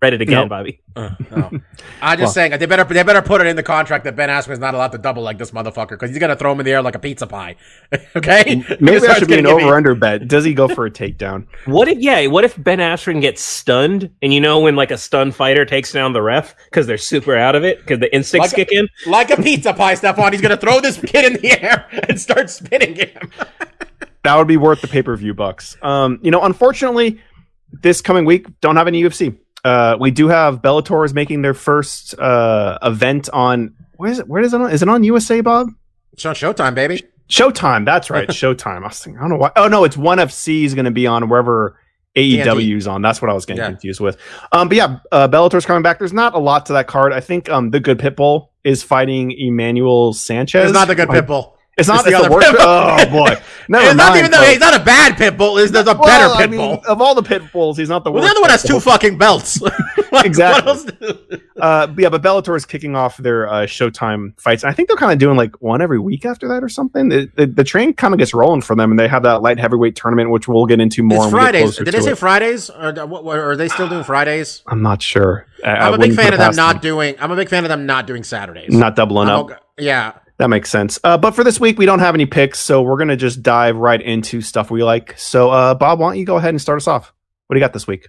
Read 0.02 0.14
it 0.14 0.22
again, 0.22 0.34
Nope. 0.40 0.48
Bobby. 0.48 0.80
Uh, 0.96 1.10
no. 1.30 1.50
I'm 2.00 2.16
just 2.16 2.20
Well- 2.20 2.28
saying 2.30 2.58
they 2.58 2.64
better 2.64 2.84
they 2.84 3.02
better 3.02 3.20
put 3.20 3.42
it 3.42 3.46
in 3.46 3.54
the 3.56 3.62
contract 3.62 4.04
that 4.04 4.16
Ben 4.16 4.30
Askren's 4.30 4.58
not 4.58 4.72
allowed 4.74 4.92
to 4.92 4.98
double 4.98 5.22
like 5.22 5.36
this 5.36 5.50
motherfucker 5.50 5.90
because 5.90 6.08
he's 6.08 6.18
gonna 6.18 6.36
throw 6.36 6.52
him 6.52 6.60
in 6.60 6.64
the 6.64 6.72
air 6.72 6.80
like 6.80 6.94
a 6.94 6.98
pizza 6.98 7.26
pie. 7.26 7.56
okay, 8.16 8.64
Maybe 8.80 8.98
He 8.98 9.06
that 9.06 9.18
should 9.18 9.28
be 9.28 9.38
an 9.38 9.46
over 9.46 9.74
under 9.76 9.94
bet. 9.94 10.26
Does 10.26 10.42
he 10.44 10.54
go 10.54 10.68
for 10.68 10.86
a 10.86 10.90
takedown? 10.90 11.46
What 11.66 11.88
if 11.88 11.98
yeah? 11.98 12.26
What 12.28 12.44
if 12.44 12.60
Ben 12.62 12.78
Askren 12.78 13.20
gets 13.20 13.42
stunned, 13.42 14.10
and 14.22 14.32
you 14.32 14.40
know 14.40 14.60
when 14.60 14.74
like 14.74 14.90
a 14.90 14.96
stunned 14.96 15.34
fighter 15.34 15.66
takes 15.66 15.92
down 15.92 16.14
the 16.14 16.22
ref 16.22 16.54
because 16.64 16.86
they're 16.86 16.96
super 16.96 17.36
out 17.36 17.54
of 17.54 17.62
it 17.64 17.78
because 17.80 17.98
the 17.98 18.12
instincts 18.14 18.52
Like 18.52 18.58
a- 18.58 18.64
kick 18.70 18.72
in? 18.78 18.88
like 19.06 19.30
a 19.30 19.36
pizza 19.42 19.74
pie, 19.74 19.94
Stephon. 19.96 20.32
He's 20.32 20.40
gonna 20.40 20.56
throw 20.56 20.80
this 20.80 20.98
kid 20.98 21.26
in 21.26 21.34
the 21.42 21.62
air 21.62 21.86
and 22.08 22.18
start 22.18 22.48
spinning 22.48 22.94
him. 22.94 23.30
That 24.22 24.36
would 24.36 24.48
be 24.48 24.56
worth 24.56 24.80
the 24.80 24.88
pay 24.88 25.02
per 25.02 25.14
view 25.16 25.34
bucks. 25.34 25.76
Um, 25.82 26.18
you 26.22 26.30
know, 26.30 26.40
unfortunately, 26.42 27.20
this 27.82 28.00
coming 28.00 28.24
week 28.24 28.46
don't 28.62 28.76
have 28.76 28.86
any 28.88 29.02
UFC. 29.02 29.36
Uh, 29.64 29.96
we 30.00 30.10
do 30.10 30.28
have 30.28 30.62
Bellator 30.62 31.04
is 31.04 31.12
making 31.14 31.42
their 31.42 31.54
first 31.54 32.18
uh 32.18 32.78
event 32.82 33.28
on 33.32 33.74
where 33.96 34.10
is 34.10 34.18
it? 34.18 34.28
Where 34.28 34.42
is 34.42 34.54
it 34.54 34.60
on? 34.60 34.70
Is 34.70 34.82
it 34.82 34.88
on 34.88 35.04
USA, 35.04 35.40
Bob? 35.40 35.68
It's 36.12 36.24
on 36.24 36.34
Showtime, 36.34 36.74
baby. 36.74 37.02
Showtime. 37.28 37.84
That's 37.84 38.10
right, 38.10 38.28
Showtime. 38.30 38.82
I 38.82 38.88
was 38.88 39.02
thinking, 39.02 39.18
I 39.18 39.22
don't 39.22 39.30
know 39.30 39.36
why. 39.36 39.52
Oh 39.56 39.68
no, 39.68 39.84
it's 39.84 39.96
One 39.96 40.18
FC 40.18 40.64
is 40.64 40.74
going 40.74 40.86
to 40.86 40.90
be 40.90 41.06
on 41.06 41.28
wherever 41.28 41.78
AEW's 42.16 42.86
on. 42.86 43.02
That's 43.02 43.22
what 43.22 43.30
I 43.30 43.34
was 43.34 43.46
getting 43.46 43.62
Yeah. 43.62 43.68
confused 43.70 44.00
with. 44.00 44.16
Um, 44.52 44.68
but 44.68 44.76
yeah, 44.76 44.98
uh, 45.12 45.28
Bellator's 45.28 45.64
coming 45.66 45.82
back. 45.82 45.98
There's 45.98 46.12
not 46.12 46.34
a 46.34 46.38
lot 46.38 46.66
to 46.66 46.72
that 46.72 46.86
card. 46.88 47.12
I 47.12 47.20
think 47.20 47.48
um, 47.48 47.70
the 47.70 47.78
Good 47.80 47.98
Pitbull 47.98 48.48
is 48.64 48.82
fighting 48.82 49.30
Emmanuel 49.32 50.12
Sanchez. 50.12 50.64
It's 50.70 50.72
not 50.78 50.88
the 50.88 50.94
good 50.94 51.08
pitbull. 51.08 51.52
It's 51.80 51.88
not 51.88 51.96
It's 51.96 52.04
the 52.04 52.10
the 52.12 52.16
other 52.18 52.30
worst. 52.30 52.46
Pitbull. 52.46 52.58
Oh 52.60 53.10
boy, 53.10 53.42
no, 53.68 53.80
It's 53.80 53.94
not 53.96 54.16
even 54.16 54.30
though 54.30 54.42
he's 54.42 54.60
not 54.60 54.80
a 54.80 54.84
bad 54.84 55.14
pitbull. 55.14 55.60
Is 55.60 55.72
there's 55.72 55.86
a 55.88 55.94
Well, 55.94 56.04
better 56.04 56.32
I 56.32 56.46
pitbull? 56.46 56.50
mean, 56.76 56.80
of 56.86 57.00
all 57.02 57.14
the 57.14 57.22
pit 57.22 57.42
bulls, 57.52 57.76
he's 57.78 57.88
not 57.88 58.04
the 58.04 58.10
well, 58.12 58.22
worst. 58.22 58.28
the 58.34 58.38
other 58.38 58.40
one 58.42 58.50
has 58.50 58.62
two 58.62 58.78
fucking 58.80 59.18
belts. 59.18 59.60
Like, 60.12 60.26
Exactly. 60.26 60.66
What 60.72 60.76
else 60.76 60.84
do- 61.30 61.40
Uh, 61.60 61.86
but 61.86 62.02
yeah, 62.02 62.08
but 62.08 62.20
Bellator 62.20 62.56
is 62.56 62.64
kicking 62.66 62.96
off 62.96 63.16
their 63.18 63.48
uh, 63.48 63.62
Showtime 63.62 64.32
fights. 64.40 64.64
And 64.64 64.70
I 64.70 64.74
think 64.74 64.88
they're 64.88 64.96
kind 64.96 65.12
of 65.12 65.18
doing 65.20 65.36
like 65.36 65.62
one 65.62 65.80
every 65.80 66.00
week 66.00 66.24
after 66.26 66.48
that 66.48 66.64
or 66.64 66.68
something. 66.68 67.08
The, 67.10 67.30
the, 67.36 67.46
the 67.46 67.62
train 67.62 67.92
kind 67.92 68.12
of 68.12 68.18
gets 68.18 68.34
rolling 68.34 68.60
for 68.62 68.74
them, 68.74 68.90
and 68.90 68.98
they 68.98 69.06
have 69.06 69.22
that 69.22 69.40
light 69.40 69.60
heavyweight 69.60 69.94
tournament, 69.94 70.30
which 70.30 70.48
we'll 70.48 70.66
get 70.66 70.80
into 70.80 71.04
more. 71.04 71.26
It's 71.26 71.32
when 71.32 71.44
we 71.46 71.52
get 71.52 71.60
Fridays. 71.62 71.76
Did 71.76 71.86
they 71.94 72.00
say 72.00 72.10
it. 72.10 72.18
Fridays? 72.18 72.70
Or, 72.70 72.86
uh, 72.98 73.06
or 73.06 73.50
are 73.52 73.56
they 73.56 73.68
still 73.68 73.88
doing 73.88 74.02
Fridays? 74.02 74.64
I'm 74.66 74.82
not 74.82 75.00
sure. 75.00 75.46
I, 75.64 75.68
I 75.70 75.86
I'm 75.86 75.94
a 75.94 75.98
big 75.98 76.14
fan 76.16 76.32
of 76.32 76.40
them 76.40 76.56
not 76.56 76.82
doing. 76.82 77.14
I'm 77.20 77.30
a 77.30 77.36
big 77.36 77.48
fan 77.48 77.64
of 77.64 77.68
them 77.68 77.86
not 77.86 78.08
doing 78.08 78.24
Saturdays. 78.24 78.72
not 78.74 78.96
doubling 78.96 79.28
I'm 79.28 79.38
up. 79.38 79.44
okay- 79.46 79.56
Yeah. 79.78 80.14
That 80.40 80.48
makes 80.48 80.70
sense. 80.70 80.98
Uh, 81.04 81.18
but 81.18 81.32
for 81.36 81.44
this 81.44 81.60
week, 81.60 81.78
we 81.78 81.84
don't 81.84 81.98
have 81.98 82.14
any 82.14 82.24
picks, 82.24 82.58
so 82.60 82.80
we're 82.80 82.96
gonna 82.96 83.14
just 83.14 83.42
dive 83.42 83.76
right 83.76 84.00
into 84.00 84.40
stuff 84.40 84.70
we 84.70 84.82
like. 84.82 85.18
So, 85.18 85.50
uh, 85.50 85.74
Bob, 85.74 85.98
why 85.98 86.08
don't 86.08 86.18
you 86.18 86.24
go 86.24 86.38
ahead 86.38 86.48
and 86.48 86.58
start 86.60 86.78
us 86.78 86.88
off? 86.88 87.12
What 87.46 87.54
do 87.54 87.60
you 87.60 87.62
got 87.62 87.74
this 87.74 87.86
week? 87.86 88.08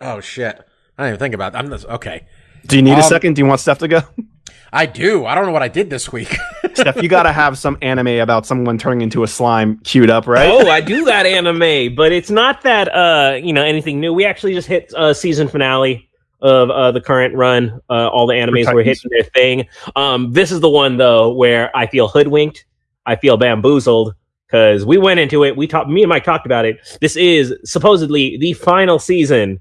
Oh 0.00 0.20
shit. 0.20 0.60
I 0.96 1.02
didn't 1.02 1.14
even 1.14 1.18
think 1.18 1.34
about 1.34 1.54
that. 1.54 1.58
I'm 1.64 1.70
just, 1.70 1.84
okay. 1.86 2.26
Do 2.66 2.76
you 2.76 2.82
need 2.82 2.92
a 2.92 2.96
Um, 2.98 3.02
second? 3.02 3.34
Do 3.34 3.42
you 3.42 3.46
want 3.46 3.58
Steph 3.60 3.78
to 3.78 3.88
go? 3.88 4.02
I 4.72 4.86
do. 4.86 5.26
I 5.26 5.34
don't 5.34 5.44
know 5.44 5.50
what 5.50 5.64
I 5.64 5.68
did 5.68 5.90
this 5.90 6.12
week. 6.12 6.36
Steph, 6.74 7.02
you 7.02 7.08
got 7.08 7.24
to 7.24 7.32
have 7.32 7.58
some 7.58 7.76
anime 7.82 8.20
about 8.20 8.46
someone 8.46 8.78
turning 8.78 9.00
into 9.00 9.24
a 9.24 9.26
slime 9.26 9.78
queued 9.78 10.08
up, 10.08 10.28
right? 10.28 10.48
Oh, 10.48 10.70
I 10.70 10.80
do 10.80 11.04
got 11.04 11.26
anime, 11.26 11.96
but 11.96 12.12
it's 12.12 12.30
not 12.30 12.62
that 12.62 12.94
uh, 12.94 13.34
you 13.42 13.52
know 13.52 13.64
anything 13.64 13.98
new. 13.98 14.14
We 14.14 14.24
actually 14.24 14.54
just 14.54 14.68
hit 14.68 14.92
uh, 14.94 15.12
season 15.14 15.48
finale 15.48 16.08
of 16.42 16.70
uh, 16.70 16.90
the 16.92 17.00
current 17.00 17.34
run. 17.34 17.80
Uh, 17.88 18.08
all 18.08 18.26
the 18.26 18.34
animes 18.34 18.72
were 18.72 18.82
hitting 18.82 19.10
their 19.10 19.22
thing. 19.22 19.66
Um, 19.96 20.32
this 20.32 20.52
is 20.52 20.60
the 20.60 20.68
one 20.68 20.96
though 20.98 21.32
where 21.32 21.74
I 21.76 21.86
feel 21.86 22.08
hoodwinked. 22.08 22.64
I 23.06 23.16
feel 23.16 23.36
bamboozled 23.36 24.14
because 24.46 24.84
we 24.84 24.98
went 24.98 25.18
into 25.20 25.44
it. 25.44 25.56
We 25.56 25.66
talked. 25.66 25.88
Me 25.88 26.02
and 26.02 26.08
Mike 26.10 26.24
talked 26.24 26.44
about 26.46 26.64
it. 26.64 26.76
This 27.00 27.16
is 27.16 27.54
supposedly 27.64 28.36
the 28.38 28.52
final 28.52 28.98
season 28.98 29.58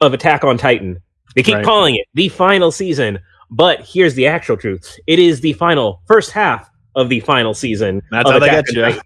of 0.00 0.12
Attack 0.12 0.44
on 0.44 0.58
Titan. 0.58 1.00
They 1.34 1.42
keep 1.42 1.54
Right. 1.56 1.64
calling 1.64 1.96
it 1.96 2.06
the 2.14 2.28
final 2.28 2.70
season, 2.70 3.18
but 3.50 3.80
here's 3.80 4.14
the 4.14 4.26
actual 4.26 4.56
truth: 4.56 4.98
it 5.06 5.18
is 5.18 5.40
the 5.40 5.54
final 5.54 6.02
first 6.06 6.30
half 6.30 6.70
of 6.94 7.08
the 7.08 7.20
final 7.20 7.54
season. 7.54 8.02
That's 8.10 8.30
how 8.30 8.38
they 8.38 8.46
Attack 8.48 8.66
get 8.66 8.74
you. 8.76 8.82
Titan. 8.82 9.00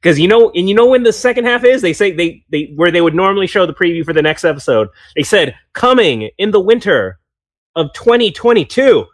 Because 0.00 0.18
you 0.18 0.28
know, 0.28 0.50
and 0.54 0.68
you 0.68 0.74
know 0.74 0.86
when 0.86 1.02
the 1.02 1.12
second 1.12 1.44
half 1.44 1.64
is, 1.64 1.82
they 1.82 1.92
say 1.92 2.12
they 2.12 2.44
they 2.50 2.72
where 2.76 2.90
they 2.90 3.00
would 3.00 3.14
normally 3.14 3.46
show 3.46 3.66
the 3.66 3.74
preview 3.74 4.04
for 4.04 4.12
the 4.12 4.22
next 4.22 4.44
episode. 4.44 4.88
They 5.16 5.22
said 5.24 5.54
coming 5.72 6.30
in 6.38 6.52
the 6.52 6.60
winter 6.60 7.18
of 7.74 7.92
2022. 7.94 9.06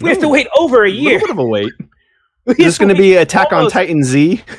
We 0.00 0.08
have 0.10 0.20
to 0.20 0.28
wait 0.28 0.46
over 0.58 0.84
a 0.84 0.88
A 0.88 0.92
year. 0.92 1.14
little 1.14 1.28
bit 1.28 1.30
of 1.30 1.38
a 1.38 1.44
wait. 1.44 1.72
This 2.46 2.78
going 2.78 2.94
to 2.94 3.00
be 3.00 3.14
Attack 3.14 3.52
on 3.52 3.70
Titan 3.70 4.02
Z? 4.04 4.42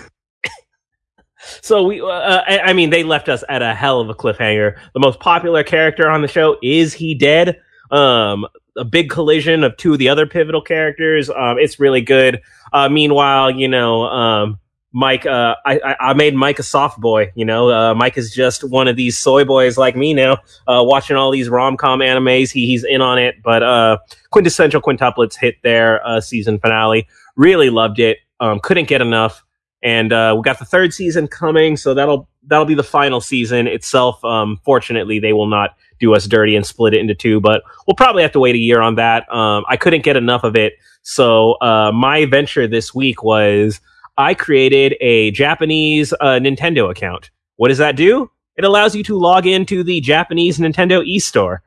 So 1.62 1.84
we, 1.84 2.01
uh, 2.01 2.05
I, 2.05 2.60
I 2.66 2.74
mean, 2.74 2.89
they 2.89 3.03
left 3.03 3.30
us 3.30 3.43
at 3.49 3.62
a 3.62 3.74
hell 3.74 4.01
of 4.01 4.10
a 4.10 4.14
cliffhanger. 4.14 4.78
The 4.93 4.99
most 4.99 5.20
popular 5.20 5.64
character 5.64 6.10
on 6.10 6.22
the 6.22 6.28
show 6.28 6.57
is 6.62 6.93
he 6.93 7.16
dead? 7.16 7.60
Um, 7.91 8.45
a 8.78 8.84
big 8.86 9.10
collision 9.10 9.64
of 9.64 9.76
two 9.78 9.93
of 9.93 9.99
the 9.99 10.10
other 10.10 10.28
pivotal 10.28 10.62
characters. 10.62 11.30
Um, 11.30 11.57
it's 11.57 11.80
really 11.80 12.01
good. 12.01 12.41
Uh, 12.74 12.89
meanwhile, 12.89 13.49
you 13.49 13.68
know, 13.68 14.03
um, 14.03 14.60
Mike, 14.91 15.25
uh, 15.25 15.55
I, 15.65 15.95
I, 15.99 16.13
made 16.13 16.33
Mike 16.33 16.57
a 16.57 16.63
soft 16.63 16.99
boy. 16.99 17.31
You 17.35 17.45
know, 17.45 17.69
uh, 17.69 17.93
Mike 17.93 18.17
is 18.17 18.33
just 18.33 18.63
one 18.63 18.87
of 18.87 18.95
these 18.95 19.17
soy 19.17 19.45
boys 19.45 19.77
like 19.77 19.95
me 19.95 20.15
now, 20.15 20.37
uh, 20.67 20.81
watching 20.83 21.15
all 21.15 21.29
these 21.29 21.47
rom 21.47 21.77
com 21.77 21.99
animes. 21.99 22.51
He, 22.51 22.65
he's 22.65 22.83
in 22.83 23.01
on 23.01 23.19
it. 23.19 23.35
But 23.43 23.61
uh, 23.61 23.99
quintessential 24.31 24.81
quintuplets 24.81 25.37
hit 25.39 25.61
their 25.61 26.05
uh, 26.05 26.21
season 26.21 26.59
finale. 26.59 27.07
Really 27.35 27.69
loved 27.69 27.99
it. 27.99 28.17
Um, 28.39 28.59
couldn't 28.59 28.87
get 28.87 29.01
enough 29.01 29.43
and 29.81 30.11
uh, 30.11 30.33
we 30.35 30.41
got 30.41 30.59
the 30.59 30.65
third 30.65 30.93
season 30.93 31.27
coming, 31.27 31.77
so 31.77 31.93
that'll 31.93 32.27
that'll 32.47 32.65
be 32.65 32.73
the 32.73 32.83
final 32.83 33.21
season 33.21 33.65
itself. 33.65 34.23
Um, 34.25 34.59
fortunately, 34.65 35.19
they 35.19 35.31
will 35.31 35.47
not 35.47 35.75
do 35.99 36.13
us 36.13 36.25
dirty 36.27 36.55
and 36.55 36.65
split 36.65 36.93
it 36.93 36.99
into 36.99 37.15
two, 37.15 37.39
but 37.39 37.63
we'll 37.87 37.95
probably 37.95 38.21
have 38.21 38.31
to 38.33 38.39
wait 38.39 38.55
a 38.55 38.59
year 38.59 38.81
on 38.81 38.95
that. 38.95 39.31
Um, 39.33 39.63
I 39.69 39.77
couldn't 39.77 40.03
get 40.03 40.17
enough 40.17 40.43
of 40.43 40.57
it, 40.57 40.73
so 41.01 41.55
my 41.61 42.25
venture 42.25 42.67
this 42.67 42.93
week 42.93 43.23
was 43.23 43.79
I 44.20 44.34
created 44.34 44.97
a 44.99 45.32
Japanese 45.32 46.11
uh, 46.20 46.39
Nintendo 46.41 46.91
account. 46.91 47.32
What 47.55 47.70
does 47.70 47.78
that 47.78 47.95
do? 47.95 48.30
It 48.57 48.65
allows 48.65 48.93
you 48.93 49.01
to 49.03 49.17
log 49.17 49.47
into 49.47 49.82
the 49.82 50.01
Japanese 50.01 50.59
Nintendo 50.59 51.01
eStore. 51.07 51.59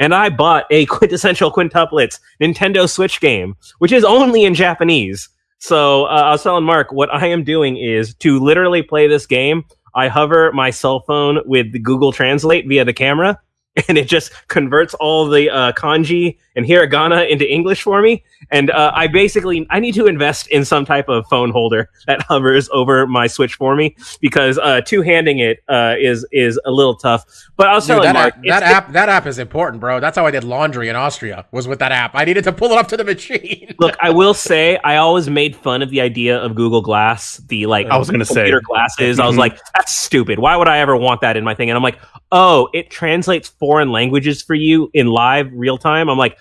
And 0.00 0.14
I 0.14 0.30
bought 0.30 0.64
a 0.70 0.86
quintessential 0.86 1.52
quintuplets 1.52 2.18
Nintendo 2.40 2.88
Switch 2.88 3.20
game, 3.20 3.56
which 3.78 3.92
is 3.92 4.04
only 4.04 4.44
in 4.44 4.54
Japanese. 4.54 5.28
So 5.58 6.06
uh, 6.06 6.22
I 6.24 6.30
was 6.30 6.42
telling 6.42 6.64
Mark 6.64 6.92
what 6.92 7.12
I 7.12 7.26
am 7.26 7.44
doing 7.44 7.76
is 7.76 8.14
to 8.14 8.40
literally 8.40 8.80
play 8.80 9.06
this 9.06 9.26
game. 9.26 9.66
I 9.94 10.08
hover 10.08 10.50
my 10.52 10.70
cell 10.70 11.00
phone 11.00 11.40
with 11.44 11.82
Google 11.82 12.12
Translate 12.12 12.66
via 12.66 12.86
the 12.86 12.94
camera, 12.94 13.38
and 13.88 13.96
it 13.98 14.08
just 14.08 14.32
converts 14.48 14.94
all 14.94 15.26
the 15.28 15.50
uh, 15.50 15.72
kanji 15.72 16.36
and 16.56 16.66
hiragana 16.66 17.28
into 17.28 17.48
English 17.50 17.82
for 17.82 18.02
me. 18.02 18.24
And 18.50 18.70
uh, 18.70 18.90
I 18.94 19.06
basically 19.06 19.66
I 19.70 19.78
need 19.80 19.94
to 19.94 20.06
invest 20.06 20.48
in 20.48 20.64
some 20.64 20.84
type 20.84 21.08
of 21.08 21.26
phone 21.28 21.50
holder 21.50 21.90
that 22.06 22.22
hovers 22.22 22.68
over 22.72 23.06
my 23.06 23.26
Switch 23.26 23.54
for 23.54 23.76
me 23.76 23.94
because 24.20 24.58
uh, 24.58 24.80
two 24.80 25.02
handing 25.02 25.38
it 25.38 25.62
uh, 25.68 25.94
is 25.98 26.26
is 26.32 26.58
a 26.64 26.70
little 26.70 26.96
tough. 26.96 27.24
But 27.56 27.68
I 27.68 27.74
was 27.74 27.84
Dude, 27.86 27.96
telling 28.02 28.12
that 28.12 28.14
Mark 28.14 28.34
app, 28.34 28.42
that 28.44 28.62
app, 28.62 28.92
that 28.92 29.08
app 29.08 29.26
is 29.26 29.38
important, 29.38 29.80
bro. 29.80 30.00
That's 30.00 30.16
how 30.16 30.26
I 30.26 30.30
did 30.30 30.44
laundry 30.44 30.88
in 30.88 30.96
Austria. 30.96 31.46
Was 31.52 31.68
with 31.68 31.78
that 31.80 31.92
app. 31.92 32.12
I 32.14 32.24
needed 32.24 32.44
to 32.44 32.52
pull 32.52 32.70
it 32.72 32.78
up 32.78 32.88
to 32.88 32.96
the 32.96 33.04
machine. 33.04 33.74
Look, 33.78 33.96
I 34.00 34.10
will 34.10 34.34
say 34.48 34.76
I 34.78 34.96
always 34.96 35.28
made 35.28 35.54
fun 35.54 35.82
of 35.82 35.90
the 35.90 36.00
idea 36.00 36.38
of 36.38 36.54
Google 36.54 36.80
Glass, 36.82 37.38
the 37.48 37.66
like 37.66 37.86
I 37.86 37.96
was 37.98 38.10
gonna 38.10 38.24
say. 38.24 38.34
computer 38.34 38.62
glasses. 38.64 39.18
I 39.20 39.26
was 39.26 39.36
Mhm. 39.36 39.40
like, 39.40 39.58
that's 39.74 39.94
stupid. 39.98 40.38
Why 40.38 40.56
would 40.56 40.68
I 40.68 40.78
ever 40.78 40.96
want 40.96 41.20
that 41.20 41.36
in 41.36 41.44
my 41.44 41.54
thing? 41.54 41.68
And 41.70 41.76
I'm 41.76 41.82
like, 41.82 41.98
oh, 42.32 42.68
it 42.72 42.90
translates 42.90 43.48
foreign 43.68 43.92
languages 43.92 44.42
for 44.42 44.54
you 44.54 44.90
in 44.94 45.08
live 45.08 45.50
real 45.52 45.76
time. 45.76 46.08
I'm 46.08 46.16
like, 46.16 46.38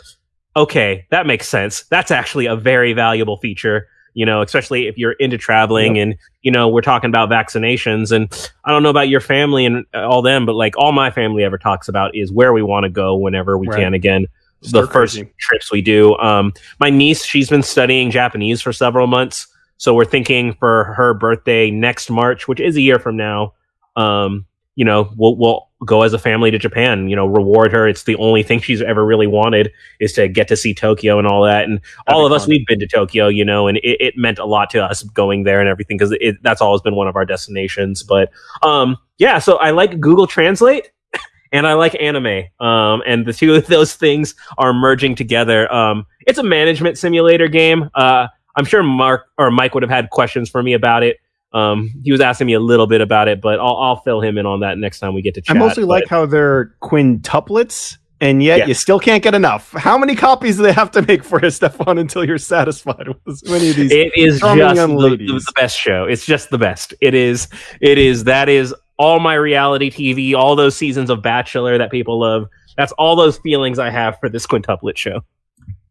okay, 0.55 1.05
that 1.11 1.28
makes 1.28 1.49
sense. 1.49 1.84
That's 1.89 2.09
actually 2.09 2.45
a 2.45 2.55
very 2.55 2.93
valuable 2.93 3.36
feature. 3.36 3.88
You 4.13 4.25
know, 4.25 4.41
especially 4.41 4.88
if 4.88 4.97
you're 4.97 5.11
into 5.19 5.38
traveling 5.38 5.99
and 5.99 6.15
you 6.41 6.51
know 6.51 6.69
we're 6.69 6.82
talking 6.82 7.09
about 7.09 7.30
vaccinations. 7.30 8.13
And 8.13 8.32
I 8.63 8.71
don't 8.71 8.82
know 8.82 8.89
about 8.89 9.09
your 9.09 9.19
family 9.19 9.65
and 9.65 9.86
all 9.93 10.21
them, 10.21 10.45
but 10.45 10.53
like 10.55 10.73
all 10.78 10.93
my 10.93 11.11
family 11.11 11.43
ever 11.43 11.57
talks 11.57 11.89
about 11.89 12.15
is 12.15 12.32
where 12.32 12.53
we 12.53 12.63
want 12.63 12.86
to 12.86 12.89
go 12.89 13.17
whenever 13.17 13.57
we 13.57 13.67
Right. 13.67 13.80
can 13.82 13.93
again. 13.93 14.25
The 14.61 14.88
first 14.88 15.15
crazy. 15.17 15.34
trips 15.38 15.69
we 15.69 15.82
do. 15.82 16.17
Um, 16.17 16.53
my 16.80 16.89
niece, 16.89 17.25
she's 17.25 17.49
been 17.49 17.61
studying 17.61 18.09
Japanese 18.09 18.61
for 18.61 18.71
several 18.71 19.05
months. 19.05 19.47
So 19.75 19.93
we're 19.93 20.05
thinking 20.05 20.53
for 20.53 20.86
her 20.95 21.13
birthday 21.13 21.69
next 21.69 22.09
March, 22.09 22.47
which 22.47 22.61
is 22.61 22.78
a 22.78 22.82
year 22.82 22.99
from 22.99 23.17
now. 23.17 23.53
Um, 23.97 24.45
you 24.75 24.86
know, 24.86 25.11
we'll, 25.17 25.36
we'll 25.36 25.66
go 25.86 26.01
as 26.01 26.13
a 26.13 26.19
family 26.19 26.49
to 26.49 26.57
Japan, 26.57 27.07
you 27.07 27.15
know, 27.15 27.25
reward 27.25 27.71
her. 27.71 27.88
It's 27.88 28.03
the 28.03 28.15
only 28.15 28.41
thing 28.41 28.59
she's 28.59 28.82
ever 28.82 29.05
really 29.05 29.28
wanted 29.28 29.71
is 29.99 30.13
to 30.13 30.28
get 30.28 30.47
to 30.47 30.57
see 30.57 30.73
Tokyo 30.73 31.19
and 31.19 31.28
all 31.28 31.43
that. 31.43 31.65
And 31.65 31.80
all 32.07 32.21
be 32.21 32.25
of 32.25 32.32
us, 32.32 32.47
we've 32.47 32.65
been 32.65 32.80
to 32.80 32.88
Tokyo, 32.88 33.28
you 33.28 33.45
know, 33.45 33.67
and 33.67 33.78
it, 33.78 33.97
it 34.01 34.17
meant 34.17 34.39
a 34.39 34.45
lot 34.45 34.69
to 34.71 34.84
us 34.84 35.03
going 35.03 35.43
there 35.43 35.59
and 35.59 35.69
everything 35.69 35.97
because 35.97 36.17
that's 36.41 36.61
always 36.61 36.82
been 36.82 36.95
one 36.95 37.07
of 37.07 37.15
our 37.15 37.25
destinations. 37.25 38.01
But, 38.01 38.32
um, 38.63 38.97
yeah, 39.19 39.38
so 39.39 39.57
I 39.57 39.71
like 39.71 39.99
Google 39.99 40.25
Translate 40.25 40.91
and 41.51 41.67
I 41.67 41.73
like 41.73 41.95
anime. 42.01 42.45
Um, 42.59 43.03
and 43.05 43.25
the 43.25 43.34
two 43.34 43.53
of 43.53 43.67
those 43.67 43.93
things 43.93 44.34
are 44.57 44.73
merging 44.73 45.13
together. 45.13 45.71
Um, 45.71 46.07
it's 46.25 46.39
a 46.39 46.43
management 46.43 46.97
simulator 46.97 47.47
game. 47.47 47.89
Uh, 47.93 48.28
I'm 48.55 48.65
sure 48.65 48.82
Mark 48.82 49.28
or 49.38 49.51
Mike 49.51 49.75
would 49.75 49.84
have 49.84 49.91
had 49.91 50.09
questions 50.09 50.49
for 50.49 50.63
me 50.63 50.73
about 50.73 51.03
it. 51.03 51.17
Um, 51.54 51.91
he 52.04 52.12
was 52.12 52.20
asking 52.22 52.48
me 52.48 52.54
a 52.54 52.60
little 52.60 52.88
bit 52.88 53.02
about 53.02 53.28
it, 53.28 53.41
but 53.41 53.60
I'll, 53.60 53.78
I'll 53.78 53.95
fill 53.98 54.22
him 54.22 54.38
in 54.38 54.45
on 54.45 54.60
that 54.62 54.78
next 54.78 55.00
time 55.00 55.14
we 55.14 55.22
get 55.22 55.34
to 55.36 55.41
chat. 55.41 55.56
I 55.56 55.60
mostly 55.60 55.84
But- 55.84 55.89
like 55.89 56.08
how 56.08 56.26
they're 56.26 56.76
quintuplets 56.82 57.98
and 58.20 58.41
yet 58.41 58.60
Yes. 58.60 58.68
you 58.68 58.74
still 58.74 59.00
can't 59.00 59.22
get 59.24 59.36
enough. 59.36 59.72
How 59.74 59.98
many 59.98 60.16
copies 60.16 60.58
do 60.58 60.64
they 60.64 60.74
have 60.74 60.89
to 60.91 61.02
make 61.04 61.24
for 61.24 61.39
you, 61.43 61.50
Stefan, 61.52 61.98
until 62.00 62.26
you're 62.26 62.38
satisfied 62.39 63.08
with 63.26 63.48
many 63.50 63.70
of 63.70 63.76
these? 63.76 63.91
It 63.91 64.12
is 64.16 64.39
just 64.41 64.60
the, 64.88 65.18
the 65.18 65.52
best 65.56 65.78
show. 65.80 66.06
It's 66.06 66.26
just 66.26 66.50
the 66.50 66.58
best. 66.58 66.93
It 67.00 67.14
is. 67.14 67.48
It 67.80 67.98
is. 67.98 68.24
That 68.24 68.50
is 68.50 68.74
all 68.98 69.20
my 69.20 69.36
reality 69.36 69.91
TV. 69.91 70.36
All 70.36 70.56
those 70.56 70.76
seasons 70.76 71.10
of 71.12 71.22
Bachelor 71.22 71.78
that 71.78 71.91
people 71.91 72.20
love. 72.20 72.48
That's 72.76 72.91
all 72.93 73.16
those 73.16 73.38
feelings 73.38 73.78
I 73.80 73.89
have 73.91 74.20
for 74.20 74.30
this 74.30 74.45
quintuplet 74.48 74.98
show. 74.98 75.22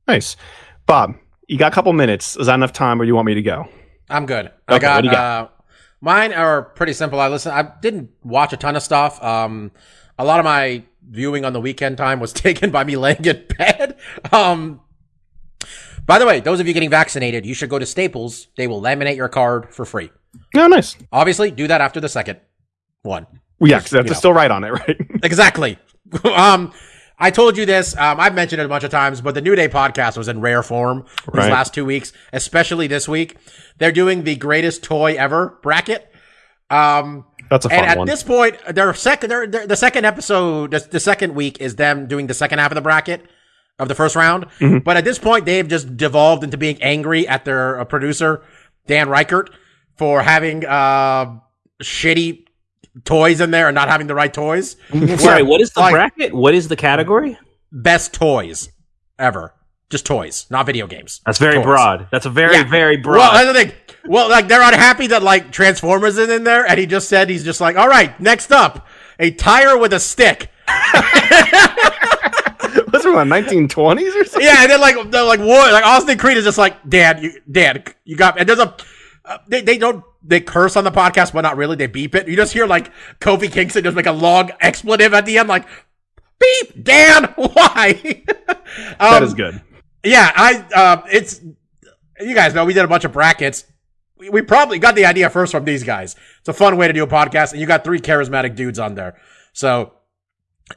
nice, 0.08 0.36
Bob. 0.86 1.14
You 1.48 1.58
got 1.58 1.70
a 1.72 1.74
couple 1.74 1.92
minutes. 1.92 2.36
Is 2.36 2.46
that 2.46 2.54
enough 2.54 2.72
time, 2.72 3.00
or 3.00 3.04
do 3.04 3.08
you 3.08 3.14
want 3.14 3.26
me 3.26 3.34
to 3.34 3.42
go? 3.42 3.68
I'm 4.08 4.26
good. 4.26 4.50
I 4.68 4.74
Okay, 4.76 4.82
got, 4.82 4.94
what 4.96 5.02
do 5.02 5.08
you 5.08 5.14
uh 5.16 5.48
mine 6.00 6.32
are 6.32 6.62
pretty 6.62 6.92
simple. 6.92 7.18
I 7.20 7.28
listen 7.28 7.52
I 7.52 7.62
didn't 7.80 8.10
watch 8.22 8.52
a 8.52 8.56
ton 8.56 8.76
of 8.76 8.82
stuff. 8.82 9.22
Um 9.22 9.72
a 10.18 10.24
lot 10.24 10.38
of 10.38 10.44
my 10.44 10.84
viewing 11.08 11.44
on 11.44 11.52
the 11.52 11.60
weekend 11.60 11.96
time 11.98 12.20
was 12.20 12.32
taken 12.46 12.70
by 12.70 12.84
me 12.84 12.96
laying 12.96 13.24
in 13.24 13.44
bed. 13.58 13.96
Um 14.32 14.80
by 16.06 16.20
the 16.20 16.26
way, 16.26 16.38
those 16.38 16.60
of 16.60 16.68
you 16.68 16.72
getting 16.72 16.90
vaccinated, 16.90 17.44
you 17.44 17.52
should 17.54 17.68
go 17.68 17.80
to 17.80 17.86
Staples. 17.86 18.46
They 18.56 18.68
will 18.68 18.80
laminate 18.80 19.16
your 19.16 19.28
card 19.28 19.74
for 19.74 19.84
free. 19.84 20.10
No, 20.54 20.68
nice. 20.68 20.96
Obviously, 21.10 21.50
do 21.50 21.66
that 21.66 21.80
after 21.80 21.98
the 21.98 22.08
second 22.08 22.38
one. 23.02 23.26
Well, 23.58 23.70
yeah, 23.70 23.78
because 23.78 23.90
they 23.90 23.96
have 23.98 24.06
to 24.06 24.12
know. 24.12 24.18
still 24.18 24.32
write 24.32 24.50
on 24.52 24.62
it, 24.64 24.70
right? 24.70 24.96
Exactly. 25.24 25.78
um, 26.24 26.72
I 27.18 27.30
told 27.30 27.56
you 27.56 27.64
this. 27.64 27.96
Um, 27.96 28.20
I've 28.20 28.34
mentioned 28.34 28.60
it 28.60 28.66
a 28.66 28.68
bunch 28.68 28.84
of 28.84 28.90
times, 28.90 29.20
but 29.22 29.34
the 29.34 29.40
New 29.40 29.54
Day 29.54 29.68
podcast 29.68 30.16
was 30.18 30.28
in 30.28 30.40
rare 30.40 30.62
form 30.62 31.04
these 31.32 31.34
Right. 31.34 31.50
last 31.52 31.72
two 31.72 31.84
weeks, 31.84 32.12
especially 32.32 32.86
this 32.88 33.08
week. 33.08 33.36
They're 33.78 33.92
doing 33.92 34.24
the 34.24 34.36
greatest 34.36 34.82
toy 34.82 35.14
ever 35.14 35.58
bracket. 35.62 36.12
Um, 36.68 37.24
That's 37.48 37.64
a 37.64 37.68
fun 37.70 37.78
and 37.78 37.86
at 37.86 37.98
one. 37.98 38.06
this 38.06 38.22
point, 38.22 38.56
their 38.74 38.92
second, 38.92 39.30
their, 39.30 39.46
their, 39.46 39.66
the 39.66 39.76
second 39.76 40.04
episode, 40.04 40.72
the, 40.72 40.80
the 40.80 41.00
second 41.00 41.34
week 41.34 41.60
is 41.60 41.76
them 41.76 42.06
doing 42.06 42.26
the 42.26 42.34
second 42.34 42.58
half 42.58 42.70
of 42.70 42.74
the 42.74 42.80
bracket 42.82 43.24
of 43.78 43.88
the 43.88 43.94
first 43.94 44.16
round. 44.16 44.46
Mm-hmm. 44.58 44.78
But 44.78 44.96
at 44.96 45.04
this 45.04 45.18
point, 45.18 45.46
they've 45.46 45.66
just 45.68 45.96
devolved 45.96 46.44
into 46.44 46.56
being 46.58 46.82
angry 46.82 47.26
at 47.28 47.44
their 47.44 47.80
uh, 47.80 47.84
producer, 47.84 48.42
Dan 48.86 49.08
Reichert, 49.08 49.50
for 49.96 50.22
having, 50.22 50.64
uh, 50.66 51.38
shitty 51.82 52.45
toys 53.04 53.40
in 53.40 53.50
there 53.50 53.68
and 53.68 53.74
not 53.74 53.88
having 53.88 54.06
the 54.06 54.14
right 54.14 54.32
toys. 54.32 54.76
Sorry, 55.18 55.42
what 55.42 55.60
is 55.60 55.70
the 55.72 55.80
Like- 55.80 55.92
bracket? 55.92 56.34
What 56.34 56.54
is 56.54 56.68
the 56.68 56.76
category? 56.76 57.38
best 57.72 58.14
toys 58.14 58.70
ever. 59.18 59.52
Just 59.90 60.06
toys, 60.06 60.46
not 60.50 60.66
video 60.66 60.86
games. 60.86 61.20
That's 61.26 61.38
very 61.38 61.56
Toys. 61.56 61.64
broad. 61.64 62.08
That's 62.10 62.26
a 62.26 62.30
very 62.30 62.56
Yeah. 62.56 62.64
very 62.64 62.96
broad. 62.96 63.18
Well, 63.18 63.32
that's 63.32 63.46
the 63.46 63.54
thing. 63.54 63.72
Well, 64.06 64.28
like 64.30 64.48
they're 64.48 64.62
unhappy 64.62 65.08
that 65.08 65.22
like 65.22 65.52
Transformers 65.52 66.16
is 66.18 66.28
in 66.28 66.42
there, 66.44 66.64
and 66.66 66.78
he 66.78 66.86
just 66.86 67.08
said 67.08 67.28
he's 67.28 67.44
just 67.44 67.60
like, 67.60 67.76
all 67.76 67.86
right, 67.88 68.18
next 68.20 68.50
up, 68.50 68.86
a 69.20 69.30
tire 69.30 69.76
with 69.76 69.92
a 69.92 70.00
stick. 70.00 70.50
What's 72.90 73.04
it 73.04 73.14
on 73.14 73.28
1920s 73.28 74.14
or 74.16 74.24
something? 74.24 74.42
Yeah, 74.42 74.62
and 74.62 74.70
then 74.70 74.80
like 74.80 75.10
they're 75.10 75.22
like 75.22 75.40
war, 75.40 75.58
like 75.70 75.84
Austin 75.84 76.18
Creed 76.18 76.36
is 76.36 76.44
just 76.44 76.58
like, 76.58 76.76
Dad, 76.88 77.22
you, 77.22 77.32
Dad, 77.50 77.94
you 78.04 78.16
got. 78.16 78.38
And 78.40 78.48
there's 78.48 78.58
a, 78.58 78.74
uh, 79.24 79.38
they 79.48 79.60
they 79.60 79.78
don't 79.78 80.02
they 80.26 80.40
curse 80.40 80.76
on 80.76 80.84
the 80.84 80.90
podcast, 80.90 81.32
but 81.32 81.42
not 81.42 81.56
really. 81.56 81.76
They 81.76 81.86
beep 81.86 82.14
it. 82.14 82.28
You 82.28 82.36
just 82.36 82.52
hear 82.52 82.66
like 82.66 82.92
Kofi 83.20 83.50
Kingston 83.50 83.84
just 83.84 83.96
make 83.96 84.06
a 84.06 84.12
long 84.12 84.50
expletive 84.60 85.14
at 85.14 85.24
the 85.26 85.38
end, 85.38 85.48
like, 85.48 85.66
beep, 86.38 86.84
Dan, 86.84 87.24
why? 87.36 88.24
That 88.98 89.00
Um, 89.00 89.22
is 89.22 89.34
good. 89.34 89.60
Yeah, 90.04 90.30
I 90.34 90.64
uh 90.74 91.02
it's 91.10 91.40
you 92.20 92.34
guys 92.34 92.54
know 92.54 92.64
we 92.64 92.74
did 92.74 92.84
a 92.84 92.88
bunch 92.88 93.04
of 93.04 93.12
brackets. 93.12 93.64
We, 94.18 94.28
we 94.30 94.42
probably 94.42 94.78
got 94.78 94.94
the 94.94 95.06
idea 95.06 95.30
first 95.30 95.52
from 95.52 95.64
these 95.64 95.82
guys. 95.84 96.16
It's 96.40 96.48
a 96.48 96.52
fun 96.52 96.76
way 96.76 96.86
to 96.88 96.92
do 96.92 97.02
a 97.04 97.06
podcast, 97.06 97.52
and 97.52 97.60
you 97.60 97.66
got 97.66 97.84
three 97.84 98.00
charismatic 98.00 98.54
dudes 98.56 98.78
on 98.78 98.94
there. 98.94 99.18
So, 99.52 99.92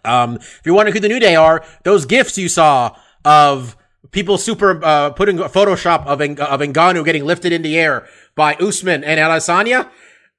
um, 0.06 0.36
if 0.36 0.62
you're 0.66 0.76
wondering 0.76 0.94
who 0.94 1.00
the 1.00 1.08
New 1.10 1.20
Day 1.20 1.36
are, 1.36 1.64
those 1.84 2.06
gifts 2.06 2.38
you 2.38 2.48
saw 2.50 2.96
of 3.26 3.76
people 4.12 4.38
super 4.38 4.84
uh 4.84 5.12
putting 5.12 5.40
a 5.40 5.50
Photoshop 5.50 6.06
of 6.06 6.22
Ng- 6.22 6.40
of 6.40 6.60
Ngannou 6.62 7.06
getting 7.06 7.26
lifted 7.26 7.52
in 7.52 7.62
the 7.62 7.78
air 7.78 8.08
by 8.36 8.56
Usman 8.56 9.04
and 9.04 9.20
Adesanya, 9.20 9.90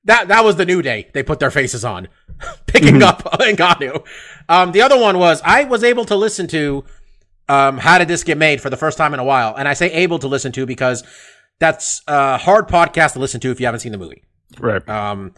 that 0.04 0.28
that 0.28 0.44
was 0.44 0.56
the 0.56 0.66
New 0.66 0.82
Day. 0.82 1.08
They 1.12 1.22
put 1.22 1.38
their 1.38 1.50
faces 1.50 1.84
on, 1.84 2.08
picking 2.66 3.02
up 3.02 3.22
Ngannou. 3.40 4.06
Um, 4.48 4.72
the 4.72 4.82
other 4.82 4.98
one 4.98 5.18
was 5.18 5.40
I 5.44 5.64
was 5.64 5.84
able 5.84 6.04
to 6.06 6.16
listen 6.16 6.46
to 6.48 6.84
um, 7.50 7.78
how 7.78 7.98
did 7.98 8.06
this 8.06 8.22
get 8.22 8.38
made 8.38 8.60
for 8.60 8.70
the 8.70 8.76
first 8.76 8.96
time 8.96 9.12
in 9.12 9.18
a 9.18 9.24
while? 9.24 9.54
And 9.56 9.66
I 9.66 9.74
say 9.74 9.90
able 9.92 10.20
to 10.20 10.28
listen 10.28 10.52
to 10.52 10.66
because 10.66 11.02
that's 11.58 12.00
a 12.06 12.38
hard 12.38 12.68
podcast 12.68 13.14
to 13.14 13.18
listen 13.18 13.40
to 13.40 13.50
if 13.50 13.58
you 13.58 13.66
haven't 13.66 13.80
seen 13.80 13.92
the 13.92 13.98
movie. 13.98 14.22
Right. 14.58 14.86
Um, 14.88 15.34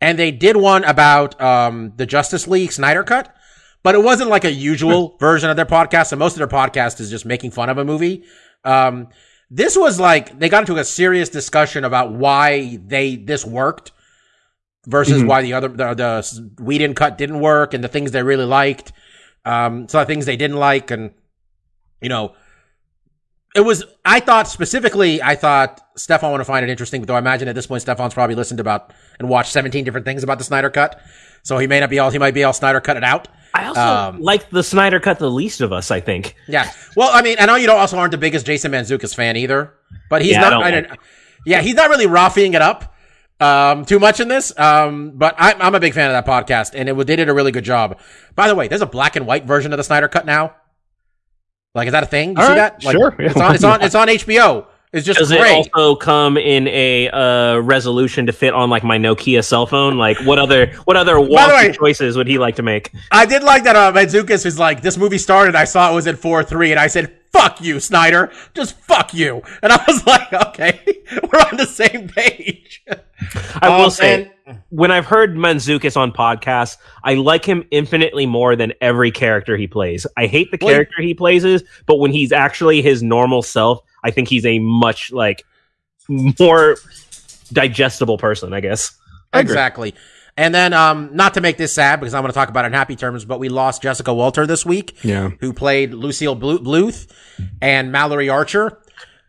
and 0.00 0.18
they 0.18 0.30
did 0.30 0.56
one 0.56 0.84
about 0.84 1.40
um, 1.40 1.94
the 1.96 2.04
Justice 2.04 2.46
League 2.46 2.70
Snyder 2.70 3.02
Cut, 3.02 3.34
but 3.84 3.94
it 3.94 4.02
wasn't 4.02 4.28
like 4.30 4.44
a 4.44 4.50
usual 4.50 5.16
version 5.20 5.48
of 5.50 5.56
their 5.56 5.66
podcast. 5.66 6.10
And 6.10 6.18
most 6.18 6.32
of 6.32 6.38
their 6.38 6.48
podcast 6.48 6.98
is 7.00 7.08
just 7.10 7.24
making 7.24 7.52
fun 7.52 7.68
of 7.68 7.78
a 7.78 7.84
movie. 7.84 8.24
Um, 8.64 9.08
this 9.50 9.76
was 9.76 10.00
like 10.00 10.36
they 10.38 10.48
got 10.48 10.60
into 10.68 10.76
a 10.76 10.84
serious 10.84 11.28
discussion 11.28 11.84
about 11.84 12.12
why 12.12 12.78
they 12.84 13.14
this 13.14 13.44
worked 13.44 13.92
versus 14.86 15.22
Mhm. 15.22 15.26
why 15.28 15.42
the 15.42 15.52
other 15.52 15.68
the, 15.68 15.94
the 15.94 16.62
Whedon 16.62 16.94
cut 16.94 17.16
didn't 17.18 17.40
work 17.40 17.72
and 17.74 17.84
the 17.84 17.88
things 17.88 18.10
they 18.10 18.22
really 18.22 18.46
liked. 18.46 18.92
Um, 19.44 19.86
some 19.88 20.00
of 20.00 20.06
the 20.08 20.12
things 20.12 20.24
they 20.26 20.36
didn't 20.38 20.56
like, 20.56 20.90
and 20.90 21.10
you 22.00 22.08
know, 22.08 22.34
it 23.54 23.60
was. 23.60 23.84
I 24.04 24.20
thought 24.20 24.48
specifically, 24.48 25.22
I 25.22 25.36
thought 25.36 25.80
Stefan 25.96 26.32
would 26.32 26.44
find 26.46 26.64
it 26.64 26.70
interesting, 26.70 27.02
though 27.02 27.14
I 27.14 27.18
imagine 27.18 27.46
at 27.48 27.54
this 27.54 27.66
point 27.66 27.82
Stefan's 27.82 28.14
probably 28.14 28.34
listened 28.34 28.60
about 28.60 28.92
and 29.18 29.28
watched 29.28 29.52
seventeen 29.52 29.84
different 29.84 30.06
things 30.06 30.22
about 30.24 30.38
the 30.38 30.44
Snyder 30.44 30.70
cut, 30.70 30.98
so 31.42 31.58
he 31.58 31.66
may 31.66 31.80
not 31.80 31.90
be 31.90 31.98
all. 31.98 32.10
He 32.10 32.18
might 32.18 32.34
be 32.34 32.42
all 32.44 32.52
Snyder 32.54 32.80
cut 32.80 32.96
it 32.96 33.04
out. 33.04 33.28
I 33.56 33.66
also 33.66 33.80
um, 33.80 34.20
like 34.20 34.50
the 34.50 34.62
Snyder 34.64 34.98
cut 34.98 35.18
the 35.20 35.30
least 35.30 35.60
of 35.60 35.72
us. 35.72 35.90
I 35.92 36.00
think. 36.00 36.34
Yeah. 36.48 36.70
Well, 36.96 37.08
I 37.12 37.22
mean, 37.22 37.36
I 37.38 37.46
know 37.46 37.54
you 37.54 37.66
don't 37.68 37.78
also 37.78 37.96
aren't 37.96 38.10
the 38.10 38.18
biggest 38.18 38.44
Jason 38.46 38.72
Mantzoukas 38.72 39.14
fan 39.14 39.36
either, 39.36 39.72
but 40.10 40.22
he's 40.22 40.32
Yeah, 40.32 40.38
I 40.38 40.42
not. 40.42 40.50
don't 40.50 40.62
I 40.64 40.70
don't- 40.82 40.98
yeah, 41.46 41.60
he's 41.60 41.74
not 41.74 41.88
really 41.90 42.06
roughing 42.06 42.54
it 42.54 42.62
up 42.62 42.94
um, 43.38 43.84
too 43.84 43.98
much 44.00 44.18
in 44.18 44.28
this. 44.28 44.58
Um, 44.58 45.12
but 45.14 45.34
I, 45.38 45.52
I'm 45.52 45.74
a 45.74 45.80
big 45.80 45.94
fan 45.94 46.10
of 46.12 46.24
that 46.24 46.26
podcast, 46.26 46.72
and 46.74 46.88
it 46.88 47.06
they 47.06 47.16
did 47.16 47.28
a 47.28 47.34
really 47.34 47.52
good 47.52 47.64
job. 47.64 47.98
By 48.34 48.48
the 48.48 48.54
way, 48.54 48.66
there's 48.66 48.80
a 48.82 48.86
black 48.86 49.14
and 49.16 49.26
white 49.26 49.44
version 49.44 49.72
of 49.72 49.76
the 49.76 49.84
Snyder 49.84 50.08
Cut 50.08 50.26
now. 50.26 50.54
Like, 51.74 51.86
is 51.86 51.92
that 51.92 52.02
a 52.02 52.06
thing? 52.06 52.30
You 52.30 52.36
All 52.38 52.42
see 52.44 52.48
right, 52.48 52.54
that? 52.56 52.84
Like, 52.84 52.96
sure. 52.96 53.14
It's 53.18 53.36
on. 53.36 53.54
It's 53.54 53.64
on. 53.64 53.82
It's 53.82 53.94
on 53.94 54.08
HBO. 54.08 54.66
It's 54.94 55.04
just 55.04 55.18
Does 55.18 55.28
great. 55.30 55.66
it 55.66 55.70
also 55.74 55.96
come 55.96 56.36
in 56.36 56.68
a 56.68 57.08
uh, 57.10 57.58
resolution 57.58 58.26
to 58.26 58.32
fit 58.32 58.54
on 58.54 58.70
like 58.70 58.84
my 58.84 58.96
Nokia 58.96 59.44
cell 59.44 59.66
phone? 59.66 59.98
Like 59.98 60.16
what 60.18 60.38
other 60.38 60.68
what 60.84 60.96
other 60.96 61.20
way- 61.20 61.72
choices 61.72 62.16
would 62.16 62.28
he 62.28 62.38
like 62.38 62.56
to 62.56 62.62
make? 62.62 62.92
I 63.10 63.26
did 63.26 63.42
like 63.42 63.64
that. 63.64 63.74
Uh, 63.76 63.92
Mantzoukas 63.92 64.46
is 64.46 64.58
like, 64.58 64.82
this 64.82 64.96
movie 64.96 65.18
started. 65.18 65.56
I 65.56 65.64
saw 65.64 65.90
it 65.90 65.94
was 65.94 66.06
at 66.06 66.16
four 66.18 66.44
three, 66.44 66.70
and 66.70 66.78
I 66.78 66.86
said, 66.86 67.12
"Fuck 67.32 67.60
you, 67.60 67.80
Snyder. 67.80 68.30
Just 68.54 68.78
fuck 68.80 69.12
you." 69.12 69.42
And 69.62 69.72
I 69.72 69.82
was 69.88 70.06
like, 70.06 70.32
"Okay, 70.32 70.80
we're 71.32 71.40
on 71.40 71.56
the 71.56 71.66
same 71.66 72.08
page." 72.08 72.82
I 73.60 73.68
will 73.70 73.86
Um, 73.86 73.90
say, 73.90 74.14
and- 74.46 74.60
when 74.68 74.90
I've 74.90 75.06
heard 75.06 75.34
Mantzoukas 75.36 75.96
on 75.96 76.12
podcasts, 76.12 76.76
I 77.02 77.14
like 77.14 77.44
him 77.46 77.64
infinitely 77.70 78.26
more 78.26 78.54
than 78.56 78.74
every 78.80 79.10
character 79.10 79.56
he 79.56 79.66
plays. 79.66 80.06
I 80.18 80.26
hate 80.26 80.50
the 80.50 80.58
Well, 80.60 80.72
character 80.72 81.00
he 81.00 81.14
plays, 81.14 81.62
but 81.86 81.96
when 81.96 82.12
he's 82.12 82.30
actually 82.30 82.82
his 82.82 83.02
normal 83.02 83.40
self, 83.42 83.80
I 84.04 84.10
think 84.12 84.28
he's 84.28 84.46
a 84.46 84.58
much 84.60 85.10
like 85.10 85.44
more 86.08 86.76
digestible 87.52 88.18
person. 88.18 88.52
I 88.52 88.60
guess. 88.60 88.96
I. 89.32 89.40
Exactly. 89.40 89.94
And 90.36 90.52
then, 90.52 90.72
um, 90.72 91.10
not 91.12 91.34
to 91.34 91.40
make 91.40 91.58
this 91.58 91.72
sad 91.72 92.00
because 92.00 92.12
I'm 92.12 92.22
going 92.22 92.32
to 92.32 92.34
talk 92.34 92.48
about 92.48 92.64
it 92.64 92.68
in 92.68 92.72
happy 92.72 92.96
terms, 92.96 93.24
but 93.24 93.38
we 93.38 93.48
lost 93.48 93.82
Jessica 93.82 94.12
Walter 94.12 94.48
this 94.48 94.66
week, 94.66 94.96
Yeah. 95.04 95.30
who 95.38 95.52
played 95.52 95.94
Lucille 95.94 96.34
Bluth 96.34 97.08
and 97.62 97.92
Mallory 97.92 98.28
Archer. 98.28 98.80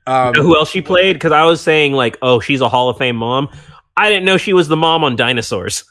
Um, 0.07 0.33
You 0.33 0.41
know 0.41 0.47
who 0.47 0.57
else 0.57 0.71
she 0.71 0.81
played? 0.81 1.13
Because 1.13 1.31
I 1.31 1.43
was 1.43 1.61
saying 1.61 1.93
like, 1.93 2.17
oh, 2.23 2.39
she's 2.39 2.59
a 2.59 2.67
Hall 2.69 2.89
of 2.89 2.97
Fame 2.97 3.17
mom. 3.17 3.49
I 3.95 4.09
didn't 4.09 4.25
know 4.25 4.37
she 4.37 4.53
was 4.53 4.67
the 4.67 4.77
mom 4.77 5.03
on 5.03 5.15
Dinosaurs. 5.15 5.83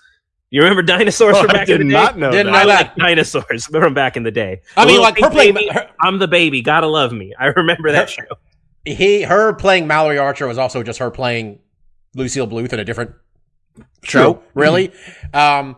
You 0.51 0.63
remember 0.63 0.83
Dinosaurs 0.83 1.37
Oh, 1.37 1.43
from 1.43 1.51
I 1.51 1.53
back 1.55 1.67
did 1.69 1.81
in 1.81 1.87
the 1.87 1.95
day? 1.95 2.01
not 2.03 2.19
know 2.19 2.33
Didn't 2.33 2.53
that. 2.53 2.63
I 2.63 2.67
that. 2.67 2.87
like 2.89 2.97
dinosaurs 2.97 3.67
from 3.71 3.95
back 3.95 4.17
in 4.17 4.25
the 4.25 4.31
day. 4.33 4.63
I 4.77 4.85
The 4.85 4.93
mean, 4.93 5.01
like, 5.01 5.15
her 5.15 5.21
pink 5.23 5.33
playing- 5.33 5.55
baby, 5.55 5.69
her- 5.69 5.91
I'm 6.01 6.19
the 6.19 6.29
baby. 6.29 6.61
Gotta 6.63 6.89
love 6.89 7.13
me. 7.13 7.33
I 7.39 7.47
remember 7.47 7.93
that 7.93 8.11
show. 8.11 8.25
He, 8.85 9.23
her 9.23 9.53
playing 9.55 9.87
Mallory 9.87 10.19
Archer 10.19 10.47
was 10.47 10.59
also 10.59 10.83
just 10.83 10.99
her 10.99 11.11
playing 11.11 11.59
Lucille 12.15 12.47
Bluth 12.47 12.73
in 12.73 12.81
a 12.81 12.85
different 12.85 13.13
show, 14.03 14.35
True. 14.35 14.43
really. 14.55 14.93
Um, 15.33 15.77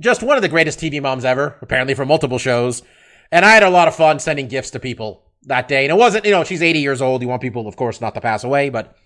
just 0.00 0.22
one 0.22 0.36
of 0.36 0.42
the 0.42 0.48
greatest 0.48 0.78
TV 0.78 1.00
moms 1.00 1.24
ever, 1.24 1.56
apparently 1.62 1.94
for 1.94 2.04
multiple 2.04 2.38
shows. 2.38 2.82
And 3.30 3.44
I 3.44 3.50
had 3.50 3.62
a 3.62 3.70
lot 3.70 3.88
of 3.88 3.94
fun 3.94 4.18
sending 4.18 4.48
gifts 4.48 4.70
to 4.70 4.80
people 4.80 5.22
that 5.44 5.68
day. 5.68 5.84
And 5.84 5.90
it 5.90 5.98
wasn't, 5.98 6.24
you 6.24 6.30
know, 6.30 6.44
she's 6.44 6.62
80 6.62 6.80
years 6.80 7.00
old. 7.00 7.22
You 7.22 7.28
want 7.28 7.42
people, 7.42 7.66
of 7.66 7.76
course, 7.76 8.00
not 8.00 8.14
to 8.14 8.20
pass 8.20 8.44
away, 8.44 8.68
but, 8.68 8.96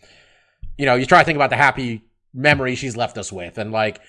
you 0.77 0.87
know, 0.87 0.95
you 0.95 1.07
try 1.07 1.21
to 1.21 1.25
think 1.25 1.37
about 1.37 1.51
the 1.51 1.57
happy 1.57 2.05
memory 2.35 2.75
she's 2.75 2.97
left 2.97 3.19
us 3.19 3.33
with. 3.33 3.59
And 3.59 3.73
like, 3.73 4.01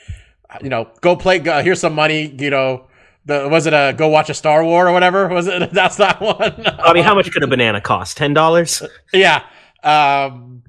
you 0.62 0.70
know, 0.70 0.90
go 1.02 1.16
play, 1.16 1.40
go, 1.40 1.62
here's 1.62 1.80
some 1.80 1.94
money, 1.94 2.36
you 2.40 2.50
know, 2.50 2.88
the, 3.26 3.48
was 3.48 3.68
it 3.68 3.74
a 3.74 3.94
go 3.96 4.08
watch 4.08 4.30
a 4.30 4.34
Star 4.34 4.64
War 4.64 4.88
or 4.88 4.94
whatever? 4.94 5.28
Was 5.28 5.48
it? 5.48 5.72
That's 5.74 5.98
that 5.98 6.22
one. 6.22 6.54
I 6.66 6.94
mean, 6.94 7.04
how 7.04 7.16
much 7.16 7.32
could 7.32 7.44
a 7.44 7.48
banana 7.48 7.82
cost? 7.82 8.18
Ten 8.18 8.34
dollars? 8.34 8.82
Yeah. 9.14 9.44
Um 9.84 10.64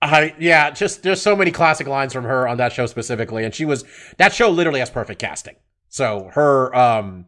I 0.00 0.34
yeah, 0.38 0.70
just 0.70 1.02
there's 1.02 1.22
so 1.22 1.36
many 1.36 1.50
classic 1.52 1.86
lines 1.86 2.12
from 2.12 2.24
her 2.24 2.48
on 2.48 2.56
that 2.56 2.72
show 2.72 2.86
specifically 2.86 3.44
and 3.44 3.54
she 3.54 3.64
was 3.64 3.84
that 4.18 4.32
show 4.32 4.50
literally 4.50 4.80
has 4.80 4.90
perfect 4.90 5.20
casting. 5.20 5.56
So 5.88 6.30
her 6.34 6.74
um 6.74 7.26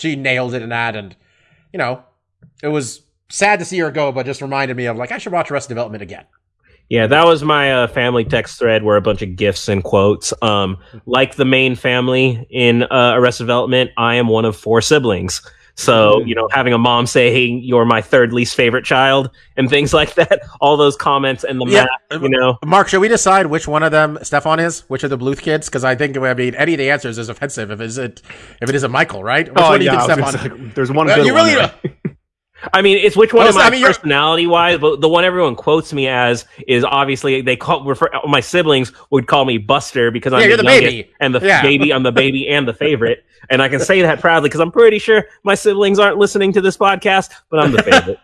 she 0.00 0.16
nailed 0.16 0.54
it 0.54 0.62
in 0.62 0.70
that, 0.70 0.96
and 0.96 1.14
you 1.72 1.78
know, 1.78 2.02
it 2.62 2.68
was 2.68 3.02
sad 3.28 3.58
to 3.58 3.64
see 3.64 3.78
her 3.78 3.90
go, 3.90 4.10
but 4.12 4.26
just 4.26 4.42
reminded 4.42 4.76
me 4.76 4.86
of 4.86 4.96
like 4.96 5.12
I 5.12 5.18
should 5.18 5.32
watch 5.32 5.50
Arrested 5.50 5.68
Development 5.70 6.02
again. 6.02 6.24
Yeah, 6.90 7.06
that 7.06 7.24
was 7.24 7.42
my 7.44 7.72
uh, 7.72 7.86
family 7.86 8.24
text 8.24 8.58
thread 8.58 8.82
where 8.82 8.96
a 8.96 9.00
bunch 9.00 9.22
of 9.22 9.36
gifs 9.36 9.68
and 9.68 9.82
quotes. 9.82 10.32
Um, 10.42 10.76
like 11.06 11.36
the 11.36 11.44
main 11.44 11.76
family 11.76 12.46
in 12.50 12.82
uh, 12.82 13.12
Arrested 13.14 13.44
Development, 13.44 13.90
I 13.96 14.16
am 14.16 14.26
one 14.26 14.44
of 14.44 14.56
four 14.56 14.80
siblings. 14.82 15.40
So, 15.76 16.20
you 16.24 16.34
know, 16.34 16.48
having 16.52 16.72
a 16.74 16.78
mom 16.78 17.06
saying 17.06 17.60
you're 17.62 17.86
my 17.86 18.02
third 18.02 18.32
least 18.34 18.54
favorite 18.56 18.84
child 18.84 19.30
and 19.56 19.70
things 19.70 19.94
like 20.00 20.14
that, 20.16 20.40
all 20.60 20.76
those 20.76 20.96
comments 20.96 21.44
and 21.44 21.58
the 21.60 21.66
Yeah. 21.66 21.86
math, 22.10 22.22
you 22.22 22.28
know. 22.28 22.58
Mark, 22.66 22.88
should 22.88 23.00
we 23.00 23.08
decide 23.08 23.46
which 23.46 23.66
one 23.68 23.82
of 23.84 23.92
them 23.92 24.18
Stefan 24.22 24.58
is? 24.58 24.80
Which 24.88 25.04
of 25.04 25.10
the 25.10 25.16
Bluth 25.16 25.40
kids? 25.40 25.68
Because 25.68 25.84
I 25.84 25.94
think 25.94 26.18
I 26.18 26.34
mean 26.34 26.54
any 26.56 26.74
of 26.74 26.78
the 26.78 26.90
answers 26.90 27.16
is 27.18 27.28
offensive 27.30 27.70
if 27.70 27.80
it 27.80 27.84
isn't 27.84 28.20
if 28.60 28.68
it 28.68 28.74
isn't 28.74 28.90
Michael, 28.90 29.22
right? 29.24 29.48
Which 29.48 29.56
one 29.62 29.78
do 29.78 29.84
you 29.86 29.90
Oh, 29.92 29.94
I 29.96 30.14
think 30.16 30.26
Stefan 30.28 30.58
say, 30.58 30.72
there's 30.74 30.90
one 30.92 31.06
Well, 31.06 31.16
good 31.16 31.26
you 31.26 31.34
one. 31.34 31.44
really- 31.46 31.54
there. 31.54 31.72
I 32.72 32.82
mean, 32.82 32.98
it's 32.98 33.16
which 33.16 33.32
one 33.32 33.40
Well, 33.40 33.48
of 33.48 33.54
so, 33.54 33.60
my 33.60 33.66
I 33.66 33.70
mean, 33.70 33.84
personality 33.84 34.46
wise, 34.46 34.78
but 34.78 35.00
the 35.00 35.08
one 35.08 35.24
everyone 35.24 35.56
quotes 35.56 35.92
me 35.92 36.08
as 36.08 36.44
is 36.68 36.84
obviously 36.84 37.40
they 37.40 37.56
call 37.56 37.84
refer 37.84 38.08
my 38.28 38.40
siblings 38.40 38.92
would 39.10 39.26
call 39.26 39.44
me 39.44 39.58
Buster 39.58 40.10
because 40.10 40.32
I'm 40.32 40.42
Yeah, 40.42 40.56
the, 40.56 40.56
the 40.58 40.62
baby. 40.64 41.10
and 41.20 41.34
the 41.34 41.40
Yeah. 41.40 41.62
baby. 41.62 41.92
I'm 41.92 42.02
the 42.02 42.12
baby 42.12 42.48
and 42.48 42.66
the 42.68 42.74
favorite, 42.74 43.24
and 43.48 43.62
I 43.62 43.68
can 43.68 43.80
say 43.80 44.02
that 44.02 44.20
proudly 44.20 44.48
because 44.48 44.60
I'm 44.60 44.72
pretty 44.72 44.98
sure 44.98 45.24
my 45.42 45.54
siblings 45.54 45.98
aren't 45.98 46.18
listening 46.18 46.52
to 46.54 46.60
this 46.60 46.76
podcast, 46.76 47.30
but 47.50 47.60
I'm 47.60 47.72
the 47.72 47.82
favorite. 47.82 48.18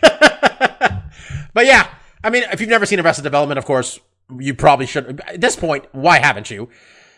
but 1.52 1.66
yeah, 1.66 1.88
I 2.22 2.30
mean, 2.30 2.44
if 2.52 2.60
you've 2.60 2.70
never 2.70 2.86
seen 2.86 3.00
Arrested 3.00 3.22
Development, 3.22 3.58
of 3.58 3.64
course, 3.64 4.00
you 4.38 4.54
probably 4.54 4.86
should. 4.86 5.20
At 5.26 5.40
this 5.40 5.56
point, 5.56 5.84
why 5.92 6.18
haven't 6.18 6.50
you? 6.50 6.68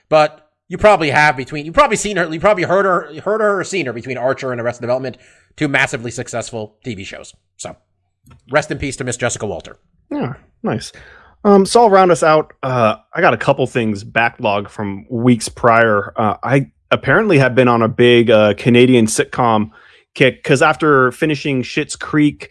But 0.08 0.50
you 0.68 0.78
probably 0.78 1.10
have 1.10 1.36
between. 1.36 1.64
You 1.64 1.72
probably 1.72 1.96
seen 1.96 2.16
her. 2.16 2.32
You 2.32 2.40
probably 2.40 2.64
heard 2.64 2.84
her, 2.84 3.20
heard 3.20 3.40
her, 3.40 3.60
or 3.60 3.64
seen 3.64 3.86
her 3.86 3.92
between 3.92 4.18
Archer 4.18 4.50
and 4.52 4.60
Arrested 4.60 4.82
Development, 4.82 5.16
two 5.56 5.68
massively 5.68 6.10
successful 6.10 6.78
TV 6.84 7.04
shows. 7.04 7.34
So, 7.56 7.76
rest 8.50 8.70
in 8.70 8.78
peace 8.78 8.96
to 8.96 9.04
Miss 9.04 9.16
Jessica 9.16 9.46
Walter. 9.46 9.78
Yeah, 10.10 10.34
nice. 10.62 10.92
Um, 11.44 11.64
so 11.64 11.82
I'll 11.82 11.90
round 11.90 12.10
us 12.10 12.22
out. 12.22 12.52
Uh, 12.62 12.96
I 13.14 13.20
got 13.20 13.34
a 13.34 13.36
couple 13.36 13.66
things 13.66 14.02
backlog 14.02 14.68
from 14.68 15.06
weeks 15.08 15.48
prior. 15.48 16.12
Uh, 16.16 16.36
I 16.42 16.72
apparently 16.90 17.38
have 17.38 17.54
been 17.54 17.68
on 17.68 17.82
a 17.82 17.88
big 17.88 18.30
uh, 18.30 18.54
Canadian 18.54 19.06
sitcom 19.06 19.70
kick 20.14 20.42
because 20.42 20.62
after 20.62 21.12
finishing 21.12 21.62
Schitt's 21.62 21.94
Creek, 21.94 22.50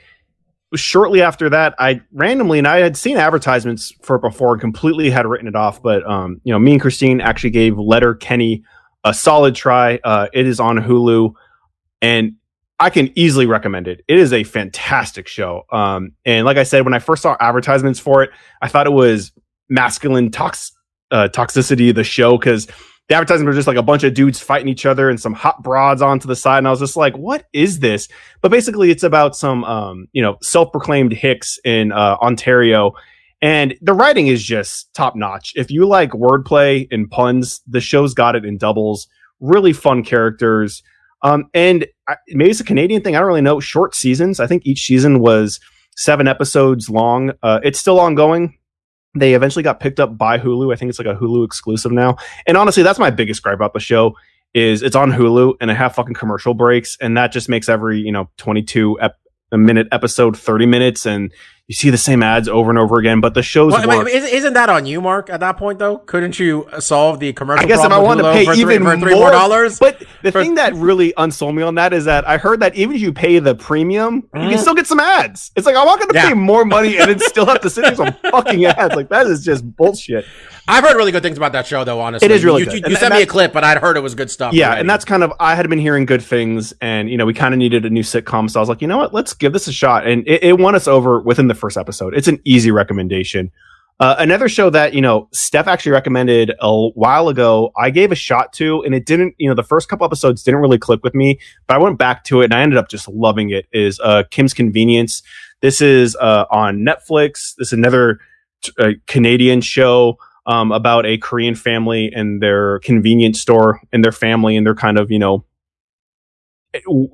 shortly 0.75 1.21
after 1.21 1.49
that, 1.49 1.75
I 1.77 2.01
randomly 2.13 2.57
and 2.57 2.67
I 2.67 2.79
had 2.79 2.95
seen 2.95 3.17
advertisements 3.17 3.93
for 4.01 4.15
it 4.15 4.21
before 4.21 4.53
and 4.53 4.61
completely 4.61 5.09
had 5.09 5.25
written 5.25 5.47
it 5.47 5.55
off. 5.55 5.81
But 5.81 6.09
um, 6.09 6.39
you 6.43 6.53
know, 6.53 6.59
me 6.59 6.73
and 6.73 6.81
Christine 6.81 7.21
actually 7.21 7.49
gave 7.51 7.77
Letterkenny 7.77 8.63
a 9.03 9.13
solid 9.13 9.55
try. 9.55 9.99
Uh, 10.03 10.27
it 10.33 10.47
is 10.47 10.59
on 10.59 10.77
Hulu, 10.77 11.33
and 12.01 12.35
I 12.80 12.89
can 12.89 13.11
easily 13.17 13.45
recommend 13.45 13.88
it. 13.88 14.03
It 14.07 14.19
is 14.19 14.34
a 14.34 14.43
fantastic 14.43 15.28
show. 15.28 15.63
Um, 15.71 16.11
and 16.26 16.45
like 16.45 16.57
I 16.57 16.63
said, 16.63 16.84
when 16.84 16.93
I 16.93 16.99
first 16.99 17.21
saw 17.21 17.38
advertisements 17.39 17.99
for 17.99 18.23
it, 18.23 18.32
I 18.61 18.67
thought 18.67 18.86
it 18.86 18.91
was 18.91 19.32
masculine 19.69 20.30
tox 20.32 20.71
uh, 21.11 21.30
toxicity. 21.32 21.93
The 21.95 22.03
show 22.03 22.38
because 22.38 22.67
the 23.07 23.15
advertisements 23.15 23.47
were 23.47 23.53
just 23.53 23.67
like 23.67 23.78
a 23.78 23.84
bunch 23.84 24.03
of 24.03 24.13
dudes 24.13 24.39
fighting 24.39 24.67
each 24.67 24.86
other 24.86 25.09
and 25.09 25.19
some 25.19 25.34
hot 25.34 25.63
broads 25.63 26.01
onto 26.01 26.28
the 26.28 26.36
side, 26.36 26.59
and 26.59 26.67
I 26.67 26.71
was 26.71 26.80
just 26.80 26.97
like, 26.97 27.15
"What 27.15 27.45
is 27.53 27.80
this?" 27.80 28.09
But 28.41 28.51
basically, 28.51 28.91
it's 28.91 29.03
about 29.03 29.36
some 29.36 29.63
um, 29.63 30.07
you 30.11 30.21
know 30.21 30.38
self-proclaimed 30.41 31.13
hicks 31.13 31.57
in 31.63 31.91
uh, 31.91 32.17
Ontario. 32.21 32.93
And 33.41 33.76
the 33.82 33.93
writing 33.93 34.28
is 34.28 34.43
just 34.43 34.91
top 34.95 35.15
notch. 35.15 35.53
If 35.55 35.69
you 35.69 35.86
like 35.86 36.11
wordplay 36.11 36.88
and 36.89 37.09
puns, 37.11 37.61
the 37.67 37.82
show's 37.82 38.13
got 38.13 38.36
it 38.36 38.43
in 38.43 38.57
doubles. 38.57 39.07
Really 39.39 39.73
fun 39.73 40.03
characters. 40.03 40.82
Um, 41.26 41.49
and 41.55 41.88
I, 42.07 42.17
maybe 42.30 42.51
it's 42.51 42.59
a 42.59 42.63
Canadian 42.63 43.01
thing. 43.01 43.15
I 43.15 43.19
don't 43.19 43.28
really 43.28 43.41
know. 43.41 43.59
Short 43.59 43.95
seasons. 43.95 44.39
I 44.39 44.45
think 44.45 44.63
each 44.63 44.86
season 44.86 45.19
was 45.19 45.59
seven 45.97 46.28
episodes 46.28 46.88
long. 46.88 47.32
Uh, 47.41 47.59
it's 47.63 47.80
still 47.80 47.99
ongoing. 47.99 48.55
They 49.15 49.34
eventually 49.34 49.63
got 49.63 49.80
picked 49.80 49.99
up 49.99 50.19
by 50.19 50.38
Hulu. 50.38 50.71
I 50.71 50.76
think 50.76 50.89
it's 50.89 50.99
like 50.99 51.07
a 51.07 51.15
Hulu 51.15 51.43
exclusive 51.43 51.91
now. 51.91 52.17
And 52.45 52.57
honestly, 52.57 52.84
that's 52.84 52.99
my 52.99 53.09
biggest 53.09 53.41
gripe 53.41 53.55
about 53.55 53.73
the 53.73 53.80
show 53.80 54.15
is 54.53 54.84
it's 54.84 54.95
on 54.95 55.11
Hulu 55.11 55.55
and 55.59 55.71
I 55.71 55.73
have 55.73 55.95
fucking 55.95 56.13
commercial 56.13 56.53
breaks, 56.53 56.95
and 57.01 57.17
that 57.17 57.32
just 57.32 57.49
makes 57.49 57.69
every 57.69 57.99
you 57.99 58.11
know 58.11 58.30
twenty 58.38 58.61
two 58.61 58.99
ep- 59.01 59.17
minute 59.51 59.88
episode 59.91 60.38
thirty 60.38 60.67
minutes, 60.67 61.07
and 61.07 61.34
you 61.68 61.74
see 61.74 61.89
the 61.89 61.97
same 61.97 62.22
ads 62.22 62.47
over 62.47 62.70
and 62.70 62.78
over 62.78 62.99
again. 62.99 63.22
But 63.22 63.34
the 63.34 63.41
shows 63.41 63.74
Well, 63.74 63.89
I 63.89 64.03
mean, 64.03 64.07
isn't 64.07 64.53
that 64.53 64.70
on 64.70 64.86
you, 64.86 65.01
Mark? 65.01 65.30
At 65.32 65.39
that 65.39 65.57
point, 65.57 65.80
though, 65.80 65.97
couldn't 65.97 66.39
you 66.39 66.68
solve 66.80 67.20
the 67.20 67.34
commercial? 67.34 67.66
I 67.66 67.68
guess 67.68 67.84
if 67.84 67.91
I 67.91 67.97
wanted 67.97 68.22
to 68.24 68.32
pay 68.34 68.45
Hulu 68.45 68.45
for 68.45 68.53
three, 68.53 68.61
even 68.76 68.99
three 68.99 69.11
more 69.13 69.22
more 69.22 69.32
dollars, 69.32 69.80
But 69.80 70.03
the 70.22 70.32
For- 70.32 70.43
thing 70.43 70.55
that 70.55 70.76
really 70.76 71.13
unsold 71.18 71.55
me 71.55 71.63
on 71.63 71.76
that 71.76 71.91
is 71.91 72.05
that 72.05 72.28
I 72.28 72.38
heard 72.38 72.59
that 72.59 72.76
even 72.76 72.95
if 72.95 73.01
you 73.01 73.11
pay 73.13 73.39
the 73.39 73.55
premium, 73.55 74.28
you 74.36 74.41
Mhm. 74.41 74.49
can 74.51 74.57
still 74.59 74.76
get 74.76 74.86
some 74.86 74.99
ads. 74.99 75.51
It's 75.55 75.66
like 75.66 75.76
I'm 75.76 75.86
not 75.86 75.97
going 75.99 76.09
to 76.11 76.16
Yeah. 76.16 76.28
pay 76.30 76.34
more 76.36 76.66
money 76.66 76.97
and 76.97 77.09
then 77.09 77.20
still 77.20 77.47
have 77.47 77.61
to 77.61 77.70
sit 77.70 77.86
through 77.88 77.95
some 77.95 78.16
fucking 78.32 78.66
ads. 78.66 78.95
Like 78.95 79.09
that 79.09 79.26
is 79.26 79.43
just 79.43 79.63
bullshit. 79.76 80.26
I've 80.68 80.84
heard 80.84 80.95
really 80.95 81.11
good 81.11 81.22
things 81.24 81.38
about 81.38 81.51
that 81.51 81.68
show, 81.68 81.84
though. 81.84 82.01
Honestly, 82.01 82.26
It 82.26 82.32
is 82.32 82.43
really 82.43 82.61
You, 82.61 82.66
good. 82.66 82.74
you, 82.86 82.89
you 82.89 82.95
sent 82.95 83.13
me 83.13 83.22
a 83.22 83.26
clip, 83.26 83.53
but 83.53 83.63
I'd 83.63 83.78
heard 83.78 83.97
it 83.97 84.01
was 84.01 84.16
good 84.16 84.32
stuff. 84.32 84.53
Yeah, 84.53 84.68
already. 84.68 84.82
and 84.82 84.89
that's 84.89 85.05
kind 85.05 85.24
of 85.24 85.32
I 85.39 85.55
had 85.55 85.70
been 85.70 85.80
hearing 85.80 86.05
good 86.05 86.24
things, 86.24 86.74
and 86.82 87.09
you 87.09 87.18
know 87.18 87.26
we 87.26 87.34
kind 87.34 87.53
of 87.53 87.57
needed 87.59 87.86
a 87.86 87.89
new 87.89 88.01
sitcom, 88.03 88.49
so 88.49 88.59
I 88.59 88.61
was 88.61 88.70
like, 88.70 88.82
you 88.82 88.88
know 88.88 88.97
what, 88.97 89.13
let's 89.13 89.34
give 89.34 89.53
this 89.53 89.68
a 89.68 89.74
shot, 89.74 90.07
and 90.07 90.28
it, 90.28 90.43
it 90.43 90.59
won 90.59 90.74
us 90.76 90.88
over 90.88 91.20
within 91.22 91.47
the 91.47 91.53
first 91.55 91.78
episode. 91.78 92.16
It's 92.16 92.28
an 92.28 92.39
easy 92.45 92.72
recommendation. 92.72 93.51
Uh, 93.97 94.16
another 94.20 94.49
show 94.49 94.70
that 94.70 94.93
you 94.93 95.01
know 95.01 95.30
Steph 95.34 95.68
actually 95.68 95.93
recommended 95.93 96.51
a 96.59 96.89
while 96.89 97.30
ago, 97.30 97.72
I 97.78 97.91
gave 97.91 98.11
a 98.11 98.16
shot 98.16 98.51
to, 98.53 98.82
and 98.84 98.93
it 98.95 99.05
didn't. 99.05 99.36
You 99.38 99.47
know, 99.47 99.55
the 99.55 99.63
first 99.63 99.88
couple 99.88 100.05
episodes 100.05 100.43
didn't 100.43 100.59
really 100.61 100.78
click 100.80 101.01
with 101.03 101.13
me, 101.16 101.39
but 101.68 101.76
I 101.76 101.78
went 101.78 101.97
back 101.97 102.24
to 102.26 102.41
it, 102.41 102.45
and 102.45 102.53
I 102.53 102.61
ended 102.61 102.78
up 102.78 102.89
just 102.89 103.07
loving 103.07 103.51
it. 103.51 103.68
Is 103.72 103.99
uh, 104.03 104.24
Kim's 104.32 104.53
Convenience? 104.53 105.22
This 105.61 105.80
is 105.80 106.16
uh, 106.18 106.45
on 106.51 106.80
Netflix. 106.80 107.55
This 107.57 107.68
is 107.68 107.74
another 107.74 108.20
t- 108.63 108.74
uh, 108.80 108.89
Canadian 109.07 109.61
show 109.61 110.18
um, 110.45 110.71
about 110.71 111.05
a 111.05 111.17
Korean 111.17 111.55
family 111.55 112.11
and 112.13 112.41
their 112.41 112.79
convenience 112.79 113.41
store 113.41 113.81
and 113.91 114.03
their 114.03 114.11
family 114.11 114.55
and 114.55 114.65
their 114.65 114.75
kind 114.75 114.97
of 114.97 115.11
you 115.11 115.19
know 115.19 115.45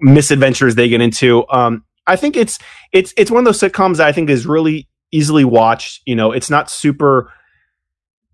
misadventures 0.02 0.76
they 0.76 0.90
get 0.90 1.02
into. 1.02 1.46
Um, 1.50 1.86
I 2.08 2.16
think 2.16 2.36
it's 2.36 2.60
it's 2.92 3.14
it's 3.18 3.32
one 3.32 3.40
of 3.40 3.46
those 3.46 3.60
sitcoms 3.60 3.98
that 3.98 4.08
I 4.08 4.12
think 4.12 4.30
is 4.30 4.46
really 4.46 4.88
easily 5.12 5.46
watched. 5.46 6.02
You 6.06 6.16
know, 6.16 6.32
it's 6.32 6.50
not 6.50 6.70
super. 6.70 7.32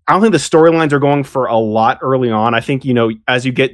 I 0.06 0.12
don't 0.12 0.22
think 0.22 0.32
the 0.32 0.38
storylines 0.38 0.92
are 0.92 0.98
going 0.98 1.24
for 1.24 1.46
a 1.46 1.58
lot 1.58 1.98
early 2.02 2.30
on. 2.30 2.54
I 2.54 2.60
think 2.60 2.84
you 2.84 2.94
know 2.94 3.10
as 3.26 3.44
you 3.44 3.52
get 3.52 3.72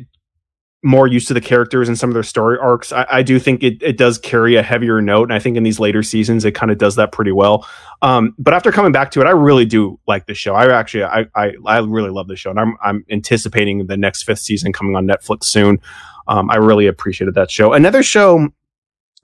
more 0.84 1.06
used 1.06 1.26
to 1.28 1.34
the 1.34 1.40
characters 1.40 1.88
and 1.88 1.98
some 1.98 2.10
of 2.10 2.14
their 2.14 2.22
story 2.22 2.58
arcs, 2.58 2.92
I, 2.92 3.06
I 3.10 3.22
do 3.22 3.38
think 3.38 3.62
it, 3.62 3.82
it 3.82 3.96
does 3.96 4.18
carry 4.18 4.54
a 4.56 4.62
heavier 4.62 5.00
note. 5.00 5.24
And 5.24 5.32
I 5.32 5.38
think 5.38 5.56
in 5.56 5.62
these 5.62 5.80
later 5.80 6.02
seasons, 6.02 6.44
it 6.44 6.54
kind 6.54 6.70
of 6.70 6.76
does 6.76 6.96
that 6.96 7.10
pretty 7.10 7.32
well. 7.32 7.66
Um, 8.02 8.34
but 8.38 8.52
after 8.52 8.70
coming 8.70 8.92
back 8.92 9.10
to 9.12 9.20
it, 9.22 9.26
I 9.26 9.30
really 9.30 9.64
do 9.64 9.98
like 10.06 10.26
the 10.26 10.34
show. 10.34 10.54
I 10.54 10.70
actually, 10.78 11.04
I, 11.04 11.24
I, 11.34 11.52
I 11.64 11.78
really 11.78 12.10
love 12.10 12.28
the 12.28 12.36
show, 12.36 12.50
and 12.50 12.60
I'm, 12.60 12.76
I'm 12.84 13.04
anticipating 13.10 13.86
the 13.86 13.96
next 13.96 14.24
fifth 14.24 14.40
season 14.40 14.74
coming 14.74 14.94
on 14.94 15.06
Netflix 15.06 15.44
soon. 15.44 15.80
Um, 16.28 16.50
I 16.50 16.56
really 16.56 16.86
appreciated 16.86 17.34
that 17.34 17.50
show. 17.50 17.72
Another 17.72 18.02
show 18.02 18.48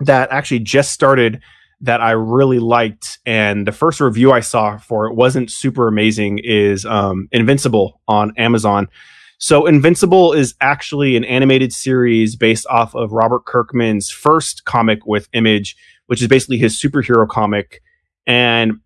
that 0.01 0.33
actually 0.33 0.61
just 0.61 0.93
started 0.93 1.41
that 1.83 2.01
I 2.01 2.13
really 2.13 2.59
liked, 2.59 3.19
and 3.27 3.67
the 3.67 3.73
first 3.73 4.01
review 4.01 4.33
I 4.33 4.41
saw 4.41 4.79
for 4.79 5.07
it 5.07 5.15
wasn't 5.15 5.51
super 5.51 5.89
amazing, 5.89 6.41
is 6.43 6.87
um, 6.87 7.29
Invincible 7.33 8.01
on 8.09 8.33
Amazon. 8.39 8.89
So 9.43 9.65
Invincible 9.65 10.35
is 10.35 10.55
actually 10.61 11.17
an 11.17 11.25
animated 11.25 11.73
series 11.73 12.37
based 12.37 12.67
off 12.67 12.95
of 12.95 13.13
Robert 13.13 13.47
Kirkman's 13.47 14.11
first 14.11 14.67
comic 14.67 15.07
with 15.07 15.31
Image, 15.33 15.77
which 16.07 16.21
is 16.21 16.29
basically 16.29 16.59
his 16.59 16.79
superhero 16.79 17.27
comic. 17.27 17.83
And 18.27 18.81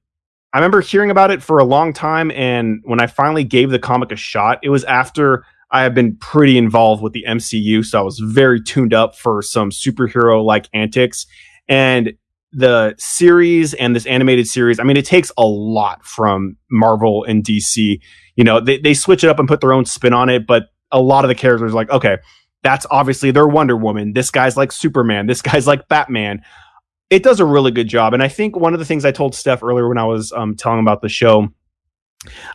I 0.52 0.58
remember 0.58 0.80
hearing 0.80 1.10
about 1.10 1.32
it 1.32 1.42
for 1.42 1.58
a 1.58 1.64
long 1.64 1.92
time. 1.92 2.30
And 2.30 2.80
when 2.84 3.00
I 3.00 3.08
finally 3.08 3.42
gave 3.42 3.70
the 3.70 3.80
comic 3.80 4.12
a 4.12 4.16
shot, 4.16 4.60
it 4.62 4.68
was 4.68 4.84
after 4.84 5.44
I 5.72 5.82
had 5.82 5.92
been 5.92 6.14
pretty 6.18 6.56
involved 6.56 7.02
with 7.02 7.14
the 7.14 7.24
MCU. 7.26 7.84
So 7.84 7.98
I 7.98 8.02
was 8.02 8.20
very 8.20 8.62
tuned 8.62 8.94
up 8.94 9.16
for 9.16 9.42
some 9.42 9.70
superhero 9.70 10.44
like 10.44 10.68
antics. 10.72 11.26
And 11.66 12.12
the 12.52 12.94
series 12.96 13.74
and 13.74 13.96
this 13.96 14.06
animated 14.06 14.46
series, 14.46 14.78
I 14.78 14.84
mean, 14.84 14.96
it 14.96 15.04
takes 15.04 15.32
a 15.36 15.44
lot 15.44 16.04
from 16.04 16.58
Marvel 16.70 17.24
and 17.24 17.42
DC. 17.42 18.00
You 18.36 18.44
know, 18.44 18.60
they, 18.60 18.78
they 18.78 18.94
switch 18.94 19.24
it 19.24 19.30
up 19.30 19.38
and 19.38 19.48
put 19.48 19.60
their 19.60 19.72
own 19.72 19.84
spin 19.84 20.12
on 20.12 20.28
it, 20.28 20.46
but 20.46 20.68
a 20.90 21.00
lot 21.00 21.24
of 21.24 21.28
the 21.28 21.34
characters 21.34 21.74
like, 21.74 21.90
okay, 21.90 22.18
that's 22.62 22.86
obviously 22.90 23.30
their 23.30 23.46
Wonder 23.46 23.76
Woman. 23.76 24.12
This 24.12 24.30
guy's 24.30 24.56
like 24.56 24.72
Superman. 24.72 25.26
This 25.26 25.42
guy's 25.42 25.66
like 25.66 25.88
Batman. 25.88 26.42
It 27.10 27.22
does 27.22 27.38
a 27.38 27.44
really 27.44 27.70
good 27.70 27.88
job. 27.88 28.14
And 28.14 28.22
I 28.22 28.28
think 28.28 28.56
one 28.56 28.72
of 28.72 28.78
the 28.78 28.84
things 28.84 29.04
I 29.04 29.12
told 29.12 29.34
Steph 29.34 29.62
earlier 29.62 29.88
when 29.88 29.98
I 29.98 30.04
was 30.04 30.32
um, 30.32 30.56
telling 30.56 30.80
about 30.80 31.02
the 31.02 31.08
show, 31.08 31.48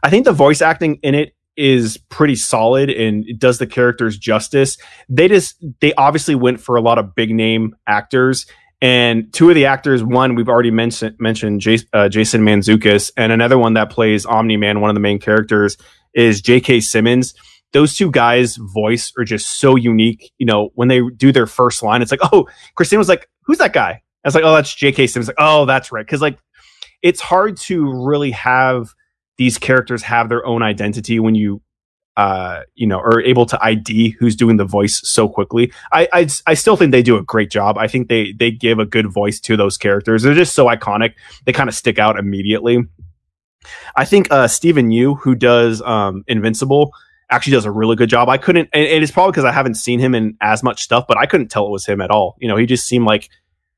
I 0.03 0.09
think 0.09 0.25
the 0.25 0.33
voice 0.33 0.61
acting 0.61 0.99
in 1.03 1.15
it 1.15 1.33
is 1.55 1.97
pretty 2.09 2.35
solid 2.35 2.89
and 2.89 3.27
it 3.27 3.37
does 3.37 3.59
the 3.59 3.67
characters 3.67 4.17
justice. 4.17 4.77
They 5.07 5.27
just, 5.27 5.63
they 5.81 5.93
obviously 5.93 6.33
went 6.33 6.59
for 6.59 6.75
a 6.75 6.81
lot 6.81 6.97
of 6.97 7.13
big 7.15 7.31
name 7.31 7.75
actors. 7.85 8.45
And 8.81 9.33
two 9.33 9.49
of 9.49 9.55
the 9.55 9.65
actors, 9.65 10.03
one 10.03 10.35
we've 10.35 10.47
already 10.47 10.71
mentioned, 10.71 11.17
mentioned 11.19 11.59
Jas- 11.59 11.85
uh, 11.91 12.07
Jason 12.07 12.41
Mantzoukas, 12.43 13.11
and 13.17 13.31
another 13.31 13.57
one 13.57 13.73
that 13.73 13.89
plays 13.89 14.25
Omni 14.25 14.55
Man, 14.57 14.79
one 14.79 14.89
of 14.89 14.95
the 14.95 15.01
main 15.01 15.19
characters, 15.19 15.75
is 16.13 16.41
J.K. 16.41 16.79
Simmons. 16.79 17.33
those 17.71 17.95
two 17.95 18.09
guys' 18.09 18.55
voice 18.57 19.13
are 19.17 19.23
just 19.23 19.59
so 19.59 19.75
unique. 19.75 20.31
You 20.37 20.45
know, 20.45 20.69
when 20.75 20.87
they 20.87 21.01
do 21.15 21.31
their 21.31 21.45
first 21.45 21.83
line, 21.83 22.01
it's 22.01 22.11
like, 22.11 22.21
oh, 22.31 22.47
Christine 22.75 22.99
was 22.99 23.09
like, 23.09 23.29
who's 23.43 23.59
that 23.59 23.73
guy? 23.73 24.01
I 24.23 24.27
was 24.27 24.35
like, 24.35 24.43
oh, 24.43 24.55
that's 24.55 24.73
J.K. 24.73 25.07
Simmons. 25.07 25.27
Like, 25.27 25.35
oh, 25.39 25.65
that's 25.65 25.91
right. 25.91 26.05
Because 26.05 26.21
like, 26.21 26.39
it's 27.01 27.21
hard 27.21 27.57
to 27.57 28.05
really 28.05 28.31
have 28.31 28.93
these 29.37 29.57
characters 29.57 30.03
have 30.03 30.29
their 30.29 30.45
own 30.45 30.61
identity 30.63 31.19
when 31.19 31.35
you 31.35 31.61
uh, 32.17 32.63
you 32.75 32.85
know, 32.85 32.99
are 32.99 33.21
able 33.21 33.45
to 33.45 33.63
ID 33.63 34.09
who's 34.19 34.35
doing 34.35 34.57
the 34.57 34.65
voice 34.65 35.01
so 35.03 35.29
quickly. 35.29 35.71
I, 35.91 36.07
I, 36.11 36.27
I 36.47 36.53
still 36.53 36.75
think 36.75 36.91
they 36.91 37.01
do 37.01 37.17
a 37.17 37.23
great 37.23 37.49
job. 37.49 37.77
I 37.77 37.87
think 37.87 38.09
they 38.09 38.33
they 38.33 38.51
give 38.51 38.79
a 38.79 38.85
good 38.85 39.07
voice 39.07 39.39
to 39.41 39.55
those 39.55 39.77
characters. 39.77 40.23
They're 40.23 40.33
just 40.33 40.53
so 40.53 40.65
iconic. 40.65 41.13
They 41.45 41.53
kind 41.53 41.69
of 41.69 41.75
stick 41.75 41.97
out 41.97 42.19
immediately. 42.19 42.85
I 43.95 44.05
think 44.05 44.31
uh, 44.31 44.47
Steven 44.47 44.89
Yeun, 44.89 45.19
who 45.19 45.35
does 45.35 45.81
um, 45.81 46.23
Invincible, 46.27 46.93
actually 47.29 47.53
does 47.53 47.65
a 47.65 47.71
really 47.71 47.95
good 47.95 48.09
job. 48.09 48.29
I 48.29 48.37
couldn't, 48.37 48.69
and 48.73 48.83
it 48.83 49.03
is 49.03 49.11
probably 49.11 49.31
because 49.31 49.45
I 49.45 49.51
haven't 49.51 49.75
seen 49.75 49.99
him 49.99 50.15
in 50.15 50.37
as 50.41 50.63
much 50.63 50.81
stuff, 50.81 51.05
but 51.07 51.17
I 51.17 51.25
couldn't 51.25 51.49
tell 51.49 51.67
it 51.67 51.71
was 51.71 51.85
him 51.85 52.01
at 52.01 52.11
all. 52.11 52.35
You 52.39 52.47
know, 52.47 52.57
he 52.57 52.65
just 52.65 52.87
seemed 52.87 53.05
like 53.05 53.29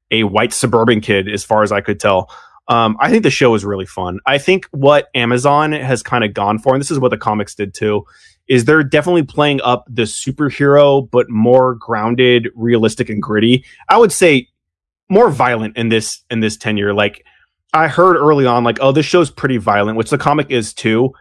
a 0.10 0.24
white 0.24 0.54
suburban 0.54 1.02
kid 1.02 1.30
as 1.30 1.44
far 1.44 1.64
as 1.64 1.72
I 1.72 1.82
could 1.82 2.00
tell. 2.00 2.30
Um, 2.68 2.96
I 3.00 3.10
think 3.10 3.24
the 3.24 3.30
show 3.30 3.54
is 3.56 3.66
really 3.66 3.86
fun. 3.86 4.20
I 4.26 4.38
think 4.38 4.66
what 4.72 5.10
Amazon 5.14 5.72
has 5.72 6.02
kind 6.04 6.24
of 6.24 6.34
gone 6.34 6.60
for, 6.60 6.74
and 6.74 6.80
this 6.80 6.92
is 6.92 7.00
what 7.00 7.12
the 7.12 7.18
comics 7.18 7.56
did 7.56 7.74
too, 7.74 8.06
is 8.48 8.66
they're 8.66 8.84
definitely 8.84 9.24
playing 9.24 9.62
up 9.62 9.86
the 9.90 10.04
superhero, 10.04 11.10
but 11.10 11.30
more 11.30 11.76
grounded, 11.76 12.50
realistic, 12.56 13.10
and 13.10 13.22
gritty. 13.22 13.66
I 13.90 13.98
would 13.98 14.12
say 14.12 14.48
more 15.10 15.30
violent 15.30 15.76
in 15.78 15.90
this 15.90 16.24
in 16.30 16.40
this 16.40 16.58
tenure. 16.58 16.94
Like 16.94 17.26
I 17.74 17.88
heard 17.88 18.16
early 18.16 18.46
on, 18.46 18.64
like, 18.64 18.78
oh, 18.82 18.92
this 18.92 19.06
show's 19.06 19.32
pretty 19.32 19.58
violent, 19.58 19.98
which 19.98 20.10
the 20.10 20.18
comic 20.18 20.52
is 20.52 20.74
too. 20.74 21.14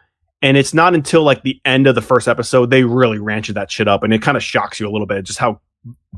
And 0.42 0.56
it's 0.56 0.72
not 0.72 0.94
until 0.94 1.22
like 1.22 1.42
the 1.42 1.60
end 1.64 1.86
of 1.86 1.94
the 1.94 2.02
first 2.02 2.26
episode 2.26 2.70
they 2.70 2.84
really 2.84 3.18
ranched 3.18 3.54
that 3.54 3.70
shit 3.70 3.88
up, 3.88 4.02
and 4.02 4.12
it 4.12 4.22
kind 4.22 4.36
of 4.36 4.42
shocks 4.42 4.80
you 4.80 4.88
a 4.88 4.90
little 4.90 5.06
bit 5.06 5.24
just 5.24 5.38
how 5.38 5.60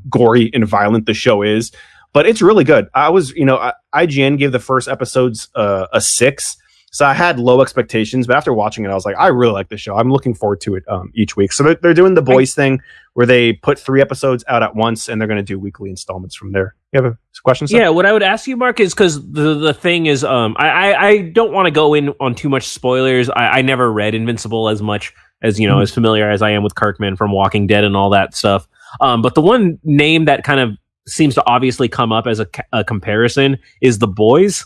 gory 0.08 0.50
and 0.54 0.66
violent 0.66 1.06
the 1.06 1.14
show 1.14 1.42
is. 1.42 1.72
But 2.12 2.26
it's 2.26 2.42
really 2.42 2.64
good. 2.64 2.88
I 2.94 3.08
was, 3.08 3.30
you 3.30 3.44
know, 3.44 3.56
I, 3.56 3.72
IGN 3.94 4.38
gave 4.38 4.52
the 4.52 4.58
first 4.58 4.88
episodes 4.88 5.48
uh, 5.54 5.86
a 5.92 6.00
six 6.00 6.56
so 6.92 7.06
I 7.06 7.14
had 7.14 7.40
low 7.40 7.62
expectations, 7.62 8.26
but 8.26 8.36
after 8.36 8.52
watching 8.52 8.84
it, 8.84 8.88
I 8.88 8.94
was 8.94 9.06
like, 9.06 9.16
I 9.18 9.28
really 9.28 9.54
like 9.54 9.70
this 9.70 9.80
show. 9.80 9.96
I'm 9.96 10.12
looking 10.12 10.34
forward 10.34 10.60
to 10.60 10.74
it 10.74 10.84
um, 10.88 11.10
each 11.14 11.38
week. 11.38 11.50
So 11.54 11.64
they're, 11.64 11.74
they're 11.76 11.94
doing 11.94 12.12
the 12.12 12.22
boys 12.22 12.54
thing 12.54 12.82
where 13.14 13.24
they 13.24 13.54
put 13.54 13.78
three 13.78 14.02
episodes 14.02 14.44
out 14.46 14.62
at 14.62 14.76
once, 14.76 15.08
and 15.08 15.18
they're 15.18 15.26
going 15.26 15.38
to 15.38 15.42
do 15.42 15.58
weekly 15.58 15.88
installments 15.88 16.34
from 16.34 16.52
there. 16.52 16.74
You 16.92 17.02
have 17.02 17.12
a 17.14 17.18
question? 17.42 17.66
Yeah, 17.70 17.88
what 17.88 18.04
I 18.04 18.12
would 18.12 18.22
ask 18.22 18.46
you, 18.46 18.58
Mark, 18.58 18.78
is 18.78 18.92
because 18.92 19.26
the 19.32 19.54
the 19.54 19.72
thing 19.72 20.04
is, 20.04 20.22
um, 20.22 20.54
I 20.58 20.68
I, 20.68 21.06
I 21.08 21.18
don't 21.30 21.52
want 21.52 21.64
to 21.64 21.70
go 21.70 21.94
in 21.94 22.10
on 22.20 22.34
too 22.34 22.50
much 22.50 22.68
spoilers. 22.68 23.30
I, 23.30 23.48
I 23.48 23.62
never 23.62 23.90
read 23.90 24.14
Invincible 24.14 24.68
as 24.68 24.82
much 24.82 25.14
as 25.40 25.58
you 25.58 25.66
know, 25.66 25.76
mm-hmm. 25.76 25.84
as 25.84 25.94
familiar 25.94 26.30
as 26.30 26.42
I 26.42 26.50
am 26.50 26.62
with 26.62 26.74
Kirkman 26.74 27.16
from 27.16 27.32
Walking 27.32 27.66
Dead 27.66 27.84
and 27.84 27.96
all 27.96 28.10
that 28.10 28.34
stuff. 28.34 28.68
Um, 29.00 29.22
but 29.22 29.34
the 29.34 29.40
one 29.40 29.78
name 29.82 30.26
that 30.26 30.44
kind 30.44 30.60
of 30.60 30.76
seems 31.06 31.34
to 31.34 31.46
obviously 31.46 31.88
come 31.88 32.12
up 32.12 32.26
as 32.26 32.40
a, 32.40 32.46
a 32.72 32.84
comparison 32.84 33.58
is 33.80 33.98
the 33.98 34.08
boys. 34.08 34.64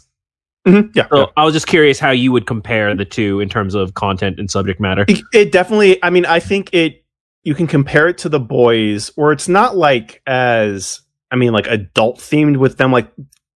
Mm-hmm. 0.66 0.90
Yeah, 0.94 1.08
so 1.08 1.18
yeah. 1.18 1.26
I 1.36 1.44
was 1.44 1.54
just 1.54 1.66
curious 1.66 1.98
how 1.98 2.10
you 2.10 2.32
would 2.32 2.46
compare 2.46 2.94
the 2.94 3.04
two 3.04 3.40
in 3.40 3.48
terms 3.48 3.74
of 3.74 3.94
content 3.94 4.40
and 4.40 4.50
subject 4.50 4.80
matter. 4.80 5.04
It, 5.06 5.20
it, 5.32 5.52
definitely. 5.52 6.02
I 6.02 6.10
mean, 6.10 6.26
I 6.26 6.40
think 6.40 6.70
it. 6.72 7.04
You 7.44 7.54
can 7.54 7.68
compare 7.68 8.08
it 8.08 8.18
to 8.18 8.28
the 8.28 8.40
boys, 8.40 9.12
where 9.14 9.30
it's 9.30 9.46
not 9.46 9.76
like 9.76 10.20
as 10.26 11.00
I 11.30 11.36
mean, 11.36 11.52
like 11.52 11.68
adult 11.68 12.18
themed 12.18 12.56
with 12.56 12.76
them 12.76 12.90
like 12.90 13.08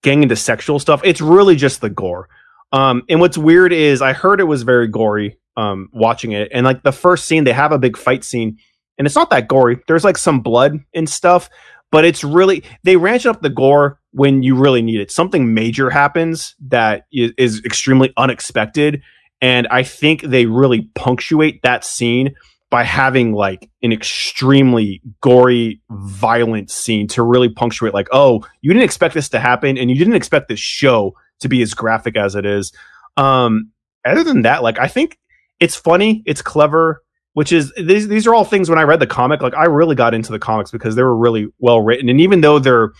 getting 0.02 0.22
into 0.22 0.36
sexual 0.36 0.78
stuff. 0.78 1.00
It's 1.02 1.20
really 1.20 1.56
just 1.56 1.80
the 1.80 1.90
gore. 1.90 2.28
Um, 2.72 3.02
and 3.08 3.18
what's 3.18 3.36
weird 3.36 3.72
is 3.72 4.00
I 4.00 4.12
heard 4.12 4.38
it 4.38 4.44
was 4.44 4.62
very 4.62 4.86
gory. 4.86 5.36
Um, 5.56 5.88
watching 5.92 6.32
it, 6.32 6.48
and 6.54 6.64
like 6.64 6.84
the 6.84 6.92
first 6.92 7.26
scene, 7.26 7.42
they 7.42 7.52
have 7.52 7.72
a 7.72 7.78
big 7.78 7.96
fight 7.96 8.22
scene, 8.22 8.56
and 8.96 9.06
it's 9.06 9.16
not 9.16 9.30
that 9.30 9.48
gory. 9.48 9.80
There's 9.88 10.04
like 10.04 10.16
some 10.16 10.40
blood 10.40 10.78
and 10.94 11.10
stuff, 11.10 11.50
but 11.90 12.04
it's 12.04 12.24
really 12.24 12.64
they 12.84 12.96
ranch 12.96 13.26
up 13.26 13.42
the 13.42 13.50
gore 13.50 13.98
when 14.12 14.42
you 14.42 14.56
really 14.56 14.82
need 14.82 15.00
it. 15.00 15.10
Something 15.10 15.54
major 15.54 15.90
happens 15.90 16.54
that 16.68 17.06
is, 17.12 17.32
is 17.38 17.64
extremely 17.64 18.12
unexpected, 18.16 19.02
and 19.40 19.66
I 19.68 19.82
think 19.82 20.22
they 20.22 20.46
really 20.46 20.90
punctuate 20.94 21.62
that 21.62 21.84
scene 21.84 22.34
by 22.70 22.84
having 22.84 23.32
like 23.32 23.68
an 23.82 23.92
extremely 23.92 25.02
gory, 25.20 25.80
violent 25.90 26.70
scene 26.70 27.08
to 27.08 27.22
really 27.22 27.48
punctuate, 27.48 27.92
like, 27.92 28.08
oh, 28.12 28.46
you 28.60 28.72
didn't 28.72 28.84
expect 28.84 29.14
this 29.14 29.28
to 29.30 29.40
happen, 29.40 29.76
and 29.76 29.90
you 29.90 29.96
didn't 29.96 30.14
expect 30.14 30.48
this 30.48 30.60
show 30.60 31.14
to 31.40 31.48
be 31.48 31.62
as 31.62 31.74
graphic 31.74 32.16
as 32.16 32.36
it 32.36 32.46
is. 32.46 32.72
Um, 33.16 33.72
other 34.04 34.22
than 34.24 34.42
that, 34.42 34.62
like, 34.62 34.78
I 34.78 34.88
think 34.88 35.18
it's 35.58 35.76
funny, 35.76 36.22
it's 36.26 36.42
clever 36.42 37.02
which 37.34 37.52
is 37.52 37.72
these 37.76 38.08
these 38.08 38.26
are 38.26 38.34
all 38.34 38.44
things 38.44 38.68
when 38.68 38.78
I 38.78 38.82
read 38.82 39.00
the 39.00 39.06
comic, 39.06 39.40
like 39.40 39.54
I 39.54 39.66
really 39.66 39.94
got 39.94 40.14
into 40.14 40.32
the 40.32 40.38
comics 40.38 40.70
because 40.70 40.96
they 40.96 41.02
were 41.02 41.16
really 41.16 41.48
well 41.58 41.80
written, 41.80 42.08
and 42.08 42.20
even 42.20 42.40
though 42.40 42.58
they're 42.58 42.92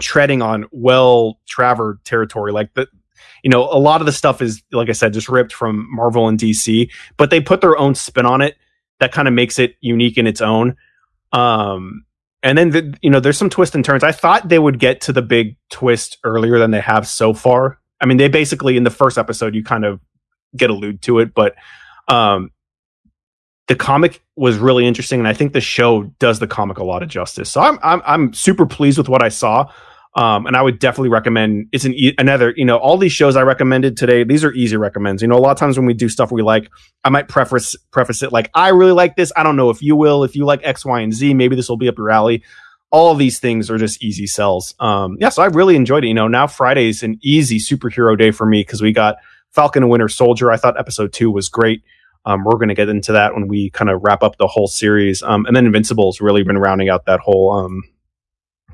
treading 0.00 0.42
on 0.42 0.66
well 0.70 1.38
traveled 1.46 2.04
territory, 2.04 2.52
like 2.52 2.74
the 2.74 2.88
you 3.42 3.50
know 3.50 3.62
a 3.62 3.78
lot 3.78 4.00
of 4.00 4.06
the 4.06 4.12
stuff 4.12 4.42
is 4.42 4.62
like 4.72 4.88
I 4.88 4.92
said 4.92 5.12
just 5.12 5.28
ripped 5.28 5.52
from 5.52 5.86
Marvel 5.90 6.28
and 6.28 6.38
DC, 6.38 6.90
but 7.16 7.30
they 7.30 7.40
put 7.40 7.60
their 7.60 7.76
own 7.76 7.94
spin 7.94 8.26
on 8.26 8.40
it 8.40 8.56
that 9.02 9.12
kind 9.12 9.26
of 9.26 9.34
makes 9.34 9.58
it 9.58 9.74
unique 9.80 10.16
in 10.16 10.28
its 10.28 10.40
own. 10.40 10.76
Um, 11.32 12.04
and 12.44 12.56
then 12.56 12.70
the, 12.70 12.96
you 13.02 13.10
know 13.10 13.20
there's 13.20 13.36
some 13.36 13.50
twists 13.50 13.74
and 13.74 13.84
turns. 13.84 14.04
I 14.04 14.12
thought 14.12 14.48
they 14.48 14.58
would 14.58 14.78
get 14.78 15.00
to 15.02 15.12
the 15.12 15.22
big 15.22 15.56
twist 15.70 16.18
earlier 16.24 16.58
than 16.58 16.70
they 16.70 16.80
have 16.80 17.06
so 17.06 17.34
far. 17.34 17.78
I 18.00 18.06
mean, 18.06 18.16
they 18.16 18.28
basically 18.28 18.76
in 18.76 18.84
the 18.84 18.90
first 18.90 19.18
episode 19.18 19.54
you 19.54 19.62
kind 19.62 19.84
of 19.84 20.00
get 20.56 20.70
allude 20.70 21.02
to 21.02 21.20
it, 21.20 21.34
but 21.34 21.54
um, 22.08 22.50
the 23.72 23.76
comic 23.76 24.22
was 24.36 24.58
really 24.58 24.86
interesting, 24.86 25.18
and 25.18 25.26
I 25.26 25.32
think 25.32 25.54
the 25.54 25.60
show 25.62 26.02
does 26.18 26.40
the 26.40 26.46
comic 26.46 26.76
a 26.76 26.84
lot 26.84 27.02
of 27.02 27.08
justice. 27.08 27.50
So 27.50 27.62
I'm 27.62 27.78
I'm 27.82 28.02
I'm 28.04 28.34
super 28.34 28.66
pleased 28.66 28.98
with 28.98 29.08
what 29.08 29.22
I 29.22 29.30
saw. 29.30 29.72
Um, 30.14 30.44
and 30.44 30.54
I 30.54 30.60
would 30.60 30.78
definitely 30.78 31.08
recommend. 31.08 31.68
It's 31.72 31.86
an 31.86 31.94
another, 32.18 32.52
you 32.54 32.66
know, 32.66 32.76
all 32.76 32.98
these 32.98 33.12
shows 33.12 33.34
I 33.34 33.40
recommended 33.44 33.96
today. 33.96 34.24
These 34.24 34.44
are 34.44 34.52
easy 34.52 34.76
recommends. 34.76 35.22
You 35.22 35.28
know, 35.28 35.36
a 35.36 35.40
lot 35.40 35.52
of 35.52 35.56
times 35.56 35.78
when 35.78 35.86
we 35.86 35.94
do 35.94 36.10
stuff 36.10 36.30
we 36.30 36.42
like, 36.42 36.68
I 37.02 37.08
might 37.08 37.28
preface 37.28 37.74
preface 37.92 38.22
it 38.22 38.30
like, 38.30 38.50
I 38.52 38.68
really 38.68 38.92
like 38.92 39.16
this. 39.16 39.32
I 39.36 39.42
don't 39.42 39.56
know 39.56 39.70
if 39.70 39.80
you 39.80 39.96
will. 39.96 40.22
If 40.22 40.36
you 40.36 40.44
like 40.44 40.60
X, 40.64 40.84
Y, 40.84 41.00
and 41.00 41.14
Z, 41.14 41.32
maybe 41.32 41.56
this 41.56 41.70
will 41.70 41.78
be 41.78 41.88
up 41.88 41.96
your 41.96 42.10
alley. 42.10 42.42
All 42.90 43.14
these 43.14 43.38
things 43.38 43.70
are 43.70 43.78
just 43.78 44.04
easy 44.04 44.26
sells. 44.26 44.74
Um, 44.80 45.16
yeah, 45.18 45.30
so 45.30 45.42
I 45.42 45.46
really 45.46 45.76
enjoyed 45.76 46.04
it. 46.04 46.08
You 46.08 46.14
know, 46.14 46.28
now 46.28 46.46
Friday's 46.46 47.02
an 47.02 47.18
easy 47.22 47.58
superhero 47.58 48.18
day 48.18 48.32
for 48.32 48.44
me 48.44 48.60
because 48.60 48.82
we 48.82 48.92
got 48.92 49.16
Falcon 49.52 49.82
and 49.82 49.90
Winter 49.90 50.10
Soldier. 50.10 50.50
I 50.50 50.58
thought 50.58 50.78
episode 50.78 51.14
two 51.14 51.30
was 51.30 51.48
great. 51.48 51.82
Um, 52.24 52.44
we're 52.44 52.52
going 52.52 52.68
to 52.68 52.74
get 52.74 52.88
into 52.88 53.12
that 53.12 53.34
when 53.34 53.48
we 53.48 53.70
kind 53.70 53.90
of 53.90 54.02
wrap 54.02 54.22
up 54.22 54.36
the 54.38 54.46
whole 54.46 54.68
series. 54.68 55.22
Um, 55.22 55.44
and 55.46 55.56
then 55.56 55.66
Invincible's 55.66 56.20
really 56.20 56.42
been 56.44 56.58
rounding 56.58 56.88
out 56.88 57.06
that 57.06 57.20
whole 57.20 57.50
um, 57.50 57.82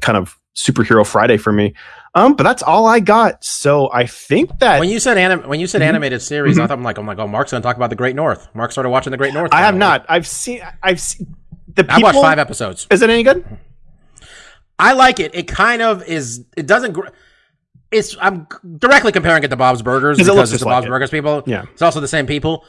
kind 0.01 0.19
of 0.19 0.39
superhero 0.55 1.07
Friday 1.07 1.37
for 1.37 1.53
me. 1.53 1.75
Um, 2.15 2.35
but 2.35 2.45
that's 2.45 2.63
all 2.63 2.87
I 2.87 3.01
got. 3.01 3.45
So 3.45 3.91
I 3.93 4.07
think 4.07 4.59
that 4.59 4.81
when 4.81 4.89
you 4.89 4.99
said 4.99 5.19
anim- 5.19 5.49
when 5.49 5.61
you 5.61 5.67
said 5.67 5.81
mm-hmm. 5.81 5.89
animated 5.89 6.21
series, 6.21 6.57
mm-hmm. 6.57 6.65
I 6.65 6.67
thought 6.67 6.79
I'm 6.79 6.85
like, 6.85 6.99
oh 6.99 7.03
my 7.03 7.15
god, 7.15 7.31
Mark's 7.31 7.53
going 7.53 7.63
to 7.63 7.67
talk 7.67 7.77
about 7.77 7.91
the 7.91 7.97
Great 7.97 8.17
North. 8.17 8.49
Mark 8.55 8.73
started 8.73 8.91
watching 8.91 9.11
the 9.11 9.17
Great 9.17 9.35
North. 9.35 9.53
I 9.53 9.61
have 9.61 9.77
not. 9.77 10.05
I've 10.09 10.27
seen. 10.27 10.63
I've 10.83 11.01
seen 11.01 11.37
the. 11.75 11.85
People, 11.85 11.95
I 11.95 12.03
watched 12.03 12.21
five 12.21 12.39
episodes. 12.39 12.87
Is 12.91 13.03
it 13.03 13.11
any 13.11 13.23
good? 13.23 13.45
I 14.79 14.95
like 14.95 15.21
it. 15.21 15.35
It 15.35 15.49
kind 15.49 15.83
of 15.83 16.03
is. 16.05 16.45
It 16.57 16.67
doesn't. 16.67 16.93
Gr- 16.93 17.09
it's. 17.91 18.17
I'm 18.21 18.47
directly 18.79 19.13
comparing 19.13 19.45
it 19.45 19.49
to 19.49 19.57
Bob's 19.57 19.83
Burgers 19.83 20.19
because 20.19 20.29
it 20.29 20.55
it's 20.55 20.63
the 20.63 20.67
like 20.67 20.77
Bob's 20.77 20.87
it. 20.87 20.91
Burgers 20.91 21.11
people. 21.11 21.43
Yeah, 21.47 21.67
it's 21.73 21.83
also 21.83 22.01
the 22.01 22.09
same 22.09 22.27
people 22.27 22.65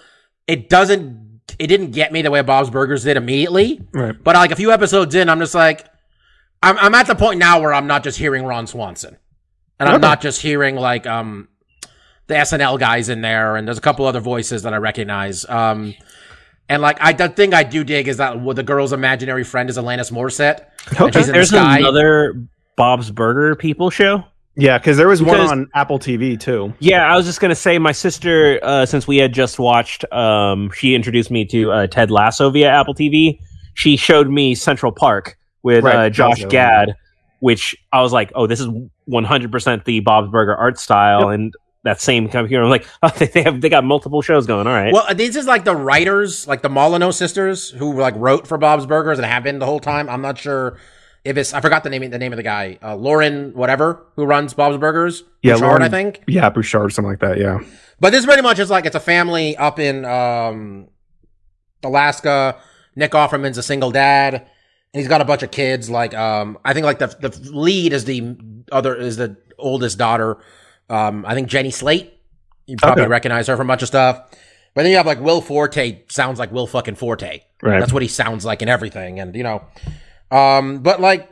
it 0.49 0.67
doesn't 0.67 1.41
it 1.59 1.67
didn't 1.67 1.91
get 1.91 2.11
me 2.11 2.21
the 2.21 2.31
way 2.31 2.41
Bob's 2.41 2.69
Burgers 2.69 3.03
did 3.03 3.17
immediately. 3.17 3.81
Right. 3.91 4.15
But 4.21 4.35
like 4.35 4.51
a 4.51 4.55
few 4.55 4.71
episodes 4.71 5.13
in, 5.13 5.29
I'm 5.29 5.39
just 5.39 5.53
like, 5.53 5.85
I'm 6.63 6.77
I'm 6.77 6.95
at 6.95 7.07
the 7.07 7.15
point 7.15 7.39
now 7.39 7.61
where 7.61 7.73
I'm 7.73 7.87
not 7.87 8.03
just 8.03 8.17
hearing 8.17 8.43
Ron 8.45 8.65
Swanson, 8.65 9.17
and 9.79 9.87
I'm 9.87 10.01
not 10.01 10.21
just 10.21 10.41
hearing 10.41 10.75
like 10.75 11.05
um 11.05 11.47
the 12.27 12.33
SNL 12.33 12.79
guys 12.79 13.09
in 13.09 13.21
there, 13.21 13.55
and 13.55 13.67
there's 13.67 13.77
a 13.77 13.81
couple 13.81 14.05
other 14.05 14.19
voices 14.19 14.63
that 14.63 14.73
I 14.73 14.77
recognize. 14.77 15.47
Um, 15.47 15.93
and 16.67 16.81
like 16.81 16.97
I 16.99 17.13
the 17.13 17.29
thing 17.29 17.53
I 17.53 17.63
do 17.63 17.83
dig 17.83 18.07
is 18.07 18.17
that 18.17 18.41
well, 18.41 18.55
the 18.55 18.63
girl's 18.63 18.91
imaginary 18.91 19.43
friend 19.43 19.69
is 19.69 19.77
Alanis 19.77 20.11
Morissette. 20.11 20.65
Okay. 20.99 21.23
There's 21.23 21.51
the 21.51 21.63
another 21.63 22.47
Bob's 22.75 23.11
Burger 23.11 23.55
people 23.55 23.89
show. 23.89 24.23
Yeah, 24.59 24.77
because 24.77 24.97
there 24.97 25.07
was 25.07 25.21
because, 25.21 25.49
one 25.49 25.59
on 25.59 25.69
Apple 25.73 25.99
TV 25.99 26.39
too. 26.39 26.73
Yeah, 26.79 27.11
I 27.11 27.15
was 27.15 27.25
just 27.25 27.39
gonna 27.39 27.55
say, 27.55 27.77
my 27.77 27.91
sister, 27.91 28.59
uh, 28.61 28.85
since 28.85 29.07
we 29.07 29.17
had 29.17 29.33
just 29.33 29.59
watched, 29.59 30.11
um, 30.11 30.71
she 30.71 30.95
introduced 30.95 31.31
me 31.31 31.45
to 31.45 31.71
uh, 31.71 31.87
Ted 31.87 32.11
Lasso 32.11 32.49
via 32.49 32.69
Apple 32.69 32.93
TV. 32.93 33.39
She 33.73 33.95
showed 33.95 34.29
me 34.29 34.55
Central 34.55 34.91
Park 34.91 35.37
with 35.63 35.83
right, 35.83 35.95
uh, 35.95 36.09
Josh 36.09 36.43
Gad, 36.45 36.95
which 37.39 37.75
I 37.93 38.01
was 38.01 38.11
like, 38.11 38.31
oh, 38.35 38.47
this 38.47 38.59
is 38.59 38.67
100% 39.09 39.85
the 39.85 40.01
Bob's 40.01 40.29
Burger 40.29 40.55
art 40.55 40.77
style, 40.77 41.31
yep. 41.31 41.39
and 41.39 41.53
that 41.83 42.01
same 42.01 42.27
kind 42.27 42.43
of 42.43 42.49
here. 42.49 42.61
I'm 42.61 42.69
like, 42.69 42.85
oh, 43.03 43.09
they 43.09 43.43
have 43.43 43.61
they 43.61 43.69
got 43.69 43.83
multiple 43.85 44.21
shows 44.21 44.45
going. 44.45 44.67
All 44.67 44.73
right. 44.73 44.93
Well, 44.93 45.13
this 45.15 45.35
is 45.35 45.45
like 45.45 45.63
the 45.63 45.75
writers, 45.75 46.47
like 46.47 46.61
the 46.61 46.69
Molyneux 46.69 47.13
sisters, 47.13 47.69
who 47.69 47.97
like 47.97 48.15
wrote 48.17 48.47
for 48.47 48.57
Bob's 48.57 48.85
Burgers 48.85 49.19
and 49.19 49.25
have 49.25 49.43
been 49.43 49.59
the 49.59 49.65
whole 49.65 49.79
time. 49.79 50.09
I'm 50.09 50.21
not 50.21 50.37
sure 50.37 50.77
if 51.25 51.37
it's 51.37 51.53
I 51.53 51.61
forgot 51.61 51.83
the 51.83 51.89
name 51.89 52.09
the 52.09 52.17
name 52.17 52.31
of 52.33 52.37
the 52.37 52.43
guy, 52.43 52.77
uh, 52.83 52.95
Loren 52.95 53.51
whatever 53.53 54.05
who 54.15 54.25
runs 54.25 54.53
Bob's 54.53 54.77
Burgers. 54.77 55.23
Yeah, 55.41 55.53
Bouchard, 55.53 55.67
Loren, 55.69 55.81
I 55.83 55.89
think. 55.89 56.23
Yeah, 56.27 56.49
Bouchard, 56.49 56.93
something 56.93 57.09
like 57.09 57.19
that. 57.19 57.37
Yeah. 57.37 57.59
But 57.99 58.11
this 58.11 58.25
pretty 58.25 58.41
much 58.41 58.59
is 58.59 58.69
like 58.69 58.85
it's 58.85 58.95
a 58.95 58.99
family 59.01 59.57
up 59.57 59.79
in 59.79 60.05
um, 60.05 60.87
Alaska. 61.83 62.57
Nick 62.95 63.11
Offerman's 63.11 63.57
a 63.57 63.63
single 63.63 63.91
dad, 63.91 64.33
and 64.35 64.45
he's 64.93 65.07
got 65.07 65.21
a 65.21 65.25
bunch 65.25 65.43
of 65.43 65.51
kids. 65.51 65.89
Like, 65.89 66.13
um, 66.13 66.57
I 66.65 66.73
think 66.73 66.85
like 66.85 66.99
the 66.99 67.07
the 67.07 67.29
lead 67.53 67.93
is 67.93 68.05
the 68.05 68.35
other 68.71 68.95
is 68.95 69.17
the 69.17 69.37
oldest 69.57 69.97
daughter. 69.97 70.37
Um, 70.89 71.25
I 71.27 71.33
think 71.35 71.47
Jenny 71.47 71.71
Slate. 71.71 72.13
You 72.65 72.77
probably 72.77 73.03
Okay. 73.03 73.09
recognize 73.09 73.47
her 73.47 73.57
from 73.57 73.67
a 73.67 73.71
bunch 73.71 73.81
of 73.81 73.87
stuff. 73.87 74.29
But 74.75 74.83
then 74.83 74.91
you 74.91 74.97
have 74.97 75.05
like 75.07 75.19
Will 75.19 75.41
Forte. 75.41 76.03
Sounds 76.09 76.37
like 76.39 76.51
Will 76.51 76.67
fucking 76.67 76.95
Forte. 76.95 77.41
Right. 77.63 77.79
That's 77.79 77.91
what 77.91 78.01
he 78.03 78.07
sounds 78.07 78.45
like 78.45 78.61
in 78.61 78.69
everything, 78.69 79.19
and 79.19 79.35
you 79.35 79.43
know, 79.43 79.63
um, 80.31 80.79
but 80.79 80.99
like 81.01 81.29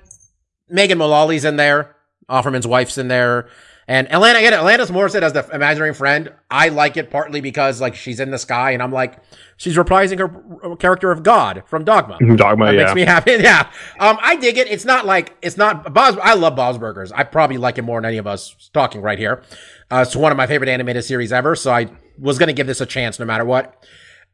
Megan 0.70 0.98
Mullally's 0.98 1.46
in 1.46 1.56
there. 1.56 1.96
Offerman's 2.30 2.68
wife's 2.68 2.98
in 2.98 3.08
there. 3.08 3.48
And 3.90 4.12
Atlanta, 4.12 4.40
again, 4.40 4.54
Atlantis 4.54 4.92
Morissette 4.92 5.22
as 5.22 5.32
the 5.32 5.48
imaginary 5.54 5.94
friend. 5.94 6.34
I 6.52 6.68
like 6.68 6.98
it 6.98 7.10
partly 7.10 7.40
because 7.40 7.80
like 7.80 7.96
she's 7.96 8.20
in 8.20 8.32
the 8.32 8.38
sky, 8.38 8.72
and 8.72 8.84
I'm 8.84 8.92
like, 8.92 9.18
she's 9.56 9.78
reprising 9.78 10.20
her 10.20 10.76
character 10.76 11.10
of 11.10 11.24
God 11.24 11.64
from 11.68 11.86
Dogma. 11.86 12.18
Dogma, 12.36 12.66
That 12.66 12.74
yeah. 12.76 12.84
makes 12.84 12.96
me 12.96 13.02
happy. 13.04 13.32
Yeah. 13.40 13.72
Um, 13.98 14.18
I 14.22 14.36
dig 14.36 14.58
it. 14.58 14.68
It's 14.70 14.84
not 14.84 15.06
like 15.06 15.38
it's 15.42 15.56
not 15.56 15.94
Bob's. 15.94 16.18
I 16.22 16.34
love 16.34 16.58
Bob's 16.58 16.78
Burgers. 16.78 17.14
I 17.14 17.24
probably 17.24 17.58
like 17.58 17.78
it 17.78 17.84
more 17.84 18.02
than 18.02 18.10
any 18.10 18.18
of 18.18 18.28
us 18.28 18.70
talking 18.74 19.00
right 19.02 19.18
here. 19.18 19.44
Uh, 19.90 20.04
it's 20.06 20.18
one 20.18 20.34
of 20.34 20.38
my 20.38 20.48
favorite 20.48 20.70
animated 20.70 21.06
series 21.06 21.32
ever. 21.32 21.56
So 21.56 21.72
I 21.72 21.88
was 22.20 22.38
going 22.38 22.48
to 22.48 22.54
give 22.54 22.68
this 22.68 22.82
a 22.82 22.86
chance 22.86 23.20
no 23.20 23.26
matter 23.26 23.46
what. 23.46 23.86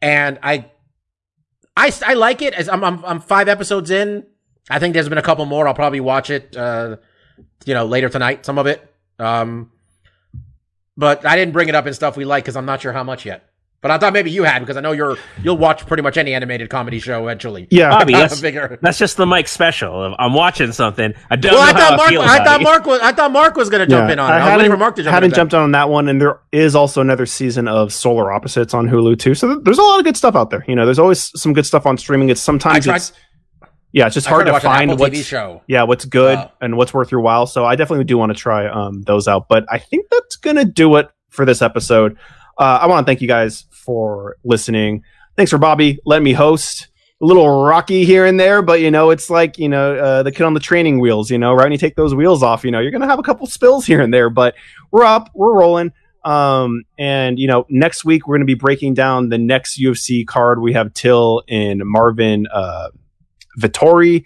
And 0.01 0.39
I, 0.41 0.65
I, 1.77 1.93
I 2.07 2.15
like 2.15 2.41
it. 2.41 2.55
As 2.55 2.67
I'm, 2.69 2.83
I'm, 2.83 3.05
I'm 3.05 3.19
five 3.19 3.47
episodes 3.47 3.91
in. 3.91 4.25
I 4.69 4.79
think 4.79 4.93
there's 4.93 5.09
been 5.09 5.17
a 5.17 5.23
couple 5.23 5.45
more. 5.45 5.67
I'll 5.67 5.73
probably 5.73 5.99
watch 5.99 6.29
it, 6.29 6.55
uh, 6.55 6.97
you 7.65 7.73
know, 7.73 7.85
later 7.85 8.09
tonight. 8.09 8.45
Some 8.45 8.57
of 8.57 8.67
it. 8.67 8.93
Um, 9.19 9.71
but 10.95 11.25
I 11.25 11.35
didn't 11.35 11.53
bring 11.53 11.69
it 11.69 11.75
up 11.75 11.87
in 11.87 11.93
stuff 11.93 12.17
we 12.17 12.25
like 12.25 12.43
because 12.43 12.55
I'm 12.55 12.65
not 12.65 12.81
sure 12.81 12.93
how 12.93 13.03
much 13.03 13.25
yet. 13.25 13.49
But 13.81 13.91
I 13.91 13.97
thought 13.97 14.13
maybe 14.13 14.31
you 14.31 14.43
had 14.43 14.59
because 14.59 14.77
I 14.77 14.79
know 14.79 14.93
you're 14.93 15.17
you'll 15.43 15.57
watch 15.57 15.85
pretty 15.85 16.03
much 16.03 16.15
any 16.15 16.33
animated 16.33 16.69
comedy 16.69 16.99
show 16.99 17.21
eventually. 17.23 17.67
Yeah. 17.69 17.89
Bobby, 17.89 18.13
that's, 18.13 18.39
that's 18.39 18.97
just 18.97 19.17
the 19.17 19.25
Mike 19.25 19.49
special. 19.49 20.15
I'm 20.17 20.33
watching 20.33 20.71
something. 20.71 21.13
I 21.29 21.35
don't 21.35 21.51
Well, 21.51 21.61
I 21.61 21.73
know 21.73 21.77
how 21.77 21.89
thought 21.89 21.97
Mark. 21.97 22.09
feel 22.09 22.21
I 22.21 22.43
thought 22.45 22.61
it. 22.61 22.63
Mark 22.63 22.85
was. 22.85 23.01
I 23.01 23.11
thought 23.11 23.31
Mark 23.33 23.57
was 23.57 23.69
going 23.69 23.81
to 23.81 23.87
jump 23.93 24.09
in 24.09 24.19
on 24.19 24.29
it. 24.31 24.35
I, 24.35 24.37
was 24.37 24.43
hadn't, 24.43 24.57
waiting 24.59 24.79
Mark 24.79 24.95
to 24.95 25.03
jump 25.03 25.13
hadn't 25.13 25.33
jumped 25.35 25.53
on 25.53 25.71
that 25.73 25.89
one, 25.89 26.07
and 26.07 26.21
there 26.21 26.39
is 26.53 26.75
also 26.75 27.01
another 27.01 27.25
season 27.25 27.67
of 27.67 27.91
Solar 27.91 28.31
Opposites 28.31 28.73
on 28.73 28.87
Hulu 28.87 29.19
too. 29.19 29.35
So 29.35 29.49
th- 29.53 29.65
there's 29.65 29.79
a 29.79 29.83
lot 29.83 29.99
of 29.99 30.05
good 30.05 30.15
stuff 30.15 30.37
out 30.37 30.49
there. 30.49 30.63
You 30.65 30.77
know, 30.77 30.85
there's 30.85 30.99
always 30.99 31.37
some 31.37 31.51
good 31.51 31.65
stuff 31.65 31.85
on 31.85 31.97
streaming. 31.97 32.29
It's 32.29 32.41
I 32.41 32.45
sometimes 32.45 32.85
tried. 32.85 32.95
it's 32.95 33.11
yeah, 33.93 34.07
it's 34.07 34.15
just 34.15 34.27
I 34.27 34.31
hard 34.31 34.47
tried 34.47 34.59
to 34.59 34.59
find 34.65 34.99
what's 34.99 35.31
yeah 35.67 35.83
what's 35.83 36.05
good 36.05 36.37
Uh, 36.39 36.49
and 36.61 36.75
what's 36.77 36.93
worth 36.93 37.11
your 37.11 37.21
while. 37.21 37.45
So 37.45 37.63
I 37.63 37.75
definitely 37.75 38.05
do 38.05 38.17
want 38.17 38.31
to 38.31 38.37
try 38.37 38.67
um, 38.67 39.03
those 39.03 39.27
out. 39.27 39.47
But 39.47 39.65
I 39.71 39.77
think 39.77 40.07
that's 40.09 40.35
gonna 40.35 40.65
do 40.65 40.95
it 40.97 41.09
for 41.29 41.45
this 41.45 41.61
episode. 41.61 42.17
Uh, 42.57 42.79
I 42.81 42.87
want 42.87 43.05
to 43.05 43.09
thank 43.09 43.21
you 43.21 43.27
guys 43.27 43.65
for 43.69 44.35
listening. 44.43 45.03
Thanks 45.35 45.51
for 45.51 45.59
Bobby 45.59 45.99
letting 46.05 46.23
me 46.23 46.33
host. 46.33 46.87
A 47.21 47.25
little 47.25 47.63
rocky 47.63 48.03
here 48.03 48.25
and 48.25 48.37
there, 48.39 48.61
but 48.61 48.81
you 48.81 48.89
know 48.91 49.11
it's 49.11 49.29
like 49.29 49.57
you 49.59 49.69
know 49.69 49.95
uh, 49.95 50.23
the 50.23 50.31
kid 50.31 50.43
on 50.43 50.55
the 50.55 50.59
training 50.59 50.99
wheels. 50.99 51.29
You 51.29 51.37
know, 51.37 51.53
right 51.53 51.65
when 51.65 51.71
you 51.71 51.77
take 51.77 51.95
those 51.95 52.15
wheels 52.15 52.41
off, 52.41 52.65
you 52.65 52.71
know 52.71 52.79
you're 52.79 52.91
gonna 52.91 53.07
have 53.07 53.19
a 53.19 53.23
couple 53.23 53.45
spills 53.45 53.85
here 53.85 54.01
and 54.01 54.11
there, 54.13 54.31
but 54.31 54.55
we're 54.91 55.05
up, 55.05 55.29
we're 55.35 55.53
rolling. 55.53 55.93
Um, 56.25 56.83
and 56.97 57.37
you 57.37 57.47
know, 57.47 57.65
next 57.69 58.03
week 58.05 58.27
we're 58.27 58.37
gonna 58.37 58.45
be 58.45 58.55
breaking 58.55 58.95
down 58.95 59.29
the 59.29 59.37
next 59.37 59.79
UFC 59.79 60.25
card. 60.25 60.61
We 60.61 60.73
have 60.73 60.93
Till 60.93 61.43
and 61.47 61.81
Marvin 61.85 62.47
uh, 62.51 62.89
Vettori. 63.59 64.25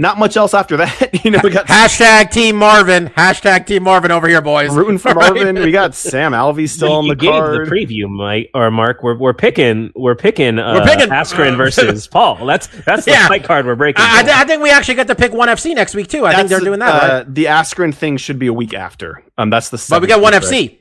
Not 0.00 0.16
much 0.16 0.36
else 0.36 0.54
after 0.54 0.76
that. 0.76 1.24
you 1.24 1.32
know, 1.32 1.40
we 1.42 1.50
got 1.50 1.66
Hashtag 1.66 2.30
Team 2.30 2.54
Marvin. 2.54 3.08
Hashtag 3.08 3.66
Team 3.66 3.82
Marvin 3.82 4.12
over 4.12 4.28
here, 4.28 4.40
boys. 4.40 4.70
rooting 4.72 4.96
for 4.96 5.08
All 5.08 5.14
right. 5.16 5.34
Marvin. 5.34 5.56
We 5.56 5.72
got 5.72 5.92
Sam 5.96 6.30
Alvey 6.30 6.68
still 6.68 6.88
you, 6.90 6.94
on 6.94 7.04
you 7.06 7.10
the 7.10 7.16
gave 7.16 7.30
card. 7.32 7.66
the 7.66 7.70
preview, 7.72 8.08
Mike 8.08 8.50
or 8.54 8.70
Mark. 8.70 9.02
We're 9.02 9.18
we're 9.18 9.34
picking 9.34 9.90
we're 9.96 10.14
picking 10.14 10.60
uh, 10.60 10.74
We're 10.74 10.84
picking- 10.84 11.08
Askren 11.08 11.56
versus 11.56 12.06
Paul. 12.06 12.46
That's 12.46 12.68
that's 12.86 13.06
the 13.06 13.10
Yeah. 13.10 13.26
fight 13.26 13.42
card 13.42 13.66
we're 13.66 13.74
breaking. 13.74 14.04
I, 14.04 14.20
I, 14.20 14.22
thi- 14.22 14.30
I 14.32 14.44
think 14.44 14.62
we 14.62 14.70
actually 14.70 14.94
get 14.94 15.08
to 15.08 15.16
pick 15.16 15.32
one 15.32 15.48
FC 15.48 15.74
next 15.74 15.96
week 15.96 16.06
too. 16.06 16.24
I 16.24 16.34
think 16.36 16.48
they're 16.48 16.60
doing 16.60 16.78
that, 16.78 16.94
uh, 17.02 17.14
right? 17.24 17.34
The 17.34 17.46
Askren 17.46 17.92
thing 17.92 18.18
should 18.18 18.38
be 18.38 18.46
a 18.46 18.52
week 18.52 18.74
after. 18.74 19.24
Um, 19.36 19.50
that's 19.50 19.68
the. 19.70 19.84
But 19.90 20.00
we 20.00 20.06
got 20.06 20.20
one 20.20 20.32
week, 20.32 20.42
FC. 20.42 20.52
right? 20.68 20.80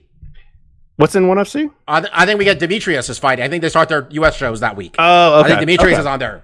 What's 0.98 1.16
in 1.16 1.28
one 1.28 1.38
FC? 1.38 1.72
I, 1.88 2.02
th- 2.02 2.12
I 2.14 2.26
think 2.28 2.38
we 2.40 2.46
get 2.46 2.60
Demetrius 2.60 3.10
is 3.10 3.18
fighting. 3.20 3.46
I 3.46 3.50
think 3.50 3.62
they 3.64 3.70
start 3.70 3.88
their 3.90 4.08
U.S. 4.12 4.36
shows 4.36 4.60
that 4.62 4.76
week. 4.76 4.96
Oh, 5.00 5.42
I 5.42 5.48
think 5.48 5.60
Demetrius 5.60 5.94
okay. 5.94 6.00
is 6.02 6.06
on 6.06 6.18
there. 6.20 6.44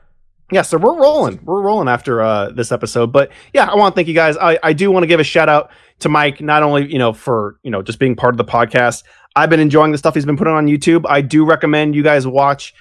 Yeah, 0.52 0.62
so 0.62 0.78
we're 0.78 1.00
rolling. 1.00 1.40
We're 1.44 1.62
rolling 1.62 1.88
after 1.88 2.22
uh, 2.22 2.50
this 2.50 2.72
episode. 2.72 3.12
But 3.12 3.32
yeah, 3.54 3.66
I 3.66 3.76
want 3.76 3.94
to 3.94 3.96
thank 3.96 4.08
you 4.08 4.14
guys. 4.14 4.38
I, 4.38 4.60
I 4.62 4.74
do 4.74 4.92
want 4.92 5.04
to 5.04 5.08
give 5.08 5.20
a 5.20 5.24
shout 5.24 5.50
out 5.50 5.72
to 6.00 6.10
Mike, 6.10 6.42
not 6.42 6.64
only, 6.64 6.92
you 6.92 7.00
know, 7.00 7.14
for, 7.14 7.58
you 7.64 7.72
know, 7.72 7.82
just 7.82 7.98
being 7.98 8.16
part 8.16 8.34
of 8.34 8.38
the 8.38 8.46
podcast. 8.46 9.04
I've 9.36 9.50
been 9.50 9.60
enjoying 9.60 9.92
the 9.92 9.98
stuff 9.98 10.14
he's 10.14 10.26
been 10.26 10.38
putting 10.38 10.54
on 10.54 10.68
YouTube. 10.68 11.06
I 11.08 11.22
do 11.22 11.46
recommend 11.46 11.96
you 11.96 12.04
guys 12.04 12.28
watch. 12.28 12.74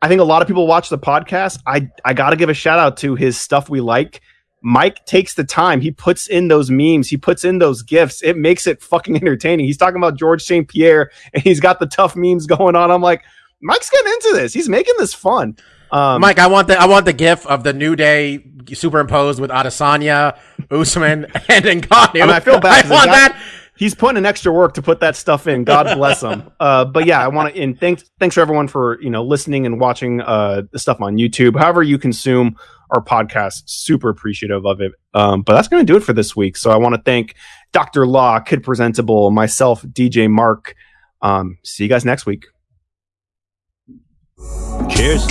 I 0.00 0.08
think 0.08 0.20
a 0.20 0.24
lot 0.24 0.42
of 0.42 0.48
people 0.48 0.66
watch 0.66 0.88
the 0.88 0.98
podcast. 0.98 1.60
I 1.66 1.88
I 2.04 2.14
got 2.14 2.30
to 2.30 2.36
give 2.36 2.48
a 2.48 2.54
shout 2.54 2.78
out 2.78 2.96
to 2.98 3.14
his 3.14 3.38
stuff 3.38 3.68
we 3.68 3.80
like. 3.80 4.20
Mike 4.62 5.04
takes 5.06 5.34
the 5.34 5.44
time. 5.44 5.80
He 5.80 5.90
puts 5.90 6.28
in 6.28 6.48
those 6.48 6.70
memes. 6.70 7.08
He 7.08 7.16
puts 7.16 7.44
in 7.44 7.58
those 7.58 7.82
gifts. 7.82 8.22
It 8.22 8.36
makes 8.36 8.66
it 8.66 8.82
fucking 8.82 9.16
entertaining. 9.16 9.66
He's 9.66 9.76
talking 9.76 9.96
about 9.96 10.16
George 10.16 10.42
St. 10.42 10.68
Pierre 10.68 11.10
and 11.34 11.42
he's 11.42 11.60
got 11.60 11.80
the 11.80 11.86
tough 11.86 12.14
memes 12.16 12.46
going 12.48 12.76
on. 12.76 12.90
I'm 12.90 13.02
like, 13.02 13.22
Mike's 13.60 13.90
getting 13.90 14.12
into 14.12 14.30
this. 14.34 14.52
He's 14.54 14.68
making 14.68 14.94
this 14.98 15.14
fun. 15.14 15.56
Um, 15.92 16.20
Mike, 16.22 16.38
I 16.38 16.46
want 16.46 16.68
the 16.68 16.80
I 16.80 16.86
want 16.86 17.04
the 17.04 17.12
gif 17.12 17.46
of 17.46 17.62
the 17.64 17.72
New 17.72 17.94
Day 17.96 18.42
superimposed 18.72 19.38
with 19.40 19.50
Adesanya, 19.50 20.38
Usman, 20.70 21.24
and 21.48 21.64
Ngannou. 21.64 21.86
I 21.90 22.12
mean, 22.14 22.30
I 22.30 22.40
feel 22.40 22.58
bad 22.60 22.72
I 22.72 22.80
'cause 22.80 22.88
the 22.88 22.94
want 22.94 23.06
guy- 23.10 23.28
that. 23.28 23.42
he's 23.76 23.94
putting 23.94 24.16
in 24.16 24.24
extra 24.24 24.52
work 24.52 24.74
to 24.74 24.82
put 24.82 25.00
that 25.00 25.16
stuff 25.16 25.46
in. 25.46 25.64
God 25.64 25.94
bless 25.98 26.22
him. 26.22 26.50
Uh, 26.58 26.84
but 26.86 27.04
yeah, 27.06 27.20
I 27.22 27.28
want 27.28 27.54
to 27.54 27.60
and 27.62 27.78
thanks 27.78 28.10
thanks 28.18 28.34
for 28.36 28.40
everyone 28.40 28.68
for 28.68 29.00
you 29.02 29.10
know 29.10 29.22
listening 29.22 29.66
and 29.66 29.78
watching 29.78 30.20
uh, 30.22 30.62
the 30.72 30.78
stuff 30.78 31.00
on 31.02 31.16
YouTube. 31.16 31.58
However 31.58 31.82
you 31.82 31.98
consume 31.98 32.56
our 32.90 33.02
podcast, 33.02 33.62
super 33.66 34.08
appreciative 34.08 34.64
of 34.66 34.80
it. 34.80 34.92
Um, 35.14 35.42
but 35.42 35.54
that's 35.54 35.68
going 35.68 35.84
to 35.86 35.90
do 35.92 35.96
it 35.96 36.02
for 36.02 36.12
this 36.12 36.34
week. 36.36 36.56
So 36.58 36.70
I 36.70 36.76
want 36.76 36.94
to 36.94 37.00
thank 37.02 37.34
Dr. 37.72 38.06
Law, 38.06 38.38
Kid 38.40 38.62
Presentable, 38.62 39.30
myself, 39.30 39.82
DJ 39.82 40.30
Mark. 40.30 40.74
Um, 41.22 41.56
see 41.64 41.84
you 41.84 41.88
guys 41.88 42.04
next 42.04 42.26
week. 42.26 42.44
Cheers. 44.90 45.26